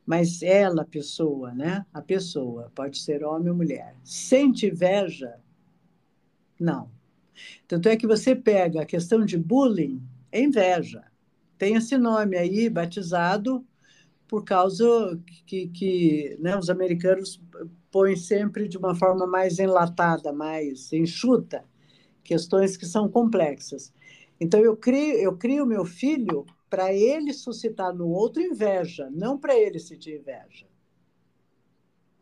Mas 0.07 0.41
ela, 0.41 0.83
a 0.83 0.87
pessoa, 0.87 1.53
né? 1.53 1.85
A 1.93 2.01
pessoa, 2.01 2.71
pode 2.75 2.99
ser 2.99 3.25
homem 3.25 3.51
ou 3.51 3.57
mulher, 3.57 3.97
sente 4.05 4.67
inveja? 4.67 5.35
Não. 6.59 6.89
Tanto 7.67 7.89
é 7.89 7.97
que 7.97 8.07
você 8.07 8.35
pega 8.35 8.83
a 8.83 8.87
questão 8.87 9.25
de 9.25 9.37
bullying, 9.37 10.01
é 10.31 10.41
inveja 10.41 11.05
tem 11.59 11.75
esse 11.75 11.97
nome 11.97 12.37
aí, 12.37 12.69
batizado, 12.69 13.65
por 14.29 14.45
causa 14.45 15.19
que, 15.47 15.69
que 15.69 16.37
né, 16.41 16.57
os 16.57 16.69
americanos 16.69 17.41
põem 17.91 18.17
sempre 18.17 18.69
de 18.69 18.77
uma 18.77 18.95
forma 18.95 19.27
mais 19.27 19.59
enlatada, 19.59 20.33
mais 20.33 20.93
enxuta, 20.93 21.65
questões 22.23 22.77
que 22.77 22.85
são 22.85 23.09
complexas. 23.09 23.93
Então, 24.41 24.61
eu 24.61 24.77
crio, 24.77 25.15
eu 25.19 25.37
crio 25.37 25.65
meu 25.67 25.85
filho 25.85 26.45
para 26.69 26.93
ele 26.93 27.33
suscitar 27.33 27.95
no 27.95 28.09
outro 28.09 28.43
inveja, 28.43 29.09
não 29.11 29.39
para 29.39 29.57
ele 29.57 29.79
sentir 29.79 30.19
inveja. 30.19 30.67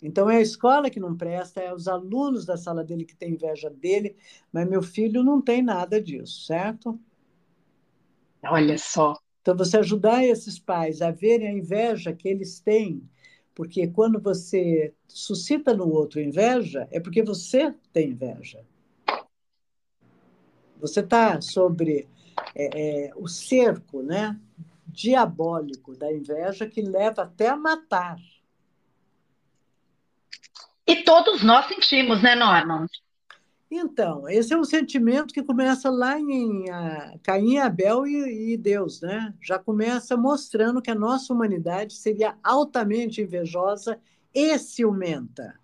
Então, 0.02 0.28
é 0.28 0.36
a 0.36 0.42
escola 0.42 0.90
que 0.90 1.00
não 1.00 1.16
presta, 1.16 1.60
é 1.60 1.72
os 1.72 1.88
alunos 1.88 2.44
da 2.44 2.56
sala 2.56 2.84
dele 2.84 3.04
que 3.04 3.16
têm 3.16 3.32
inveja 3.32 3.70
dele, 3.70 4.16
mas 4.52 4.68
meu 4.68 4.82
filho 4.82 5.22
não 5.22 5.40
tem 5.40 5.62
nada 5.62 6.00
disso, 6.00 6.44
certo? 6.44 7.00
Olha 8.42 8.76
só. 8.76 9.16
Então, 9.40 9.56
você 9.56 9.78
ajudar 9.78 10.24
esses 10.24 10.58
pais 10.58 11.00
a 11.00 11.10
verem 11.10 11.48
a 11.48 11.52
inveja 11.52 12.12
que 12.12 12.28
eles 12.28 12.60
têm, 12.60 13.02
porque 13.54 13.86
quando 13.86 14.20
você 14.20 14.92
suscita 15.08 15.74
no 15.74 15.88
outro 15.88 16.20
inveja, 16.20 16.86
é 16.90 17.00
porque 17.00 17.22
você 17.22 17.74
tem 17.92 18.10
inveja. 18.10 18.64
Você 20.80 21.00
está 21.00 21.40
sobre 21.40 22.08
é, 22.54 23.06
é, 23.06 23.12
o 23.16 23.28
cerco 23.28 24.02
né, 24.02 24.38
diabólico 24.86 25.96
da 25.96 26.12
inveja 26.12 26.68
que 26.68 26.82
leva 26.82 27.22
até 27.22 27.48
a 27.48 27.56
matar. 27.56 28.16
E 30.86 30.96
todos 31.02 31.42
nós 31.42 31.66
sentimos, 31.66 32.22
né, 32.22 32.34
Norma? 32.34 32.86
Então, 33.70 34.28
esse 34.28 34.52
é 34.52 34.56
um 34.56 34.64
sentimento 34.64 35.34
que 35.34 35.42
começa 35.42 35.90
lá 35.90 36.20
em 36.20 36.70
a, 36.70 37.18
Caim, 37.22 37.58
Abel 37.58 38.06
e, 38.06 38.52
e, 38.52 38.56
Deus, 38.56 39.00
né? 39.00 39.34
Já 39.40 39.58
começa 39.58 40.16
mostrando 40.16 40.80
que 40.80 40.90
a 40.90 40.94
nossa 40.94 41.32
humanidade 41.32 41.94
seria 41.94 42.36
altamente 42.42 43.22
invejosa 43.22 43.98
e 44.32 44.56
ciumenta. 44.58 45.58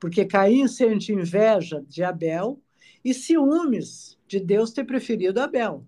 Porque 0.00 0.24
Caim 0.24 0.66
sente 0.66 1.12
inveja 1.12 1.84
de 1.86 2.02
Abel 2.02 2.60
e 3.04 3.12
ciúmes 3.12 4.18
de 4.26 4.40
Deus 4.40 4.72
ter 4.72 4.84
preferido 4.84 5.40
Abel. 5.40 5.84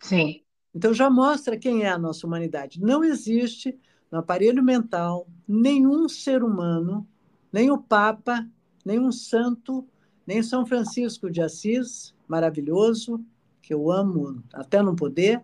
Sim. 0.00 0.42
Então 0.74 0.94
já 0.94 1.10
mostra 1.10 1.58
quem 1.58 1.82
é 1.82 1.88
a 1.88 1.98
nossa 1.98 2.26
humanidade. 2.26 2.80
Não 2.80 3.02
existe 3.02 3.78
no 4.10 4.18
aparelho 4.18 4.62
mental 4.62 5.26
nenhum 5.46 6.08
ser 6.08 6.42
humano, 6.42 7.06
nem 7.52 7.70
o 7.70 7.78
Papa, 7.78 8.48
nem 8.84 8.98
um 8.98 9.12
santo 9.12 9.86
nem 10.26 10.42
São 10.42 10.64
Francisco 10.64 11.30
de 11.30 11.40
Assis, 11.40 12.14
maravilhoso, 12.26 13.24
que 13.60 13.74
eu 13.74 13.90
amo 13.90 14.42
até 14.52 14.82
não 14.82 14.94
poder, 14.94 15.42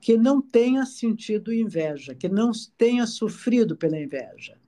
que 0.00 0.16
não 0.16 0.40
tenha 0.40 0.84
sentido 0.84 1.52
inveja, 1.52 2.14
que 2.14 2.28
não 2.28 2.50
tenha 2.76 3.06
sofrido 3.06 3.76
pela 3.76 3.98
inveja. 3.98 4.58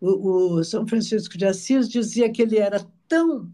O, 0.00 0.58
o, 0.58 0.64
São 0.64 0.86
Francisco 0.86 1.36
de 1.36 1.46
Assis 1.46 1.88
dizia 1.88 2.30
que 2.30 2.42
ele 2.42 2.58
era 2.58 2.86
tão, 3.08 3.50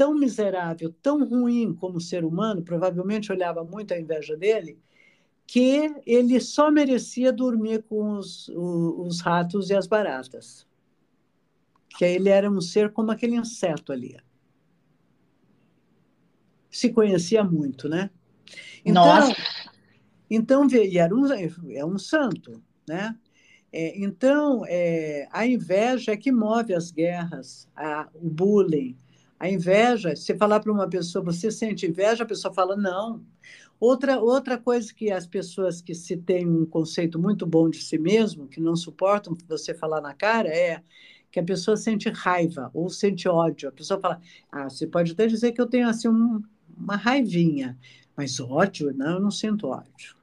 tão 0.00 0.14
miserável, 0.14 0.90
tão 1.02 1.28
ruim 1.28 1.74
como 1.74 2.00
ser 2.00 2.24
humano, 2.24 2.62
provavelmente 2.62 3.30
olhava 3.30 3.62
muito 3.62 3.92
a 3.92 4.00
inveja 4.00 4.34
dele, 4.34 4.78
que 5.46 5.94
ele 6.06 6.40
só 6.40 6.70
merecia 6.70 7.30
dormir 7.30 7.82
com 7.82 8.12
os, 8.12 8.48
os, 8.48 9.06
os 9.06 9.20
ratos 9.20 9.68
e 9.68 9.74
as 9.74 9.86
baratas 9.86 10.66
que 11.98 12.02
ele 12.02 12.30
era 12.30 12.50
um 12.50 12.62
ser 12.62 12.94
como 12.94 13.10
aquele 13.10 13.36
inseto 13.36 13.92
ali. 13.92 14.16
Se 16.70 16.90
conhecia 16.90 17.44
muito, 17.44 17.86
né? 17.86 18.08
Então, 18.82 19.04
Nossa. 19.04 19.36
então 20.30 20.66
e 20.66 20.96
era 20.96 21.14
um, 21.14 21.26
é 21.72 21.84
um 21.84 21.98
santo, 21.98 22.62
né? 22.88 23.18
É, 23.70 24.02
então, 24.02 24.64
é, 24.66 25.28
a 25.30 25.46
inveja 25.46 26.12
é 26.12 26.16
que 26.16 26.32
move 26.32 26.72
as 26.72 26.90
guerras, 26.90 27.68
a, 27.76 28.08
o 28.14 28.30
bullying. 28.30 28.96
A 29.40 29.48
inveja, 29.48 30.14
se 30.14 30.36
falar 30.36 30.60
para 30.60 30.70
uma 30.70 30.86
pessoa, 30.86 31.24
você 31.24 31.50
sente 31.50 31.86
inveja, 31.86 32.24
a 32.24 32.26
pessoa 32.26 32.52
fala, 32.52 32.76
não. 32.76 33.24
Outra, 33.80 34.20
outra 34.20 34.58
coisa 34.58 34.92
que 34.92 35.10
as 35.10 35.26
pessoas 35.26 35.80
que 35.80 35.94
se 35.94 36.14
têm 36.18 36.46
um 36.46 36.66
conceito 36.66 37.18
muito 37.18 37.46
bom 37.46 37.70
de 37.70 37.78
si 37.78 37.96
mesmo, 37.96 38.46
que 38.46 38.60
não 38.60 38.76
suportam 38.76 39.34
você 39.48 39.72
falar 39.72 40.02
na 40.02 40.12
cara, 40.12 40.50
é 40.50 40.82
que 41.32 41.40
a 41.40 41.42
pessoa 41.42 41.74
sente 41.74 42.10
raiva 42.10 42.70
ou 42.74 42.90
sente 42.90 43.26
ódio. 43.26 43.70
A 43.70 43.72
pessoa 43.72 43.98
fala, 43.98 44.20
ah, 44.52 44.68
você 44.68 44.86
pode 44.86 45.12
até 45.12 45.26
dizer 45.26 45.52
que 45.52 45.60
eu 45.60 45.66
tenho 45.66 45.88
assim 45.88 46.08
um, 46.08 46.42
uma 46.76 46.96
raivinha, 46.96 47.78
mas 48.14 48.38
ódio, 48.40 48.92
não, 48.94 49.14
eu 49.14 49.20
não 49.20 49.30
sinto 49.30 49.68
ódio. 49.68 50.14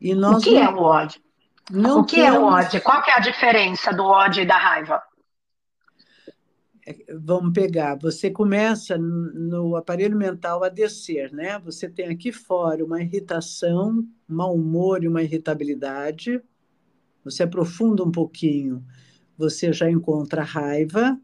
E 0.00 0.14
nós 0.14 0.36
o 0.36 0.44
que 0.44 0.54
não... 0.54 0.62
é 0.62 0.70
o 0.70 0.78
ódio? 0.78 1.20
Não 1.68 2.00
o 2.02 2.04
que 2.04 2.14
temos... 2.14 2.36
é 2.36 2.38
o 2.38 2.44
ódio? 2.44 2.80
Qual 2.80 3.02
que 3.02 3.10
é 3.10 3.14
a 3.14 3.20
diferença 3.20 3.92
do 3.92 4.04
ódio 4.04 4.44
e 4.44 4.46
da 4.46 4.56
raiva? 4.56 5.02
É, 6.86 6.96
vamos 7.18 7.52
pegar, 7.52 7.96
você 7.96 8.30
começa 8.30 8.96
no 8.96 9.74
aparelho 9.74 10.16
mental 10.16 10.62
a 10.62 10.68
descer, 10.68 11.32
né? 11.32 11.58
Você 11.64 11.88
tem 11.88 12.06
aqui 12.08 12.30
fora 12.30 12.84
uma 12.84 13.02
irritação, 13.02 14.06
mau 14.28 14.54
humor 14.54 15.02
e 15.02 15.08
uma 15.08 15.22
irritabilidade. 15.22 16.40
Você 17.24 17.42
aprofunda 17.42 18.04
um 18.04 18.12
pouquinho, 18.12 18.84
você 19.36 19.72
já 19.72 19.90
encontra 19.90 20.44
raiva. 20.44 21.20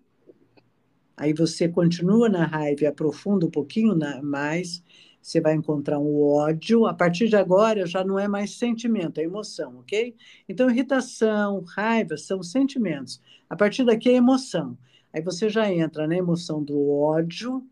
Aí 1.17 1.33
você 1.33 1.69
continua 1.69 2.29
na 2.29 2.45
raiva 2.45 2.83
e 2.83 2.87
aprofunda 2.87 3.47
um 3.47 3.51
pouquinho 3.51 3.97
mais 4.23 4.83
você 5.23 5.41
vai 5.41 5.55
encontrar 5.55 6.01
um 6.01 6.21
ódio. 6.21 6.85
A 6.85 6.93
partir 6.93 7.29
de 7.29 7.37
agora 7.37 7.87
já 7.87 8.05
não 8.05 8.19
é 8.19 8.27
mais 8.27 8.59
sentimento, 8.59 9.19
é 9.19 9.23
emoção, 9.23 9.79
ok? 9.79 10.17
Então, 10.49 10.69
irritação, 10.69 11.63
raiva 11.63 12.17
são 12.17 12.43
sentimentos. 12.43 13.23
A 13.49 13.55
partir 13.57 13.85
daqui 13.85 14.09
é 14.11 14.15
emoção. 14.15 14.77
Aí 15.13 15.21
você 15.21 15.49
já 15.49 15.71
entra 15.71 16.07
na 16.07 16.17
emoção 16.17 16.63
do 16.63 16.91
ódio, 16.91 17.67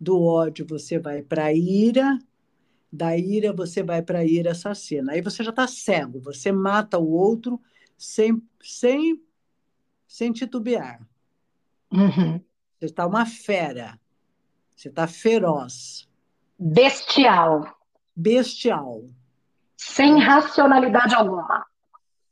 do 0.00 0.20
ódio 0.20 0.66
você 0.66 0.98
vai 0.98 1.22
para 1.22 1.44
a 1.44 1.52
ira, 1.52 2.18
da 2.92 3.16
ira 3.16 3.52
você 3.52 3.82
vai 3.82 4.02
para 4.02 4.18
a 4.18 4.24
ira 4.24 4.50
assassina. 4.50 5.12
Aí 5.12 5.20
você 5.20 5.44
já 5.44 5.50
está 5.50 5.66
cego, 5.66 6.20
você 6.20 6.50
mata 6.50 6.98
o 6.98 7.10
outro 7.10 7.60
sem, 7.96 8.42
sem, 8.60 9.22
sem 10.06 10.32
titubear. 10.32 11.00
Uhum. 11.92 12.40
Você 12.78 12.86
está 12.86 13.06
uma 13.06 13.24
fera, 13.24 13.98
você 14.74 14.88
está 14.88 15.06
feroz. 15.06 16.08
Bestial. 16.58 17.78
Bestial. 18.14 19.04
Sem 19.76 20.18
racionalidade 20.18 21.14
alguma. 21.14 21.64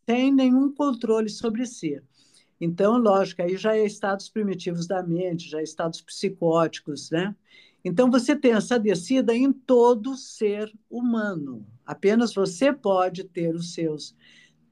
Sem 0.06 0.32
nenhum 0.32 0.74
controle 0.74 1.28
sobre 1.28 1.66
si. 1.66 2.02
Então, 2.60 2.98
lógico, 2.98 3.42
aí 3.42 3.56
já 3.56 3.74
é 3.76 3.84
estados 3.84 4.28
primitivos 4.28 4.86
da 4.86 5.02
mente, 5.02 5.48
já 5.48 5.60
é 5.60 5.62
estados 5.62 6.00
psicóticos, 6.00 7.10
né? 7.10 7.34
Então, 7.82 8.10
você 8.10 8.36
tem 8.36 8.52
essa 8.52 8.78
descida 8.78 9.34
em 9.34 9.50
todo 9.52 10.16
ser 10.16 10.70
humano. 10.90 11.66
Apenas 11.86 12.34
você 12.34 12.72
pode 12.72 13.24
ter 13.24 13.54
os 13.54 13.72
seus 13.72 14.14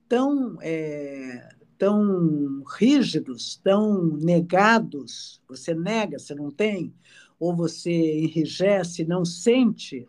tão, 0.06 0.58
é, 0.60 1.48
tão 1.78 2.62
rígidos, 2.78 3.56
tão 3.64 4.04
negados. 4.18 5.40
Você 5.48 5.74
nega, 5.74 6.18
você 6.18 6.34
não 6.34 6.50
tem 6.50 6.92
ou 7.38 7.54
você 7.54 7.90
enrijece, 8.18 9.04
não 9.04 9.24
sente, 9.24 10.08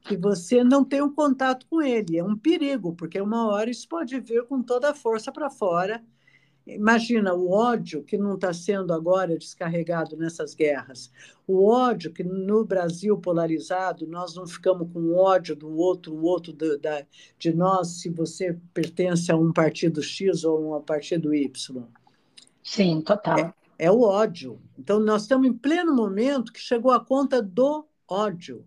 que 0.00 0.16
você 0.16 0.64
não 0.64 0.84
tem 0.84 1.02
um 1.02 1.12
contato 1.12 1.66
com 1.68 1.82
ele. 1.82 2.18
É 2.18 2.24
um 2.24 2.36
perigo, 2.36 2.94
porque 2.94 3.20
uma 3.20 3.46
hora 3.48 3.70
isso 3.70 3.88
pode 3.88 4.18
vir 4.20 4.44
com 4.46 4.62
toda 4.62 4.90
a 4.90 4.94
força 4.94 5.30
para 5.30 5.50
fora. 5.50 6.02
Imagina 6.66 7.34
o 7.34 7.50
ódio 7.50 8.04
que 8.04 8.16
não 8.16 8.34
está 8.34 8.52
sendo 8.52 8.92
agora 8.92 9.36
descarregado 9.36 10.16
nessas 10.16 10.54
guerras. 10.54 11.10
O 11.46 11.68
ódio 11.68 12.12
que 12.12 12.22
no 12.22 12.64
Brasil 12.64 13.18
polarizado, 13.18 14.06
nós 14.06 14.34
não 14.36 14.46
ficamos 14.46 14.88
com 14.92 15.14
ódio 15.14 15.56
do 15.56 15.76
outro, 15.76 16.14
o 16.14 16.22
outro 16.24 16.52
do, 16.52 16.78
da, 16.78 17.04
de 17.38 17.52
nós, 17.52 18.00
se 18.00 18.08
você 18.08 18.56
pertence 18.72 19.30
a 19.32 19.36
um 19.36 19.52
partido 19.52 20.02
X 20.02 20.44
ou 20.44 20.74
a 20.74 20.78
um 20.78 20.82
partido 20.82 21.34
Y. 21.34 21.84
Sim, 22.62 23.00
total. 23.00 23.38
É, 23.38 23.54
é 23.86 23.90
o 23.90 24.02
ódio. 24.02 24.60
Então, 24.78 25.00
nós 25.00 25.22
estamos 25.22 25.48
em 25.48 25.52
pleno 25.52 25.94
momento 25.94 26.52
que 26.52 26.60
chegou 26.60 26.92
a 26.92 27.04
conta 27.04 27.42
do 27.42 27.84
ódio. 28.08 28.64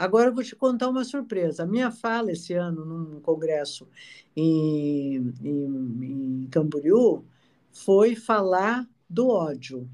Agora 0.00 0.30
eu 0.30 0.34
vou 0.34 0.42
te 0.42 0.56
contar 0.56 0.88
uma 0.88 1.04
surpresa. 1.04 1.64
A 1.64 1.66
minha 1.66 1.90
fala 1.90 2.32
esse 2.32 2.54
ano 2.54 2.84
num 2.84 3.20
congresso 3.20 3.86
em, 4.34 5.32
em, 5.42 6.42
em 6.44 6.48
Camboriú 6.50 7.24
foi 7.70 8.16
falar 8.16 8.88
do 9.08 9.28
ódio. 9.28 9.86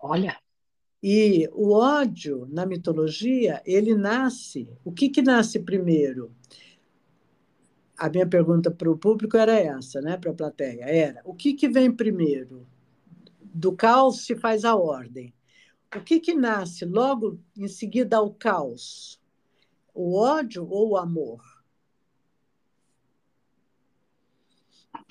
Olha. 0.00 0.36
E 1.02 1.48
o 1.52 1.72
ódio, 1.72 2.48
na 2.50 2.66
mitologia, 2.66 3.62
ele 3.64 3.94
nasce. 3.94 4.68
O 4.84 4.90
que, 4.90 5.08
que 5.08 5.22
nasce 5.22 5.60
primeiro? 5.60 6.34
a 7.96 8.08
minha 8.08 8.26
pergunta 8.26 8.70
para 8.70 8.90
o 8.90 8.98
público 8.98 9.36
era 9.36 9.52
essa, 9.52 10.00
né, 10.00 10.16
para 10.16 10.30
a 10.32 10.34
plateia, 10.34 10.84
era 10.84 11.20
o 11.24 11.32
que, 11.32 11.54
que 11.54 11.68
vem 11.68 11.92
primeiro? 11.92 12.66
Do 13.40 13.72
caos 13.72 14.26
se 14.26 14.34
faz 14.34 14.64
a 14.64 14.74
ordem. 14.74 15.32
O 15.96 16.00
que, 16.00 16.20
que 16.20 16.34
nasce 16.34 16.84
logo 16.84 17.40
em 17.56 17.68
seguida 17.68 18.16
ao 18.16 18.32
caos? 18.32 19.20
O 19.94 20.18
ódio 20.18 20.68
ou 20.68 20.90
o 20.90 20.96
amor? 20.96 21.42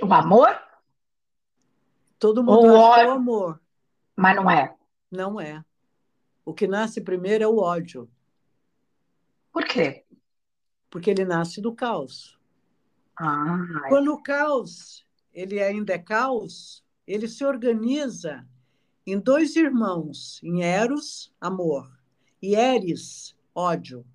O 0.01 0.13
amor? 0.13 0.61
Todo 2.19 2.43
mundo 2.43 2.67
o 2.67 2.85
acha 2.85 3.01
é 3.01 3.07
o 3.07 3.11
amor. 3.11 3.61
Mas 4.15 4.35
não 4.35 4.49
é. 4.49 4.75
Não 5.11 5.41
é. 5.41 5.63
O 6.45 6.53
que 6.53 6.67
nasce 6.67 7.01
primeiro 7.01 7.43
é 7.43 7.47
o 7.47 7.57
ódio. 7.57 8.09
Por 9.51 9.65
quê? 9.65 10.05
Porque 10.89 11.09
ele 11.09 11.23
nasce 11.23 11.61
do 11.61 11.73
caos. 11.73 12.37
Ah, 13.15 13.57
Quando 13.87 14.13
o 14.13 14.21
caos 14.21 15.05
ele 15.33 15.61
ainda 15.61 15.93
é 15.93 15.99
caos, 15.99 16.83
ele 17.07 17.27
se 17.27 17.43
organiza 17.43 18.47
em 19.05 19.19
dois 19.19 19.55
irmãos, 19.55 20.39
em 20.43 20.63
Eros, 20.63 21.33
amor, 21.39 21.91
e 22.41 22.55
Eris, 22.55 23.35
ódio. 23.53 24.05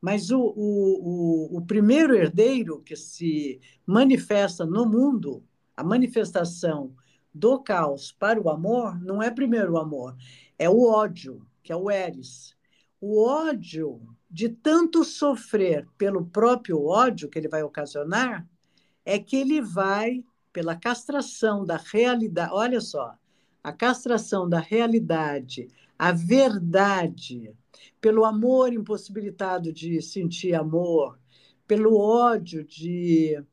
Mas 0.00 0.30
o, 0.30 0.40
o, 0.40 1.54
o, 1.54 1.58
o 1.58 1.66
primeiro 1.66 2.14
herdeiro 2.14 2.80
que 2.82 2.96
se 2.96 3.60
manifesta 3.86 4.64
no 4.64 4.86
mundo, 4.86 5.44
a 5.76 5.82
manifestação 5.82 6.94
do 7.32 7.60
caos 7.60 8.12
para 8.12 8.40
o 8.40 8.48
amor, 8.48 9.00
não 9.00 9.22
é 9.22 9.30
primeiro 9.30 9.72
o 9.72 9.78
amor, 9.78 10.16
é 10.58 10.68
o 10.68 10.84
ódio, 10.84 11.46
que 11.62 11.72
é 11.72 11.76
o 11.76 11.90
Eris. 11.90 12.56
O 13.00 13.24
ódio 13.24 14.00
de 14.30 14.48
tanto 14.48 15.04
sofrer 15.04 15.88
pelo 15.96 16.26
próprio 16.26 16.84
ódio 16.84 17.28
que 17.28 17.38
ele 17.38 17.48
vai 17.48 17.62
ocasionar, 17.62 18.46
é 19.04 19.18
que 19.18 19.36
ele 19.36 19.62
vai, 19.62 20.22
pela 20.52 20.76
castração 20.76 21.64
da 21.64 21.76
realidade, 21.76 22.52
olha 22.52 22.80
só, 22.80 23.16
a 23.62 23.72
castração 23.72 24.48
da 24.48 24.60
realidade, 24.60 25.68
a 25.98 26.12
verdade, 26.12 27.52
pelo 28.00 28.24
amor 28.24 28.72
impossibilitado 28.72 29.72
de 29.72 30.00
sentir 30.00 30.54
amor, 30.54 31.18
pelo 31.66 31.98
ódio 31.98 32.64
de 32.64 33.44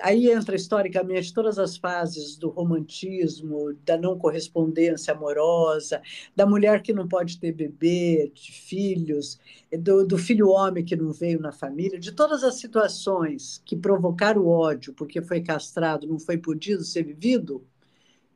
aí 0.00 0.30
entra 0.30 0.56
historicamente 0.56 1.32
todas 1.32 1.58
as 1.58 1.76
fases 1.76 2.36
do 2.36 2.48
romantismo, 2.48 3.74
da 3.84 3.96
não 3.96 4.18
correspondência 4.18 5.14
amorosa, 5.14 6.02
da 6.34 6.46
mulher 6.46 6.82
que 6.82 6.92
não 6.92 7.08
pode 7.08 7.38
ter 7.38 7.52
bebê, 7.52 8.30
de 8.34 8.52
filhos, 8.52 9.38
do, 9.78 10.06
do 10.06 10.18
filho 10.18 10.48
homem 10.48 10.84
que 10.84 10.96
não 10.96 11.12
veio 11.12 11.40
na 11.40 11.52
família, 11.52 11.98
de 11.98 12.12
todas 12.12 12.44
as 12.44 12.56
situações 12.56 13.60
que 13.64 13.76
provocaram 13.76 14.42
o 14.42 14.48
ódio 14.48 14.92
porque 14.92 15.22
foi 15.22 15.40
castrado, 15.40 16.06
não 16.06 16.18
foi 16.18 16.36
podido 16.38 16.84
ser 16.84 17.04
vivido, 17.04 17.64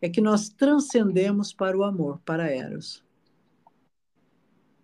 é 0.00 0.08
que 0.08 0.20
nós 0.20 0.48
transcendemos 0.48 1.52
para 1.52 1.76
o 1.76 1.84
amor, 1.84 2.20
para 2.24 2.50
Eros. 2.50 3.04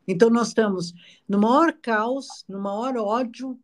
Então, 0.06 0.30
nós 0.30 0.48
estamos 0.48 0.94
no 1.28 1.38
maior 1.38 1.72
caos, 1.72 2.44
no 2.48 2.60
maior 2.60 2.96
ódio, 2.96 3.58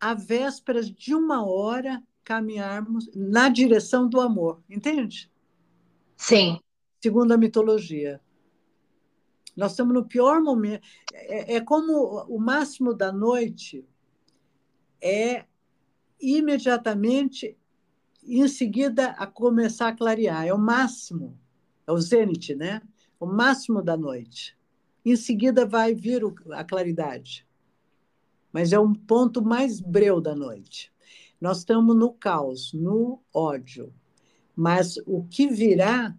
à 0.00 0.14
vésperas 0.14 0.90
de 0.90 1.14
uma 1.14 1.44
hora 1.44 2.02
caminharmos 2.24 3.10
na 3.14 3.48
direção 3.48 4.08
do 4.08 4.20
amor, 4.20 4.62
entende? 4.68 5.30
Sim. 6.16 6.58
Segundo 7.00 7.32
a 7.32 7.36
mitologia. 7.36 8.20
Nós 9.56 9.72
estamos 9.72 9.94
no 9.94 10.04
pior 10.04 10.40
momento. 10.40 10.86
É, 11.12 11.56
é 11.56 11.60
como 11.60 12.24
o 12.28 12.38
máximo 12.38 12.94
da 12.94 13.12
noite 13.12 13.86
é 15.00 15.44
imediatamente 16.20 17.56
em 18.24 18.46
seguida 18.48 19.10
a 19.12 19.26
começar 19.26 19.88
a 19.88 19.96
clarear. 19.96 20.46
É 20.46 20.54
o 20.54 20.58
máximo, 20.58 21.38
é 21.86 21.92
o 21.92 21.98
zênite, 21.98 22.54
né? 22.54 22.82
O 23.18 23.26
máximo 23.26 23.82
da 23.82 23.96
noite. 23.96 24.56
em 25.04 25.16
seguida 25.16 25.64
vai 25.64 25.94
vir 25.94 26.22
a 26.52 26.62
claridade. 26.62 27.46
Mas 28.52 28.72
é 28.72 28.78
um 28.78 28.94
ponto 28.94 29.42
mais 29.42 29.80
breu 29.80 30.20
da 30.20 30.34
noite. 30.34 30.92
Nós 31.40 31.58
estamos 31.58 31.96
no 31.96 32.12
caos, 32.12 32.72
no 32.74 33.22
ódio. 33.32 33.92
Mas 34.54 34.98
o 35.06 35.24
que 35.24 35.48
virá, 35.48 36.14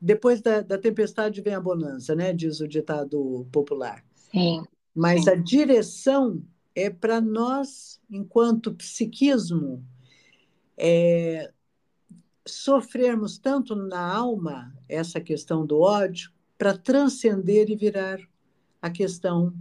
depois 0.00 0.40
da, 0.40 0.60
da 0.60 0.76
tempestade 0.76 1.40
vem 1.40 1.54
a 1.54 1.60
bonança, 1.60 2.16
né? 2.16 2.32
diz 2.32 2.60
o 2.60 2.66
ditado 2.66 3.46
popular. 3.52 4.04
Sim. 4.14 4.64
Mas 4.92 5.24
sim. 5.24 5.30
a 5.30 5.34
direção 5.36 6.42
é 6.74 6.90
para 6.90 7.20
nós, 7.20 8.00
enquanto 8.10 8.74
psiquismo, 8.74 9.84
é, 10.82 11.52
sofrermos 12.46 13.38
tanto 13.38 13.76
na 13.76 14.00
alma 14.00 14.74
essa 14.88 15.20
questão 15.20 15.66
do 15.66 15.78
ódio 15.80 16.32
para 16.56 16.76
transcender 16.76 17.68
e 17.68 17.76
virar 17.76 18.18
a 18.80 18.90
questão 18.90 19.54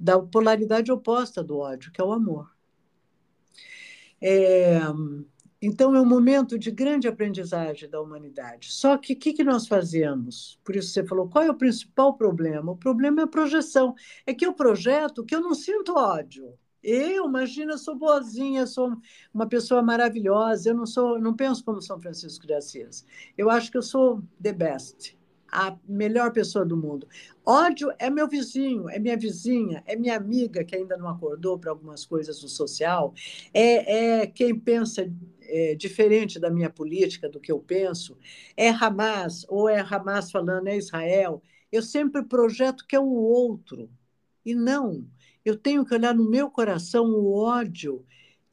da 0.00 0.18
polaridade 0.18 0.90
oposta 0.90 1.44
do 1.44 1.58
ódio, 1.58 1.92
que 1.92 2.00
é 2.00 2.04
o 2.04 2.12
amor. 2.12 2.50
É, 4.20 4.80
então, 5.60 5.94
é 5.94 6.00
um 6.00 6.06
momento 6.06 6.58
de 6.58 6.70
grande 6.70 7.06
aprendizagem 7.06 7.88
da 7.88 8.00
humanidade. 8.00 8.72
Só 8.72 8.96
que 8.96 9.12
o 9.12 9.16
que, 9.16 9.32
que, 9.34 9.44
nós 9.44 9.68
fazemos? 9.68 10.58
Por 10.64 10.74
isso 10.74 10.88
você 10.88 11.04
falou, 11.06 11.28
qual 11.28 11.44
é 11.44 11.50
o 11.50 11.56
principal 11.56 12.16
problema? 12.16 12.72
O 12.72 12.76
problema 12.76 13.20
é 13.20 13.24
a 13.24 13.28
projeção. 13.28 13.94
É 14.26 14.32
que 14.32 14.46
eu 14.46 14.54
projeto 14.54 15.24
que 15.24 15.34
eu 15.34 15.40
não 15.40 15.54
sinto 15.54 15.94
ódio. 15.94 16.58
Eu, 16.82 17.26
imagina, 17.26 17.78
sou 17.78 17.94
boazinha, 17.94 18.66
sou 18.66 18.96
uma 19.32 19.46
pessoa 19.46 19.82
maravilhosa, 19.82 20.70
eu 20.70 20.74
não 20.74 20.84
sou, 20.86 21.18
não 21.18 21.34
penso 21.34 21.64
como 21.64 21.80
São 21.80 22.00
Francisco 22.00 22.46
de 22.46 22.54
Assis. 22.54 23.06
Eu 23.38 23.48
acho 23.48 23.70
que 23.70 23.78
eu 23.78 23.82
sou 23.82 24.20
the 24.42 24.52
best, 24.52 25.16
a 25.50 25.76
melhor 25.86 26.32
pessoa 26.32 26.64
do 26.64 26.76
mundo. 26.76 27.06
Ódio 27.46 27.92
é 28.00 28.10
meu 28.10 28.26
vizinho, 28.26 28.88
é 28.88 28.98
minha 28.98 29.16
vizinha, 29.16 29.82
é 29.86 29.94
minha 29.94 30.16
amiga 30.16 30.64
que 30.64 30.74
ainda 30.74 30.96
não 30.96 31.08
acordou 31.08 31.56
para 31.56 31.70
algumas 31.70 32.04
coisas 32.04 32.40
do 32.40 32.48
social, 32.48 33.14
é, 33.54 34.22
é 34.22 34.26
quem 34.26 34.58
pensa 34.58 35.08
é, 35.42 35.76
diferente 35.76 36.40
da 36.40 36.50
minha 36.50 36.70
política, 36.70 37.28
do 37.28 37.38
que 37.38 37.52
eu 37.52 37.60
penso, 37.60 38.18
é 38.56 38.70
Hamas, 38.70 39.46
ou 39.48 39.68
é 39.68 39.78
Hamas 39.80 40.32
falando 40.32 40.66
é 40.66 40.76
Israel. 40.76 41.40
Eu 41.70 41.82
sempre 41.82 42.24
projeto 42.24 42.84
que 42.88 42.96
é 42.96 43.00
o 43.00 43.06
outro, 43.06 43.88
e 44.44 44.54
não 44.54 45.06
eu 45.44 45.56
tenho 45.56 45.84
que 45.84 45.94
olhar 45.94 46.14
no 46.14 46.28
meu 46.28 46.50
coração 46.50 47.06
o 47.06 47.34
ódio 47.34 48.04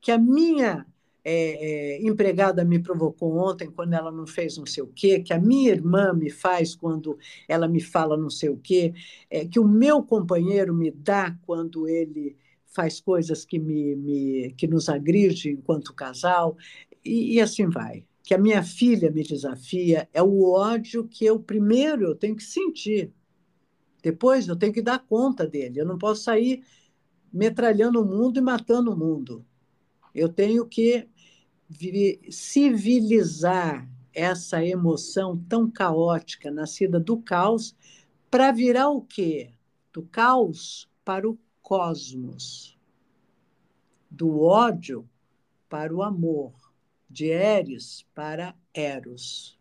que 0.02 0.12
a 0.12 0.18
minha 0.18 0.86
é, 1.24 2.00
empregada 2.02 2.64
me 2.64 2.80
provocou 2.80 3.38
ontem 3.38 3.70
quando 3.70 3.94
ela 3.94 4.12
não 4.12 4.26
fez 4.26 4.58
não 4.58 4.66
sei 4.66 4.84
o 4.84 4.88
quê, 4.88 5.20
que 5.20 5.34
a 5.34 5.40
minha 5.40 5.72
irmã 5.72 6.14
me 6.14 6.30
faz 6.30 6.76
quando 6.76 7.18
ela 7.48 7.68
me 7.68 7.82
fala 7.82 8.18
não 8.18 8.30
sei 8.30 8.50
o 8.50 8.58
quê, 8.58 8.94
é, 9.30 9.46
que 9.46 9.60
o 9.60 9.68
meu 9.68 10.02
companheiro 10.02 10.74
me 10.74 10.92
dá 10.92 11.38
quando 11.46 11.88
ele 11.88 12.38
faz 12.66 13.02
coisas 13.02 13.46
que, 13.46 13.60
me, 13.60 13.96
me 13.96 14.54
que 14.58 14.68
nos 14.68 14.90
agride 14.90 15.52
enquanto 15.52 15.94
casal, 15.94 16.58
e, 17.04 17.36
e 17.36 17.42
assim 17.42 17.68
vai. 17.68 18.06
Que 18.24 18.34
a 18.34 18.38
minha 18.38 18.64
filha 18.64 19.12
me 19.12 19.24
desafia, 19.24 20.08
é 20.14 20.22
o 20.22 20.52
ódio 20.52 21.08
que 21.08 21.26
eu 21.26 21.40
primeiro 21.40 22.04
eu 22.04 22.16
tenho 22.16 22.36
que 22.36 22.44
sentir. 22.44 23.12
Depois 24.02 24.48
eu 24.48 24.56
tenho 24.56 24.72
que 24.72 24.82
dar 24.82 25.00
conta 25.00 25.46
dele. 25.48 25.80
Eu 25.80 25.86
não 25.86 25.98
posso 25.98 26.24
sair 26.24 26.64
metralhando 27.32 28.02
o 28.02 28.06
mundo 28.06 28.38
e 28.38 28.42
matando 28.42 28.92
o 28.92 28.98
mundo. 28.98 29.46
Eu 30.14 30.30
tenho 30.30 30.66
que 30.66 31.08
civilizar 32.32 33.88
essa 34.14 34.66
emoção 34.66 35.38
tão 35.48 35.70
caótica 35.70 36.50
nascida 36.50 37.00
do 37.00 37.22
caos 37.22 37.76
para 38.30 38.52
virar 38.52 38.90
o 38.90 39.02
quê? 39.02 39.54
Do 39.94 40.04
caos 40.04 40.90
para 41.06 41.30
o 41.30 41.38
cosmos. 41.62 42.78
Do 44.10 44.42
ódio 44.42 45.08
para 45.68 45.94
o 45.94 46.02
amor. 46.02 46.54
De 47.10 47.28
Eres 47.28 48.06
para 48.14 48.56
Eros. 48.74 49.58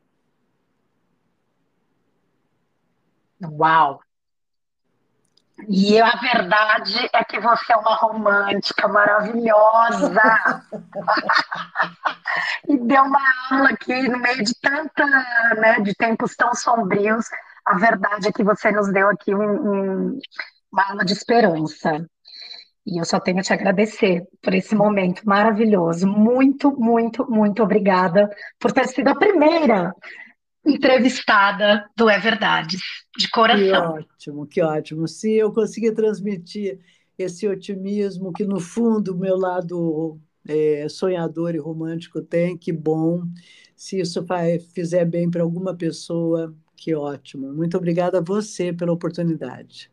Uau! 3.41 4.01
E 5.67 6.01
a 6.01 6.15
verdade 6.17 7.09
é 7.13 7.25
que 7.25 7.41
você 7.41 7.73
é 7.73 7.77
uma 7.77 7.97
romântica 7.97 8.87
maravilhosa. 8.87 10.23
e 12.69 12.79
deu 12.79 13.03
uma 13.03 13.21
aula 13.51 13.71
aqui 13.71 14.09
no 14.09 14.19
meio 14.19 14.45
de 14.45 14.55
tanta, 14.61 15.07
né, 15.57 15.81
de 15.81 15.95
tempos 15.95 16.37
tão 16.37 16.55
sombrios. 16.55 17.27
A 17.65 17.77
verdade 17.77 18.29
é 18.29 18.33
que 18.33 18.45
você 18.45 18.71
nos 18.71 18.93
deu 18.93 19.09
aqui 19.09 19.35
um, 19.35 19.41
um, 19.43 20.19
uma 20.73 20.91
aula 20.91 21.05
de 21.05 21.13
esperança. 21.13 22.07
E 22.87 22.99
eu 22.99 23.05
só 23.05 23.19
tenho 23.21 23.41
a 23.41 23.43
te 23.43 23.53
agradecer 23.53 24.23
por 24.43 24.55
esse 24.55 24.75
momento 24.75 25.23
maravilhoso. 25.27 26.07
Muito, 26.07 26.73
muito, 26.79 27.29
muito 27.29 27.63
obrigada 27.63 28.31
por 28.59 28.73
ter 28.73 28.87
sido 28.87 29.09
a 29.09 29.15
primeira 29.15 29.93
entrevistada 30.71 31.89
do 31.97 32.09
É 32.09 32.19
Verdade, 32.19 32.77
de 33.17 33.31
coração. 33.31 33.95
Que 33.95 34.01
ótimo, 34.01 34.47
que 34.47 34.63
ótimo. 34.63 35.09
Se 35.09 35.33
eu 35.35 35.53
conseguir 35.53 35.93
transmitir 35.93 36.79
esse 37.19 37.49
otimismo 37.49 38.33
que, 38.33 38.45
no 38.45 38.61
fundo, 38.61 39.13
o 39.13 39.19
meu 39.19 39.37
lado 39.37 40.19
é, 40.47 40.89
sonhador 40.89 41.55
e 41.55 41.59
romântico 41.59 42.23
tem, 42.23 42.57
que 42.57 42.73
bom. 42.73 43.23
Se 43.77 44.01
isso 44.01 44.25
vai, 44.25 44.59
fizer 44.59 45.05
bem 45.05 45.31
para 45.31 45.43
alguma 45.43 45.75
pessoa, 45.75 46.55
que 46.77 46.95
ótimo. 46.95 47.53
Muito 47.53 47.77
obrigada 47.77 48.19
a 48.19 48.23
você 48.23 48.73
pela 48.73 48.93
oportunidade. 48.93 49.91